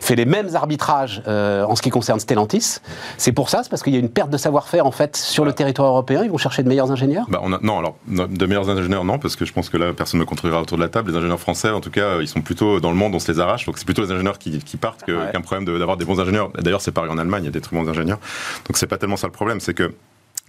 fait 0.00 0.16
les 0.16 0.24
mêmes 0.24 0.54
arbitrages 0.54 1.22
euh, 1.26 1.64
en 1.64 1.76
ce 1.76 1.82
qui 1.82 1.90
concerne 1.90 2.18
Stellantis. 2.18 2.78
C'est 3.18 3.32
pour 3.32 3.50
ça, 3.50 3.62
c'est 3.62 3.68
parce 3.68 3.82
qu'il 3.82 3.92
y 3.92 3.96
a 3.96 3.98
une 3.98 4.08
perte 4.08 4.30
de 4.30 4.38
savoir-faire 4.38 4.86
en 4.86 4.90
fait 4.90 5.16
sur 5.16 5.44
le 5.44 5.52
territoire 5.52 5.88
européen. 5.88 6.22
Ils 6.24 6.30
vont 6.30 6.38
chercher 6.38 6.62
de 6.62 6.68
meilleurs 6.68 6.90
ingénieurs? 6.90 7.26
Bah, 7.28 7.40
on 7.42 7.52
a, 7.52 7.58
non, 7.62 7.78
alors 7.78 7.96
de 8.06 8.46
meilleurs 8.46 8.70
ingénieurs 8.70 9.04
non, 9.04 9.18
parce 9.18 9.36
que 9.36 9.44
je 9.44 9.52
pense 9.52 9.68
que 9.68 9.76
là 9.76 9.92
personne 9.92 10.18
ne 10.18 10.24
me 10.24 10.28
contredira 10.28 10.60
autour 10.60 10.78
de 10.78 10.82
la 10.82 10.88
table. 10.88 11.10
Les 11.10 11.18
ingénieurs 11.18 11.40
français, 11.40 11.68
en 11.68 11.80
tout 11.80 11.90
cas, 11.90 12.20
ils 12.20 12.28
sont 12.28 12.40
plutôt 12.40 12.80
dans 12.80 12.90
le 12.90 12.96
monde, 12.96 13.14
on 13.14 13.18
se 13.18 13.30
les 13.30 13.38
arrache. 13.38 13.66
Donc 13.66 13.78
c'est 13.78 13.84
plutôt 13.84 14.02
les 14.02 14.10
ingénieurs 14.10 14.38
qui, 14.38 14.58
partent 14.80 15.04
qu'un 15.04 15.40
problème 15.42 15.66
d'avoir 15.78 15.96
des 15.98 16.06
bons 16.06 16.18
ingénieurs. 16.18 16.50
D'ailleurs, 16.58 16.80
c'est 16.80 16.92
pareil 16.92 17.10
en 17.10 17.18
Allemagne, 17.18 17.42
il 17.42 17.46
y 17.46 17.50
a 17.50 17.52
des 17.52 17.60
très 17.60 17.76
bons 17.76 17.88
ingénieurs. 17.88 18.18
Donc 18.66 18.78
c'est 18.78 18.86
pas 18.86 18.96
tellement 18.96 19.16
ça 19.16 19.26
le 19.26 19.32
problème, 19.32 19.60
c'est 19.60 19.74
que 19.74 19.94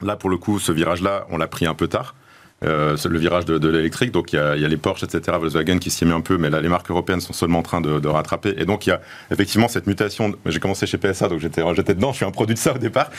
là 0.01 0.15
pour 0.15 0.29
le 0.29 0.37
coup, 0.37 0.59
ce 0.59 0.71
virage-là, 0.71 1.25
on 1.29 1.37
l'a 1.37 1.47
pris 1.47 1.65
un 1.65 1.73
peu 1.73 1.87
tard. 1.87 2.15
Euh, 2.63 2.95
le 3.05 3.19
virage 3.19 3.45
de, 3.45 3.67
l'électrique. 3.67 4.11
Donc 4.11 4.33
il 4.33 4.37
y, 4.37 4.39
a, 4.39 4.55
les 4.55 4.77
Porsche, 4.77 5.03
etc., 5.03 5.37
Volkswagen 5.39 5.79
qui 5.79 5.91
s'y 5.91 6.05
met 6.05 6.13
un 6.13 6.21
peu, 6.21 6.37
mais 6.37 6.49
là 6.49 6.61
les 6.61 6.69
marques 6.69 6.89
européennes 6.89 7.21
sont 7.21 7.33
seulement 7.33 7.59
en 7.59 7.63
train 7.63 7.81
de, 7.81 8.07
rattraper. 8.07 8.53
Et 8.57 8.65
donc 8.65 8.87
il 8.87 8.91
y 8.91 8.93
a 8.93 9.01
effectivement 9.31 9.67
cette 9.67 9.87
mutation. 9.87 10.33
J'ai 10.45 10.59
commencé 10.59 10.85
chez 10.85 10.97
PSA, 10.97 11.29
donc 11.29 11.39
j'étais 11.39 11.95
dedans, 11.95 12.11
je 12.11 12.17
suis 12.17 12.25
un 12.25 12.31
produit 12.31 12.55
de 12.55 12.59
ça 12.59 12.73
au 12.73 12.77
départ. 12.77 13.09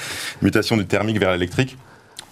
Mutation 0.42 0.76
du 0.76 0.86
thermique 0.86 1.18
vers 1.18 1.32
l'électrique 1.32 1.76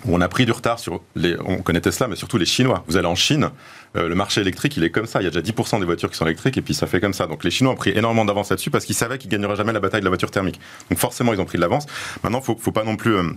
on 0.08 0.20
a 0.20 0.28
pris 0.28 0.46
du 0.46 0.52
retard 0.52 0.78
sur 0.78 1.00
on 1.44 1.58
connaît 1.58 1.80
Tesla, 1.80 2.08
mais 2.08 2.16
surtout 2.16 2.38
les 2.38 2.46
Chinois. 2.46 2.82
Vous 2.88 2.96
allez 2.96 3.06
en 3.06 3.14
Chine, 3.14 3.50
euh, 3.96 4.08
le 4.08 4.14
marché 4.14 4.40
électrique, 4.40 4.76
il 4.76 4.84
est 4.84 4.90
comme 4.90 5.06
ça. 5.06 5.20
Il 5.20 5.24
y 5.24 5.26
a 5.28 5.30
déjà 5.30 5.42
10% 5.42 5.78
des 5.78 5.86
voitures 5.86 6.10
qui 6.10 6.16
sont 6.16 6.26
électriques 6.26 6.58
et 6.58 6.62
puis 6.62 6.74
ça 6.74 6.86
fait 6.86 7.00
comme 7.00 7.12
ça. 7.12 7.26
Donc 7.26 7.44
les 7.44 7.50
Chinois 7.50 7.72
ont 7.72 7.76
pris 7.76 7.90
énormément 7.90 8.24
d'avance 8.24 8.50
là-dessus 8.50 8.70
parce 8.70 8.84
qu'ils 8.84 8.94
savaient 8.94 9.18
qu'ils 9.18 9.30
gagneraient 9.30 9.56
jamais 9.56 9.72
la 9.72 9.80
bataille 9.80 10.00
de 10.00 10.04
la 10.06 10.10
voiture 10.10 10.30
thermique. 10.30 10.60
Donc 10.90 10.98
forcément, 10.98 11.32
ils 11.32 11.40
ont 11.40 11.44
pris 11.44 11.58
de 11.58 11.62
l'avance. 11.62 11.86
Maintenant, 12.22 12.40
faut, 12.40 12.56
faut 12.58 12.72
pas 12.72 12.84
non 12.84 12.96
plus 12.96 13.14
euh, 13.14 13.30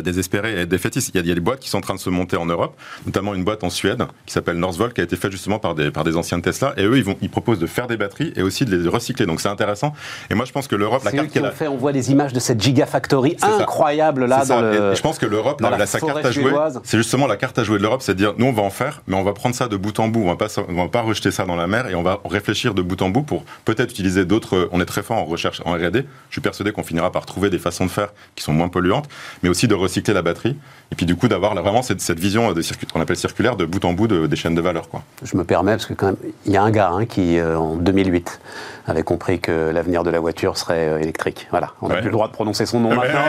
désespérés 0.00 0.60
et 0.60 0.66
défaitistes. 0.66 1.10
Il 1.12 1.16
y, 1.16 1.18
a, 1.18 1.22
il 1.22 1.28
y, 1.28 1.32
a, 1.32 1.34
des 1.34 1.40
boîtes 1.40 1.60
qui 1.60 1.68
sont 1.68 1.78
en 1.78 1.82
train 1.82 1.94
de 1.94 2.00
se 2.00 2.10
monter 2.10 2.36
en 2.36 2.46
Europe, 2.46 2.76
notamment 3.06 3.34
une 3.34 3.44
boîte 3.44 3.64
en 3.64 3.70
Suède 3.70 4.04
qui 4.26 4.32
s'appelle 4.32 4.56
Northvolt, 4.56 4.94
qui 4.94 5.00
a 5.00 5.04
été 5.04 5.16
faite 5.16 5.32
justement 5.32 5.58
par 5.58 5.74
des, 5.74 5.90
par 5.90 6.04
des 6.04 6.16
anciens 6.16 6.38
de 6.38 6.42
Tesla. 6.42 6.74
Et 6.76 6.84
eux, 6.84 6.96
ils, 6.96 7.04
vont, 7.04 7.16
ils 7.20 7.30
proposent 7.30 7.58
de 7.58 7.66
faire 7.66 7.86
des 7.86 7.96
batteries 7.96 8.32
et 8.36 8.42
aussi 8.42 8.64
de 8.64 8.76
les 8.76 8.88
recycler. 8.88 9.26
Donc 9.26 9.40
c'est 9.40 9.48
intéressant. 9.48 9.92
Et 10.30 10.34
moi, 10.34 10.44
je 10.44 10.52
pense 10.52 10.68
que 10.68 10.76
l'Europe, 10.76 11.04
la 11.04 11.12
carte 11.12 11.30
qu'elle 11.30 11.44
a 11.44 11.50
fait, 11.50 11.68
on 11.68 11.76
voit 11.76 11.92
des 11.92 12.10
images 12.10 12.32
de 12.32 12.40
cette 12.40 12.60
gigafactory 12.60 13.36
incroyable 13.42 14.26
là. 14.26 14.44
Dans 14.44 14.60
le, 14.60 14.92
et, 14.92 14.96
je 14.96 15.02
pense 15.02 15.18
que 15.18 15.26
l'Europe, 15.26 15.60
la, 15.60 15.86
sa 15.86 16.00
carte 16.00 16.24
à 16.24 16.30
jouer, 16.30 16.52
c'est 16.84 16.96
justement 16.96 17.26
la 17.26 17.36
carte 17.36 17.58
à 17.58 17.64
jouer 17.64 17.78
de 17.78 17.82
l'Europe, 17.82 18.02
c'est 18.02 18.14
de 18.14 18.18
dire, 18.18 18.34
nous, 18.38 18.46
on 18.46 18.52
va 18.52 18.62
en 18.62 18.70
faire, 18.70 19.02
mais 19.06 19.16
on 19.16 19.22
va 19.22 19.32
prendre 19.32 19.54
ça 19.54 19.68
de 19.68 19.76
bout 19.76 19.98
en 19.98 20.08
bout. 20.08 20.22
On 20.22 20.28
va 20.28 20.36
pas, 20.36 20.48
on 20.68 20.74
va 20.74 20.88
pas 20.88 21.02
rejeter 21.02 21.30
ça 21.30 21.44
dans 21.44 21.56
la 21.56 21.66
mer 21.66 21.88
et 21.88 21.94
on 21.94 22.02
va 22.02 22.20
réfléchir 22.24 22.74
de 22.74 22.82
bout 22.82 23.00
en 23.02 23.10
bout 23.10 23.22
pour 23.22 23.44
peut-être 23.64 23.90
utiliser 23.90 24.24
d'autres. 24.24 24.68
On 24.72 24.80
est 24.80 24.86
très 24.86 25.02
fort 25.02 25.18
en 25.18 25.24
recherche, 25.24 25.62
en 25.64 25.72
R&D. 25.72 26.04
Je 26.28 26.34
suis 26.34 26.40
persuadé 26.40 26.72
qu'on 26.72 26.82
finira 26.82 27.10
par 27.10 27.26
trouver 27.26 27.50
des 27.50 27.58
façons 27.58 27.86
de 27.86 27.90
faire 27.90 28.08
qui 28.34 28.42
sont 28.42 28.52
moins 28.52 28.68
polluantes, 28.68 29.08
mais 29.42 29.48
aussi 29.48 29.68
de 29.68 29.74
recycler 29.82 30.14
la 30.14 30.22
batterie 30.22 30.56
et 30.92 30.94
puis 30.94 31.06
du 31.06 31.16
coup 31.16 31.28
d'avoir 31.28 31.54
vraiment 31.54 31.82
cette, 31.82 32.00
cette 32.00 32.20
vision 32.20 32.52
de 32.52 32.62
qu'on 32.92 33.00
appelle 33.00 33.16
circulaire 33.16 33.56
de 33.56 33.64
bout 33.64 33.84
en 33.84 33.92
bout 33.92 34.06
des 34.06 34.36
chaînes 34.36 34.54
de 34.54 34.60
valeur. 34.60 34.88
Quoi. 34.88 35.02
Je 35.22 35.36
me 35.36 35.44
permets, 35.44 35.72
parce 35.72 35.86
que 35.86 35.94
quand 35.94 36.06
même, 36.06 36.16
il 36.46 36.52
y 36.52 36.56
a 36.56 36.62
un 36.62 36.70
gars 36.70 36.90
hein, 36.90 37.06
qui, 37.06 37.38
euh, 37.38 37.58
en 37.58 37.76
2008, 37.76 38.40
avait 38.86 39.02
compris 39.02 39.40
que 39.40 39.70
l'avenir 39.70 40.02
de 40.02 40.10
la 40.10 40.20
voiture 40.20 40.56
serait 40.58 40.88
euh, 40.88 40.98
électrique. 40.98 41.46
Voilà, 41.50 41.70
on 41.80 41.88
n'a 41.88 41.96
plus 41.96 42.06
le 42.06 42.12
droit 42.12 42.28
de 42.28 42.32
prononcer 42.32 42.66
son 42.66 42.80
nom 42.80 42.94
maintenant. 42.94 43.20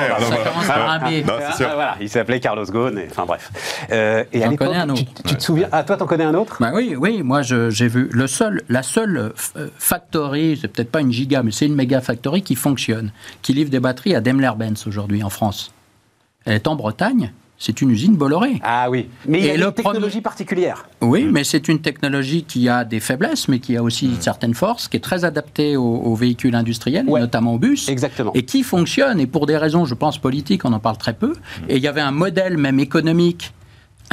il 2.01 2.09
s'appelait 2.09 2.39
Carlos 2.39 2.65
Ghosn, 2.65 2.97
et, 2.97 3.07
enfin 3.09 3.25
bref. 3.25 3.51
Euh, 3.91 4.23
et 4.33 4.43
à. 4.43 4.49
Tu, 5.25 5.35
te 5.35 5.41
souviens 5.41 5.69
Ah, 5.71 5.83
toi, 5.83 5.95
t'en 5.97 6.05
connais 6.05 6.25
un 6.25 6.33
autre? 6.33 6.57
Bah 6.59 6.71
Oui, 6.73 6.95
oui, 6.97 7.21
moi 7.23 7.41
j'ai 7.43 7.87
vu 7.87 8.09
le 8.11 8.27
seul, 8.27 8.61
la 8.69 8.83
seule 8.83 9.33
factory, 9.77 10.57
c'est 10.59 10.67
peut-être 10.67 10.91
pas 10.91 11.01
une 11.01 11.11
giga, 11.11 11.43
mais 11.43 11.51
c'est 11.51 11.65
une 11.65 11.75
méga 11.75 12.01
factory 12.01 12.41
qui 12.41 12.55
fonctionne, 12.55 13.11
qui 13.41 13.53
livre 13.53 13.69
des 13.69 13.79
batteries 13.79 14.15
à 14.15 14.21
Daimler-Benz 14.21 14.85
aujourd'hui 14.87 15.23
en 15.23 15.29
France. 15.29 15.71
Elle 16.45 16.55
est 16.55 16.67
en 16.67 16.75
Bretagne 16.75 17.31
C'est 17.57 17.81
une 17.81 17.91
usine 17.91 18.15
Bolloré. 18.17 18.59
Ah 18.63 18.89
oui, 18.89 19.07
mais 19.27 19.39
il 19.39 19.45
y 19.45 19.49
a 19.49 19.55
une 19.55 19.71
technologie 19.71 20.19
particulière. 20.21 20.85
Oui, 21.01 21.25
mais 21.31 21.43
c'est 21.45 21.67
une 21.69 21.79
technologie 21.79 22.43
qui 22.43 22.67
a 22.67 22.83
des 22.83 22.99
faiblesses, 22.99 23.47
mais 23.47 23.59
qui 23.59 23.77
a 23.77 23.83
aussi 23.83 24.09
certaines 24.19 24.53
forces, 24.53 24.87
qui 24.89 24.97
est 24.97 24.99
très 24.99 25.23
adaptée 25.23 25.77
aux, 25.77 25.83
aux 26.09 26.15
véhicules 26.15 26.55
industriels, 26.55 27.05
Ouais. 27.07 27.21
notamment 27.21 27.53
aux 27.53 27.59
bus. 27.59 27.87
Exactement. 27.87 28.31
Et 28.33 28.43
qui 28.43 28.63
fonctionne, 28.63 29.19
et 29.21 29.27
pour 29.27 29.45
des 29.45 29.55
raisons, 29.57 29.85
je 29.85 29.93
pense, 29.95 30.17
politiques, 30.17 30.65
on 30.65 30.73
en 30.73 30.79
parle 30.79 30.97
très 30.97 31.13
peu. 31.13 31.33
Et 31.69 31.77
il 31.77 31.81
y 31.83 31.87
avait 31.87 32.01
un 32.01 32.11
modèle 32.11 32.57
même 32.57 32.79
économique, 32.79 33.53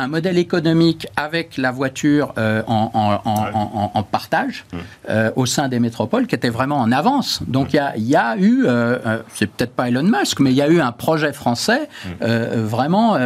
un 0.01 0.09
modèle 0.09 0.39
économique 0.39 1.07
avec 1.17 1.57
la 1.59 1.71
voiture 1.71 2.33
euh, 2.39 2.63
en, 2.67 2.91
en- 2.95 3.31
en- 3.31 3.51
en- 3.55 3.91
en 3.95 4.03
partage 4.03 4.65
euh, 5.11 5.31
au 5.37 5.45
sein 5.47 5.69
des 5.69 5.79
métropoles 5.79 6.27
qui 6.27 6.35
était 6.35 6.49
vraiment 6.49 6.77
en 6.79 6.91
avance. 6.91 7.41
Donc 7.47 7.73
il 7.75 7.77
y 7.77 7.79
a, 7.79 7.97
il 7.97 8.09
y 8.09 8.17
a 8.17 8.37
eu, 8.37 8.65
euh, 8.67 9.19
c'est 9.35 9.47
peut-être 9.47 9.73
pas 9.75 9.89
Elon 9.89 10.03
Musk, 10.05 10.41
mais 10.41 10.51
il 10.51 10.57
y 10.57 10.63
a 10.63 10.69
eu 10.69 10.81
un 10.81 10.93
projet 10.93 11.33
français 11.35 11.89
euh, 12.23 12.65
vraiment 12.67 13.19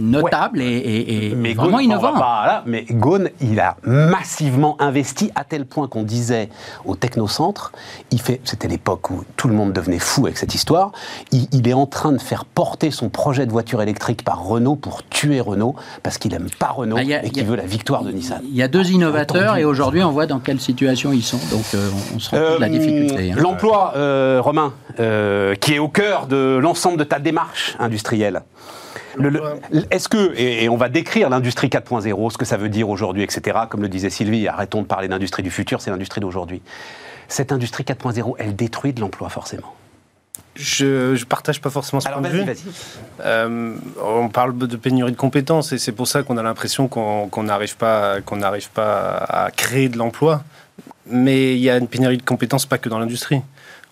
notable 0.00 0.60
et, 0.60 0.64
et- 0.66 1.30
et 1.30 1.34
Mais 1.34 1.54
vraiment 1.54 1.80
innovant. 1.80 2.12
pas 2.14 2.46
là, 2.46 2.62
mais 2.66 2.84
Ghosn, 2.90 3.30
il 3.40 3.58
a 3.60 3.76
massivement 3.84 4.76
investi 4.80 5.30
à 5.34 5.44
tel 5.44 5.64
point 5.64 5.88
qu'on 5.88 6.02
disait 6.02 6.48
au 6.84 6.96
technocentre, 6.96 7.72
il 8.10 8.20
fait, 8.20 8.40
c'était 8.44 8.68
l'époque 8.68 9.10
où 9.10 9.24
tout 9.36 9.48
le 9.48 9.54
monde 9.54 9.72
devenait 9.72 9.98
fou 9.98 10.26
avec 10.26 10.36
cette 10.38 10.54
histoire, 10.54 10.92
il, 11.32 11.48
il 11.52 11.66
est 11.68 11.72
en 11.74 11.86
train 11.86 12.12
de 12.12 12.20
faire 12.20 12.44
porter 12.44 12.90
son 12.90 13.08
projet 13.08 13.46
de 13.46 13.52
voiture 13.52 13.80
électrique 13.82 14.22
par 14.24 14.42
Renault 14.44 14.76
pour 14.76 15.02
tuer 15.08 15.40
Renault 15.40 15.74
parce 16.02 16.18
qu'il 16.18 16.34
aime 16.34 16.48
pas 16.58 16.68
Renault 16.68 16.96
Ah, 16.98 17.02
a- 17.02 17.24
et 17.24 17.30
qu'il 17.30 17.44
veut 17.44 17.56
la 17.56 17.66
victoire 17.66 18.02
de 18.04 18.10
Nissan. 18.12 18.40
Il 18.48 18.56
y 18.56 18.62
a 18.62 18.68
deux 18.68 18.90
innovateurs 18.90 19.50
Entendu. 19.52 19.60
et 19.60 19.64
aujourd'hui 19.64 20.02
on 20.02 20.10
voit 20.10 20.26
dans 20.26 20.38
quelle 20.40 20.60
situation 20.60 21.12
ils 21.12 21.22
sont. 21.22 21.40
Donc 21.50 21.64
euh, 21.74 21.88
on 22.14 22.18
se 22.18 22.30
rend 22.30 22.36
compte 22.38 22.54
de 22.56 22.60
la 22.60 22.66
Euh, 22.66 22.70
difficulté. 22.70 23.32
hein. 23.32 23.36
L'emploi, 23.38 23.92
euh, 23.96 24.40
Romain, 24.42 24.74
euh, 25.00 25.54
qui 25.54 25.74
est 25.74 25.78
au 25.78 25.88
cœur 25.88 26.26
de 26.26 26.58
l'ensemble 26.60 26.98
de 26.98 27.04
ta 27.04 27.18
démarche 27.18 27.76
industrielle. 27.78 28.42
Le- 29.16 29.28
le- 29.28 29.42
Est-ce 29.92 30.08
que, 30.08 30.32
et, 30.36 30.64
et 30.64 30.68
on 30.68 30.76
va 30.76 30.88
décrire 30.88 31.30
l'industrie 31.30 31.68
4.0, 31.68 32.30
ce 32.30 32.38
que 32.38 32.44
ça 32.44 32.56
veut 32.56 32.68
dire 32.68 32.88
aujourd'hui, 32.88 33.22
etc., 33.22 33.58
comme 33.70 33.80
le 33.82 33.88
disait 33.88 34.10
Sylvie, 34.10 34.48
arrêtons 34.48 34.82
de 34.82 34.86
parler 34.86 35.06
d'industrie 35.06 35.44
du 35.44 35.50
futur, 35.52 35.80
c'est 35.80 35.90
l'industrie 35.90 36.20
d'aujourd'hui. 36.20 36.62
Cette 37.28 37.52
industrie 37.52 37.84
4.0, 37.84 38.34
elle 38.38 38.56
détruit 38.56 38.92
de 38.92 39.00
l'emploi 39.00 39.28
forcément. 39.28 39.74
Je, 40.56 41.14
je 41.16 41.24
partage 41.24 41.60
pas 41.60 41.70
forcément 41.70 42.00
ce 42.00 42.06
Alors 42.06 42.20
point 42.20 42.30
de 42.30 42.34
vue. 42.36 42.44
Euh, 43.24 43.74
on 44.02 44.28
parle 44.28 44.56
de 44.56 44.76
pénurie 44.76 45.10
de 45.12 45.16
compétences 45.16 45.72
et 45.72 45.78
c'est 45.78 45.92
pour 45.92 46.06
ça 46.06 46.22
qu'on 46.22 46.36
a 46.36 46.42
l'impression 46.42 46.86
qu'on 46.88 47.42
n'arrive 47.42 47.76
pas, 47.76 48.20
qu'on 48.20 48.36
n'arrive 48.36 48.70
pas 48.70 49.16
à 49.28 49.50
créer 49.50 49.88
de 49.88 49.98
l'emploi. 49.98 50.42
Mais 51.06 51.54
il 51.54 51.60
y 51.60 51.68
a 51.70 51.76
une 51.76 51.88
pénurie 51.88 52.16
de 52.16 52.22
compétences 52.22 52.66
pas 52.66 52.78
que 52.78 52.88
dans 52.88 52.98
l'industrie. 52.98 53.42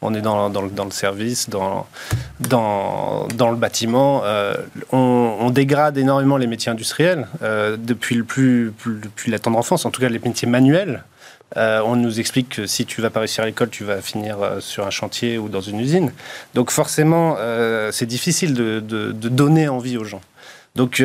On 0.04 0.14
est 0.14 0.20
dans, 0.20 0.50
dans, 0.50 0.62
le, 0.62 0.70
dans 0.70 0.84
le 0.84 0.90
service, 0.90 1.48
dans, 1.48 1.86
dans, 2.40 3.28
dans 3.34 3.50
le 3.50 3.56
bâtiment. 3.56 4.22
Euh, 4.24 4.54
on, 4.90 5.36
on 5.40 5.50
dégrade 5.50 5.96
énormément 5.98 6.36
les 6.36 6.46
métiers 6.48 6.72
industriels 6.72 7.28
euh, 7.42 7.76
depuis, 7.78 8.16
le 8.16 8.24
plus, 8.24 8.72
plus- 8.76 8.98
depuis 9.00 9.30
la 9.30 9.38
tendre 9.38 9.58
enfance, 9.58 9.84
en 9.84 9.90
tout 9.90 10.00
cas 10.00 10.08
les 10.08 10.18
métiers 10.18 10.48
manuels. 10.48 11.04
Euh, 11.56 11.82
on 11.84 11.96
nous 11.96 12.20
explique 12.20 12.48
que 12.48 12.66
si 12.66 12.86
tu 12.86 13.00
vas 13.02 13.10
pas 13.10 13.20
réussir 13.20 13.44
à 13.44 13.46
l'école, 13.46 13.70
tu 13.70 13.84
vas 13.84 14.00
finir 14.00 14.40
euh, 14.40 14.60
sur 14.60 14.86
un 14.86 14.90
chantier 14.90 15.38
ou 15.38 15.48
dans 15.48 15.60
une 15.60 15.80
usine. 15.80 16.12
Donc 16.54 16.70
forcément, 16.70 17.36
euh, 17.38 17.90
c'est 17.92 18.06
difficile 18.06 18.54
de, 18.54 18.80
donner 19.12 19.68
envie 19.68 19.96
aux 19.96 20.04
gens. 20.04 20.20
Donc 20.76 21.02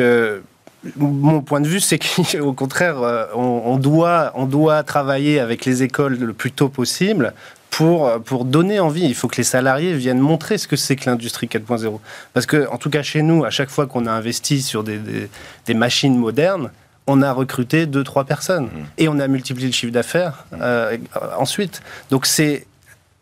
mon 0.96 1.42
point 1.42 1.60
de 1.60 1.68
vue, 1.68 1.80
c'est 1.80 1.98
qu'au 1.98 2.52
contraire, 2.52 2.96
on, 3.34 3.76
doit, 3.76 4.32
on 4.34 4.46
doit 4.46 4.82
travailler 4.82 5.40
avec 5.40 5.64
les 5.64 5.82
écoles 5.82 6.16
le 6.18 6.32
plus 6.32 6.52
tôt 6.52 6.68
possible 6.68 7.34
pour, 7.70 8.10
pour 8.22 8.44
donner 8.44 8.80
envie. 8.80 9.04
Il 9.04 9.14
faut 9.14 9.28
que 9.28 9.36
les 9.36 9.44
salariés 9.44 9.94
viennent 9.94 10.20
montrer 10.20 10.56
ce 10.56 10.68
que 10.68 10.76
c'est 10.76 10.96
que 10.96 11.10
l'industrie 11.10 11.46
4.0. 11.46 11.98
Parce 12.32 12.46
que, 12.46 12.68
en 12.70 12.78
tout 12.78 12.90
cas, 12.90 13.02
chez 13.02 13.22
nous, 13.22 13.44
à 13.44 13.50
chaque 13.50 13.70
fois 13.70 13.86
qu'on 13.86 14.06
a 14.06 14.12
investi 14.12 14.62
sur 14.62 14.84
des 14.84 15.74
machines 15.74 16.16
modernes, 16.16 16.70
on 17.08 17.20
a 17.22 17.32
recruté 17.32 17.86
deux, 17.86 18.04
trois 18.04 18.22
personnes. 18.24 18.68
Et 18.98 19.08
on 19.08 19.18
a 19.18 19.26
multiplié 19.26 19.66
le 19.66 19.72
chiffre 19.74 19.92
d'affaires 19.92 20.44
euh, 20.60 20.96
ensuite. 21.36 21.80
Donc 22.10 22.26
c'est... 22.26 22.66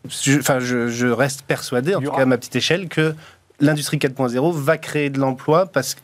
je- 0.07 0.37
Enfin, 0.39 0.59
je, 0.59 0.87
je 0.89 1.07
reste 1.07 1.41
persuadé, 1.41 1.95
en 1.95 2.01
tout 2.01 2.11
cas 2.11 2.21
à 2.21 2.25
ma 2.25 2.37
petite 2.37 2.55
échelle, 2.55 2.87
que 2.89 3.15
l'industrie 3.59 3.97
4.0 3.97 4.53
va 4.53 4.77
créer 4.77 5.09
de 5.09 5.19
l'emploi 5.19 5.65
parce 5.65 5.95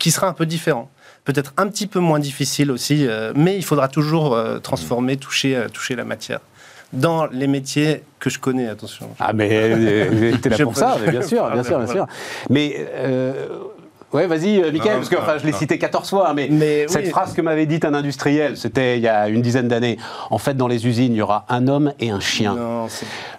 qui 0.00 0.10
sera 0.10 0.26
un 0.26 0.32
peu 0.32 0.46
différent. 0.46 0.90
Peut-être 1.24 1.52
un 1.56 1.68
petit 1.68 1.86
peu 1.86 2.00
moins 2.00 2.18
difficile 2.18 2.70
aussi, 2.72 3.06
euh, 3.06 3.32
mais 3.36 3.56
il 3.56 3.64
faudra 3.64 3.88
toujours 3.88 4.34
euh, 4.34 4.58
transformer, 4.58 5.16
toucher, 5.16 5.56
euh, 5.56 5.68
toucher 5.68 5.94
la 5.94 6.04
matière. 6.04 6.40
Dans 6.92 7.26
les 7.26 7.48
métiers 7.48 8.02
que 8.20 8.30
je 8.30 8.38
connais, 8.38 8.68
attention. 8.68 9.10
Ah 9.18 9.32
mais 9.32 9.48
euh, 9.52 10.36
t'es 10.40 10.48
là 10.48 10.58
pour 10.58 10.76
ça, 10.76 10.96
mais 11.04 11.10
bien 11.10 11.22
sûr, 11.22 11.44
Ah, 11.44 11.52
bien 11.52 11.62
sûr, 11.64 11.76
bien 11.78 11.86
voilà. 11.86 12.06
sûr. 12.06 12.06
Mais 12.48 12.86
euh, 12.94 13.46
ouais, 14.16 14.26
vas-y, 14.26 14.60
euh, 14.62 14.72
Mickaël, 14.72 14.96
parce 14.96 15.08
que 15.08 15.14
non, 15.14 15.22
enfin, 15.22 15.38
je 15.38 15.46
l'ai 15.46 15.52
cité 15.52 15.78
14 15.78 16.08
fois, 16.10 16.32
mais, 16.34 16.48
Mais 16.50 16.86
cette 16.88 17.04
oui. 17.04 17.10
phrase 17.10 17.32
que 17.34 17.40
m'avait 17.42 17.66
dite 17.66 17.84
un 17.84 17.94
industriel, 17.94 18.56
c'était 18.56 18.96
il 18.96 19.02
y 19.02 19.08
a 19.08 19.28
une 19.28 19.42
dizaine 19.42 19.68
d'années. 19.68 19.98
En 20.30 20.38
fait, 20.38 20.54
dans 20.56 20.66
les 20.68 20.86
usines, 20.86 21.12
il 21.12 21.16
y 21.18 21.22
aura 21.22 21.46
un 21.48 21.68
homme 21.68 21.92
et 22.00 22.10
un 22.10 22.20
chien. 22.20 22.54
Non, 22.54 22.86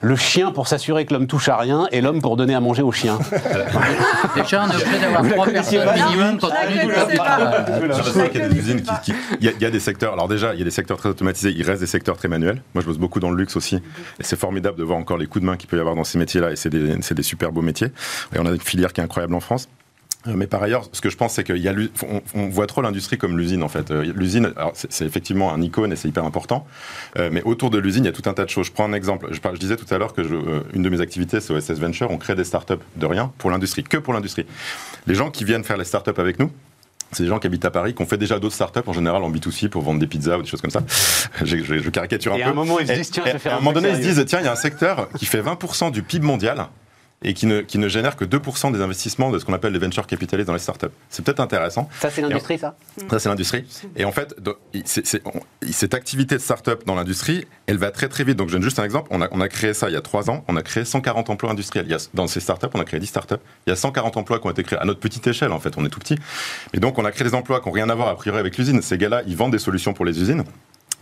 Le 0.01 0.15
chien 0.15 0.51
pour 0.51 0.67
s'assurer 0.67 1.05
que 1.05 1.13
l'homme 1.13 1.27
touche 1.27 1.49
à 1.49 1.57
rien, 1.57 1.87
et 1.91 2.01
l'homme 2.01 2.21
pour 2.21 2.37
donner 2.37 2.55
à 2.55 2.59
manger 2.59 2.83
au 2.83 2.91
chien. 2.91 3.17
Déjà, 4.35 4.65
on 4.65 4.71
est 4.71 4.75
obligé 4.81 4.99
d'avoir 4.99 5.27
trois 5.29 5.45
personnes 5.47 5.79
minimum 6.05 6.37
quand 6.39 6.49
on 6.49 6.69
est 6.69 6.73
du 6.73 6.79
connaissais 6.93 7.17
pas. 7.17 7.65
Je 7.97 8.09
sais 8.09 8.29
qu'il 8.29 8.41
y 8.41 8.43
a 8.43 8.49
des 8.49 8.59
usines 8.59 8.81
qui. 8.81 8.91
qui- 9.11 9.13
Il 9.39 9.45
y, 9.45 9.49
a- 9.49 9.53
il 9.53 9.61
y 9.61 9.65
a 9.65 9.69
des 9.71 9.79
secteurs. 9.79 10.13
Alors, 10.13 10.27
déjà, 10.27 10.53
il 10.53 10.59
y 10.59 10.61
a 10.61 10.65
des 10.65 10.71
secteurs 10.71 10.97
très 10.97 11.09
automatisés. 11.09 11.53
Il 11.55 11.63
reste 11.63 11.81
des 11.81 11.87
secteurs 11.87 12.17
très 12.17 12.27
manuels. 12.27 12.61
Moi, 12.73 12.81
je 12.81 12.87
bosse 12.87 12.97
beaucoup 12.97 13.19
dans 13.19 13.29
le 13.29 13.37
luxe 13.37 13.55
aussi. 13.55 13.75
Et 13.75 13.81
c'est 14.23 14.37
formidable 14.39 14.77
de 14.77 14.83
voir 14.83 14.97
encore 14.97 15.17
les 15.17 15.25
coups 15.27 15.41
de 15.41 15.45
main 15.47 15.57
qu'il 15.57 15.69
peut 15.69 15.77
y 15.77 15.79
avoir 15.79 15.95
dans 15.95 16.03
ces 16.03 16.17
métiers-là. 16.17 16.51
Et 16.51 16.55
c'est 16.55 16.69
des, 16.69 16.95
c'est 17.01 17.15
des 17.15 17.23
super 17.23 17.51
beaux 17.51 17.61
métiers. 17.61 17.87
Et 18.35 18.39
on 18.39 18.45
a 18.45 18.51
une 18.51 18.59
filière 18.59 18.93
qui 18.93 19.01
est 19.01 19.03
incroyable 19.03 19.33
en 19.35 19.39
France. 19.39 19.67
Euh, 20.27 20.33
Mais 20.35 20.47
par 20.47 20.61
ailleurs, 20.63 20.89
ce 20.91 21.01
que 21.01 21.09
je 21.09 21.17
pense, 21.17 21.33
c'est 21.33 21.43
qu'il 21.43 21.57
y 21.57 21.67
a 21.69 21.73
on, 22.07 22.21
on 22.33 22.47
voit 22.49 22.67
trop 22.67 22.81
l'industrie 22.81 23.17
comme 23.17 23.37
l'usine 23.37 23.63
en 23.63 23.67
fait. 23.67 23.91
Euh, 23.91 24.11
L'usine, 24.15 24.53
c'est 24.73 25.05
effectivement 25.05 25.53
un 25.53 25.61
icône 25.61 25.91
et 25.91 25.95
c'est 25.95 26.07
hyper 26.07 26.25
important. 26.25 26.65
Euh, 27.17 27.29
mais 27.31 27.41
autour 27.43 27.69
de 27.69 27.77
l'usine, 27.77 28.03
il 28.03 28.07
y 28.07 28.09
a 28.09 28.13
tout 28.13 28.29
un 28.29 28.33
tas 28.33 28.45
de 28.45 28.49
choses. 28.49 28.67
Je 28.67 28.71
prends 28.71 28.85
un 28.85 28.93
exemple. 28.93 29.27
Je, 29.31 29.57
disais 29.57 29.75
tout 29.77 29.91
à 29.93 29.97
l'heure 29.97 30.13
que 30.13 30.23
je- 30.23 30.35
une 30.73 30.83
de 30.83 30.89
mes 30.89 31.01
activités, 31.01 31.39
c'est 31.39 31.53
OSS 31.53 31.79
Venture. 31.79 32.11
On 32.11 32.17
crée 32.17 32.35
des 32.35 32.43
startups 32.43 32.73
de 32.95 33.05
rien 33.05 33.31
pour 33.37 33.49
l'industrie, 33.51 33.83
que 33.83 33.97
pour 33.97 34.13
l'industrie. 34.13 34.45
Les 35.07 35.15
gens 35.15 35.31
qui 35.31 35.43
viennent 35.45 35.63
faire 35.63 35.77
les 35.77 35.85
startups 35.85 36.11
avec 36.19 36.39
nous, 36.39 36.51
c'est 37.13 37.23
des 37.23 37.29
gens 37.29 37.39
qui 37.39 37.47
habitent 37.47 37.63
à 37.63 37.71
Paris, 37.71 37.93
qui 37.95 38.01
ont 38.01 38.05
fait 38.05 38.17
déjà 38.17 38.37
d'autres 38.37 38.55
startups 38.55 38.81
en 38.85 38.91
général 38.93 39.23
en 39.23 39.31
B2C 39.31 39.69
pour 39.69 39.81
vendre 39.81 39.99
des 39.99 40.07
pizzas 40.07 40.37
ou 40.37 40.41
des 40.41 40.47
choses 40.49 40.59
comme 40.61 40.71
ça. 40.71 40.81
je, 41.43 41.57
je- 41.63 41.77
je 41.79 41.89
caricature 41.89 42.33
un 42.33 42.37
Et 42.37 42.41
peu. 42.41 42.47
à 42.47 42.51
un 42.51 42.53
moment, 42.53 42.79
ils 42.79 42.87
se 42.87 42.91
Et- 42.91 42.97
disent, 42.97 43.11
tiens, 43.11 43.23
et 43.25 43.27
je 43.29 43.33
vais 43.33 43.39
faire 43.39 43.53
à 43.53 43.55
un 43.55 43.59
moment 43.59 43.71
donné, 43.71 43.89
ils 43.89 43.95
se 43.95 44.01
disent, 44.01 44.25
tiens, 44.27 44.39
il 44.39 44.45
y 44.45 44.49
a 44.49 44.51
un 44.51 44.55
secteur 44.57 45.07
qui 45.17 45.25
fait 45.25 45.41
20% 45.41 45.91
du 45.91 46.01
PIB 46.03 46.25
mondial 46.25 46.67
et 47.23 47.33
qui 47.33 47.47
ne, 47.47 47.61
qui 47.61 47.79
ne 47.79 47.87
génère 47.87 48.15
que 48.15 48.25
2% 48.25 48.71
des 48.71 48.81
investissements 48.81 49.31
de 49.31 49.39
ce 49.39 49.45
qu'on 49.45 49.53
appelle 49.53 49.73
les 49.73 49.79
venture 49.79 50.05
capitalistes 50.05 50.47
dans 50.47 50.53
les 50.53 50.59
startups. 50.59 50.85
C'est 51.09 51.25
peut-être 51.25 51.39
intéressant. 51.39 51.89
Ça, 51.99 52.11
c'est 52.11 52.21
l'industrie, 52.21 52.59
ça 52.59 52.75
Ça, 53.09 53.19
c'est 53.19 53.27
l'industrie. 53.29 53.65
Et 53.95 54.05
en 54.05 54.11
fait, 54.11 54.35
on- 55.25 55.39
cette 55.71 55.93
activité 55.95 56.35
de 56.35 56.39
start-up 56.41 56.83
dans 56.85 56.93
l'industrie, 56.93 57.45
elle 57.65 57.77
va 57.77 57.89
très 57.91 58.07
très 58.07 58.23
vite. 58.23 58.37
Donc, 58.37 58.49
je 58.49 58.53
donne 58.53 58.61
juste 58.63 58.77
un 58.79 58.83
exemple. 58.83 59.07
On 59.11 59.21
a, 59.21 59.27
on 59.31 59.41
a 59.41 59.47
créé 59.49 59.73
ça 59.73 59.89
il 59.89 59.93
y 59.93 59.97
a 59.97 60.01
trois 60.01 60.29
ans. 60.29 60.43
On 60.47 60.55
a 60.55 60.61
créé 60.61 60.85
140 60.85 61.29
emplois 61.31 61.49
industriels. 61.51 61.85
Il 61.87 61.91
y 61.91 61.95
a, 61.95 62.07
dans 62.13 62.27
ces 62.27 62.39
start-up, 62.39 62.71
on 62.75 62.79
a 62.79 62.85
créé 62.85 62.99
10 62.99 63.07
start-up. 63.07 63.41
Il 63.65 63.71
y 63.71 63.73
a 63.73 63.75
140 63.75 64.15
emplois 64.17 64.39
qui 64.39 64.45
ont 64.47 64.51
été 64.51 64.63
créés 64.63 64.79
à 64.79 64.85
notre 64.85 64.99
petite 64.99 65.25
échelle, 65.25 65.51
en 65.51 65.59
fait. 65.59 65.73
On 65.77 65.85
est 65.85 65.89
tout 65.89 65.99
petit. 65.99 66.17
Et 66.73 66.79
donc, 66.79 66.99
on 66.99 67.05
a 67.05 67.11
créé 67.11 67.27
des 67.27 67.33
emplois 67.33 67.61
qui 67.61 67.67
n'ont 67.67 67.73
rien 67.73 67.89
à 67.89 67.95
voir, 67.95 68.09
a 68.09 68.15
priori, 68.15 68.39
avec 68.39 68.57
l'usine. 68.57 68.81
Ces 68.83 68.97
gars-là, 68.99 69.23
ils 69.25 69.35
vendent 69.35 69.51
des 69.53 69.59
solutions 69.59 69.93
pour 69.93 70.05
les 70.05 70.21
usines. 70.21 70.43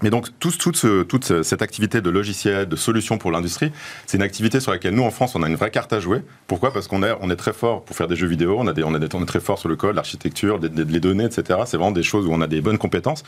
Mais 0.01 0.09
donc, 0.09 0.27
tout- 0.39 0.51
toute, 0.51 0.75
ce- 0.75 1.03
toute 1.03 1.23
ce- 1.23 1.41
cette 1.41 1.61
activité 1.61 2.01
de 2.01 2.09
logiciel, 2.09 2.67
de 2.67 2.75
solutions 2.75 3.17
pour 3.17 3.31
l'industrie, 3.31 3.71
c'est 4.05 4.17
une 4.17 4.23
activité 4.23 4.59
sur 4.59 4.71
laquelle 4.71 4.93
nous, 4.93 5.03
en 5.03 5.09
France, 5.11 5.35
on 5.35 5.43
a 5.43 5.47
une 5.47 5.55
vraie 5.55 5.71
carte 5.71 5.93
à 5.93 5.99
jouer. 6.01 6.21
Pourquoi? 6.47 6.73
Parce 6.73 6.87
qu'on 6.87 7.01
est, 7.01 7.35
très 7.37 7.53
fort 7.53 7.83
pour 7.85 7.95
faire 7.95 8.07
des 8.07 8.15
jeux 8.15 8.27
vidéo, 8.27 8.57
on, 8.59 8.67
a 8.67 8.73
des, 8.73 8.83
on, 8.83 8.93
est 8.93 9.25
très 9.25 9.39
fort 9.39 9.57
sur 9.57 9.69
le 9.69 9.75
code, 9.77 9.95
l'architecture, 9.95 10.59
les 10.59 10.99
données, 10.99 11.23
etc. 11.25 11.59
C'est 11.65 11.77
vraiment 11.77 11.91
des 11.91 12.03
choses 12.03 12.25
où 12.27 12.33
on 12.33 12.41
a 12.41 12.47
des 12.47 12.61
bonnes 12.61 12.77
compétences. 12.77 13.23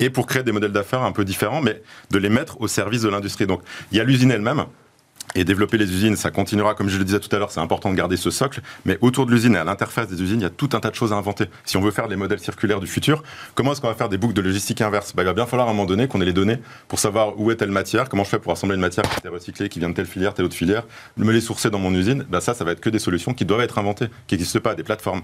Et 0.00 0.08
pour 0.10 0.26
créer 0.26 0.42
des 0.42 0.52
modèles 0.52 0.72
d'affaires 0.72 1.02
un 1.02 1.12
peu 1.12 1.24
différents, 1.24 1.60
mais 1.60 1.82
de 2.10 2.18
les 2.18 2.30
mettre 2.30 2.60
au 2.60 2.68
service 2.68 3.02
de 3.02 3.08
l'industrie. 3.10 3.46
Donc, 3.46 3.60
il 3.92 3.98
y 3.98 4.00
a 4.00 4.04
l'usine 4.04 4.30
elle-même. 4.30 4.64
Et 5.38 5.44
développer 5.44 5.76
les 5.76 5.92
usines, 5.92 6.16
ça 6.16 6.30
continuera, 6.30 6.74
comme 6.74 6.88
je 6.88 6.96
le 6.96 7.04
disais 7.04 7.20
tout 7.20 7.28
à 7.36 7.38
l'heure, 7.38 7.50
c'est 7.50 7.60
important 7.60 7.90
de 7.90 7.94
garder 7.94 8.16
ce 8.16 8.30
socle. 8.30 8.62
Mais 8.86 8.96
autour 9.02 9.26
de 9.26 9.32
l'usine 9.32 9.54
et 9.54 9.58
à 9.58 9.64
l'interface 9.64 10.08
des 10.08 10.22
usines, 10.22 10.40
il 10.40 10.44
y 10.44 10.46
a 10.46 10.50
tout 10.50 10.70
un 10.72 10.80
tas 10.80 10.88
de 10.88 10.94
choses 10.94 11.12
à 11.12 11.16
inventer. 11.16 11.44
Si 11.66 11.76
on 11.76 11.82
veut 11.82 11.90
faire 11.90 12.08
les 12.08 12.16
modèles 12.16 12.38
circulaires 12.38 12.80
du 12.80 12.86
futur, 12.86 13.22
comment 13.54 13.72
est-ce 13.72 13.82
qu'on 13.82 13.88
va 13.88 13.94
faire 13.94 14.08
des 14.08 14.16
boucles 14.16 14.32
de 14.32 14.40
logistique 14.40 14.80
inverse 14.80 15.14
bah, 15.14 15.24
Il 15.24 15.26
va 15.26 15.34
bien 15.34 15.44
falloir 15.44 15.68
à 15.68 15.72
un 15.72 15.74
moment 15.74 15.84
donné 15.84 16.08
qu'on 16.08 16.22
ait 16.22 16.24
les 16.24 16.32
données 16.32 16.58
pour 16.88 16.98
savoir 16.98 17.38
où 17.38 17.50
est 17.50 17.56
telle 17.56 17.70
matière, 17.70 18.08
comment 18.08 18.24
je 18.24 18.30
fais 18.30 18.38
pour 18.38 18.50
assembler 18.50 18.76
une 18.76 18.80
matière 18.80 19.04
qui 19.04 19.18
était 19.18 19.28
recyclée, 19.28 19.68
qui 19.68 19.78
vient 19.78 19.90
de 19.90 19.94
telle 19.94 20.06
filière, 20.06 20.32
telle 20.32 20.46
autre 20.46 20.54
filière, 20.54 20.84
me 21.18 21.30
les 21.30 21.42
sourcer 21.42 21.68
dans 21.68 21.80
mon 21.80 21.92
usine. 21.94 22.24
Bah, 22.30 22.40
ça, 22.40 22.54
ça 22.54 22.64
va 22.64 22.72
être 22.72 22.80
que 22.80 22.88
des 22.88 22.98
solutions 22.98 23.34
qui 23.34 23.44
doivent 23.44 23.60
être 23.60 23.76
inventées, 23.76 24.08
qui 24.28 24.36
n'existent 24.36 24.60
pas, 24.60 24.74
des 24.74 24.84
plateformes. 24.84 25.20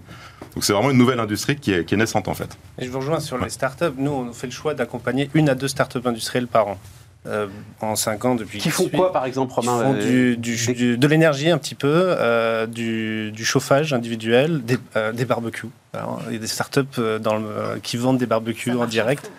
Donc 0.55 0.63
c'est 0.63 0.75
vraiment 0.75 0.91
une 0.91 0.99
nouvelle 0.99 1.21
industrie 1.21 1.57
qui 1.57 1.73
est, 1.73 1.87
qui 1.87 1.95
est 1.95 1.97
naissante 1.97 2.29
en 2.29 2.35
fait. 2.35 2.59
Et 2.79 2.85
je 2.85 2.91
vous 2.91 2.99
rejoins 2.99 3.21
sur 3.21 3.39
les 3.39 3.49
startups. 3.49 3.95
Nous, 3.97 4.11
on 4.11 4.31
fait 4.35 4.47
le 4.47 4.53
choix 4.53 4.75
d'accompagner 4.75 5.31
une 5.33 5.49
à 5.49 5.55
deux 5.55 5.69
startups 5.69 6.05
industrielles 6.05 6.49
par 6.49 6.69
an. 6.69 6.79
Euh, 7.27 7.47
en 7.81 7.95
5 7.95 8.25
ans 8.25 8.35
depuis. 8.35 8.59
Qui 8.59 8.71
font 8.71 8.89
quoi, 8.89 9.13
par 9.13 9.25
exemple, 9.27 9.53
Ils 9.63 9.69
Romain 9.69 9.83
font 9.85 9.95
euh, 9.95 10.03
du, 10.03 10.37
du- 10.37 10.67
des- 10.67 10.73
du- 10.75 10.99
de 10.99 11.07
l'énergie 11.07 11.51
un 11.51 11.59
petit 11.59 11.75
peu, 11.77 11.89
euh, 11.93 12.67
du, 12.67 13.31
du 13.33 13.45
chauffage 13.45 13.93
individuel, 13.93 14.65
des, 14.65 14.77
euh, 14.97 15.13
des 15.13 15.25
barbecues. 15.25 15.69
Alors, 15.95 16.23
il 16.29 16.33
y 16.33 16.37
a 16.37 16.39
des 16.41 16.47
startups 16.47 16.81
dans 17.21 17.37
le, 17.37 17.79
qui 17.83 17.99
vendent 17.99 18.17
des 18.17 18.25
barbecues 18.27 18.73
en 18.73 18.87
direct 18.87 19.31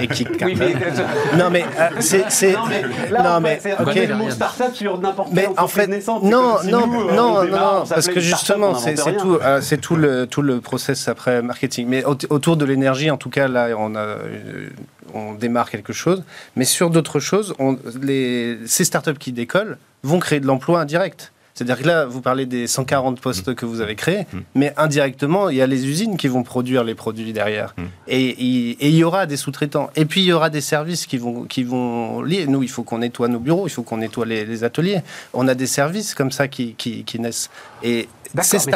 et 0.00 0.08
qui 0.08 0.26
Oui, 0.42 0.56
mais, 0.58 0.74
Non 1.38 1.50
mais 1.50 1.62
euh, 1.78 1.88
c'est 2.00 2.24
c'est 2.30 2.52
non, 2.52 2.66
mais 2.68 2.82
là, 3.12 3.22
non 3.22 3.30
on 3.36 3.40
mais 3.40 3.54
peut- 3.54 3.60
c'est- 3.62 3.72
ok. 3.74 3.78
on 3.80 3.84
connaît 3.84 4.06
le 4.06 4.14
mot 4.16 4.30
start-up 4.30 4.74
sur 4.74 4.98
n'importe 4.98 5.28
Mais 5.32 5.42
quelle 5.46 5.52
en 5.60 5.68
fait, 5.68 5.86
naissante. 5.86 6.24
non, 6.24 6.56
non, 6.64 6.86
nous, 6.88 7.12
non, 7.12 7.44
non, 7.44 7.84
parce 7.88 8.08
que 8.08 8.18
justement, 8.18 8.74
c'est 8.74 8.96
tout, 9.16 9.38
euh, 9.40 9.60
c'est 9.62 9.78
tout 9.78 9.94
le 9.94 10.26
tout 10.26 10.42
le 10.42 10.60
process 10.60 11.06
après 11.06 11.42
marketing. 11.42 11.86
Mais 11.88 12.04
au- 12.04 12.16
autour 12.30 12.56
de 12.56 12.64
l'énergie, 12.64 13.08
en 13.10 13.16
tout 13.16 13.30
cas, 13.30 13.46
là, 13.46 13.68
on 13.78 13.94
a, 13.94 14.16
on 15.14 15.34
démarre 15.34 15.70
quelque 15.70 15.92
chose. 15.92 16.22
Mais 16.56 16.64
sur 16.64 16.90
d'autres 16.90 17.20
choses, 17.20 17.54
on, 17.58 17.78
ces 18.66 18.84
startups 18.84 19.18
qui 19.18 19.32
décollent 19.32 19.78
vont 20.02 20.18
créer 20.18 20.40
de 20.40 20.46
l'emploi 20.46 20.80
indirect. 20.80 21.32
C'est-à-dire 21.60 21.82
que 21.82 21.86
là, 21.86 22.06
vous 22.06 22.22
parlez 22.22 22.46
des 22.46 22.66
140 22.66 23.20
postes 23.20 23.54
que 23.54 23.66
vous 23.66 23.82
avez 23.82 23.94
créés, 23.96 24.26
Mm. 24.32 24.38
mais 24.54 24.72
indirectement, 24.78 25.50
il 25.50 25.56
y 25.56 25.62
a 25.62 25.66
les 25.66 25.86
usines 25.86 26.16
qui 26.16 26.26
vont 26.26 26.42
produire 26.42 26.84
les 26.84 26.94
produits 26.94 27.34
derrière. 27.34 27.74
Mm. 27.76 27.82
Et, 28.08 28.42
il- 28.80 28.94
y 28.94 29.04
aura 29.04 29.26
des 29.26 29.36
sous-traitants. 29.36 29.90
Et 29.94 30.06
puis, 30.06 30.22
il 30.22 30.26
y 30.28 30.32
aura 30.32 30.48
des 30.48 30.62
services 30.62 31.04
qui 31.06 31.18
vont, 31.18 31.44
qui 31.44 31.62
vont 31.62 32.22
lier. 32.22 32.46
Nous, 32.46 32.62
il 32.62 32.68
faut 32.70 32.82
qu'on 32.82 32.98
nettoie 32.98 33.28
nos 33.28 33.40
bureaux, 33.40 33.66
il 33.66 33.70
faut 33.70 33.82
qu'on 33.82 33.98
nettoie 33.98 34.24
les, 34.24 34.46
les 34.46 34.64
ateliers. 34.64 35.02
On 35.34 35.46
a 35.48 35.54
des 35.54 35.66
services 35.66 36.14
comme 36.14 36.30
ça 36.30 36.48
qui, 36.48 36.74
qui, 36.78 37.04
qui 37.04 37.18
naissent. 37.20 37.50
Et 37.82 38.08
c'est 38.42 38.56
elles 38.56 38.62
sont 38.62 38.70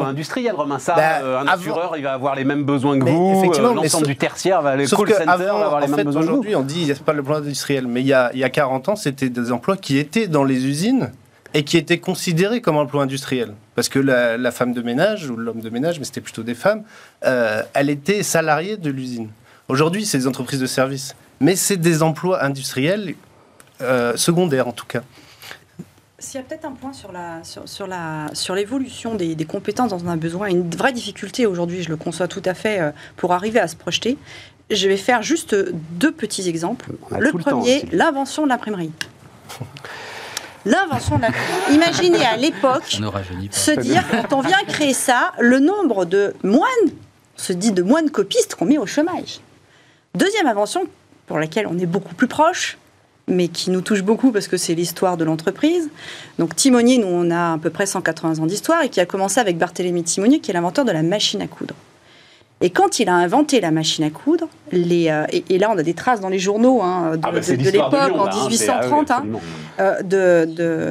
emplois 0.00 0.06
industriels, 0.08 0.54
Romain. 0.54 0.78
Ça, 0.78 0.94
Bah, 0.94 1.02
euh, 1.22 1.38
un 1.38 1.46
avant- 1.46 1.52
assureur, 1.62 1.94
il 1.96 2.02
va 2.02 2.12
avoir 2.12 2.34
les 2.34 2.44
mêmes 2.44 2.64
besoins 2.64 2.98
que 2.98 3.04
Mais 3.04 3.12
vous. 3.12 3.38
effectivement, 3.38 3.68
euh, 3.70 3.74
L'ensemble 3.74 3.88
sauf- 4.04 4.08
du 4.08 4.16
tertiaire 4.16 4.60
va 4.62 4.70
aller. 4.70 4.84
Call 4.86 4.98
center 5.08 5.24
qu'avant, 5.24 5.58
va 5.58 5.66
avoir 5.66 5.80
les 5.80 5.86
en 5.86 5.88
mêmes 5.90 5.96
fait, 6.00 6.04
besoins 6.04 6.22
que 6.22 6.26
vous. 6.26 6.32
aujourd'hui, 6.32 6.56
on 6.56 6.62
dit 6.62 6.90
a 6.90 6.94
pas 6.96 7.12
le 7.12 7.22
plan 7.22 7.36
industriel. 7.36 7.86
Mais 7.86 8.00
il 8.00 8.06
y 8.08 8.12
a, 8.12 8.30
il 8.34 8.40
y 8.40 8.44
a 8.44 8.50
40 8.50 8.88
ans, 8.88 8.96
c'était 8.96 9.28
des 9.30 9.52
emplois 9.52 9.76
qui 9.76 9.98
étaient 9.98 10.26
dans 10.26 10.42
les 10.44 10.66
usines 10.66 11.10
et 11.54 11.62
qui 11.62 11.76
étaient 11.76 12.00
considérés 12.00 12.60
comme 12.60 12.76
emplois 12.76 13.04
industriels. 13.04 13.54
Parce 13.76 13.88
que 13.88 14.00
la, 14.00 14.36
la 14.36 14.50
femme 14.50 14.72
de 14.72 14.82
ménage, 14.82 15.30
ou 15.30 15.36
l'homme 15.36 15.60
de 15.60 15.70
ménage, 15.70 16.00
mais 16.00 16.04
c'était 16.04 16.20
plutôt 16.20 16.42
des 16.42 16.54
femmes, 16.54 16.82
euh, 17.24 17.62
elle 17.72 17.90
était 17.90 18.24
salariée 18.24 18.76
de 18.76 18.90
l'usine. 18.90 19.30
Aujourd'hui, 19.68 20.04
c'est 20.04 20.18
des 20.18 20.26
entreprises 20.26 20.60
de 20.60 20.66
services. 20.66 21.14
Mais 21.40 21.56
c'est 21.56 21.76
des 21.76 22.02
emplois 22.02 22.44
industriels 22.44 23.14
euh, 23.80 24.16
secondaires, 24.16 24.68
en 24.68 24.72
tout 24.72 24.86
cas. 24.86 25.02
S'il 26.18 26.40
y 26.40 26.42
a 26.42 26.46
peut-être 26.46 26.64
un 26.64 26.72
point 26.72 26.92
sur 26.92 27.12
la 27.12 27.44
sur, 27.44 27.68
sur 27.68 27.86
la 27.86 28.28
sur 28.32 28.54
l'évolution 28.54 29.14
des, 29.14 29.34
des 29.34 29.44
compétences 29.44 29.90
dont 29.90 30.00
on 30.02 30.08
a 30.08 30.16
besoin, 30.16 30.46
une 30.46 30.70
vraie 30.70 30.92
difficulté 30.92 31.44
aujourd'hui, 31.44 31.82
je 31.82 31.90
le 31.90 31.96
conçois 31.96 32.28
tout 32.28 32.42
à 32.44 32.54
fait, 32.54 32.80
euh, 32.80 32.90
pour 33.16 33.32
arriver 33.32 33.60
à 33.60 33.68
se 33.68 33.76
projeter. 33.76 34.16
Je 34.70 34.88
vais 34.88 34.96
faire 34.96 35.22
juste 35.22 35.54
deux 35.54 36.12
petits 36.12 36.48
exemples. 36.48 36.86
Le 37.18 37.30
premier, 37.32 37.84
l'invention 37.92 38.44
de 38.44 38.48
l'imprimerie. 38.48 38.92
L'invention 40.64 41.16
de 41.16 41.22
l'imprimerie. 41.22 41.74
Imaginez 41.74 42.24
à 42.24 42.36
l'époque 42.36 42.98
se 43.50 43.70
dire, 43.72 44.04
quand 44.10 44.36
on 44.36 44.40
vient 44.40 44.62
créer 44.66 44.94
ça, 44.94 45.32
le 45.38 45.58
nombre 45.58 46.04
de 46.04 46.34
moines, 46.42 46.68
on 46.86 47.40
se 47.40 47.52
dit 47.52 47.72
de 47.72 47.82
moines 47.82 48.10
copistes 48.10 48.54
qu'on 48.54 48.64
met 48.64 48.78
au 48.78 48.86
chômage. 48.86 49.40
Deuxième 50.14 50.46
invention, 50.46 50.86
pour 51.26 51.38
laquelle 51.38 51.66
on 51.66 51.78
est 51.78 51.86
beaucoup 51.86 52.14
plus 52.14 52.28
proche, 52.28 52.78
mais 53.26 53.48
qui 53.48 53.70
nous 53.70 53.80
touche 53.80 54.02
beaucoup 54.02 54.32
parce 54.32 54.48
que 54.48 54.56
c'est 54.56 54.74
l'histoire 54.74 55.16
de 55.16 55.24
l'entreprise. 55.24 55.90
Donc 56.38 56.54
Timonier, 56.54 56.98
nous, 56.98 57.06
on 57.06 57.30
a 57.30 57.54
à 57.54 57.58
peu 57.58 57.70
près 57.70 57.86
180 57.86 58.42
ans 58.42 58.46
d'histoire 58.46 58.82
et 58.82 58.88
qui 58.88 59.00
a 59.00 59.06
commencé 59.06 59.40
avec 59.40 59.58
Barthélemy 59.58 60.04
Timonier, 60.04 60.40
qui 60.40 60.50
est 60.50 60.54
l'inventeur 60.54 60.84
de 60.84 60.92
la 60.92 61.02
machine 61.02 61.42
à 61.42 61.46
coudre. 61.46 61.74
Et 62.60 62.70
quand 62.70 62.98
il 62.98 63.08
a 63.08 63.14
inventé 63.14 63.60
la 63.60 63.70
machine 63.70 64.04
à 64.04 64.10
coudre, 64.10 64.48
les, 64.72 65.10
euh, 65.10 65.24
et, 65.30 65.44
et 65.50 65.58
là 65.58 65.70
on 65.70 65.76
a 65.76 65.82
des 65.82 65.92
traces 65.92 66.20
dans 66.20 66.28
les 66.28 66.38
journaux 66.38 66.80
hein, 66.82 67.16
de, 67.16 67.20
Ah 67.22 67.32
bah, 67.32 67.40
de- 67.40 67.70
l'époque, 67.70 67.92
en 67.92 68.24
là, 68.24 68.30
hein, 68.30 68.30
c'est- 68.32 68.48
1830, 68.48 69.10
ah 69.10 69.16
hein, 69.18 69.24
oui, 69.26 69.38
euh, 69.80 70.02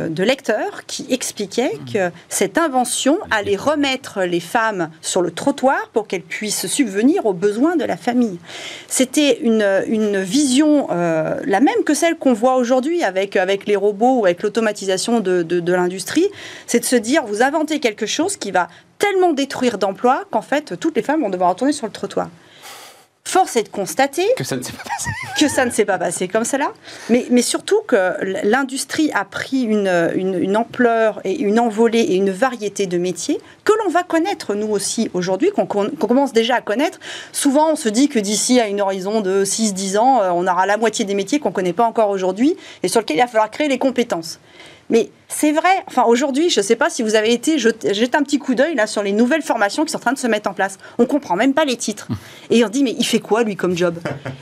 de, 0.10 0.24
lecteurs 0.24 0.86
qui 0.86 1.08
expliquaient 1.10 1.80
que 1.92 2.12
cette 2.30 2.58
invention 2.58 3.18
allait 3.32 3.56
remettre 3.56 4.24
les 4.24 4.40
femmes 4.42 4.90
sur 5.02 5.22
le 5.22 5.32
trottoir 5.32 5.90
pour 5.94 6.08
qu'elles 6.08 6.22
puissent 6.22 6.68
subvenir 6.68 7.26
aux 7.26 7.34
besoins 7.34 7.76
de 7.76 7.86
la 7.86 7.98
famille. 7.98 8.40
C'était 8.88 9.40
une, 9.42 9.66
une 9.88 10.22
vision 10.22 10.88
euh, 10.92 11.40
la 11.46 11.60
même 11.60 11.84
que 11.86 11.94
celle 11.94 12.18
qu'on 12.18 12.34
voit 12.34 12.56
aujourd'hui 12.58 13.04
avec, 13.04 13.36
avec 13.36 13.66
les 13.66 13.76
robots 13.78 14.20
ou 14.20 14.26
avec 14.26 14.44
l'automatisation 14.44 15.22
de 15.22 15.72
l'industrie. 15.72 16.28
C'est 16.68 16.80
de 16.82 16.86
se 16.86 16.96
dire, 16.98 17.24
vous 17.26 17.42
inventez 17.42 17.80
quelque 17.80 18.06
chose 18.06 18.38
qui 18.38 18.52
va 18.52 18.68
tellement 19.04 19.34
détruire 19.34 19.78
d'emplois 19.78 20.24
qu'en 20.32 20.42
fait, 20.42 20.80
toutes 20.80 20.96
les 20.96 21.02
femmes 21.04 21.22
vont 21.22 21.30
devoir 21.30 21.50
retourner 21.50 21.74
sur 21.74 21.86
le 21.88 21.92
trottoir. 21.92 22.30
Force 23.26 23.56
est 23.56 23.64
de 23.64 23.70
constater 23.70 24.26
Que 24.38 24.44
ça 24.44 24.58
ne 24.58 24.62
s'est 24.62 24.74
pas 24.74 24.84
passé. 24.84 25.10
que 25.40 25.48
ça 25.48 25.66
ne 25.66 25.72
s'est 25.72 25.86
pas 25.86 25.98
passé 25.98 26.28
comme 26.28 26.44
cela, 26.44 26.72
mais, 27.10 27.26
mais 27.32 27.42
surtout 27.42 27.80
que 27.88 28.14
l'industrie 28.44 29.12
a 29.14 29.24
pris 29.24 29.62
une, 29.62 29.88
une- 30.16 30.36
une 30.42 30.58
ampleur 30.58 31.22
et 31.24 31.32
une 31.40 31.58
envolée 31.60 32.02
et 32.02 32.16
une 32.16 32.32
variété 32.32 32.86
de 32.86 32.98
métiers 32.98 33.40
que 33.64 33.72
l'on 33.84 33.90
va 33.90 34.04
connaître 34.04 34.56
nous 34.56 34.68
aussi 34.68 35.10
aujourd'hui, 35.14 35.52
qu'on 35.52 35.66
commence 35.66 36.34
déjà 36.34 36.56
à 36.56 36.62
connaître. 36.62 37.00
Souvent, 37.32 37.72
on 37.72 37.76
se 37.78 37.88
dit 37.90 38.10
que 38.10 38.20
d'ici 38.20 38.60
à 38.60 38.68
une 38.68 38.82
horizon 38.82 39.22
de 39.22 39.46
6-10 39.46 39.98
ans, 39.98 40.22
euh, 40.22 40.30
on 40.34 40.46
aura 40.46 40.66
la 40.66 40.76
moitié 40.78 41.06
des 41.06 41.16
métiers 41.16 41.40
qu'on 41.40 41.50
ne 41.50 41.54
connaît 41.56 41.74
pas 41.74 41.86
encore 41.86 42.10
aujourd'hui 42.10 42.56
et 42.84 42.90
sur 42.90 43.00
lesquels 43.00 43.18
il 43.18 43.22
va 43.22 43.28
falloir 43.28 43.50
créer 43.50 43.70
les 43.70 43.80
compétences. 43.80 44.40
Mais 44.94 45.10
c'est 45.28 45.52
vrai, 45.52 45.84
enfin 45.88 46.04
aujourd'hui, 46.04 46.50
je 46.52 46.60
ne 46.60 46.64
sais 46.64 46.76
pas 46.76 46.90
si 46.90 47.02
vous 47.04 47.16
avez 47.16 47.34
été, 47.34 47.58
jeté 47.58 48.16
un 48.16 48.22
petit 48.22 48.38
coup 48.38 48.54
d'œil 48.54 48.76
là 48.76 48.86
sur 48.88 49.02
les 49.04 49.12
nouvelles 49.12 49.42
formations 49.42 49.84
qui 49.84 49.92
sont 49.92 49.98
en 49.98 50.02
train 50.02 50.14
de 50.14 50.20
se 50.20 50.28
mettre 50.28 50.48
en 50.50 50.54
place. 50.54 50.78
On 51.00 51.06
comprend 51.08 51.36
même 51.36 51.54
pas 51.56 51.66
les 51.66 51.76
titres. 51.76 52.08
Et 52.52 52.64
on 52.64 52.70
dit, 52.70 52.84
mais 52.84 52.96
il 52.98 53.04
fait 53.04 53.20
quoi 53.20 53.44
lui 53.44 53.56
comme 53.56 53.76
job? 53.76 53.98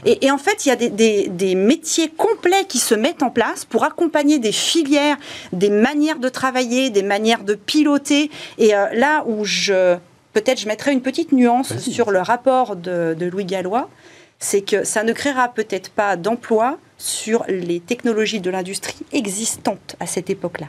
Et, 0.06 0.26
et 0.26 0.30
en 0.32 0.38
fait, 0.38 0.66
il 0.66 0.70
y 0.70 0.72
a 0.74 0.76
des, 0.76 0.90
des- 0.90 1.30
des 1.30 1.56
métiers 1.56 2.10
complets 2.10 2.66
qui 2.68 2.80
se 2.80 2.94
mettent 2.94 3.24
en 3.24 3.30
place 3.30 3.64
pour 3.64 3.86
accompagner 3.86 4.38
des 4.40 4.52
filières, 4.52 5.16
des 5.54 5.70
manières 5.70 6.20
de 6.20 6.28
travailler, 6.30 6.90
des 6.90 7.04
manières 7.04 7.46
de 7.46 7.56
piloter. 7.56 8.30
Et 8.58 8.76
euh, 8.76 8.88
là 8.94 9.24
où 9.28 9.46
je, 9.46 9.96
peut-être 10.34 10.60
je 10.60 10.68
mettrai 10.68 10.92
une 10.92 11.02
petite 11.02 11.32
nuance 11.32 11.78
sur 11.78 12.12
le 12.12 12.20
rapport 12.20 12.76
de, 12.76 13.16
de 13.18 13.26
Louis 13.26 13.46
Gallois, 13.46 13.90
c'est 14.40 14.62
que 14.62 14.84
ça 14.84 15.04
ne 15.04 15.14
créera 15.14 15.48
peut-être 15.50 15.92
pas 15.92 16.18
d'emplois 16.18 16.78
sur 17.02 17.44
les 17.48 17.80
technologies 17.80 18.42
de 18.42 18.52
l'industrie 18.52 19.00
existantes 19.12 19.96
à 20.00 20.06
cette 20.06 20.30
époque-là. 20.30 20.68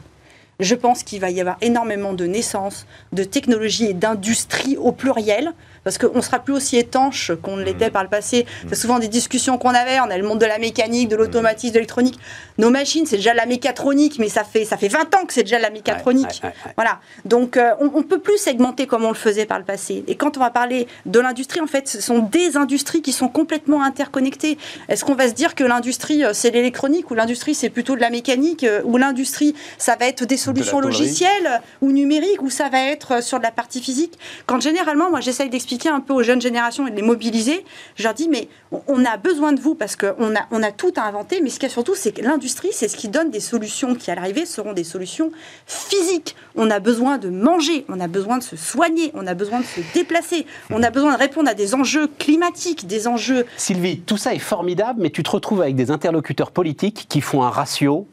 Je 0.59 0.75
pense 0.75 1.03
qu'il 1.03 1.19
va 1.19 1.29
y 1.29 1.39
avoir 1.39 1.57
énormément 1.61 2.13
de 2.13 2.25
naissances, 2.25 2.87
de 3.11 3.23
technologies 3.23 3.85
et 3.85 3.93
d'industries 3.93 4.77
au 4.77 4.91
pluriel, 4.91 5.51
parce 5.83 5.97
qu'on 5.97 6.15
ne 6.15 6.21
sera 6.21 6.39
plus 6.39 6.53
aussi 6.53 6.77
étanche 6.77 7.31
qu'on 7.41 7.57
ne 7.57 7.63
l'était 7.63 7.89
par 7.89 8.03
le 8.03 8.09
passé. 8.09 8.45
C'est 8.67 8.75
souvent 8.75 8.99
des 8.99 9.07
discussions 9.07 9.57
qu'on 9.57 9.73
avait, 9.73 9.99
on 9.99 10.09
a 10.09 10.17
le 10.17 10.25
monde 10.25 10.39
de 10.39 10.45
la 10.45 10.57
mécanique, 10.57 11.09
de 11.09 11.15
l'automatisme, 11.15 11.73
de 11.73 11.79
l'électronique. 11.79 12.19
Nos 12.57 12.69
machines, 12.69 13.05
c'est 13.05 13.17
déjà 13.17 13.31
de 13.31 13.37
la 13.37 13.45
mécatronique, 13.45 14.19
mais 14.19 14.29
ça 14.29 14.43
fait, 14.43 14.65
ça 14.65 14.77
fait 14.77 14.87
20 14.87 15.13
ans 15.15 15.25
que 15.25 15.33
c'est 15.33 15.43
déjà 15.43 15.57
de 15.57 15.63
la 15.63 15.69
mécatronique. 15.69 16.41
Ouais, 16.43 16.49
ouais, 16.49 16.55
ouais. 16.65 16.73
Voilà. 16.75 16.99
Donc, 17.25 17.57
euh, 17.57 17.71
on, 17.79 17.91
on 17.95 18.03
peut 18.03 18.19
plus 18.19 18.37
segmenter 18.37 18.87
comme 18.87 19.03
on 19.03 19.09
le 19.09 19.15
faisait 19.15 19.45
par 19.45 19.59
le 19.59 19.65
passé. 19.65 20.03
Et 20.07 20.15
quand 20.15 20.37
on 20.37 20.39
va 20.39 20.51
parler 20.51 20.87
de 21.05 21.19
l'industrie, 21.19 21.59
en 21.59 21.67
fait, 21.67 21.87
ce 21.87 22.01
sont 22.01 22.19
des 22.19 22.57
industries 22.57 23.01
qui 23.01 23.11
sont 23.11 23.27
complètement 23.27 23.83
interconnectées. 23.83 24.57
Est-ce 24.89 25.03
qu'on 25.03 25.15
va 25.15 25.27
se 25.27 25.33
dire 25.33 25.55
que 25.55 25.63
l'industrie, 25.63 26.23
euh, 26.23 26.33
c'est 26.33 26.51
l'électronique, 26.51 27.11
ou 27.11 27.15
l'industrie, 27.15 27.55
c'est 27.55 27.69
plutôt 27.69 27.95
de 27.95 28.01
la 28.01 28.09
mécanique, 28.09 28.63
euh, 28.63 28.81
ou 28.85 28.97
l'industrie, 28.97 29.55
ça 29.77 29.95
va 29.99 30.07
être 30.07 30.25
des 30.25 30.37
solutions 30.37 30.79
logicielles 30.79 31.61
ou 31.81 31.91
numériques, 31.91 32.41
ou 32.41 32.49
ça 32.49 32.69
va 32.69 32.79
être 32.79 33.23
sur 33.23 33.39
de 33.39 33.43
la 33.43 33.51
partie 33.51 33.81
physique? 33.81 34.17
Quand 34.45 34.61
généralement, 34.61 35.09
moi, 35.09 35.19
j'essaye 35.19 35.49
d'expliquer 35.49 35.72
un 35.89 35.99
peu 35.99 36.13
aux 36.13 36.23
jeunes 36.23 36.41
générations 36.41 36.87
et 36.87 36.91
de 36.91 36.95
les 36.95 37.01
mobiliser, 37.01 37.65
je 37.95 38.03
leur 38.03 38.13
dis, 38.13 38.27
mais 38.29 38.47
on- 38.87 39.03
a 39.03 39.17
besoin 39.17 39.51
de 39.51 39.59
vous 39.59 39.75
parce 39.75 39.95
qu'on 39.97 40.33
a, 40.35 40.45
on 40.51 40.63
a 40.63 40.71
tout 40.71 40.93
à 40.95 41.01
inventer, 41.03 41.41
mais 41.41 41.49
ce 41.49 41.55
qu'il 41.59 41.67
y 41.67 41.71
a 41.71 41.73
surtout, 41.73 41.93
c'est 41.95 42.13
que 42.13 42.21
l'industrie, 42.21 42.69
c'est 42.71 42.87
ce 42.87 42.95
qui 42.95 43.09
donne 43.09 43.31
des 43.31 43.41
solutions 43.41 43.95
qui, 43.95 44.09
à 44.11 44.15
l'arrivée, 44.15 44.45
seront 44.45 44.71
des 44.73 44.85
solutions 44.85 45.31
physiques. 45.67 46.35
On 46.55 46.71
a 46.71 46.79
besoin 46.79 47.17
de 47.17 47.29
manger, 47.29 47.85
on 47.89 47.99
a 47.99 48.07
besoin 48.07 48.37
de 48.37 48.43
se 48.43 48.55
soigner, 48.55 49.11
on 49.13 49.27
a 49.27 49.33
besoin 49.33 49.59
de 49.59 49.65
se 49.65 49.81
déplacer, 49.93 50.45
on 50.69 50.81
a 50.83 50.89
besoin 50.89 51.13
de 51.13 51.17
répondre 51.19 51.49
à 51.49 51.53
des 51.53 51.75
enjeux 51.75 52.07
climatiques, 52.17 52.87
des 52.87 53.07
enjeux 53.07 53.45
Sylvie, 53.57 53.99
tout 53.99 54.17
ça 54.17 54.33
est 54.33 54.39
formidable, 54.39 55.01
mais 55.01 55.09
tu 55.09 55.21
te 55.23 55.29
retrouves 55.31 55.61
avec 55.61 55.75
des 55.75 55.91
interlocuteurs 55.91 56.51
politiques 56.51 57.05
qui 57.09 57.19
font 57.21 57.43
un 57.43 57.49
ratio. 57.49 58.07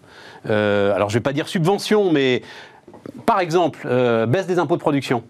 euh, 0.49 0.93
alors, 0.95 1.09
je 1.09 1.15
vais 1.15 1.23
pas 1.23 1.33
dire 1.33 1.47
subvention, 1.49 2.11
mais 2.11 2.43
par 3.27 3.39
exemple, 3.41 3.83
euh, 3.87 4.27
baisse 4.27 4.47
des 4.47 4.59
impôts 4.59 4.77
de 4.77 4.81
production. 4.81 5.23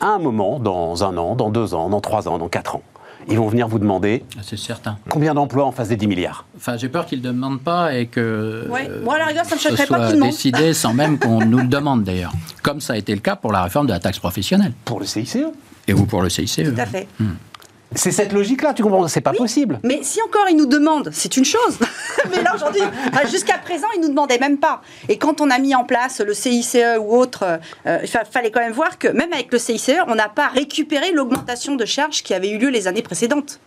À 0.00 0.06
un 0.08 0.18
moment, 0.18 0.58
dans 0.58 1.04
un 1.04 1.16
an, 1.16 1.34
dans 1.34 1.50
deux 1.50 1.74
ans, 1.74 1.88
dans 1.90 2.00
trois 2.00 2.28
ans, 2.28 2.38
dans 2.38 2.48
quatre 2.48 2.76
ans, 2.76 2.82
ils 3.28 3.36
vont 3.36 3.48
venir 3.48 3.68
vous 3.68 3.78
demander 3.78 4.24
C'est 4.42 4.56
certain. 4.58 4.96
combien 5.10 5.34
d'emplois 5.34 5.66
en 5.66 5.72
face 5.72 5.88
des 5.88 5.96
10 5.96 6.06
milliards. 6.06 6.46
Enfin, 6.56 6.76
j'ai 6.78 6.88
peur 6.88 7.04
qu'ils 7.04 7.20
ne 7.20 7.26
demandent 7.26 7.60
pas 7.60 7.94
et 7.94 8.06
que 8.06 8.66
Ouais. 8.70 8.86
euh, 8.88 9.04
Moi, 9.04 9.16
à 9.16 9.18
la 9.18 9.26
rigueur, 9.26 9.44
ça 9.44 9.56
me 9.56 9.60
ce 9.60 9.68
choquerait 9.68 9.86
pas 9.86 10.10
soit 10.10 10.20
décidé 10.20 10.72
sans 10.72 10.94
même 10.94 11.18
qu'on 11.18 11.44
nous 11.44 11.58
le 11.58 11.66
demande 11.68 12.02
d'ailleurs. 12.02 12.32
Comme 12.62 12.80
ça 12.80 12.94
a 12.94 12.96
été 12.96 13.14
le 13.14 13.20
cas 13.20 13.36
pour 13.36 13.52
la 13.52 13.62
réforme 13.62 13.86
de 13.86 13.92
la 13.92 14.00
taxe 14.00 14.18
professionnelle 14.18 14.72
Pour 14.86 15.00
le 15.00 15.06
CICE. 15.06 15.36
et 15.86 15.92
ou 15.92 16.06
pour 16.06 16.22
le 16.22 16.30
CICE. 16.30 16.56
Tout 16.64 16.80
à 16.80 16.86
fait. 16.86 17.06
C'est 17.94 18.12
cette 18.12 18.32
logique-là, 18.32 18.72
tu 18.72 18.82
comprends 18.82 19.08
C'est 19.08 19.20
pas 19.20 19.32
possible. 19.32 19.80
Mais 19.82 20.00
si 20.02 20.22
encore 20.22 20.46
ils 20.48 20.56
nous 20.56 20.66
demandent, 20.66 21.10
c'est 21.12 21.36
une 21.36 21.44
chose. 21.44 21.78
Mais 22.30 22.42
là 22.42 22.54
aujourd'hui, 22.54 22.82
enfin, 23.12 23.26
jusqu'à 23.28 23.58
présent, 23.58 23.86
ils 23.96 24.00
nous 24.00 24.08
demandaient 24.08 24.38
même 24.38 24.58
pas. 24.58 24.80
Et 25.08 25.18
quand 25.18 25.40
on 25.40 25.50
a 25.50 25.58
mis 25.58 25.74
en 25.74 25.84
place 25.84 26.20
le 26.20 26.32
CICE 26.34 26.76
ou 27.00 27.16
autre, 27.16 27.58
euh, 27.86 27.98
il 28.02 28.08
fa- 28.08 28.24
fallait 28.24 28.50
quand 28.50 28.60
même 28.60 28.72
voir 28.72 28.98
que 28.98 29.08
même 29.08 29.32
avec 29.32 29.52
le 29.52 29.58
CICE, 29.58 29.90
on 30.06 30.14
n'a 30.14 30.28
pas 30.28 30.48
récupéré 30.48 31.10
l'augmentation 31.12 31.74
de 31.74 31.84
charges 31.84 32.22
qui 32.22 32.32
avait 32.32 32.50
eu 32.50 32.58
lieu 32.58 32.68
les 32.68 32.86
années 32.86 33.02
précédentes. 33.02 33.58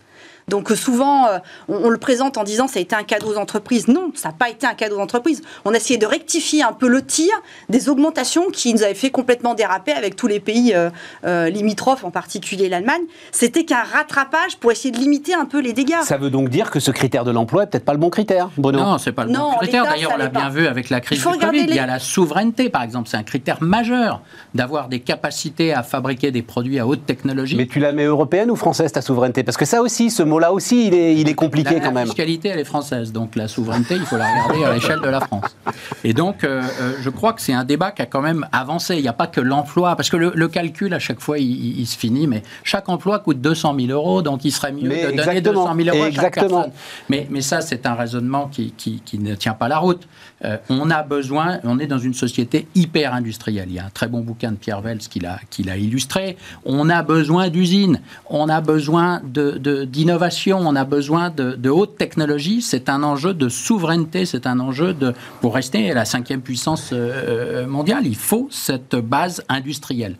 Donc 0.47 0.69
souvent, 0.69 1.27
on, 1.67 1.89
le 1.89 1.97
présente 1.97 2.37
en 2.37 2.43
disant 2.43 2.67
ça 2.67 2.79
a 2.79 2.81
été 2.81 2.95
un 2.95 3.03
cadeau 3.03 3.33
aux 3.33 3.37
entreprises. 3.37 3.87
Non, 3.87 4.11
ça 4.13 4.29
n'a 4.29 4.35
pas 4.35 4.49
été 4.49 4.65
un 4.65 4.73
cadeau 4.73 4.97
aux 4.97 5.01
entreprises. 5.01 5.41
On 5.65 5.73
a 5.73 5.77
essayé 5.77 5.97
de 5.97 6.05
rectifier 6.05 6.63
un 6.63 6.73
peu 6.73 6.87
le 6.87 7.03
tir 7.05 7.31
des 7.69 7.89
augmentations 7.89 8.49
qui 8.51 8.73
nous 8.73 8.83
avaient 8.83 8.93
fait 8.93 9.11
complètement 9.11 9.53
déraper 9.53 9.91
avec 9.91 10.15
tous 10.15 10.27
les 10.27 10.39
pays 10.39 10.75
limitrophes, 11.23 12.03
en 12.03 12.11
particulier 12.11 12.69
l'Allemagne. 12.69 13.03
C'était 13.31 13.65
qu'un 13.65 13.83
rattrapage 13.83 14.57
pour 14.59 14.71
essayer 14.71 14.91
de 14.91 14.97
limiter 14.97 15.33
un 15.33 15.45
peu 15.45 15.59
les 15.59 15.73
dégâts. 15.73 16.01
Ça 16.03 16.17
veut 16.17 16.29
donc 16.29 16.49
dire 16.49 16.71
que 16.71 16.79
ce 16.79 16.91
critère 16.91 17.23
de 17.23 17.31
l'emploi 17.31 17.63
est 17.63 17.67
peut-être 17.67 17.85
pas 17.85 17.93
le 17.93 17.99
bon 17.99 18.09
critère, 18.09 18.49
Bruno 18.57 18.79
Non, 18.79 18.97
c'est 18.97 19.11
pas 19.11 19.25
le 19.25 19.33
bon 19.33 19.51
critère. 19.57 19.83
D'ailleurs, 19.85 20.11
on 20.13 20.17
l'a 20.17 20.29
bien 20.29 20.49
vu 20.49 20.67
avec 20.67 20.89
la 20.89 21.01
crise 21.01 21.19
du 21.19 21.25
Covid. 21.25 21.65
Il 21.67 21.75
y 21.75 21.79
a 21.79 21.85
la 21.85 21.99
souveraineté, 21.99 22.69
par 22.69 22.83
exemple. 22.83 23.09
C'est 23.09 23.17
un 23.17 23.23
critère 23.23 23.61
majeur 23.61 24.21
d'avoir 24.53 24.89
des 24.89 24.99
capacités 24.99 25.73
à 25.73 25.83
fabriquer 25.83 26.31
des 26.31 26.41
produits 26.41 26.79
à 26.79 26.87
haute 26.87 27.05
technologie. 27.05 27.55
Mais 27.55 27.67
tu 27.67 27.79
la 27.79 27.91
mets 27.91 28.05
européenne 28.05 28.51
ou 28.51 28.55
française, 28.55 28.91
ta 28.91 29.01
souveraineté? 29.01 29.43
Parce 29.43 29.57
que 29.57 29.65
ça 29.65 29.81
aussi, 29.81 30.09
ce 30.09 30.23
mot-là 30.33 30.51
aussi, 30.51 30.87
il 30.87 30.93
est, 30.93 31.15
il 31.15 31.29
est 31.29 31.35
compliqué 31.35 31.75
quand 31.75 31.91
même. 31.91 31.95
La 31.95 32.05
fiscalité, 32.05 32.49
elle 32.49 32.59
est 32.59 32.65
française. 32.65 33.11
Donc 33.11 33.35
la 33.35 33.47
souveraineté, 33.47 33.95
il 33.95 34.05
faut 34.05 34.17
la 34.17 34.27
regarder 34.27 34.63
à 34.65 34.73
l'échelle 34.73 34.99
de 35.01 35.07
la 35.07 35.19
France. 35.19 35.55
Et 36.03 36.13
donc, 36.13 36.43
euh, 36.43 36.61
euh, 36.81 36.93
je 37.01 37.09
crois 37.09 37.33
que 37.33 37.41
c'est 37.41 37.53
un 37.53 37.63
débat 37.63 37.91
qui 37.91 38.01
a 38.01 38.05
quand 38.05 38.21
même 38.21 38.47
avancé. 38.51 38.95
Il 38.95 39.01
n'y 39.01 39.07
a 39.07 39.13
pas 39.13 39.27
que 39.27 39.41
l'emploi. 39.41 39.95
Parce 39.95 40.09
que 40.09 40.17
le, 40.17 40.47
calcul, 40.47 40.93
à 40.93 40.99
chaque 40.99 41.19
fois, 41.19 41.37
il, 41.39 41.85
se 41.85 41.97
finit. 41.97 42.27
Mais 42.27 42.43
chaque 42.63 42.89
emploi 42.89 43.19
coûte 43.19 43.41
200 43.41 43.75
000 43.79 43.91
euros. 43.91 44.21
Donc, 44.21 44.45
il 44.45 44.51
serait 44.51 44.71
mieux 44.71 44.89
de 44.89 45.15
donner 45.15 45.41
200 45.41 45.75
000 45.75 45.95
euros 45.95 46.05
à 46.05 46.11
chaque 46.11 46.33
personne. 46.35 46.71
Mais, 47.09 47.27
mais 47.29 47.41
ça, 47.41 47.61
c'est 47.61 47.85
un 47.85 47.93
raisonnement 47.93 48.47
qui, 48.47 48.73
qui, 48.75 49.01
qui, 49.05 49.19
ne 49.19 49.35
tient 49.35 49.53
pas 49.53 49.67
la 49.67 49.77
route. 49.77 50.07
Euh, 50.45 50.57
on 50.69 50.89
a 50.89 51.03
besoin, 51.03 51.59
on 51.63 51.79
est 51.79 51.87
dans 51.87 51.97
une 51.97 52.13
société 52.13 52.67
hyper 52.75 53.13
industrielle. 53.13 53.67
Il 53.69 53.75
y 53.75 53.79
a 53.79 53.85
un 53.85 53.89
très 53.89 54.07
bon 54.07 54.21
bouquin 54.21 54.51
de 54.51 54.57
Pierre 54.57 54.81
Vels 54.81 54.99
qui 54.99 55.19
l'a 55.19 55.77
illustré. 55.77 56.37
On 56.65 56.89
a 56.89 57.01
besoin 57.03 57.49
d'usines, 57.49 58.01
on 58.29 58.49
a 58.49 58.61
besoin 58.61 59.21
d'innovation, 59.23 60.59
de, 60.59 60.65
on 60.65 60.75
a 60.75 60.85
besoin 60.85 61.29
de, 61.29 61.69
haute 61.69 61.97
technologie. 61.97 62.61
C'est 62.61 62.89
un 62.89 63.03
enjeu 63.03 63.33
de 63.33 63.49
souveraineté, 63.49 64.25
c'est 64.25 64.47
un 64.47 64.59
enjeu 64.59 64.93
de, 64.93 65.13
pour 65.41 65.55
rester 65.55 65.93
la 65.93 66.05
cinquième 66.05 66.41
puissance 66.41 66.89
euh, 66.93 67.65
mondiale, 67.67 68.05
il 68.05 68.15
faut 68.15 68.47
cette 68.51 68.95
base 68.95 69.43
industrielle. 69.49 70.17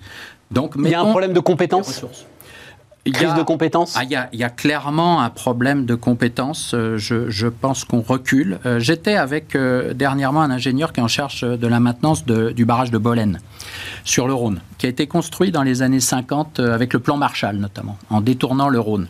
Donc, 0.52 0.74
il 0.78 0.90
y 0.90 0.94
a 0.94 1.02
un 1.02 1.06
problème 1.06 1.34
de 1.34 1.40
compétences 1.40 2.06
De 3.06 3.44
compétences 3.44 3.96
ah, 3.98 4.04
il, 4.06 4.40
y 4.40 4.44
a, 4.44 4.50
clairement 4.50 5.22
un 5.22 5.30
problème 5.30 5.86
de 5.86 5.94
compétences. 5.94 6.74
Euh, 6.74 6.98
je, 6.98 7.48
pense 7.48 7.84
qu'on 7.84 8.00
recule. 8.00 8.60
Euh, 8.66 8.80
j'étais 8.80 9.16
avec 9.16 9.56
euh, 9.56 9.94
dernièrement 9.94 10.42
un 10.42 10.52
ingénieur 10.52 10.94
qui 10.94 11.02
est 11.02 11.04
en 11.04 11.10
charge 11.10 11.42
de 11.42 11.68
la 11.68 11.82
maintenance 11.82 12.24
du 12.24 12.64
barrage 12.64 12.92
de 12.92 12.98
Bolène, 12.98 13.42
sur 14.04 14.28
le 14.28 14.34
Rhône, 14.34 14.62
qui 14.78 14.86
a 14.86 14.90
été 14.90 15.08
construit 15.08 15.52
dans 15.52 15.64
les 15.64 15.82
années 15.82 16.00
50 16.00 16.60
avec 16.60 16.94
le 16.94 17.00
plan 17.00 17.18
Marshall 17.18 17.58
notamment, 17.58 17.98
en 18.10 18.22
détournant 18.22 18.70
le 18.70 18.80
Rhône. 18.80 19.08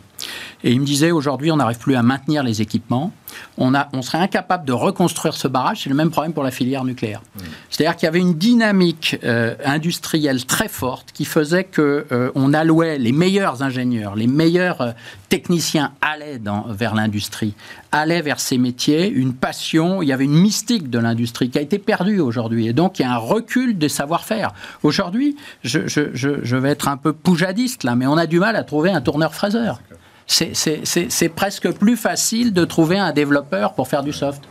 Et 0.62 0.72
il 0.72 0.80
me 0.80 0.86
disait 0.86 1.10
aujourd'hui, 1.10 1.50
on 1.50 1.56
n'arrive 1.56 1.78
plus 1.78 1.94
à 1.94 2.02
maintenir 2.02 2.42
les 2.42 2.62
équipements. 2.62 3.12
On, 3.58 3.74
a, 3.74 3.88
on 3.92 4.00
serait 4.00 4.18
incapable 4.18 4.64
de 4.64 4.72
reconstruire 4.72 5.34
ce 5.34 5.48
barrage. 5.48 5.82
C'est 5.82 5.90
le 5.90 5.94
même 5.94 6.10
problème 6.10 6.32
pour 6.32 6.42
la 6.42 6.50
filière 6.50 6.84
nucléaire. 6.84 7.20
C'est-à-dire 7.68 7.96
qu'il 7.96 8.06
y 8.06 8.08
avait 8.08 8.20
une 8.20 8.34
dynamique 8.34 9.18
euh, 9.24 9.56
industrielle 9.64 10.44
très 10.46 10.68
forte 10.68 11.10
qui 11.12 11.24
faisait 11.24 11.64
que 11.64 12.06
euh, 12.12 12.30
on 12.34 12.54
allouait 12.54 12.98
les 12.98 13.12
meilleurs 13.12 13.62
ingénieurs, 13.62 14.14
les 14.14 14.26
meilleurs 14.26 14.80
euh, 14.80 14.92
techniciens 15.28 15.92
allaient 16.00 16.38
dans, 16.38 16.64
vers 16.68 16.94
l'industrie, 16.94 17.54
allaient 17.94 18.22
vers 18.22 18.40
ces 18.40 18.58
métiers, 18.58 19.08
une 19.08 19.34
passion. 19.34 20.02
Il 20.02 20.08
y 20.08 20.12
avait 20.12 20.24
une 20.24 20.40
mystique 20.40 20.90
de 20.90 20.98
l'industrie 20.98 21.50
qui 21.50 21.58
a 21.58 21.62
été 21.62 21.78
perdue 21.78 22.20
aujourd'hui. 22.20 22.66
Et 22.66 22.72
donc 22.72 22.98
il 22.98 23.02
y 23.02 23.04
a 23.04 23.12
un 23.12 23.18
recul 23.18 23.78
des 23.78 23.88
savoir-faire. 23.88 24.52
Aujourd'hui, 24.82 25.36
je 25.62 26.56
vais 26.56 26.70
être 26.70 26.88
un 26.88 26.96
peu 26.96 27.12
poujadiste 27.12 27.84
là, 27.84 27.96
mais 27.96 28.06
on 28.06 28.16
a 28.16 28.26
du 28.26 28.38
mal 28.38 28.56
à 28.56 28.64
trouver 28.64 28.90
un 28.90 29.00
tourneur-fraiseur 29.00 29.80
c'est 30.26 31.28
presque 31.34 31.70
plus 31.72 31.96
facile 31.96 32.52
de 32.52 32.64
trouver 32.64 32.98
un 32.98 33.12
développeur 33.12 33.74
pour 33.74 33.88
faire 33.88 34.02
du 34.02 34.12
soft. 34.12 34.42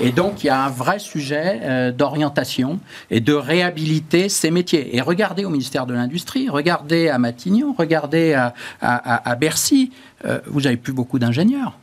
Et 0.00 0.10
donc, 0.10 0.42
il 0.42 0.46
y 0.46 0.50
a 0.50 0.64
un 0.64 0.70
vrai 0.70 0.98
sujet 0.98 1.60
euh, 1.62 1.92
d'orientation 1.92 2.80
et 3.10 3.20
de 3.20 3.34
réhabiliter 3.34 4.28
ces 4.28 4.50
métiers. 4.50 4.96
Et 4.96 5.00
regardez 5.00 5.44
au 5.44 5.50
ministère 5.50 5.86
de 5.86 5.94
l'Industrie, 5.94 6.48
regardez 6.48 7.08
à 7.08 7.18
Matignon, 7.18 7.74
regardez 7.76 8.34
à, 8.80 9.36
Bercy, 9.36 9.92
euh, 10.24 10.40
vous 10.46 10.62
n'avez 10.62 10.78
plus 10.78 10.92
beaucoup 10.92 11.18
d'ingénieurs. 11.18 11.78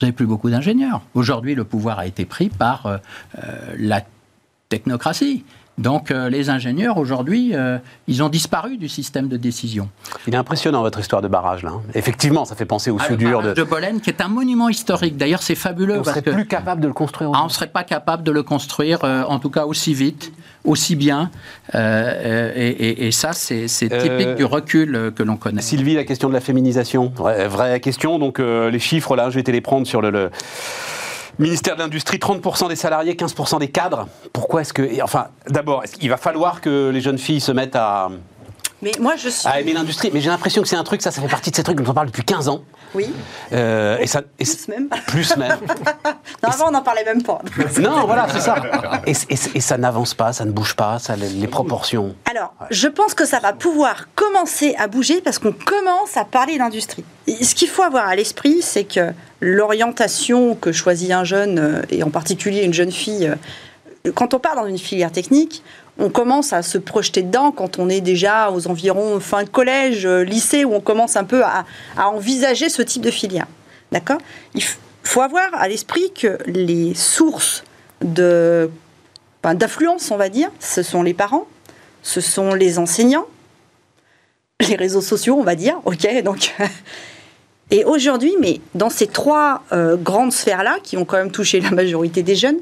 Vous 0.00 0.06
n'avez 0.06 0.12
plus 0.12 0.26
beaucoup 0.26 0.50
d'ingénieurs. 0.50 1.02
Aujourd'hui, 1.14 1.54
le 1.54 1.64
pouvoir 1.64 2.00
a 2.00 2.06
été 2.06 2.24
pris 2.24 2.48
par 2.48 2.86
euh, 2.86 2.98
la 3.78 4.02
technocratie. 4.68 5.44
Donc 5.76 6.10
euh, 6.10 6.28
les 6.28 6.50
ingénieurs, 6.50 6.98
aujourd'hui, 6.98 7.50
euh, 7.54 7.78
ils 8.06 8.22
ont 8.22 8.28
disparu 8.28 8.76
du 8.76 8.88
système 8.88 9.28
de 9.28 9.36
décision. 9.36 9.88
Il 10.26 10.34
est 10.34 10.36
impressionnant 10.36 10.82
votre 10.82 11.00
histoire 11.00 11.20
de 11.20 11.26
barrage, 11.26 11.64
là. 11.64 11.72
Effectivement, 11.94 12.44
ça 12.44 12.54
fait 12.54 12.64
penser 12.64 12.90
au 12.90 12.98
ah, 13.00 13.06
soudure 13.06 13.42
de... 13.42 13.54
de 13.54 13.62
Bolène, 13.64 14.00
qui 14.00 14.10
est 14.10 14.20
un 14.20 14.28
monument 14.28 14.68
historique. 14.68 15.16
D'ailleurs, 15.16 15.42
c'est 15.42 15.56
fabuleux. 15.56 15.98
On 15.98 16.04
serait 16.04 16.22
plus 16.22 16.46
capable 16.46 16.80
de 16.80 16.86
le 16.86 16.92
construire. 16.92 17.30
Ah, 17.34 17.40
on 17.42 17.46
ne 17.46 17.50
serait 17.50 17.66
pas 17.66 17.82
capable 17.82 18.22
de 18.22 18.30
le 18.30 18.44
construire, 18.44 19.00
euh, 19.02 19.24
en 19.24 19.40
tout 19.40 19.50
cas 19.50 19.64
aussi 19.64 19.94
vite, 19.94 20.32
aussi 20.64 20.94
bien. 20.94 21.30
Et, 21.74 23.06
et, 23.06 23.10
ça, 23.10 23.32
c'est 23.32 23.66
typique 23.66 24.36
du 24.36 24.44
recul 24.44 25.12
que 25.14 25.22
l'on 25.22 25.36
connaît. 25.36 25.60
Sylvie, 25.60 25.94
la 25.94 26.04
question 26.04 26.28
de 26.28 26.34
la 26.34 26.40
féminisation, 26.40 27.12
vraie, 27.16 27.48
vraie 27.48 27.80
question. 27.80 28.18
Donc 28.18 28.38
les 28.38 28.78
chiffres, 28.78 29.16
là, 29.16 29.30
je 29.30 29.34
vais 29.34 29.42
te 29.42 29.50
les 29.50 29.60
prendre 29.60 29.86
sur 29.86 30.00
le... 30.00 30.10
le 30.10 30.30
Ministère 31.38 31.74
de 31.74 31.80
l'Industrie, 31.80 32.18
30% 32.18 32.68
des 32.68 32.76
salariés, 32.76 33.14
15% 33.14 33.58
des 33.58 33.68
cadres. 33.68 34.06
Pourquoi 34.32 34.60
est-ce 34.60 34.72
que. 34.72 35.02
Enfin, 35.02 35.28
d'abord, 35.48 35.82
il 36.00 36.08
va 36.08 36.16
falloir 36.16 36.60
que 36.60 36.90
les 36.90 37.00
jeunes 37.00 37.18
filles 37.18 37.40
se 37.40 37.52
mettent 37.52 37.76
à. 37.76 38.10
Mais 38.84 38.92
moi, 39.00 39.16
je 39.16 39.30
suis. 39.30 39.48
À 39.48 39.60
aimer 39.60 39.72
l'industrie. 39.72 40.10
Mais 40.12 40.20
j'ai 40.20 40.28
l'impression 40.28 40.60
que 40.60 40.68
c'est 40.68 40.76
un 40.76 40.84
truc, 40.84 41.00
ça, 41.00 41.10
ça 41.10 41.22
fait 41.22 41.28
partie 41.28 41.50
de 41.50 41.56
ces 41.56 41.62
trucs 41.62 41.80
dont 41.80 41.90
on 41.90 41.94
parle 41.94 42.08
depuis 42.08 42.22
15 42.22 42.48
ans. 42.48 42.62
Oui. 42.94 43.06
Euh, 43.52 43.96
et 43.98 44.06
ça, 44.06 44.20
plus 44.22 44.68
même. 44.68 44.88
Plus 45.06 45.36
même. 45.38 45.58
non, 46.42 46.50
avant, 46.50 46.68
on 46.68 46.70
n'en 46.70 46.82
parlait 46.82 47.04
même 47.04 47.22
pas. 47.22 47.40
non, 47.80 48.04
voilà, 48.06 48.26
c'est 48.30 48.40
ça. 48.40 48.56
Et, 49.06 49.14
ça 49.60 49.78
n'avance 49.78 50.12
pas, 50.12 50.34
ça 50.34 50.44
ne 50.44 50.52
bouge 50.52 50.74
pas, 50.76 50.98
ça, 50.98 51.16
les, 51.16 51.46
proportions. 51.46 52.14
Alors, 52.30 52.52
je 52.70 52.88
pense 52.88 53.14
que 53.14 53.24
ça 53.24 53.40
va 53.40 53.54
pouvoir 53.54 54.08
commencer 54.14 54.74
à 54.78 54.86
bouger 54.86 55.22
parce 55.22 55.38
qu'on 55.38 55.52
commence 55.52 56.16
à 56.16 56.24
parler 56.24 56.58
d'industrie. 56.58 57.04
Ce 57.26 57.54
qu'il 57.54 57.68
faut 57.68 57.82
avoir 57.82 58.06
à 58.06 58.14
l'esprit, 58.14 58.60
c'est 58.60 58.84
que 58.84 59.12
l'orientation 59.40 60.54
que 60.54 60.72
choisit 60.72 61.10
un 61.10 61.24
jeune, 61.24 61.58
euh, 61.58 61.82
et 61.90 62.02
en 62.02 62.10
particulier 62.10 62.64
une 62.64 62.74
jeune 62.74 62.92
fille, 62.92 63.26
euh, 64.06 64.12
quand 64.14 64.34
on 64.34 64.38
part 64.38 64.56
dans 64.56 64.66
une 64.66 64.78
filière 64.78 65.12
technique, 65.12 65.62
on 65.98 66.10
commence 66.10 66.52
à 66.52 66.62
se 66.62 66.78
projeter 66.78 67.22
dedans 67.22 67.52
quand 67.52 67.78
on 67.78 67.88
est 67.88 68.00
déjà 68.00 68.50
aux 68.50 68.66
environs 68.66 69.20
fin 69.20 69.44
de 69.44 69.48
collège, 69.48 70.06
euh, 70.06 70.24
lycée, 70.24 70.64
où 70.64 70.74
on 70.74 70.80
commence 70.80 71.16
un 71.16 71.24
peu 71.24 71.42
à, 71.44 71.64
envisager 71.96 72.68
ce 72.68 72.82
type 72.82 73.02
de 73.02 73.10
filière. 73.10 73.46
D'accord? 73.92 74.18
Il 74.54 74.62
faut 75.04 75.20
avoir 75.20 75.54
à 75.54 75.68
l'esprit 75.68 76.12
que 76.12 76.38
les 76.46 76.94
sources 76.94 77.62
de, 78.02 78.70
d'affluence, 79.42 80.10
on 80.10 80.16
va 80.16 80.28
dire, 80.28 80.50
ce 80.58 80.82
sont 80.82 81.02
les 81.02 81.14
parents, 81.14 81.46
ce 82.02 82.20
sont 82.20 82.54
les 82.54 82.78
enseignants, 82.78 83.26
les 84.60 84.74
réseaux 84.74 85.00
sociaux, 85.00 85.36
on 85.38 85.44
va 85.44 85.54
dire, 85.54 85.76
ok, 85.84 86.22
donc 86.22 86.54
Et 87.70 87.84
aujourd'hui, 87.84 88.34
mais 88.40 88.60
dans 88.74 88.90
ces 88.90 89.06
trois 89.06 89.62
euh, 89.72 89.96
grandes 89.96 90.32
sphères-là, 90.32 90.76
qui 90.82 90.96
ont 90.96 91.04
quand 91.04 91.16
même 91.16 91.30
touché 91.30 91.60
la 91.60 91.70
majorité 91.70 92.22
des 92.22 92.36
jeunes, 92.36 92.58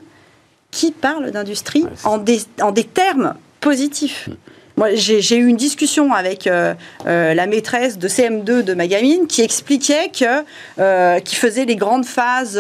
qui 0.73 0.91
parle 0.91 1.31
d'industrie 1.31 1.85
en, 2.03 2.19
des, 2.19 2.41
en 2.61 2.73
des 2.73 2.83
termes 2.83 3.35
positifs 3.61 4.29
hmm. 4.29 4.35
Moi, 4.79 4.95
j'ai 4.95 5.37
eu 5.37 5.47
une 5.49 5.59
discussion 5.59 6.15
avec 6.15 6.47
euh, 6.47 6.73
euh, 7.07 7.35
la 7.35 7.47
maîtresse 7.47 7.99
de 7.99 8.09
CM2 8.09 8.63
de 8.63 8.73
ma 8.73 8.87
gamine 8.87 9.27
qui 9.27 9.43
expliquait 9.43 10.09
que, 10.09 11.21
qui 11.21 11.37
faisait 11.37 11.67
les 11.67 11.77
grandes 11.77 12.07
phases, 12.07 12.59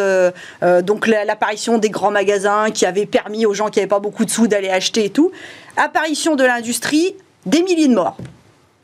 donc 0.82 1.06
l'apparition 1.06 1.78
des 1.78 1.88
grands 1.88 2.10
magasins 2.10 2.70
qui 2.70 2.84
avaient 2.84 3.06
permis 3.06 3.46
aux 3.46 3.54
gens 3.54 3.70
qui 3.70 3.78
n'avaient 3.78 3.88
pas 3.88 3.98
beaucoup 3.98 4.26
de 4.26 4.30
sous 4.30 4.46
d'aller 4.46 4.68
acheter 4.68 5.06
et 5.06 5.10
tout. 5.10 5.32
Apparition 5.78 6.36
de 6.36 6.44
l'industrie, 6.44 7.16
des 7.46 7.62
milliers 7.62 7.88
de 7.88 7.94
morts. 7.94 8.18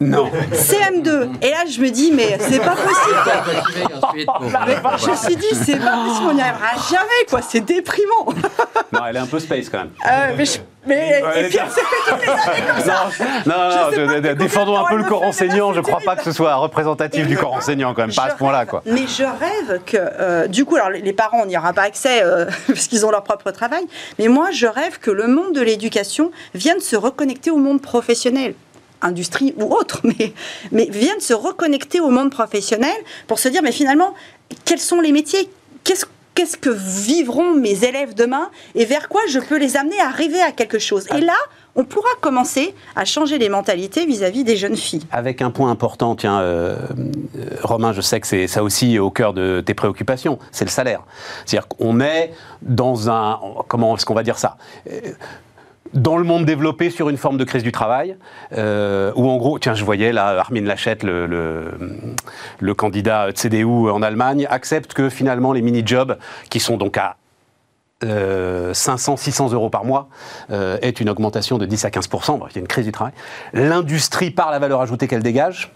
Non. 0.01 0.31
CM2. 0.53 1.31
Et 1.43 1.51
là, 1.51 1.65
je 1.69 1.81
me 1.81 1.91
dis, 1.91 2.13
mais 2.13 2.39
c'est 2.39 2.61
pas 2.61 2.77
possible. 2.77 4.27
je 4.99 5.11
me 5.11 5.17
suis 5.17 5.37
dit, 5.37 5.55
c'est 5.65 5.79
pas 5.79 6.05
possible, 6.05 6.29
on 6.29 6.35
n'y 6.35 6.41
arrivera 6.41 6.71
jamais, 6.89 7.27
quoi. 7.29 7.43
C'est 7.43 7.61
déprimant. 7.61 8.27
non, 8.93 9.01
elle 9.09 9.17
est 9.17 9.21
un 9.21 9.27
peu 9.27 9.41
space 9.41 9.69
quand 9.69 9.79
même. 9.79 9.91
Euh, 10.07 10.35
mais 10.37 10.45
je, 10.45 10.59
mais, 10.87 11.21
et 11.37 11.43
puis 11.49 11.59
fait 11.59 11.81
toutes 12.07 12.21
les 12.23 12.29
années 12.29 12.67
comme 12.67 12.85
ça. 12.85 13.11
Non, 13.45 14.07
non, 14.07 14.35
défendons 14.35 14.79
un 14.79 14.89
peu 14.89 14.97
le 14.97 15.05
corps 15.05 15.25
enseignant. 15.25 15.73
Je 15.73 15.81
crois 15.81 16.01
pas 16.05 16.15
que 16.15 16.23
ce 16.23 16.33
soit 16.33 16.55
représentatif 16.55 17.27
du 17.27 17.37
corps 17.37 17.55
enseignant 17.55 17.93
quand 17.93 18.03
même, 18.03 18.15
pas 18.15 18.27
à 18.27 18.31
ce 18.31 18.37
point-là, 18.37 18.67
quoi. 18.67 18.83
Mais 18.87 19.07
je 19.07 19.25
rêve 19.25 19.81
que, 19.85 19.97
euh, 19.97 20.47
du 20.47 20.65
coup, 20.65 20.77
alors 20.77 20.91
les 20.91 21.13
parents, 21.13 21.41
on 21.43 21.47
n'y 21.47 21.59
aura 21.59 21.73
pas 21.73 21.83
accès 21.83 22.23
euh, 22.23 22.47
parce 22.69 22.87
qu'ils 22.87 23.05
ont 23.05 23.11
leur 23.11 23.25
propre 23.25 23.51
travail. 23.51 23.85
Mais 24.19 24.29
moi, 24.29 24.51
je 24.53 24.67
rêve 24.67 24.99
que 24.99 25.11
le 25.11 25.27
monde 25.27 25.55
de 25.55 25.61
l'éducation 25.61 26.31
vienne 26.55 26.81
se 26.81 26.97
reconnecter 26.97 27.51
au 27.51 27.59
monde 27.59 27.83
professionnel 27.83 28.55
industrie 29.03 29.55
ou 29.59 29.75
autre, 29.75 30.01
mais, 30.05 30.33
mais 30.73 30.87
viennent 30.91 31.21
se 31.21 31.35
reconnecter 31.35 32.01
au 32.01 32.11
monde 32.11 32.31
professionnel 32.31 32.97
pour 33.27 33.39
se 33.39 33.49
dire, 33.49 33.63
mais 33.63 33.73
finalement, 33.73 34.15
quels 34.65 34.81
sont 34.81 35.01
les 35.01 35.13
métiers? 35.13 35.51
Qu'est-ce 35.85 36.57
que 36.57 36.71
vivront 36.71 37.55
mes 37.55 37.85
élèves 37.85 38.15
demain? 38.15 38.51
Et 38.77 38.85
vers 38.85 39.09
quoi 39.09 39.21
je 39.29 39.41
peux 39.41 39.59
les 39.59 39.77
amener 39.77 40.01
à 40.01 40.09
rêver 40.09 40.41
à 40.41 40.53
quelque 40.53 40.79
chose? 40.79 41.07
Et 41.17 41.21
là, 41.21 41.35
on 41.75 41.85
pourra 41.85 42.09
commencer 42.21 42.75
à 42.97 43.05
changer 43.05 43.39
les 43.39 43.49
mentalités 43.49 44.05
vis-à-vis 44.05 44.45
des 44.45 44.57
jeunes 44.57 44.77
filles. 44.77 45.05
Avec 45.11 45.43
un 45.43 45.51
point 45.51 45.71
important, 45.71 46.17
tiens, 46.17 46.41
euh, 46.41 46.77
Romain, 47.63 47.93
je 47.93 48.01
sais 48.01 48.21
que 48.21 48.27
c'est 48.27 48.47
ça 48.47 48.63
aussi 48.63 48.99
au 48.99 49.11
cœur 49.11 49.33
de 49.33 49.61
tes 49.65 49.75
préoccupations, 49.75 50.39
c'est 50.51 50.65
le 50.65 50.71
salaire. 50.71 51.03
C'est-à-dire 51.47 51.69
qu'on 51.69 52.01
est 52.01 52.33
dans 52.63 53.11
un, 53.11 53.41
comment 53.69 53.97
est-ce 53.97 54.07
qu'on 54.07 54.15
va 54.15 54.23
dire 54.25 54.39
ça? 54.39 54.57
Dans 55.95 56.17
le 56.17 56.25
monde 56.25 56.45
développé 56.45 56.91
sur 56.91 57.09
une 57.09 57.17
forme 57.17 57.37
de 57.37 57.45
crise 57.45 57.63
du 57.63 57.73
travail, 57.73 58.17
euh, 58.57 59.13
où 59.17 59.29
en 59.29 59.37
gros, 59.37 59.59
tiens, 59.59 59.75
je 59.75 59.85
voyais 59.85 60.13
là, 60.13 60.39
Armin 60.39 60.63
Lachette, 60.63 61.03
le, 61.03 61.27
le, 62.61 62.75
candidat 62.75 63.29
CDU 63.35 63.65
en 63.65 64.03
Allemagne, 64.03 64.47
accepte 64.51 64.95
que 64.95 65.09
finalement 65.09 65.53
les 65.53 65.63
mini-jobs, 65.63 66.17
qui 66.51 66.61
sont 66.61 66.77
donc 66.77 66.97
à 66.97 67.17
500, 68.03 68.07
euh, 68.07 69.17
600 69.17 69.53
euros 69.53 69.71
par 69.71 69.85
mois, 69.85 70.09
euh, 70.51 70.79
est 70.83 71.01
une 71.01 71.09
augmentation 71.09 71.59
de 71.59 71.67
10 71.67 71.85
à 71.85 71.91
15 71.91 72.09
il 72.51 72.55
y 72.55 72.59
a 72.59 72.61
une 72.61 72.69
crise 72.69 72.85
du 72.85 72.93
travail. 72.93 73.13
L'industrie, 73.53 74.31
par 74.31 74.51
la 74.51 74.59
valeur 74.59 74.81
ajoutée 74.81 75.09
qu'elle 75.09 75.23
dégage, 75.23 75.73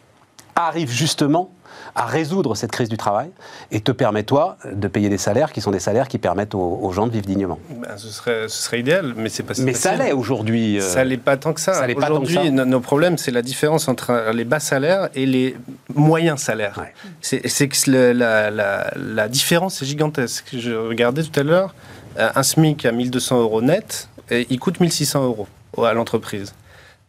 arrive 0.54 0.90
justement 0.90 1.50
à 1.94 2.06
résoudre 2.06 2.54
cette 2.54 2.72
crise 2.72 2.88
du 2.88 2.96
travail 2.96 3.30
et 3.70 3.80
te 3.80 3.92
permet, 3.92 4.22
toi, 4.22 4.56
de 4.70 4.88
payer 4.88 5.08
des 5.08 5.18
salaires 5.18 5.52
qui 5.52 5.60
sont 5.60 5.70
des 5.70 5.78
salaires 5.78 6.08
qui 6.08 6.18
permettent 6.18 6.54
aux, 6.54 6.90
gens 6.92 7.06
de 7.06 7.12
vivre 7.12 7.26
dignement 7.26 7.58
ben, 7.70 7.96
ce, 7.96 8.08
serait, 8.08 8.48
ce 8.48 8.62
serait 8.62 8.80
idéal, 8.80 9.14
mais 9.16 9.28
c'est 9.28 9.42
pas 9.42 9.54
Mais 9.58 9.74
ça 9.74 9.94
l'est 9.94 10.12
aujourd'hui. 10.12 10.78
Euh, 10.78 10.82
ça 10.82 11.04
l'est 11.04 11.16
pas 11.16 11.36
tant 11.36 11.52
que 11.52 11.60
ça. 11.60 11.86
Aujourd'hui, 11.96 12.50
nos 12.50 12.80
problèmes, 12.80 13.18
c'est 13.18 13.30
la 13.30 13.42
différence 13.42 13.88
entre 13.88 14.30
les 14.32 14.44
bas 14.44 14.60
salaires 14.60 15.08
et 15.14 15.26
les 15.26 15.56
moyens 15.94 16.40
salaires. 16.40 16.80
C'est 17.20 17.68
que 17.68 17.90
la, 17.90 18.50
la, 18.50 18.92
la, 18.96 19.28
différence 19.28 19.82
est 19.82 19.86
gigantesque. 19.86 20.46
Je 20.52 20.72
regardais 20.72 21.22
tout 21.22 21.38
à 21.38 21.42
l'heure, 21.42 21.74
euh, 22.18 22.28
un 22.34 22.42
SMIC 22.42 22.84
à 22.84 22.92
1200 22.92 23.40
euros 23.40 23.62
net, 23.62 24.08
et 24.30 24.46
il 24.50 24.58
coûte 24.58 24.80
1600 24.80 25.24
euros 25.24 25.46
à 25.78 25.92
l'entreprise 25.94 26.52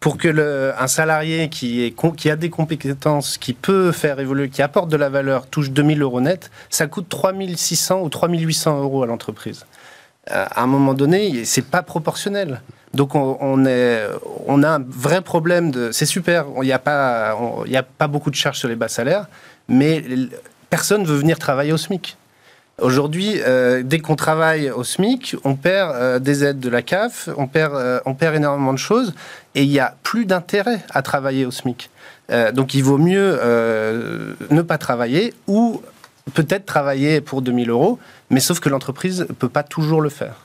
pour 0.04 0.18
que 0.18 0.74
un 0.78 0.88
salarié 0.88 1.48
qui, 1.48 1.96
a 2.30 2.36
des 2.36 2.50
compétences, 2.50 3.38
qui 3.38 3.54
peut 3.54 3.94
faire 3.94 4.20
évoluer, 4.20 4.50
qui 4.50 4.62
apporte 4.62 4.90
de 4.90 4.98
la 4.98 5.08
valeur, 5.08 5.48
touche 5.48 5.72
2000 5.72 6.02
euros 6.02 6.20
net, 6.20 6.52
ça 6.70 6.88
coûte 6.88 7.08
3600 7.08 8.02
ou 8.02 8.10
3800 8.10 8.82
euros 8.82 9.04
à 9.04 9.06
l'entreprise. 9.08 9.66
Euh, 10.30 10.46
à 10.52 10.62
un 10.62 10.68
moment 10.68 10.94
donné, 10.94 11.46
c'est 11.46 11.66
pas 11.66 11.84
proportionnel. 11.84 12.62
Donc 12.94 13.16
on, 13.16 13.66
a 13.66 14.68
un 14.68 14.84
vrai 14.86 15.22
problème 15.22 15.72
de. 15.72 15.94
C'est 15.94 16.06
super, 16.06 16.48
il 16.58 16.66
n'y 16.66 16.74
a, 16.74 16.80
pas, 16.80 17.32
a 17.32 17.84
pas 17.84 18.08
beaucoup 18.08 18.30
de 18.30 18.36
charges 18.36 18.60
sur 18.60 18.68
les 18.68 18.76
bas 18.76 18.90
salaires, 18.90 19.28
mais 19.70 20.04
personne 20.70 21.06
veut 21.06 21.16
venir 21.16 21.40
travailler 21.40 21.72
au 21.72 21.78
SMIC. 21.78 22.18
Aujourd'hui, 22.84 23.36
euh, 23.40 23.82
dès 23.82 24.00
qu'on 24.00 24.18
travaille 24.18 24.70
au 24.70 24.84
SMIC, 24.84 25.38
on 25.46 25.56
perd 25.56 25.96
euh, 25.96 26.20
des 26.20 26.44
aides 26.44 26.60
de 26.60 26.68
la 26.68 26.82
CAF, 26.82 27.30
on 27.38 27.48
perd, 27.48 27.74
euh, 27.76 28.02
on 28.06 28.14
perd 28.14 28.36
énormément 28.36 28.74
de 28.74 28.78
choses, 28.78 29.14
et 29.56 29.64
il 29.64 29.70
n'y 29.70 29.80
a 29.80 29.96
plus 30.04 30.26
d'intérêt 30.26 30.82
à 30.90 31.02
travailler 31.02 31.46
au 31.46 31.52
SMIC. 31.52 31.90
donc 32.54 32.74
il 32.74 32.84
vaut 32.84 32.98
mieux 32.98 33.40
ne 34.50 34.62
pas 34.62 34.78
travailler 34.78 35.34
ou 35.48 35.82
peut-être 36.34 36.66
travailler 36.66 37.22
pour 37.22 37.42
2000 37.42 37.70
euros, 37.70 38.00
mais 38.30 38.42
sauf 38.42 38.60
que 38.60 38.68
l'entreprise 38.68 39.22
ne 39.22 39.34
peut 39.34 39.50
pas 39.50 39.64
toujours 39.64 40.02
le 40.02 40.10
faire. 40.10 40.36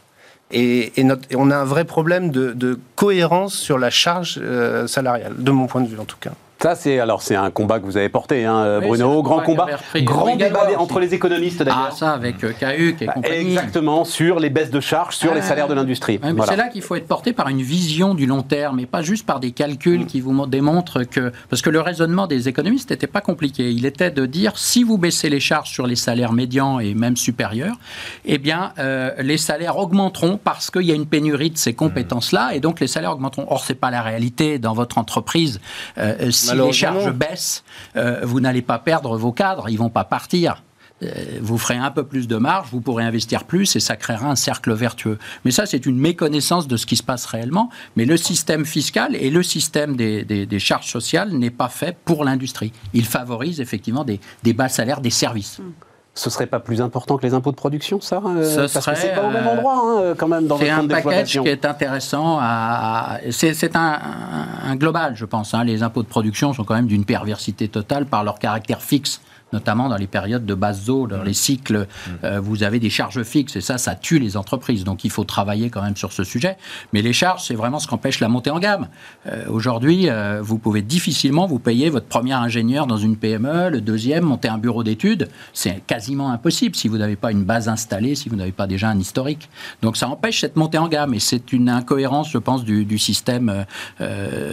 Et, 0.52 0.92
on 1.34 1.50
a 1.50 1.56
un 1.56 1.64
vrai 1.64 1.84
problème 1.84 2.30
de, 2.30 2.52
de 2.52 2.78
cohérence 2.94 3.54
sur 3.54 3.78
la 3.78 3.90
charge 3.90 4.40
salariale, 4.86 5.34
de 5.38 5.50
mon 5.50 5.66
point 5.66 5.80
de 5.80 5.88
vue 5.88 5.98
en 5.98 6.04
tout 6.04 6.18
cas. 6.20 6.34
Ça, 6.60 6.74
c'est 6.74 6.98
alors 6.98 7.22
c'est 7.22 7.36
un 7.36 7.50
combat 7.50 7.78
que 7.78 7.84
vous 7.84 7.96
avez 7.96 8.08
porté, 8.08 8.44
hein, 8.44 8.80
Bruno. 8.80 9.22
Grand 9.22 9.40
combat, 9.40 9.66
grand 9.96 10.36
débat 10.36 10.68
entre 10.78 11.00
les 11.00 11.14
économistes 11.14 11.62
d'ailleurs. 11.62 11.88
Ah, 11.92 11.94
ça 11.94 12.12
avec 12.12 12.42
euh, 12.44 12.52
et 13.00 13.06
bah, 13.06 13.12
compagnie. 13.12 13.36
Exactement 13.36 14.04
sur 14.04 14.40
les 14.40 14.50
baisses 14.50 14.70
de 14.70 14.80
charges, 14.80 15.16
sur 15.16 15.34
les 15.34 15.42
salaires 15.42 15.68
de 15.68 15.74
l'industrie. 15.74 16.20
C'est 16.46 16.56
là 16.56 16.68
qu'il 16.68 16.82
faut 16.82 16.96
être 16.96 17.06
porté 17.06 17.32
par 17.32 17.48
une 17.48 17.62
vision 17.62 18.14
du 18.14 18.26
long 18.26 18.42
terme 18.42 18.80
et 18.80 18.86
pas 18.86 19.02
juste 19.02 19.26
par 19.26 19.40
des 19.40 19.52
calculs 19.52 20.06
qui 20.06 20.20
vous 20.20 20.46
démontrent 20.46 21.04
que 21.04 21.32
parce 21.48 21.62
que 21.62 21.70
le 21.70 21.80
raisonnement 21.80 22.26
des 22.26 22.48
économistes 22.48 22.90
n'était 22.90 23.06
pas 23.06 23.20
compliqué. 23.20 23.70
Il 23.70 23.86
était 23.86 24.10
de 24.10 24.26
dire 24.26 24.56
si 24.56 24.82
vous 24.82 24.98
baissez 24.98 25.28
les 25.28 25.40
charges 25.40 25.70
sur 25.70 25.86
les 25.86 25.96
salaires 25.96 26.32
médians 26.32 26.80
et 26.80 26.94
même 26.94 27.16
supérieurs, 27.16 27.76
eh 28.24 28.38
bien 28.38 28.72
euh, 28.78 29.12
les 29.18 29.38
salaires 29.38 29.78
augmenteront 29.78 30.38
parce 30.42 30.70
qu'il 30.70 30.82
y 30.82 30.92
a 30.92 30.94
une 30.94 31.06
pénurie 31.06 31.50
de 31.50 31.58
ces 31.58 31.74
compétences-là 31.74 32.50
et 32.54 32.60
donc 32.60 32.80
les 32.80 32.86
salaires 32.86 33.12
augmenteront. 33.12 33.46
Or 33.48 33.64
c'est 33.64 33.74
pas 33.74 33.90
la 33.90 34.02
réalité 34.02 34.58
dans 34.58 34.74
votre 34.74 34.98
entreprise. 34.98 35.60
Euh, 35.98 36.30
si 36.30 36.47
les 36.54 36.72
charges 36.72 37.12
baissent, 37.12 37.64
euh, 37.96 38.20
vous 38.22 38.40
n'allez 38.40 38.62
pas 38.62 38.78
perdre 38.78 39.16
vos 39.16 39.32
cadres, 39.32 39.68
ils 39.68 39.78
vont 39.78 39.90
pas 39.90 40.04
partir. 40.04 40.62
Euh, 41.02 41.38
vous 41.40 41.58
ferez 41.58 41.76
un 41.76 41.90
peu 41.90 42.04
plus 42.04 42.26
de 42.26 42.36
marge, 42.36 42.68
vous 42.72 42.80
pourrez 42.80 43.04
investir 43.04 43.44
plus 43.44 43.76
et 43.76 43.80
ça 43.80 43.96
créera 43.96 44.28
un 44.28 44.36
cercle 44.36 44.72
vertueux. 44.72 45.18
Mais 45.44 45.50
ça, 45.50 45.64
c'est 45.64 45.86
une 45.86 45.98
méconnaissance 45.98 46.66
de 46.66 46.76
ce 46.76 46.86
qui 46.86 46.96
se 46.96 47.04
passe 47.04 47.24
réellement. 47.26 47.70
Mais 47.96 48.04
le 48.04 48.16
système 48.16 48.64
fiscal 48.64 49.14
et 49.14 49.30
le 49.30 49.42
système 49.42 49.96
des, 49.96 50.58
charges 50.58 50.90
sociales 50.90 51.32
n'est 51.32 51.50
pas 51.50 51.68
fait 51.68 51.96
pour 52.04 52.24
l'industrie. 52.24 52.72
Il 52.94 53.04
favorise 53.04 53.60
effectivement 53.60 54.04
des, 54.04 54.20
bas 54.52 54.68
salaires 54.68 55.00
des 55.00 55.10
services. 55.10 55.60
Mmh 55.60 55.87
ce 56.18 56.30
serait 56.30 56.46
pas 56.46 56.58
plus 56.58 56.80
important 56.80 57.16
que 57.16 57.24
les 57.24 57.32
impôts 57.32 57.52
de 57.52 57.56
production, 57.56 58.00
ça 58.00 58.20
euh, 58.26 58.68
Parce 58.72 58.86
que 58.86 58.94
c'est 58.96 59.14
pas 59.14 59.22
au 59.22 59.30
même 59.30 59.46
euh, 59.46 59.52
endroit, 59.52 59.82
hein, 59.84 60.14
quand 60.18 60.26
même, 60.26 60.48
dans 60.48 60.56
votre 60.56 60.66
C'est 60.66 60.72
un 60.72 60.86
package 60.86 61.40
qui 61.40 61.48
est 61.48 61.64
intéressant. 61.64 62.38
À, 62.40 63.18
c'est 63.30 63.76
un, 63.76 63.98
un, 64.66 64.76
global, 64.76 65.14
je 65.14 65.24
pense. 65.24 65.54
Hein. 65.54 65.62
Les 65.62 65.82
impôts 65.84 66.02
de 66.02 66.08
production 66.08 66.52
sont 66.52 66.64
quand 66.64 66.74
même 66.74 66.88
d'une 66.88 67.04
perversité 67.04 67.68
totale 67.68 68.04
par 68.06 68.24
leur 68.24 68.40
caractère 68.40 68.82
fixe 68.82 69.20
notamment 69.52 69.88
dans 69.88 69.96
les 69.96 70.06
périodes 70.06 70.46
de 70.46 70.54
basse 70.54 70.88
eau, 70.88 71.06
dans 71.06 71.22
les 71.22 71.32
cycles, 71.32 71.78
mm. 71.78 72.10
euh, 72.24 72.40
vous 72.40 72.62
avez 72.62 72.78
des 72.78 72.90
charges 72.90 73.22
fixes 73.22 73.56
et 73.56 73.60
ça, 73.60 73.78
ça 73.78 73.94
tue 73.94 74.18
les 74.18 74.36
entreprises. 74.36 74.84
Donc 74.84 75.04
il 75.04 75.10
faut 75.10 75.24
travailler 75.24 75.70
quand 75.70 75.82
même 75.82 75.96
sur 75.96 76.12
ce 76.12 76.24
sujet. 76.24 76.56
Mais 76.92 77.02
les 77.02 77.12
charges, 77.12 77.44
c'est 77.44 77.54
vraiment 77.54 77.78
ce 77.78 77.86
qu'empêche 77.86 78.20
la 78.20 78.28
montée 78.28 78.50
en 78.50 78.58
gamme. 78.58 78.88
Euh, 79.26 79.44
aujourd'hui, 79.48 80.08
euh, 80.08 80.40
vous 80.42 80.58
pouvez 80.58 80.82
difficilement 80.82 81.46
vous 81.46 81.58
payer 81.58 81.90
votre 81.90 82.06
premier 82.06 82.34
ingénieur 82.34 82.86
dans 82.86 82.96
une 82.96 83.16
PME, 83.16 83.70
le 83.70 83.80
deuxième, 83.80 84.24
monter 84.24 84.48
un 84.48 84.58
bureau 84.58 84.84
d'études. 84.84 85.28
C'est 85.52 85.84
quasiment 85.86 86.30
impossible 86.30 86.76
si 86.76 86.88
vous 86.88 86.98
n'avez 86.98 87.16
pas 87.16 87.32
une 87.32 87.44
base 87.44 87.68
installée, 87.68 88.14
si 88.14 88.28
vous 88.28 88.36
n'avez 88.36 88.52
pas 88.52 88.66
déjà 88.66 88.88
un 88.88 88.98
historique. 88.98 89.48
Donc 89.82 89.96
ça 89.96 90.08
empêche 90.08 90.40
cette 90.40 90.56
montée 90.56 90.78
en 90.78 90.88
gamme 90.88 91.14
et 91.14 91.20
c'est 91.20 91.52
une 91.52 91.68
incohérence, 91.68 92.30
je 92.30 92.38
pense, 92.38 92.64
du, 92.64 92.84
du 92.84 92.98
système 92.98 93.64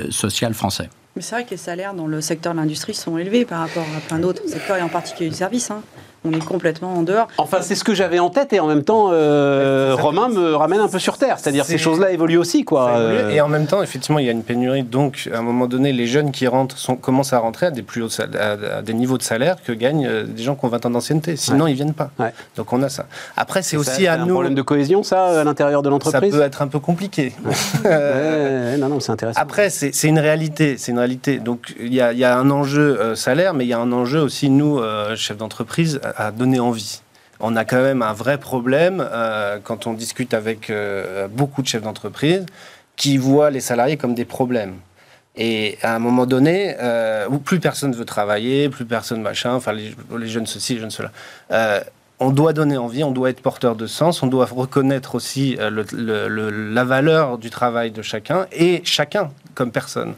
social 0.09 0.53
français. 0.53 0.89
Mais 1.15 1.21
c'est 1.21 1.35
vrai 1.35 1.45
que 1.45 1.51
les 1.51 1.57
salaires 1.57 1.93
dans 1.93 2.07
le 2.07 2.19
secteur 2.19 2.53
de 2.53 2.59
l'industrie 2.59 2.93
sont 2.93 3.17
élevés 3.17 3.45
par 3.45 3.59
rapport 3.59 3.85
à 3.95 4.01
plein 4.01 4.19
d'autres 4.19 4.45
secteurs 4.47 4.75
et 4.75 4.81
en 4.81 4.89
particulier 4.89 5.29
du 5.29 5.35
service. 5.35 5.71
Hein 5.71 5.81
on 6.25 6.31
est 6.31 6.43
complètement 6.43 6.93
en 6.93 7.03
dehors. 7.03 7.27
Enfin, 7.37 7.59
c'est 7.61 7.75
ce 7.75 7.83
que 7.83 7.93
j'avais 7.93 8.19
en 8.19 8.29
tête 8.29 8.53
et 8.53 8.59
en 8.59 8.67
même 8.67 8.83
temps, 8.83 9.09
euh, 9.11 9.95
Romain 9.97 10.27
me 10.29 10.55
ramène 10.55 10.79
un 10.79 10.87
peu 10.87 10.99
sur 10.99 11.17
terre. 11.17 11.37
C'est-à-dire 11.39 11.65
ces 11.65 11.77
choses-là 11.77 12.11
évoluent 12.11 12.37
aussi, 12.37 12.65
quoi. 12.65 12.89
Euh. 12.89 13.29
Et 13.29 13.41
en 13.41 13.47
même 13.47 13.67
temps, 13.67 13.81
effectivement, 13.81 14.19
il 14.19 14.25
y 14.25 14.29
a 14.29 14.31
une 14.31 14.43
pénurie. 14.43 14.83
Donc, 14.83 15.29
à 15.33 15.37
un 15.37 15.41
moment 15.41 15.67
donné, 15.67 15.93
les 15.93 16.07
jeunes 16.07 16.31
qui 16.31 16.47
rentrent 16.47 16.77
sont, 16.77 16.95
commencent 16.95 17.33
à 17.33 17.39
rentrer 17.39 17.67
à 17.67 17.71
des 17.71 17.83
plus 17.83 18.01
hauts 18.01 18.09
à, 18.19 18.81
des 18.81 18.93
niveaux 18.93 19.17
de 19.17 19.23
salaire 19.23 19.57
que 19.63 19.71
gagnent 19.71 20.07
euh, 20.07 20.23
des 20.23 20.43
gens 20.43 20.55
qui 20.55 20.65
ont 20.65 20.69
20 20.69 20.85
ans 20.85 20.89
d'ancienneté. 20.89 21.35
Sinon, 21.35 21.67
ils 21.67 21.75
ils 21.75 21.79
viennent 21.79 21.93
pas. 21.93 22.09
Donc, 22.55 22.71
on 22.71 22.81
a 22.83 22.87
ça. 22.87 23.05
Après, 23.35 23.61
c'est 23.61 23.75
aussi 23.75 24.07
à 24.07 24.15
nous. 24.15 24.23
un 24.23 24.27
problème 24.27 24.55
de 24.55 24.61
cohésion, 24.61 25.03
ça, 25.03 25.41
à 25.41 25.43
l'intérieur 25.43 25.81
de 25.81 25.89
l'entreprise. 25.89 26.31
Ça 26.31 26.37
peut 26.37 26.43
être 26.43 26.61
un 26.61 26.67
peu 26.67 26.79
compliqué. 26.79 27.33
non, 27.83 28.87
non, 28.87 29.01
c'est 29.01 29.11
intéressant. 29.11 29.41
Après, 29.41 29.69
c'est 29.69 30.07
une 30.07 30.19
réalité. 30.19 30.77
C'est 30.77 30.93
une 30.93 30.99
réalité. 30.99 31.39
Donc, 31.39 31.75
il 31.79 31.93
y, 31.93 31.97
y, 31.97 32.23
a 32.23 32.37
un 32.37 32.49
enjeu 32.49 33.13
salaire, 33.15 33.53
mais 33.53 33.65
il 33.65 33.67
y 33.67 33.73
a 33.73 33.79
un 33.79 33.91
enjeu 33.91 34.21
aussi 34.21 34.49
nous, 34.49 34.79
chefs 35.15 35.37
d'entreprise 35.37 35.99
à 36.15 36.31
donner 36.31 36.59
envie. 36.59 37.01
On 37.39 37.55
a 37.55 37.65
quand 37.65 37.81
même 37.81 38.01
un 38.01 38.13
vrai 38.13 38.37
problème 38.37 39.05
euh, 39.11 39.59
quand 39.63 39.87
on 39.87 39.93
discute 39.93 40.33
avec 40.33 40.69
euh, 40.69 41.27
beaucoup 41.27 41.61
de 41.61 41.67
chefs 41.67 41.81
d'entreprise 41.81 42.45
qui 42.95 43.17
voient 43.17 43.49
les 43.49 43.59
salariés 43.59 43.97
comme 43.97 44.15
des 44.15 44.25
problèmes. 44.25 44.75
Et 45.35 45.77
à 45.81 45.93
un 45.93 45.99
moment 45.99 46.25
donné, 46.25 46.75
euh, 46.79 47.27
où 47.29 47.39
plus 47.39 47.59
personne 47.59 47.93
veut 47.93 48.05
travailler, 48.05 48.69
plus 48.69 48.85
personne 48.85 49.21
machin, 49.21 49.53
enfin 49.53 49.73
les, 49.73 49.93
jeunes 50.27 50.45
ceci, 50.45 50.75
les 50.75 50.79
jeunes 50.79 50.91
cela. 50.91 51.11
on 52.19 52.31
doit 52.31 52.53
donner 52.53 52.77
envie, 52.77 53.03
on 53.03 53.11
doit 53.11 53.31
être 53.31 53.41
porteur 53.41 53.75
de 53.75 53.85
sens, 53.85 54.23
on 54.23 54.27
doit 54.27 54.45
reconnaître 54.45 55.13
aussi 55.13 55.57
la 55.59 56.83
valeur 56.85 57.37
du 57.37 57.49
travail 57.49 57.91
de 57.91 58.01
chacun 58.01 58.47
et 58.53 58.81
chacun 58.85 59.29
comme 59.55 59.71
personne. 59.71 60.13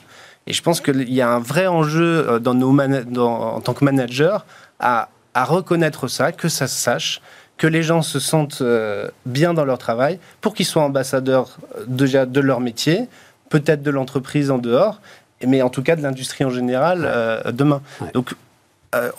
Et 0.45 0.53
je 0.53 0.61
pense 0.61 0.81
qu'il 0.81 1.11
y 1.11 1.21
a 1.21 1.29
un 1.29 1.39
vrai 1.39 1.65
enjeu 1.65 2.39
dans 2.39 2.53
nos 2.53 2.69
en 2.79 3.59
tant 3.61 3.73
que 3.73 3.83
manager 3.83 4.45
à 4.79 5.09
à 5.37 5.43
reconnaître 5.43 6.07
ça, 6.07 6.31
que 6.31 6.49
ça 6.49 6.67
se 6.67 6.75
sache, 6.75 7.21
que 7.57 7.67
les 7.67 7.83
gens 7.83 8.01
se 8.01 8.19
sentent 8.19 8.61
euh, 8.61 9.07
bien 9.27 9.53
dans 9.53 9.65
leur 9.65 9.77
travail, 9.77 10.17
pour 10.41 10.55
qu'ils 10.55 10.65
soient 10.65 10.81
ambassadeurs 10.81 11.59
euh, 11.77 11.83
déjà 11.85 12.25
de 12.25 12.39
leur 12.39 12.59
métier, 12.59 13.07
peut-être 13.49 13.83
de 13.83 13.91
l'entreprise 13.91 14.49
en 14.49 14.57
dehors, 14.57 14.99
mais 15.45 15.61
en 15.61 15.69
tout 15.69 15.83
cas 15.83 15.95
de 15.95 16.01
l'industrie 16.01 16.43
en 16.43 16.49
général 16.49 17.03
euh, 17.05 17.51
demain. 17.51 17.81
Donc 18.15 18.33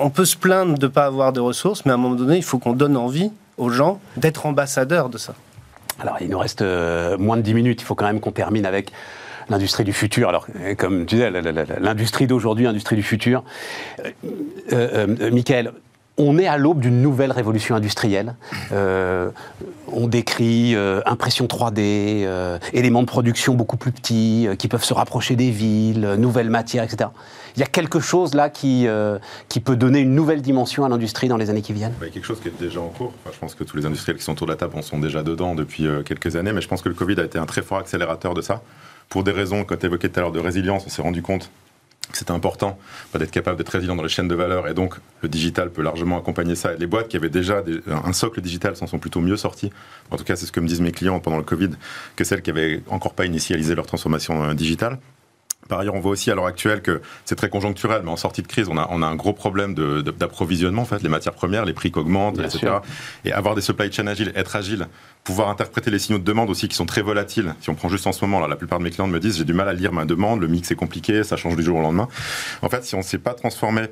on 0.00 0.10
peut 0.10 0.24
se 0.24 0.36
plaindre 0.36 0.76
de 0.76 0.86
ne 0.86 0.90
pas 0.90 1.04
avoir 1.04 1.32
de 1.32 1.38
ressources, 1.38 1.84
mais 1.84 1.92
à 1.92 1.94
un 1.94 1.98
moment 1.98 2.16
donné, 2.16 2.36
il 2.36 2.42
faut 2.42 2.58
qu'on 2.58 2.72
donne 2.72 2.96
envie 2.96 3.30
aux 3.56 3.70
gens 3.70 4.00
d'être 4.16 4.44
ambassadeurs 4.44 5.10
de 5.10 5.18
ça. 5.18 5.34
Alors 6.00 6.16
il 6.20 6.30
nous 6.30 6.38
reste 6.38 6.64
moins 7.16 7.36
de 7.36 7.42
10 7.42 7.54
minutes, 7.54 7.80
il 7.80 7.84
faut 7.84 7.94
quand 7.94 8.06
même 8.06 8.18
qu'on 8.18 8.32
termine 8.32 8.66
avec 8.66 8.90
l'industrie 9.48 9.84
du 9.84 9.92
futur. 9.92 10.28
Alors, 10.28 10.46
comme 10.76 11.06
tu 11.06 11.14
disais, 11.14 11.30
l'industrie 11.30 12.26
d'aujourd'hui, 12.26 12.64
l'industrie 12.64 12.96
du 12.96 13.02
futur. 13.02 13.44
Euh, 14.72 15.30
Michael, 15.30 15.72
on 16.18 16.36
est 16.36 16.46
à 16.46 16.58
l'aube 16.58 16.80
d'une 16.80 17.00
nouvelle 17.00 17.32
révolution 17.32 17.76
industrielle. 17.76 18.34
Euh, 18.72 19.30
on 19.90 20.08
décrit 20.08 20.74
euh, 20.74 21.00
impression 21.06 21.46
3D, 21.46 21.78
euh, 22.24 22.58
éléments 22.72 23.02
de 23.02 23.06
production 23.06 23.54
beaucoup 23.54 23.76
plus 23.76 23.92
petits, 23.92 24.48
qui 24.58 24.68
peuvent 24.68 24.84
se 24.84 24.92
rapprocher 24.92 25.36
des 25.36 25.50
villes, 25.50 26.16
nouvelles 26.18 26.50
matières, 26.50 26.82
etc. 26.82 27.10
Il 27.56 27.60
y 27.60 27.62
a 27.62 27.66
quelque 27.66 28.00
chose 28.00 28.34
là 28.34 28.50
qui, 28.50 28.86
qui 29.48 29.60
peut 29.60 29.76
donner 29.76 30.00
une 30.00 30.14
nouvelle 30.14 30.42
dimension 30.42 30.84
à 30.84 30.88
l'industrie 30.88 31.28
dans 31.28 31.36
les 31.36 31.50
années 31.50 31.62
qui 31.62 31.72
viennent 31.72 31.94
Il 32.00 32.06
y 32.06 32.10
a 32.10 32.12
quelque 32.12 32.26
chose 32.26 32.40
qui 32.40 32.48
est 32.48 32.60
déjà 32.60 32.80
en 32.80 32.88
cours. 32.88 33.12
je 33.32 33.38
pense 33.38 33.54
que 33.54 33.64
tous 33.64 33.76
les 33.76 33.86
industriels 33.86 34.18
qui 34.18 34.22
sont 34.22 34.32
autour 34.32 34.46
de 34.46 34.52
la 34.52 34.56
table 34.56 34.76
en 34.76 34.82
sont 34.82 34.98
déjà 34.98 35.22
dedans 35.22 35.54
depuis 35.54 35.88
quelques 36.04 36.36
années, 36.36 36.52
mais 36.52 36.60
je 36.60 36.68
pense 36.68 36.82
que 36.82 36.88
le 36.88 36.94
Covid 36.94 37.18
a 37.20 37.24
été 37.24 37.38
un 37.38 37.46
très 37.46 37.62
fort 37.62 37.78
accélérateur 37.78 38.34
de 38.34 38.42
ça. 38.42 38.62
Pour 39.08 39.24
des 39.24 39.32
raisons, 39.32 39.64
quand 39.64 39.76
tu 39.76 39.86
évoquais 39.86 40.08
tout 40.08 40.20
à 40.20 40.22
l'heure 40.22 40.32
de 40.32 40.40
résilience, 40.40 40.84
on 40.86 40.90
s'est 40.90 41.02
rendu 41.02 41.22
compte 41.22 41.50
c'était 42.12 42.32
important 42.32 42.78
bah, 43.12 43.18
d'être 43.18 43.30
capable 43.30 43.58
d'être 43.58 43.68
résilient 43.68 43.96
dans 43.96 44.02
les 44.02 44.08
chaînes 44.08 44.28
de 44.28 44.34
valeur 44.34 44.68
et 44.68 44.74
donc 44.74 44.94
le 45.22 45.28
digital 45.28 45.70
peut 45.70 45.82
largement 45.82 46.18
accompagner 46.18 46.54
ça. 46.54 46.74
les 46.74 46.86
boîtes 46.86 47.08
qui 47.08 47.16
avaient 47.16 47.28
déjà 47.28 47.62
un 47.86 48.12
socle 48.12 48.40
digital 48.40 48.76
s'en 48.76 48.86
sont 48.86 48.98
plutôt 48.98 49.20
mieux 49.20 49.36
sorties. 49.36 49.70
En 50.10 50.16
tout 50.16 50.24
cas, 50.24 50.36
c'est 50.36 50.46
ce 50.46 50.52
que 50.52 50.60
me 50.60 50.66
disent 50.66 50.80
mes 50.80 50.92
clients 50.92 51.20
pendant 51.20 51.36
le 51.36 51.42
Covid 51.42 51.70
que 52.16 52.24
celles 52.24 52.42
qui 52.42 52.50
avaient 52.50 52.82
encore 52.88 53.14
pas 53.14 53.26
initialisé 53.26 53.74
leur 53.74 53.86
transformation 53.86 54.44
euh, 54.44 54.54
digitale. 54.54 54.98
Par 55.68 55.80
ailleurs, 55.80 55.94
on 55.94 56.00
voit 56.00 56.12
aussi 56.12 56.30
à 56.30 56.34
l'heure 56.34 56.46
actuelle 56.46 56.82
que 56.82 57.00
c'est 57.24 57.36
très 57.36 57.50
conjoncturel, 57.50 58.02
mais 58.04 58.10
en 58.10 58.16
sortie 58.16 58.42
de 58.42 58.46
crise, 58.46 58.68
on 58.68 58.76
a, 58.76 58.88
on 58.90 59.02
a 59.02 59.06
un 59.06 59.16
gros 59.16 59.32
problème 59.32 59.74
d'approvisionnement, 59.74 60.82
en 60.82 60.86
fait, 60.86 61.02
les 61.02 61.08
matières 61.08 61.34
premières, 61.34 61.64
les 61.64 61.74
prix 61.74 61.92
qui 61.92 61.98
augmentent, 61.98 62.38
etc. 62.38 62.78
Et 63.24 63.32
avoir 63.32 63.54
des 63.54 63.60
supply 63.60 63.92
chains 63.92 64.06
agiles, 64.06 64.32
être 64.34 64.56
agile, 64.56 64.88
pouvoir 65.24 65.48
interpréter 65.48 65.90
les 65.90 65.98
signaux 65.98 66.18
de 66.18 66.24
demande 66.24 66.50
aussi 66.50 66.68
qui 66.68 66.76
sont 66.76 66.86
très 66.86 67.02
volatiles. 67.02 67.54
Si 67.60 67.70
on 67.70 67.74
prend 67.74 67.88
juste 67.88 68.06
en 68.06 68.12
ce 68.12 68.24
moment, 68.24 68.40
là, 68.40 68.48
la 68.48 68.56
plupart 68.56 68.78
de 68.78 68.84
mes 68.84 68.90
clients 68.90 69.06
me 69.06 69.20
disent 69.20 69.36
j'ai 69.36 69.44
du 69.44 69.52
mal 69.52 69.68
à 69.68 69.74
lire 69.74 69.92
ma 69.92 70.04
demande, 70.04 70.40
le 70.40 70.48
mix 70.48 70.70
est 70.70 70.76
compliqué, 70.76 71.22
ça 71.22 71.36
change 71.36 71.56
du 71.56 71.62
jour 71.62 71.78
au 71.78 71.82
lendemain. 71.82 72.08
En 72.62 72.68
fait, 72.68 72.84
si 72.84 72.94
on 72.94 72.98
ne 72.98 73.02
s'est 73.02 73.18
pas 73.18 73.34
transformé 73.34 73.88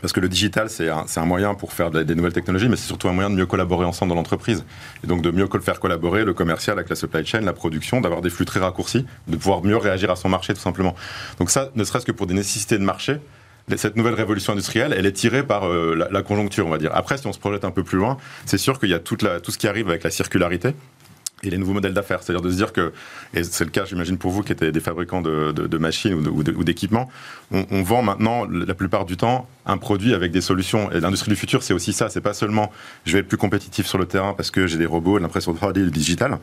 parce 0.00 0.12
que 0.12 0.20
le 0.20 0.28
digital, 0.28 0.68
c'est 0.68 0.88
un, 0.88 1.04
un, 1.14 1.24
moyen 1.24 1.54
pour 1.54 1.72
faire 1.72 1.90
des 1.90 2.14
nouvelles 2.14 2.32
technologies, 2.32 2.68
mais 2.68 2.76
c'est 2.76 2.86
surtout 2.86 3.08
un 3.08 3.12
moyen 3.12 3.30
de 3.30 3.36
mieux 3.36 3.46
collaborer 3.46 3.86
ensemble 3.86 4.10
dans 4.10 4.16
l'entreprise. 4.16 4.64
Et 5.02 5.06
donc 5.06 5.22
de 5.22 5.30
mieux 5.30 5.48
faire 5.60 5.80
collaborer 5.80 6.24
le 6.24 6.34
commercial 6.34 6.76
avec 6.78 6.90
la 6.90 6.96
supply 6.96 7.24
chain, 7.24 7.40
la 7.40 7.52
production, 7.52 8.00
d'avoir 8.00 8.20
des 8.20 8.30
flux 8.30 8.44
très 8.44 8.60
raccourcis, 8.60 9.06
de 9.28 9.36
pouvoir 9.36 9.62
mieux 9.62 9.76
réagir 9.76 10.10
à 10.10 10.16
son 10.16 10.28
marché 10.28 10.52
tout 10.52 10.60
simplement. 10.60 10.94
Donc 11.38 11.50
ça, 11.50 11.70
ne 11.74 11.84
serait-ce 11.84 12.04
que 12.04 12.12
pour 12.12 12.26
des 12.26 12.34
nécessités 12.34 12.76
de 12.76 12.84
marché, 12.84 13.20
cette 13.76 13.96
nouvelle 13.96 14.14
révolution 14.14 14.52
industrielle, 14.52 14.94
elle 14.96 15.06
est 15.06 15.12
tirée 15.12 15.42
par 15.42 15.66
euh, 15.66 16.08
la, 16.10 16.22
conjoncture, 16.22 16.66
on 16.66 16.70
va 16.70 16.78
dire. 16.78 16.90
Après, 16.94 17.16
si 17.16 17.26
on 17.26 17.32
se 17.32 17.38
projette 17.38 17.64
un 17.64 17.70
peu 17.70 17.82
plus 17.82 17.98
loin, 17.98 18.18
c'est 18.44 18.58
sûr 18.58 18.78
qu'il 18.78 18.90
y 18.90 18.94
a 18.94 18.98
toute 18.98 19.22
la, 19.22 19.40
tout 19.40 19.50
ce 19.50 19.58
qui 19.58 19.68
arrive 19.68 19.88
avec 19.88 20.02
la 20.02 20.10
circularité 20.10 20.74
et 21.44 21.50
les 21.50 21.58
nouveaux 21.58 21.72
modèles 21.72 21.94
d'affaires. 21.94 22.22
C'est-à-dire 22.22 22.42
de 22.42 22.50
se 22.50 22.56
dire 22.56 22.72
que, 22.72 22.92
et 23.34 23.44
c'est 23.44 23.64
le 23.64 23.70
cas, 23.70 23.84
j'imagine, 23.84 24.18
pour 24.18 24.30
vous 24.30 24.42
qui 24.42 24.52
êtes 24.52 24.64
des 24.64 24.80
fabricants 24.80 25.22
de, 25.22 25.78
machines 25.78 26.14
ou 26.14 26.64
d'équipements, 26.64 27.08
on, 27.50 27.82
vend 27.82 28.02
maintenant, 28.02 28.46
la 28.46 28.74
plupart 28.74 29.04
du 29.04 29.16
temps, 29.16 29.48
un 29.66 29.76
produit 29.76 30.14
avec 30.14 30.32
des 30.32 30.40
solutions. 30.40 30.90
Et 30.92 31.00
l'industrie 31.00 31.30
du 31.30 31.36
futur, 31.36 31.62
c'est 31.62 31.74
aussi 31.74 31.92
ça. 31.92 32.08
C'est 32.08 32.20
pas 32.20 32.34
seulement 32.34 32.72
je 33.04 33.12
vais 33.12 33.18
être 33.20 33.28
plus 33.28 33.36
compétitif 33.36 33.86
sur 33.86 33.98
le 33.98 34.06
terrain 34.06 34.34
parce 34.34 34.50
que 34.50 34.66
j'ai 34.66 34.78
des 34.78 34.86
robots, 34.86 35.18
l'impression 35.18 35.52
3D, 35.52 35.80
le 35.80 35.90
digital. 35.90 36.38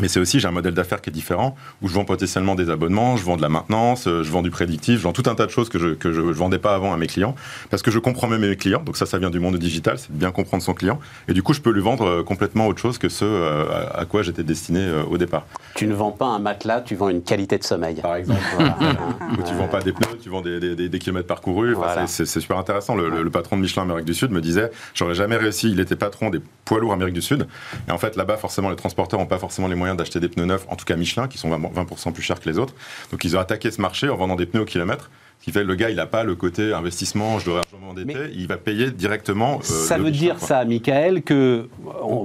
Mais 0.00 0.08
c'est 0.08 0.18
aussi, 0.18 0.40
j'ai 0.40 0.48
un 0.48 0.50
modèle 0.50 0.74
d'affaires 0.74 1.00
qui 1.00 1.10
est 1.10 1.12
différent, 1.12 1.54
où 1.80 1.86
je 1.86 1.94
vends 1.94 2.04
potentiellement 2.04 2.56
des 2.56 2.68
abonnements, 2.68 3.16
je 3.16 3.22
vends 3.22 3.36
de 3.36 3.42
la 3.42 3.48
maintenance, 3.48 4.08
euh, 4.08 4.24
je 4.24 4.30
vends 4.32 4.42
du 4.42 4.50
prédictif, 4.50 4.98
je 4.98 5.04
vends 5.04 5.12
tout 5.12 5.22
un 5.26 5.36
tas 5.36 5.46
de 5.46 5.52
choses 5.52 5.68
que 5.68 5.78
je 5.78 5.86
ne 5.86 5.94
que 5.94 6.12
je 6.12 6.20
vendais 6.20 6.58
pas 6.58 6.74
avant 6.74 6.92
à 6.92 6.96
mes 6.96 7.06
clients, 7.06 7.36
parce 7.70 7.80
que 7.80 7.92
je 7.92 8.00
comprends 8.00 8.26
même 8.26 8.40
mes 8.40 8.56
clients, 8.56 8.82
donc 8.82 8.96
ça, 8.96 9.06
ça 9.06 9.18
vient 9.18 9.30
du 9.30 9.38
monde 9.38 9.56
digital, 9.56 9.96
c'est 9.96 10.10
de 10.10 10.16
bien 10.16 10.32
comprendre 10.32 10.64
son 10.64 10.74
client, 10.74 10.98
et 11.28 11.32
du 11.32 11.44
coup, 11.44 11.52
je 11.52 11.60
peux 11.60 11.70
lui 11.70 11.80
vendre 11.80 12.06
euh, 12.06 12.22
complètement 12.24 12.66
autre 12.66 12.80
chose 12.80 12.98
que 12.98 13.08
ce 13.08 13.24
euh, 13.24 13.86
à 13.94 14.04
quoi 14.04 14.24
j'étais 14.24 14.42
destiné 14.42 14.84
au 15.08 15.16
départ. 15.16 15.46
Tu 15.76 15.86
ne 15.86 15.94
vends 15.94 16.10
pas 16.10 16.26
un 16.26 16.40
matelas, 16.40 16.80
tu 16.80 16.96
vends 16.96 17.08
une 17.08 17.22
qualité 17.22 17.56
de 17.56 17.62
sommeil. 17.62 18.00
Par 18.00 18.16
exemple. 18.16 18.40
Ou 19.38 19.42
tu 19.42 19.54
vends 19.54 19.68
pas 19.68 19.80
des 19.80 19.92
pneus, 19.92 20.18
tu 20.20 20.28
vends 20.28 20.40
des, 20.40 20.58
des, 20.58 20.88
des, 20.88 20.98
kilomètres 20.98 21.28
parcourus, 21.28 21.76
c'est 22.06 22.26
super 22.26 22.58
intéressant. 22.58 22.96
Le, 22.96 23.22
le, 23.22 23.30
patron 23.30 23.56
de 23.56 23.62
Michelin 23.62 23.82
Amérique 23.82 24.06
du 24.06 24.14
Sud 24.14 24.32
me 24.32 24.40
disait, 24.40 24.72
j'aurais 24.92 25.14
jamais 25.14 25.36
réussi, 25.36 25.70
il 25.70 25.78
était 25.78 25.94
patron 25.94 26.30
des 26.30 26.40
poids 26.64 26.80
lourds 26.80 26.92
Amérique 26.92 27.14
du 27.14 27.22
Sud, 27.22 27.46
et 27.88 27.92
en 27.92 27.98
fait, 27.98 28.16
là-bas, 28.16 28.38
forcément, 28.38 28.70
les 28.70 28.76
transporteurs 28.76 29.20
n'ont 29.20 29.26
pas 29.26 29.38
forcément 29.38 29.68
les 29.68 29.76
moyens 29.76 29.83
d'acheter 29.94 30.20
des 30.20 30.28
pneus 30.28 30.46
neufs 30.46 30.64
en 30.68 30.76
tout 30.76 30.84
cas 30.84 30.96
Michelin, 30.96 31.28
qui 31.28 31.38
sont 31.38 31.50
20% 31.50 32.12
plus 32.12 32.22
chers 32.22 32.40
que 32.40 32.48
les 32.48 32.58
autres. 32.58 32.74
Donc 33.10 33.24
ils 33.24 33.36
ont 33.36 33.40
attaqué 33.40 33.70
ce 33.70 33.80
marché 33.80 34.08
en 34.08 34.16
vendant 34.16 34.36
des 34.36 34.46
pneus 34.46 34.62
au 34.62 34.64
kilomètre. 34.66 35.10
Ce 35.40 35.50
qui 35.50 35.52
fait 35.52 35.60
que 35.60 35.66
le 35.66 35.74
gars, 35.74 35.90
il 35.90 35.96
n'a 35.96 36.06
pas 36.06 36.24
le 36.24 36.34
côté 36.36 36.72
investissement, 36.72 37.38
je 37.38 37.44
devrais 37.44 37.62
m'endetter, 37.78 38.30
il 38.34 38.46
va 38.46 38.56
payer 38.56 38.90
directement. 38.90 39.58
Euh, 39.58 39.62
ça 39.62 39.98
veut 39.98 40.10
dire 40.10 40.38
ça, 40.38 40.64
Michael, 40.64 41.22
que, 41.22 41.68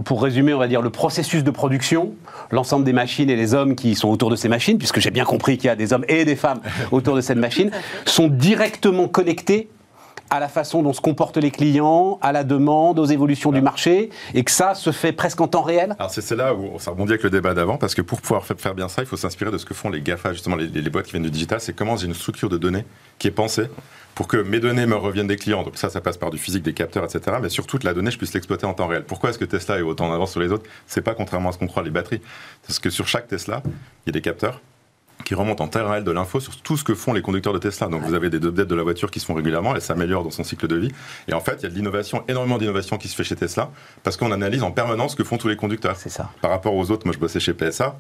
pour 0.06 0.24
résumer, 0.24 0.54
on 0.54 0.58
va 0.58 0.70
dire 0.70 0.82
le 0.82 0.90
processus 0.90 1.44
de 1.44 1.52
production, 1.52 2.14
l'ensemble 2.50 2.86
des 2.86 2.94
machines 2.94 3.30
et 3.30 3.36
les 3.36 3.54
hommes 3.54 3.76
qui 3.76 3.96
sont 3.96 4.08
autour 4.08 4.30
de 4.30 4.38
ces 4.38 4.48
machines, 4.48 4.78
puisque 4.78 5.02
j'ai 5.02 5.12
bien 5.12 5.26
compris 5.26 5.58
qu'il 5.58 5.66
y 5.66 5.70
a 5.70 5.76
des 5.76 5.92
hommes 5.92 6.06
et 6.08 6.24
des 6.24 6.38
femmes 6.38 6.62
autour 6.92 7.18
de 7.18 7.20
cette 7.20 7.38
machine, 7.38 7.72
sont 8.06 8.30
directement 8.30 9.10
connectés 9.10 9.68
à 10.30 10.40
la 10.40 10.48
façon 10.48 10.84
dont 10.84 10.94
se 10.94 11.02
comportent 11.02 11.38
les 11.38 11.52
clients, 11.52 12.20
à 12.22 12.32
la 12.32 12.44
demande, 12.44 13.00
aux 13.00 13.06
évolutions 13.06 13.52
du 13.52 13.62
marché, 13.62 14.10
et 14.34 14.44
que 14.44 14.52
ça 14.52 14.76
se 14.76 14.92
fait 14.92 15.12
presque 15.12 15.42
en 15.42 15.48
temps 15.48 15.62
réel 15.62 15.96
Alors 16.00 16.12
c'est 16.12 16.36
là 16.36 16.54
où 16.54 16.80
ça 16.80 16.92
rebondit 16.92 17.14
avec 17.14 17.24
le 17.24 17.30
débat 17.30 17.54
d'avant, 17.54 17.78
parce 17.78 17.96
que 17.96 18.02
pour 18.02 18.22
pouvoir 18.22 18.46
faire 18.46 18.76
bien 18.76 18.88
ça, 18.88 19.02
il 19.02 19.08
faut 19.08 19.18
s'inspirer 19.18 19.52
de 19.52 19.58
ce 19.58 19.66
que 19.66 19.74
font 19.74 19.90
les 19.90 20.02
GAFA, 20.02 20.34
justement 20.34 20.56
les, 20.56 20.68
les 20.68 20.90
boîtes 20.90 21.06
qui 21.06 21.12
viennent 21.12 21.24
du 21.24 21.32
digital, 21.32 21.60
c'est 21.60 21.74
comment 21.74 21.96
j'ai 21.96 22.08
une 22.08 22.14
structure 22.14 22.50
de 22.50 22.58
données 22.58 22.86
qui 23.18 23.28
est 23.28 23.32
pensée 23.32 23.68
pour 24.20 24.28
que 24.28 24.36
mes 24.36 24.60
données 24.60 24.86
me 24.86 24.98
reviennent 24.98 25.28
des 25.28 25.38
clients. 25.38 25.64
Donc 25.64 25.78
ça, 25.78 25.90
ça 25.90 26.02
passe 26.02 26.18
par 26.18 26.30
du 26.30 26.38
physique, 26.38 26.64
des 26.64 26.74
capteurs, 26.74 27.06
etc. 27.06 27.38
Mais 27.42 27.48
surtout 27.48 27.80
la 27.84 27.94
donnée, 27.94 28.12
je 28.12 28.18
puisse 28.18 28.34
l'exploiter 28.34 28.66
en 28.66 28.74
temps 28.74 28.88
réel. 28.88 29.06
Pourquoi 29.06 29.30
est-ce 29.30 29.40
que 29.40 29.46
Tesla 29.46 29.80
est 29.80 29.82
autant 29.82 30.10
en 30.10 30.14
avance 30.14 30.32
sur 30.32 30.42
les 30.42 30.52
autres? 30.52 30.66
C'est 30.88 31.02
pas 31.02 31.14
contrairement 31.14 31.50
à 31.50 31.52
ce 31.54 31.58
qu'on 31.58 31.68
croit 31.68 31.84
les 31.84 31.90
batteries. 31.90 32.22
Parce 32.68 32.80
que 32.80 32.90
sur 32.90 33.08
chaque 33.08 33.28
Tesla, 33.28 33.64
il 33.66 34.08
y 34.08 34.10
a 34.10 34.12
des 34.12 34.22
capteurs 34.22 34.62
qui 35.26 35.36
remonte 35.36 35.62
en 35.62 35.68
temps 35.68 35.88
réel 35.88 36.04
de 36.04 36.12
l'info 36.12 36.40
sur 36.40 36.56
tout 36.58 36.78
ce 36.78 36.84
que 36.84 36.96
font 36.96 37.14
les 37.14 37.22
conducteurs 37.22 37.54
de 37.54 37.60
Tesla. 37.60 37.88
Donc 37.88 38.04
vous 38.04 38.14
avez 38.14 38.30
des 38.30 38.38
updates 38.38 38.68
de 38.68 38.76
la 38.76 38.84
voiture 38.84 39.12
qui 39.12 39.20
se 39.20 39.26
font 39.26 39.34
régulièrement, 39.34 39.76
elle 39.76 39.82
s'améliore 39.82 40.24
dans 40.24 40.32
son 40.32 40.44
cycle 40.44 40.68
de 40.68 40.76
vie. 40.76 40.92
Et 41.28 41.34
en 41.34 41.40
fait, 41.40 41.58
il 41.60 41.64
y 41.64 41.66
a 41.66 41.70
de 41.70 41.76
l'innovation, 41.76 42.24
énormément 42.28 42.58
d'innovation 42.58 42.98
qui 42.98 43.08
se 43.08 43.16
fait 43.16 43.24
chez 43.24 43.36
Tesla, 43.36 43.70
parce 44.04 44.18
qu'on 44.18 44.32
analyse 44.32 44.64
en 44.64 44.72
permanence 44.72 45.12
ce 45.12 45.16
que 45.16 45.24
font 45.24 45.38
tous 45.38 45.48
les 45.48 45.56
conducteurs. 45.56 45.96
C'est 45.98 46.10
ça. 46.10 46.32
Par 46.42 46.52
rapport 46.52 46.74
aux 46.74 46.92
autres, 46.92 47.06
moi 47.06 47.14
je 47.14 47.20
bossais 47.20 47.40
chez 47.40 47.54
PSA, 47.54 47.98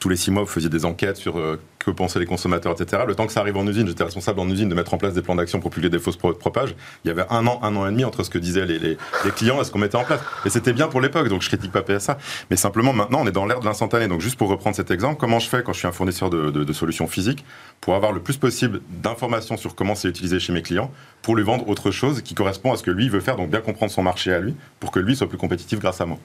tous 0.00 0.08
les 0.08 0.16
six 0.16 0.30
mois, 0.30 0.42
vous 0.42 0.48
faisiez 0.48 0.68
des 0.68 0.84
enquêtes 0.84 1.16
sur 1.16 1.38
euh, 1.38 1.60
que 1.78 1.90
pensaient 1.90 2.18
les 2.18 2.26
consommateurs, 2.26 2.72
etc. 2.72 3.02
Le 3.06 3.14
temps 3.14 3.26
que 3.26 3.32
ça 3.32 3.40
arrive 3.40 3.56
en 3.56 3.66
usine, 3.66 3.86
j'étais 3.86 4.04
responsable 4.04 4.40
en 4.40 4.48
usine 4.48 4.68
de 4.68 4.74
mettre 4.74 4.94
en 4.94 4.98
place 4.98 5.14
des 5.14 5.22
plans 5.22 5.34
d'action 5.34 5.60
pour 5.60 5.70
publier 5.70 5.90
des 5.90 5.98
fausses 5.98 6.16
propages. 6.16 6.74
Il 7.04 7.08
y 7.08 7.10
avait 7.10 7.24
un 7.30 7.46
an, 7.46 7.60
un 7.62 7.76
an 7.76 7.86
et 7.86 7.90
demi 7.90 8.04
entre 8.04 8.22
ce 8.22 8.30
que 8.30 8.38
disaient 8.38 8.66
les, 8.66 8.96
clients 9.36 9.60
et 9.60 9.64
ce 9.64 9.70
qu'on 9.70 9.78
mettait 9.78 9.96
en 9.96 10.04
place. 10.04 10.20
Et 10.44 10.50
c'était 10.50 10.72
bien 10.72 10.88
pour 10.88 11.00
l'époque, 11.00 11.28
donc 11.28 11.42
je 11.42 11.48
critique 11.48 11.72
pas 11.72 11.82
PSA. 11.82 12.18
Mais 12.50 12.56
simplement, 12.56 12.92
maintenant, 12.92 13.20
on 13.22 13.26
est 13.26 13.32
dans 13.32 13.46
l'ère 13.46 13.60
de 13.60 13.64
l'instantané. 13.64 14.08
Donc 14.08 14.20
juste 14.20 14.36
pour 14.36 14.48
reprendre 14.48 14.76
cet 14.76 14.90
exemple, 14.90 15.18
comment 15.18 15.38
je 15.38 15.48
fais 15.48 15.62
quand 15.62 15.72
je 15.72 15.78
suis 15.78 15.88
un 15.88 15.92
fournisseur 15.92 16.30
de, 16.30 16.50
de 16.50 16.72
solutions 16.72 17.06
physiques 17.06 17.44
pour 17.80 17.94
avoir 17.94 18.12
le 18.12 18.20
plus 18.20 18.36
possible 18.36 18.80
d'informations 19.02 19.56
sur 19.56 19.74
comment 19.74 19.94
c'est 19.94 20.08
utilisé 20.08 20.40
chez 20.40 20.52
mes 20.52 20.62
clients 20.62 20.90
pour 21.22 21.36
lui 21.36 21.44
vendre 21.44 21.68
autre 21.68 21.90
chose 21.90 22.22
qui 22.22 22.34
correspond 22.34 22.72
à 22.72 22.76
ce 22.76 22.82
que 22.82 22.90
lui 22.90 23.08
veut 23.08 23.20
faire, 23.20 23.36
donc 23.36 23.50
bien 23.50 23.60
comprendre 23.60 23.92
son 23.92 24.02
marché 24.02 24.32
à 24.32 24.40
lui 24.40 24.54
pour 24.80 24.90
que 24.90 25.00
lui 25.00 25.16
soit 25.16 25.28
plus 25.28 25.38
compétitif 25.38 25.78
grâce 25.80 26.00
à 26.00 26.06
moi. 26.06 26.18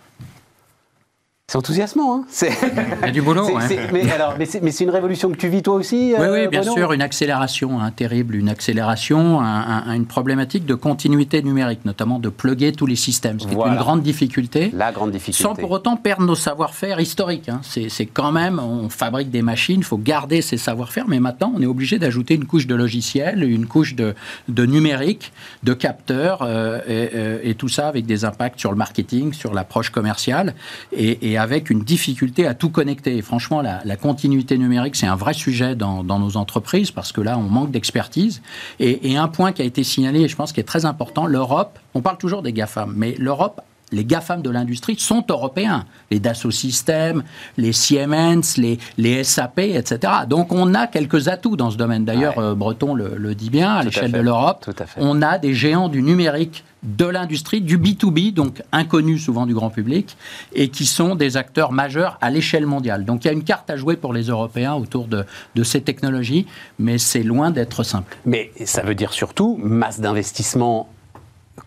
C'est 1.49 1.57
enthousiasmant, 1.57 2.15
hein 2.15 2.25
Il 2.43 3.05
y 3.07 3.09
a 3.09 3.11
du 3.11 3.23
boulot, 3.23 3.49
Mais, 3.91 4.45
c'est 4.45 4.83
une 4.83 4.91
révolution 4.91 5.31
que 5.31 5.35
tu 5.35 5.47
vis 5.47 5.63
toi 5.63 5.73
aussi 5.73 6.13
Oui, 6.15 6.27
oui, 6.29 6.39
euh, 6.41 6.47
bien 6.47 6.61
sûr, 6.61 6.93
une 6.93 7.01
accélération 7.01 7.81
hein, 7.81 7.89
terrible, 7.89 8.35
une 8.35 8.49
accélération, 8.49 9.41
une 9.41 10.05
problématique 10.05 10.67
de 10.67 10.75
continuité 10.75 11.41
numérique, 11.41 11.85
notamment 11.85 12.19
de 12.19 12.29
plugger 12.29 12.71
tous 12.71 12.85
les 12.85 12.95
systèmes, 12.95 13.39
ce 13.39 13.47
qui 13.47 13.55
est 13.55 13.67
une 13.67 13.77
grande 13.77 14.03
difficulté. 14.03 14.69
La 14.75 14.91
grande 14.91 15.09
difficulté. 15.09 15.41
Sans 15.41 15.55
pour 15.55 15.71
autant 15.71 15.97
perdre 15.97 16.21
nos 16.21 16.35
savoir-faire 16.35 16.99
historiques. 16.99 17.49
Hein. 17.49 17.61
C'est 17.63 18.05
quand 18.05 18.31
même, 18.31 18.59
on 18.59 18.87
fabrique 18.89 19.31
des 19.31 19.41
machines, 19.41 19.79
il 19.79 19.83
faut 19.83 19.97
garder 19.97 20.43
ces 20.43 20.57
savoir-faire, 20.57 21.05
mais 21.07 21.19
maintenant 21.19 21.51
on 21.55 21.63
est 21.63 21.65
obligé 21.65 21.97
d'ajouter 21.97 22.35
une 22.35 22.45
couche 22.45 22.67
de 22.67 22.75
logiciel, 22.75 23.41
une 23.41 23.65
couche 23.65 23.95
de, 23.95 24.13
de 24.49 24.67
numérique, 24.67 25.33
de 25.63 25.73
capteurs, 25.73 26.43
euh, 26.43 26.77
euh, 26.87 27.39
et, 27.41 27.55
tout 27.55 27.69
ça 27.69 27.87
avec 27.87 28.05
des 28.05 28.23
impacts 28.23 28.59
sur 28.59 28.69
le 28.69 28.77
marketing, 28.77 29.33
sur 29.33 29.55
l'approche 29.55 29.89
commerciale. 29.89 30.53
et, 30.91 31.31
et 31.31 31.38
avec 31.39 31.69
une 31.69 31.83
difficulté 31.83 32.45
à 32.45 32.53
tout 32.53 32.69
connecter. 32.69 33.17
Et 33.17 33.21
franchement, 33.21 33.61
la, 33.61 33.95
continuité 33.95 34.57
numérique, 34.57 34.95
c'est 34.95 35.07
un 35.07 35.15
vrai 35.15 35.33
sujet 35.33 35.75
dans, 35.75 36.03
nos 36.03 36.37
entreprises 36.37 36.91
parce 36.91 37.11
que 37.11 37.21
là, 37.21 37.37
on 37.37 37.43
manque 37.43 37.71
d'expertise. 37.71 38.41
Et, 38.79 39.17
un 39.17 39.27
point 39.27 39.51
qui 39.51 39.61
a 39.61 39.65
été 39.65 39.83
signalé, 39.83 40.21
et 40.21 40.27
je 40.27 40.35
pense 40.35 40.53
qui 40.53 40.59
est 40.59 40.63
très 40.63 40.85
important, 40.85 41.25
l'Europe, 41.25 41.79
on 41.93 42.01
parle 42.01 42.17
toujours 42.17 42.41
des 42.41 42.53
GAFAM, 42.53 42.93
mais 42.95 43.15
l'Europe 43.17 43.61
les 43.91 44.05
GAFAM 44.05 44.41
de 44.41 44.49
l'industrie 44.49 44.97
sont 44.99 45.23
européens. 45.29 45.85
Les 46.11 46.19
Dassault 46.19 46.51
Systèmes, 46.51 47.23
les 47.57 47.73
Siemens, 47.73 48.57
les, 48.57 48.79
les, 48.97 49.23
SAP, 49.23 49.59
etc. 49.59 50.13
Donc 50.27 50.51
on 50.51 50.73
a 50.73 50.87
quelques 50.87 51.27
atouts 51.27 51.55
dans 51.55 51.71
ce 51.71 51.77
domaine. 51.77 52.05
D'ailleurs, 52.05 52.39
euh, 52.39 52.55
Breton 52.55 52.93
le, 52.93 53.35
dit 53.35 53.49
bien, 53.49 53.73
à 53.73 53.83
l'échelle 53.83 54.11
de 54.11 54.19
l'Europe, 54.19 54.69
on 54.97 55.21
a 55.21 55.37
des 55.37 55.53
géants 55.53 55.89
du 55.89 56.01
numérique 56.01 56.63
de 56.83 57.05
l'industrie, 57.05 57.59
du 57.59 57.77
B2B, 57.77 58.33
donc 58.33 58.63
inconnus 58.71 59.23
souvent 59.23 59.45
du 59.45 59.53
grand 59.53 59.69
public, 59.69 60.15
et 60.53 60.69
qui 60.69 60.85
sont 60.85 61.15
des 61.15 61.35
acteurs 61.35 61.73
majeurs 61.73 62.17
à 62.21 62.29
l'échelle 62.29 62.65
mondiale. 62.65 63.03
Donc 63.03 63.25
il 63.25 63.27
y 63.27 63.29
a 63.29 63.33
une 63.33 63.43
carte 63.43 63.69
à 63.69 63.75
jouer 63.75 63.97
pour 63.97 64.13
les 64.13 64.23
Européens 64.23 64.75
autour 64.75 65.07
de, 65.07 65.25
de 65.55 65.63
ces 65.63 65.81
technologies, 65.81 66.47
mais 66.77 66.97
c'est 66.97 67.23
loin 67.23 67.51
d'être 67.51 67.83
simple. 67.83 68.17
Mais 68.25 68.51
ça 68.63 68.81
veut 68.81 68.95
dire 68.95 69.11
surtout 69.11 69.59
masse 69.61 69.99
d'investissement 69.99 70.87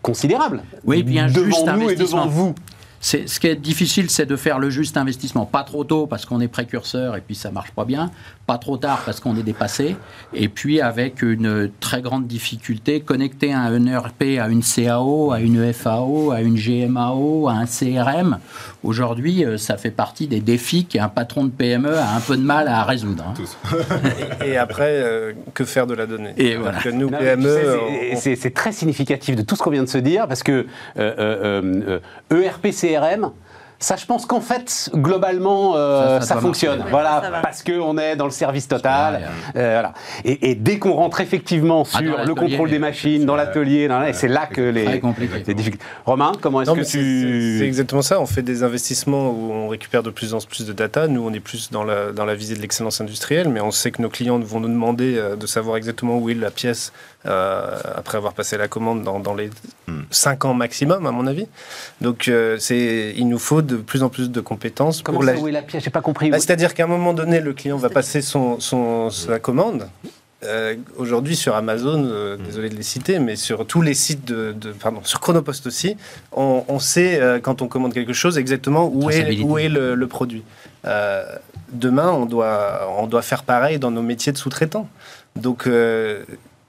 considérable. 0.01 0.63
Oui, 0.85 1.03
bien 1.03 1.27
devant 1.27 1.77
nous 1.77 1.89
et 1.89 1.95
devant 1.95 2.27
vous. 2.27 2.55
C'est, 3.05 3.27
ce 3.27 3.37
qui 3.41 3.47
est 3.47 3.57
difficile, 3.57 4.09
c'est 4.09 4.25
de 4.25 4.37
faire 4.37 4.59
le 4.59 4.69
juste 4.69 4.95
investissement. 4.95 5.45
Pas 5.45 5.63
trop 5.63 5.83
tôt 5.83 6.07
parce 6.07 6.25
qu'on 6.25 6.39
est 6.39 6.47
précurseur 6.47 7.17
et 7.17 7.21
puis 7.21 7.35
ça 7.35 7.51
marche 7.51 7.71
pas 7.71 7.83
bien. 7.83 8.11
Pas 8.47 8.57
trop 8.57 8.77
tard 8.77 9.01
parce 9.05 9.19
qu'on 9.19 9.35
est 9.37 9.43
dépassé. 9.43 9.97
Et 10.33 10.47
puis 10.47 10.79
avec 10.79 11.21
une 11.21 11.69
très 11.81 12.01
grande 12.01 12.27
difficulté, 12.27 13.01
connecter 13.01 13.51
un 13.51 13.85
ERP 13.85 14.39
à 14.39 14.47
une 14.47 14.63
CAO, 14.63 15.31
à 15.33 15.41
une 15.41 15.73
FAO, 15.73 16.31
à 16.31 16.39
une 16.41 16.55
GMAO, 16.55 17.49
à 17.49 17.53
un 17.53 17.65
CRM. 17.65 18.39
Aujourd'hui, 18.85 19.43
euh, 19.43 19.57
ça 19.57 19.75
fait 19.77 19.91
partie 19.91 20.27
des 20.27 20.39
défis 20.39 20.85
qu'un 20.85 21.09
patron 21.09 21.43
de 21.43 21.49
PME 21.51 21.97
a 21.97 22.15
un 22.15 22.19
peu 22.21 22.37
de 22.37 22.41
mal 22.41 22.69
à 22.69 22.83
résoudre. 22.83 23.25
hein. 23.27 23.77
Et, 24.45 24.51
et 24.51 24.57
après, 24.57 24.91
euh, 25.03 25.33
que 25.53 25.65
faire 25.65 25.87
de 25.87 25.93
la 25.93 26.05
donnée? 26.05 26.33
Et 26.37 26.55
voilà. 26.55 26.79
Que 26.79 26.89
nous, 26.89 27.09
Non, 27.09 27.17
mais 27.19 27.35
tu 27.35 27.41
PME, 27.41 27.53
sais, 27.53 27.65
c'est- 28.11 28.15
c'est 28.15 28.35
c'est 28.35 28.51
très 28.51 28.71
significatif 28.71 29.35
de 29.35 29.41
tout 29.41 29.55
ce 29.57 29.63
qu'on 29.63 29.71
vient 29.71 29.83
de 29.83 29.89
se 29.89 29.97
dire 29.97 30.27
parce 30.27 30.43
que 30.43 30.51
euh, 30.51 30.65
euh, 30.97 31.99
euh, 32.31 32.41
ERP 32.43 32.71
CRM. 32.71 32.92
Ça, 33.79 33.97
je 33.97 34.05
pense 34.05 34.25
qu'en 34.25 34.39
fait, 34.39 34.89
globalement, 34.95 35.73
euh, 35.75 36.15
Ça, 36.15 36.21
ça 36.21 36.27
ça, 36.27 36.33
doit 36.35 36.41
fonctionne. 36.43 36.77
marcher, 36.79 36.85
ouais. 36.85 36.91
Voilà, 36.91 37.21
Ça 37.21 37.39
parce 37.41 37.63
qu'on 37.63 37.97
est 37.97 38.15
dans 38.15 38.23
le 38.23 38.31
service 38.31 38.65
total. 38.65 39.23
Euh, 39.57 39.73
voilà. 39.73 39.93
et, 40.23 40.51
et 40.51 40.55
dès 40.55 40.79
qu'on 40.79 40.93
rentre 40.93 41.19
effectivement 41.19 41.83
Ah, 41.93 41.97
sur 41.97 42.23
le 42.23 42.33
contrôle 42.33 42.69
des 42.69 42.79
machines, 42.79 43.25
dans 43.25 43.35
l'atelier, 43.35 43.89
c'est 44.13 44.29
là 44.29 44.45
que 44.45 44.61
les, 44.61 45.01
les 45.45 45.53
difficultés. 45.53 45.83
Romain, 46.05 46.31
comment 46.39 46.61
est-ce 46.61 46.71
que 46.71 46.77
mais 46.77 46.83
c'est- 46.85 46.97
tu. 46.97 47.63
exactement 47.65 48.01
ça. 48.01 48.21
On 48.21 48.25
fait 48.25 48.41
des 48.41 48.63
investissements 48.63 49.31
où 49.31 49.51
on 49.51 49.67
récupère 49.67 50.01
de 50.01 50.11
plus 50.11 50.33
en 50.33 50.39
plus 50.39 50.65
de 50.65 50.71
data. 50.71 51.09
Nous, 51.09 51.21
on 51.21 51.33
est 51.33 51.41
plus 51.41 51.69
dans 51.69 51.83
la, 51.83 52.13
dans 52.13 52.23
la 52.23 52.35
visée 52.35 52.55
de 52.55 52.61
l'excellence 52.61 53.01
industrielle, 53.01 53.49
mais 53.49 53.59
on 53.59 53.71
sait 53.71 53.91
que 53.91 54.01
nos 54.01 54.09
clients 54.09 54.39
vont 54.39 54.61
nous 54.61 54.69
demander 54.69 55.17
euh, 55.17 55.35
de 55.35 55.45
savoir 55.45 55.75
exactement 55.75 56.17
où 56.19 56.29
est 56.29 56.35
la 56.35 56.51
pièce 56.51 56.93
euh, 57.25 57.77
après 57.95 58.17
avoir 58.17 58.33
passé 58.33 58.57
la 58.57 58.67
commande 58.67 59.03
dans, 59.03 59.19
dans 59.19 59.33
les 59.35 59.49
Hmm. 59.87 60.03
5 60.11 60.45
ans 60.45 60.53
maximum, 60.53 61.05
à 61.05 61.11
mon 61.11 61.27
avis. 61.27 61.45
Donc, 61.99 62.27
euh, 62.29 62.55
c'est, 62.57 63.13
il 63.17 63.27
nous 63.27 63.37
faut 63.37 63.61
de 63.61 63.75
plus 63.75 64.01
en 64.01 64.07
plus 64.09 64.31
de 64.31 64.39
compétences 64.39 65.01
Comment 65.01 65.19
pour 65.19 65.27
ça, 65.27 65.33
la. 65.33 65.39
où 65.41 65.47
est 65.49 65.51
la 65.51 65.61
pièce? 65.61 65.83
J'ai 65.83 65.89
pas 65.89 65.99
compris. 66.01 66.29
Bah, 66.31 66.39
C'est-à-dire 66.39 66.73
qu'à 66.73 66.85
un 66.85 66.87
moment 66.87 67.13
donné, 67.13 67.41
le 67.41 67.51
client 67.53 67.75
va 67.77 67.89
passer 67.89 68.21
son, 68.21 68.59
son- 68.61 69.09
sa 69.09 69.39
commande. 69.39 69.89
Euh, 70.45 70.75
Aujourd'hui, 70.97 71.35
sur 71.35 71.55
Amazon, 71.55 72.03
euh, 72.05 72.37
désolé 72.37 72.69
de 72.69 72.75
les 72.75 72.83
citer, 72.83 73.19
mais 73.19 73.35
sur 73.35 73.65
tous 73.67 73.81
les 73.81 73.93
sites 73.93 74.25
de, 74.25 74.53
de- 74.53 74.71
pardon, 74.71 75.01
sur 75.03 75.19
Chronopost 75.19 75.67
aussi, 75.67 75.95
on, 76.31 76.63
on 76.69 76.79
sait 76.79 77.19
euh, 77.21 77.39
quand 77.41 77.61
on 77.61 77.67
commande 77.67 77.93
quelque 77.93 78.13
chose 78.13 78.37
exactement 78.37 78.85
où 78.87 79.09
est, 79.09 79.41
où 79.41 79.57
est 79.57 79.69
le, 79.69 79.95
le 79.95 80.07
produit. 80.07 80.43
Euh, 80.85 81.23
demain, 81.73 82.09
on 82.11 82.25
doit, 82.25 82.89
on 82.97 83.07
doit 83.07 83.21
faire 83.21 83.43
pareil 83.43 83.79
dans 83.79 83.91
nos 83.91 84.01
métiers 84.01 84.31
de 84.31 84.37
sous-traitants. 84.37 84.87
Donc, 85.35 85.67
euh, 85.67 86.23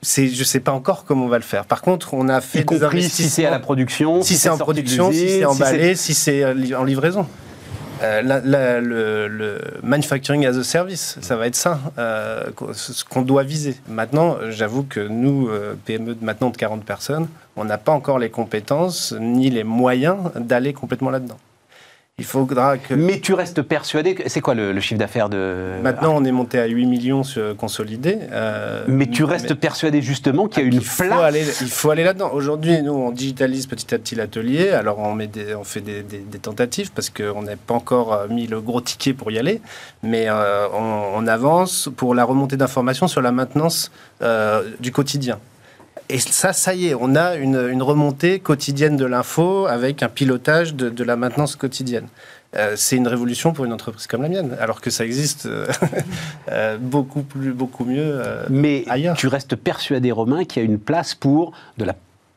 c'est, 0.05 0.28
je 0.28 0.38
ne 0.38 0.44
sais 0.44 0.61
pas 0.61 0.72
encore 0.72 1.05
comment 1.05 1.24
on 1.24 1.28
va 1.28 1.38
le 1.38 1.42
faire. 1.44 1.64
Par 1.64 1.82
contre, 1.82 2.14
on 2.14 2.28
a 2.28 2.40
fait 2.40 2.61
y 2.61 2.64
des 2.64 2.78
compris 2.78 3.02
si 3.11 3.28
c'est 3.30 3.44
à 3.46 3.50
la 3.50 3.59
production, 3.59 4.22
si 4.22 4.36
c'est 4.36 4.48
en 4.50 4.59
production, 4.59 5.11
si 5.11 5.18
c'est 5.28 5.44
emballé, 5.44 5.94
si 5.96 6.14
c'est 6.14 6.74
en 6.74 6.84
livraison. 6.84 7.26
Euh, 8.02 8.22
la- 8.22 8.40
la- 8.40 8.80
le, 8.80 9.28
le 9.28 9.59
manufacturing 9.82 10.44
as 10.46 10.57
a 10.59 10.64
service, 10.64 11.16
ça 11.20 11.36
va 11.36 11.46
être 11.46 11.55
ça, 11.55 11.78
euh, 11.96 12.42
ce 12.72 13.05
qu'on 13.05 13.22
doit 13.22 13.44
viser. 13.44 13.76
Maintenant, 13.88 14.36
j'avoue 14.50 14.82
que 14.82 15.00
nous, 15.00 15.48
euh, 15.48 15.74
PME 15.84 16.16
de 16.16 16.24
maintenant 16.24 16.50
de 16.50 16.57
40 16.57 16.84
personnes, 16.84 17.28
on 17.57 17.64
n'a 17.64 17.78
pas 17.78 17.92
encore 17.92 18.18
les 18.18 18.30
compétences 18.30 19.14
ni 19.20 19.48
les 19.48 19.62
moyens 19.64 20.16
d'aller 20.36 20.72
complètement 20.72 21.11
là-dedans. 21.11 21.36
Il 22.21 22.25
faudra 22.25 22.79
que... 22.79 22.95
Mais 22.95 23.19
tu 23.19 23.35
restes 23.35 23.61
persuadé 23.62 24.15
que 24.15 24.29
c'est 24.29 24.41
quoi 24.41 24.55
le, 24.55 24.71
le 24.73 24.81
chiffre 24.81 25.01
d'affaires 25.01 25.29
de 25.29 25.73
Maintenant, 25.83 26.15
on 26.17 26.25
est 26.25 26.31
monté 26.31 26.61
à 26.61 26.67
8 26.67 26.87
millions 26.87 27.25
sur, 27.25 27.57
consolidés. 27.57 28.19
euh, 28.31 28.85
Mais 28.87 29.09
tu 29.09 29.25
restes 29.25 29.51
mais- 29.51 29.57
persuadé 29.57 30.01
justement 30.01 30.47
qu'il 30.47 30.62
y 30.62 30.65
a 30.65 30.69
une 30.69 30.75
il 30.75 30.81
faut 30.85 31.03
place. 31.03 31.21
aller, 31.21 31.45
il 31.61 31.67
faut 31.69 31.91
aller 31.91 32.05
là-dedans. 32.05 32.31
Aujourd'hui, 32.33 32.81
nous, 32.83 32.93
on 32.93 33.11
digitalise 33.11 33.67
petit 33.67 33.93
à 33.93 33.99
petit 33.99 34.15
l'atelier. 34.15 34.71
Alors, 34.71 35.01
on, 35.01 35.12
met 35.12 35.27
des, 35.27 35.57
on 35.57 35.65
fait 35.65 35.81
des, 35.81 36.05
des- 36.05 36.19
des 36.21 36.39
tentatives 36.39 36.93
parce 36.93 37.11
qu'on 37.11 37.43
n'a 37.43 37.57
pas 37.57 37.75
encore 37.75 38.12
euh, 38.12 38.29
mis 38.29 38.47
le 38.47 38.61
gros 38.61 38.81
ticket 38.81 39.12
pour 39.12 39.33
y 39.33 39.39
aller. 39.41 39.61
Mais 40.05 40.27
euh, 40.29 40.69
on, 40.73 41.17
on 41.17 41.27
avance 41.27 41.89
pour 41.97 42.15
la 42.15 42.23
remontée 42.23 42.57
d'informations 42.57 43.09
sur 43.09 43.23
la 43.23 43.33
maintenance 43.33 43.91
euh, 44.23 44.62
du 44.79 44.93
quotidien. 44.93 45.41
Et 46.11 46.18
ça, 46.18 46.52
ça 46.52 46.74
y 46.74 46.88
est, 46.88 46.94
on 46.94 47.14
a 47.16 47.34
une, 47.36 47.57
une 47.70 47.82
remontée 47.82 48.38
quotidienne 48.38 48.96
de 48.96 49.07
l'info 49.07 49.66
avec 49.66 50.02
un 50.02 50.09
pilotage 50.09 50.74
de, 50.74 50.90
de 50.90 51.05
la 51.05 51.16
maintenance 51.16 51.57
quotidienne. 51.57 52.07
Euh, 52.57 52.74
c'est 52.76 52.96
une 52.96 53.09
révolution 53.09 53.52
pour 53.52 53.64
une 53.64 53.72
entreprise 53.72 54.07
comme 54.07 54.22
la 54.22 54.28
mienne, 54.28 54.57
alors 54.61 54.80
que 54.80 54.90
ça 54.90 55.05
existe 55.05 55.46
euh, 55.46 55.66
euh, 56.52 56.76
beaucoup 56.78 57.22
plus, 57.22 57.52
beaucoup 57.52 57.84
mieux. 57.84 58.20
euh, 58.24 58.44
Mais 58.50 58.84
ailleurs. 58.88 59.16
tu 59.16 59.26
restes 59.28 59.57
persuadé, 59.57 60.12
Romain, 60.12 60.44
qu'il 60.44 60.62
y 60.62 60.66
a 60.66 60.68
une 60.68 60.78
place 60.78 61.14
pour 61.14 61.52
de 61.78 61.84
la, 61.84 61.96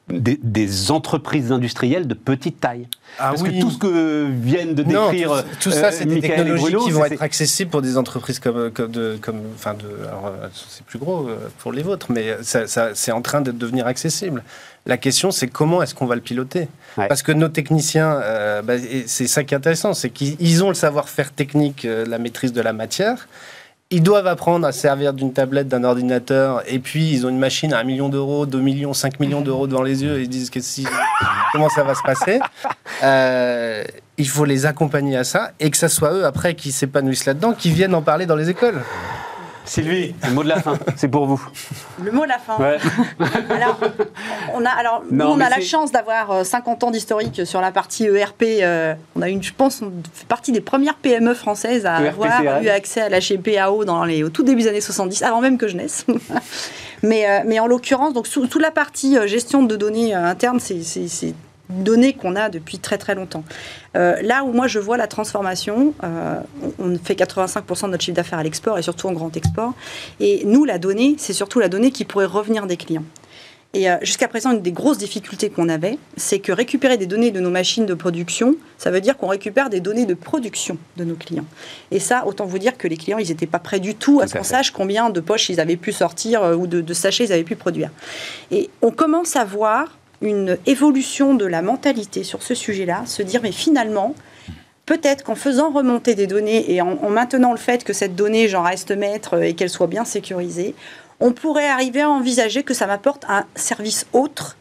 des, 0.10 0.40
des 0.42 0.92
entreprises 0.92 1.52
industrielles 1.52 2.08
de 2.08 2.14
petite 2.14 2.60
taille. 2.62 2.88
Ah 3.20 3.30
Parce 3.30 3.42
oui. 3.42 3.58
que 3.58 3.62
tout 3.62 3.72
ce 3.72 3.78
que 3.78 4.28
viennent 4.30 4.74
de 4.74 4.84
Non, 4.84 5.12
décrire 5.12 5.44
tout, 5.60 5.70
tout 5.70 5.72
ça, 5.72 5.88
euh, 5.88 5.92
c'est 5.92 6.06
des 6.06 6.22
technologies 6.22 6.62
Bruno, 6.64 6.86
qui 6.86 6.92
vont 6.92 7.06
être 7.06 7.22
accessibles 7.22 7.70
pour 7.72 7.82
des 7.82 7.98
entreprises 7.98 8.40
comme, 8.40 8.72
comme, 8.72 8.92
de, 8.92 9.18
comme 9.22 9.42
enfin 9.56 9.74
de, 9.74 9.86
alors, 10.08 10.28
euh, 10.28 10.48
c'est 10.54 10.86
plus 10.86 11.00
gros 11.00 11.28
euh, 11.28 11.36
pour 11.60 11.72
les 11.74 11.84
vôtres, 11.84 12.08
mais 12.12 12.38
ça, 12.42 12.68
ça- 12.68 12.92
c'est 12.94 13.12
en 13.12 13.22
train 13.22 13.42
de 13.42 13.52
devenir 13.52 13.86
accessible. 13.88 14.44
La 14.86 14.98
question, 14.98 15.32
c'est 15.32 15.48
comment 15.48 15.82
est-ce 15.84 15.94
qu'on 15.94 16.06
va 16.06 16.16
le 16.16 16.22
piloter? 16.22 16.70
Ouais. 16.98 17.08
Parce 17.10 17.22
que 17.22 17.34
nos 17.34 17.50
techniciens, 17.50 18.20
euh, 18.24 18.62
bah, 18.62 18.76
c'est 19.06 19.28
ça 19.28 19.44
qui 19.44 19.54
est 19.54 19.58
intéressant, 19.58 19.94
c'est 19.94 20.10
qu'ils 20.10 20.38
ils 20.40 20.64
ont 20.64 20.70
le 20.70 20.76
savoir-faire 20.76 21.34
technique, 21.34 21.86
la 21.86 22.18
maîtrise 22.18 22.54
de 22.54 22.62
la 22.62 22.72
matière. 22.72 23.28
Ils 23.90 24.04
doivent 24.04 24.28
apprendre 24.28 24.68
à 24.68 24.74
servir 24.74 25.14
d'une 25.14 25.32
tablette, 25.32 25.70
d'un 25.70 25.86
ordinateur, 25.86 26.62
et 26.68 26.80
puis 26.80 27.10
ils 27.10 27.26
ont 27.26 27.30
une 27.30 27.40
machine 27.40 27.72
à 27.72 27.80
1 27.80 27.84
million 27.86 28.10
d'euros, 28.10 28.46
2 28.46 28.60
millions, 28.60 28.94
5 28.94 29.18
millions 29.22 29.40
d'euros 29.40 29.66
devant 29.66 29.82
les 29.82 30.04
yeux, 30.04 30.20
et 30.20 30.24
ils 30.24 30.30
disent 30.30 30.50
que 30.50 30.60
si, 30.60 30.86
comment 31.54 31.70
ça 31.70 31.84
va 31.84 31.96
se 31.96 32.04
passer. 32.04 32.42
Euh, 33.04 33.86
il 34.18 34.28
faut 34.28 34.44
les 34.44 34.66
accompagner 34.66 35.16
à 35.16 35.24
ça, 35.24 35.52
et 35.62 35.72
que 35.72 35.78
ça 35.78 35.88
soit 35.88 36.12
eux 36.12 36.26
après 36.26 36.54
qui 36.54 36.74
s'épanouissent 36.74 37.26
là-dedans, 37.26 37.54
qui 37.54 37.70
viennent 37.70 37.96
en 37.96 38.02
parler 38.02 38.26
dans 38.26 38.36
les 38.36 38.50
écoles. 38.50 38.82
Sylvie, 39.68 40.16
le 40.26 40.34
mot 40.34 40.44
de 40.44 40.48
la 40.48 40.62
fin, 40.62 40.78
c'est 40.96 41.08
pour 41.08 41.26
vous. 41.26 41.42
Le 42.02 42.12
mot 42.12 42.24
de 42.24 42.30
la 42.30 42.40
fin. 42.40 42.58
Ouais. 42.58 42.78
Alors, 43.50 43.80
on 44.54 44.66
a, 44.66 44.70
alors, 44.70 45.04
nous, 45.12 45.26
on 45.26 45.40
a 45.40 45.50
la 45.50 45.60
chance 45.60 45.92
d'avoir 45.92 46.32
euh, 46.32 46.44
50 46.44 46.84
ans 46.86 46.92
d'historique 46.92 47.46
sur 47.46 47.62
la 47.62 47.72
partie 47.72 48.06
ERP. 48.06 48.44
euh, 48.44 48.94
on 49.16 49.22
a 49.22 49.30
une, 49.30 49.44
je 49.44 49.54
pense, 49.54 49.82
on 49.82 49.92
fait 50.14 50.28
partie 50.28 50.52
des 50.52 50.62
premières 50.62 50.96
PME 50.96 51.34
françaises 51.34 51.86
à 51.86 52.02
ERP, 52.02 52.24
avoir 52.24 52.64
eu 52.64 52.70
accès 52.70 53.02
à 53.02 53.10
la 53.10 53.20
GPAO 53.20 53.86
dans 53.86 54.04
les, 54.06 54.24
au 54.24 54.30
tout 54.30 54.44
début 54.44 54.64
des 54.64 54.70
années 54.70 54.82
70, 54.82 55.22
avant 55.24 55.42
même 55.42 55.58
que 55.58 55.68
je 55.68 55.76
naisse. 55.76 56.06
mais, 57.04 57.30
euh, 57.30 57.40
mais 57.46 57.60
en 57.60 57.68
l'occurrence, 57.68 58.14
donc 58.14 58.28
sous, 58.28 58.48
toute 58.48 58.62
la 58.62 58.72
partie 58.72 59.18
euh, 59.18 59.28
gestion 59.28 59.64
de 59.64 59.76
données 59.76 60.16
euh, 60.16 60.26
internes, 60.26 60.60
c'est 60.60 60.82
c'est- 61.68 61.74
c'est 61.74 61.74
une 61.78 61.84
donnée 61.84 62.14
qu'on 62.14 62.36
a 62.36 62.50
depuis 62.50 62.80
très 62.80 62.98
très 62.98 63.16
longtemps. 63.16 63.44
Euh, 63.96 64.22
là 64.22 64.44
où 64.44 64.52
moi 64.52 64.68
je 64.68 64.80
vois 64.80 64.98
la 64.98 65.08
transformation, 65.08 65.94
euh, 66.04 66.40
on 66.80 66.98
fait 66.98 67.16
85% 67.16 67.88
de 67.88 67.92
notre 67.92 68.04
chiffre 68.04 68.16
d'affaires 68.16 68.40
à 68.40 68.44
l'export 68.44 68.78
et 68.78 68.82
surtout 68.82 69.08
en 69.08 69.14
grand 69.14 69.36
export. 69.36 69.74
Et 70.20 70.44
nous, 70.46 70.66
la 70.66 70.78
donnée, 70.78 71.16
c'est 71.18 71.34
surtout 71.34 71.60
la 71.60 71.70
donnée 71.70 71.92
qui 71.92 72.06
pourrait 72.06 72.26
revenir 72.26 72.68
des 72.68 72.78
clients. 72.78 73.04
Et 73.74 73.90
euh, 73.90 73.98
jusqu'à 74.02 74.30
présent, 74.30 74.52
une 74.54 74.62
des 74.62 74.72
grosses 74.72 74.98
difficultés 74.98 75.50
qu'on 75.50 75.68
avait, 75.68 76.00
c'est 76.16 76.40
que 76.40 76.54
récupérer 76.54 76.98
des 76.98 77.06
données 77.06 77.32
de 77.32 77.42
nos 77.42 77.50
machines 77.50 77.86
de 77.86 77.94
production, 77.94 78.56
ça 78.78 78.92
veut 78.92 79.02
dire 79.02 79.18
qu'on 79.18 79.28
récupère 79.28 79.70
des 79.70 79.82
données 79.82 80.06
de 80.06 80.14
production 80.14 80.78
de 80.96 81.04
nos 81.04 81.16
clients. 81.16 81.46
Et 81.92 82.00
ça, 82.00 82.26
autant 82.26 82.46
vous 82.46 82.60
dire 82.60 82.78
que 82.78 82.88
les 82.88 82.96
clients, 82.98 83.18
ils 83.18 83.28
n'étaient 83.28 83.46
pas 83.46 83.60
prêts 83.60 83.82
du 83.82 83.94
tout 83.94 84.22
à 84.22 84.28
ce 84.28 84.34
qu'on 84.34 84.44
sache 84.46 84.72
combien 84.72 85.10
de 85.10 85.20
poches 85.20 85.50
ils 85.50 85.60
avaient 85.60 85.76
pu 85.76 85.92
sortir 85.92 86.58
ou 86.58 86.66
de, 86.66 86.80
de 86.82 86.94
sachets 86.94 87.26
ils 87.26 87.34
avaient 87.34 87.44
pu 87.44 87.58
produire. 87.58 87.90
Et 88.52 88.70
on 88.82 88.90
commence 88.92 89.36
à 89.36 89.44
voir 89.44 89.98
une 90.22 90.58
évolution 90.66 91.36
de 91.36 91.46
la 91.46 91.62
mentalité 91.62 92.24
sur 92.24 92.42
ce 92.44 92.56
sujet-là, 92.56 93.04
se 93.06 93.22
dire 93.22 93.42
mais 93.44 93.52
finalement, 93.52 94.16
peut-être 94.86 95.24
qu'en 95.24 95.36
faisant 95.36 95.72
remonter 95.72 96.16
des 96.16 96.28
données 96.28 96.72
et 96.72 96.82
en, 96.82 96.94
en 97.04 97.10
maintenant 97.10 97.52
le 97.52 97.58
fait 97.58 97.84
que 97.84 97.94
cette 97.94 98.16
donnée, 98.16 98.48
j'en 98.48 98.64
reste 98.64 98.92
maître 98.92 99.42
et 99.44 99.54
qu'elle 99.54 99.70
soit 99.70 99.88
bien 99.88 100.06
sécurisée, 100.06 100.76
on 101.20 101.32
pourrait 101.32 101.68
arriver 101.68 102.02
à 102.02 102.10
envisager 102.10 102.64
que 102.64 102.74
ça 102.74 102.88
m'apporte 102.88 103.26
un 103.28 103.46
service 103.56 104.06
autre. 104.14 104.58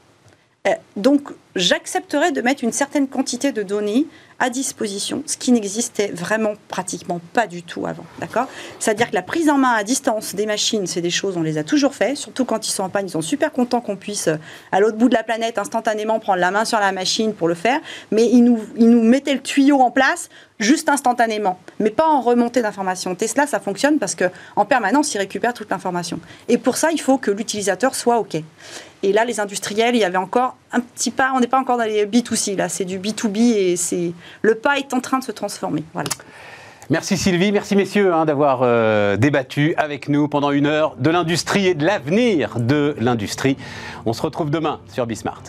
Euh, 0.67 0.71
donc, 0.97 1.31
j'accepterais 1.55 2.33
de 2.33 2.41
mettre 2.43 2.65
une 2.65 2.73
certaine 2.73 3.09
quantité 3.09 3.53
de 3.53 3.63
données 3.63 4.07
à 4.39 4.51
disposition, 4.51 5.23
ce 5.25 5.39
qui 5.39 5.51
n'existait 5.53 6.09
vraiment 6.09 6.53
pratiquement 6.69 7.21
pas 7.33 7.47
du 7.47 7.63
tout 7.63 7.87
avant. 7.87 8.05
D'accord? 8.19 8.49
C'est-à-dire 8.79 9.09
que 9.11 9.15
la 9.15 9.23
prise 9.23 9.49
en 9.49 9.57
main 9.57 9.73
à 9.73 9.83
distance 9.83 10.35
des 10.35 10.45
machines, 10.45 10.87
c'est 10.87 11.01
des 11.01 11.11
choses, 11.11 11.37
on 11.39 11.43
les 11.43 11.57
a 11.57 11.65
toujours 11.65 11.95
fait, 11.95 12.15
surtout 12.15 12.45
quand 12.45 12.69
ils 12.69 12.71
sont 12.71 12.83
en 12.83 12.91
panne, 12.91 13.07
ils 13.07 13.13
sont 13.13 13.23
super 13.23 13.51
contents 13.51 13.81
qu'on 13.81 13.97
puisse, 13.97 14.29
euh, 14.29 14.37
à 14.73 14.81
l'autre 14.81 14.99
bout 14.99 15.09
de 15.09 15.15
la 15.15 15.23
planète, 15.23 15.57
instantanément 15.57 16.19
prendre 16.21 16.41
la 16.41 16.51
main 16.51 16.67
sur 16.67 16.79
la 16.79 16.93
machine 16.93 17.33
pour 17.33 17.49
le 17.49 17.55
faire, 17.55 17.81
mais 18.11 18.29
ils 18.31 18.43
nous, 18.43 18.61
ils 18.77 18.91
nous 18.91 19.03
mettaient 19.03 19.35
le 19.35 19.41
tuyau 19.41 19.81
en 19.81 19.91
place 19.91 20.29
juste 20.59 20.89
instantanément, 20.89 21.59
mais 21.81 21.91
pas 21.91 22.07
en 22.07 22.21
remontée 22.21 22.63
d'informations. 22.63 23.15
Tesla, 23.15 23.47
ça 23.47 23.61
fonctionne 23.61 23.99
parce 23.99 24.15
que 24.15 24.25
en 24.57 24.65
permanence, 24.65 25.15
il 25.15 25.19
récupère 25.19 25.55
toute 25.55 25.71
l'information. 25.71 26.19
Et 26.49 26.59
pour 26.59 26.77
ça, 26.77 26.91
il 26.93 27.01
faut 27.01 27.19
que 27.19 27.31
l'utilisateur 27.31 27.95
soit 27.95 28.19
OK. 28.19 28.37
Et 29.03 29.13
là, 29.13 29.25
les 29.25 29.41
industriels, 29.41 29.95
il 29.95 30.01
y 30.01 30.05
avait 30.05 30.17
encore 30.17 30.57
un 30.73 30.81
petit 30.81 31.11
pas, 31.11 31.33
on 31.35 31.41
n'est 31.41 31.47
pas 31.47 31.61
encore 31.61 31.77
dans 31.77 31.85
les 31.85 32.07
B2C, 32.07 32.57
là, 32.57 32.69
c'est 32.69 32.85
du 32.85 32.99
B2B 32.99 33.37
et 33.39 33.77
c'est 33.77 34.13
le 34.43 34.55
pas 34.55 34.79
est 34.79 34.95
en 34.95 35.01
train 35.01 35.19
de 35.19 35.25
se 35.25 35.33
transformer. 35.33 35.85
Voilà. 35.93 36.09
Merci 36.89 37.17
Sylvie, 37.17 37.51
merci 37.51 37.75
messieurs 37.75 38.15
hein, 38.15 38.27
d'avoir 38.27 38.61
euh, 38.63 39.17
débattu 39.17 39.75
avec 39.77 40.09
nous 40.09 40.29
pendant 40.29 40.53
une 40.53 40.67
heure 40.67 40.95
de 40.97 41.11
l'industrie 41.11 41.67
et 41.67 41.75
de 41.75 41.85
l'avenir 41.85 42.61
de 42.61 42.95
l'industrie. 43.01 43.57
On 44.07 44.13
se 44.13 44.23
retrouve 44.23 44.51
demain 44.51 44.81
sur 44.93 45.05
Bismart. 45.05 45.43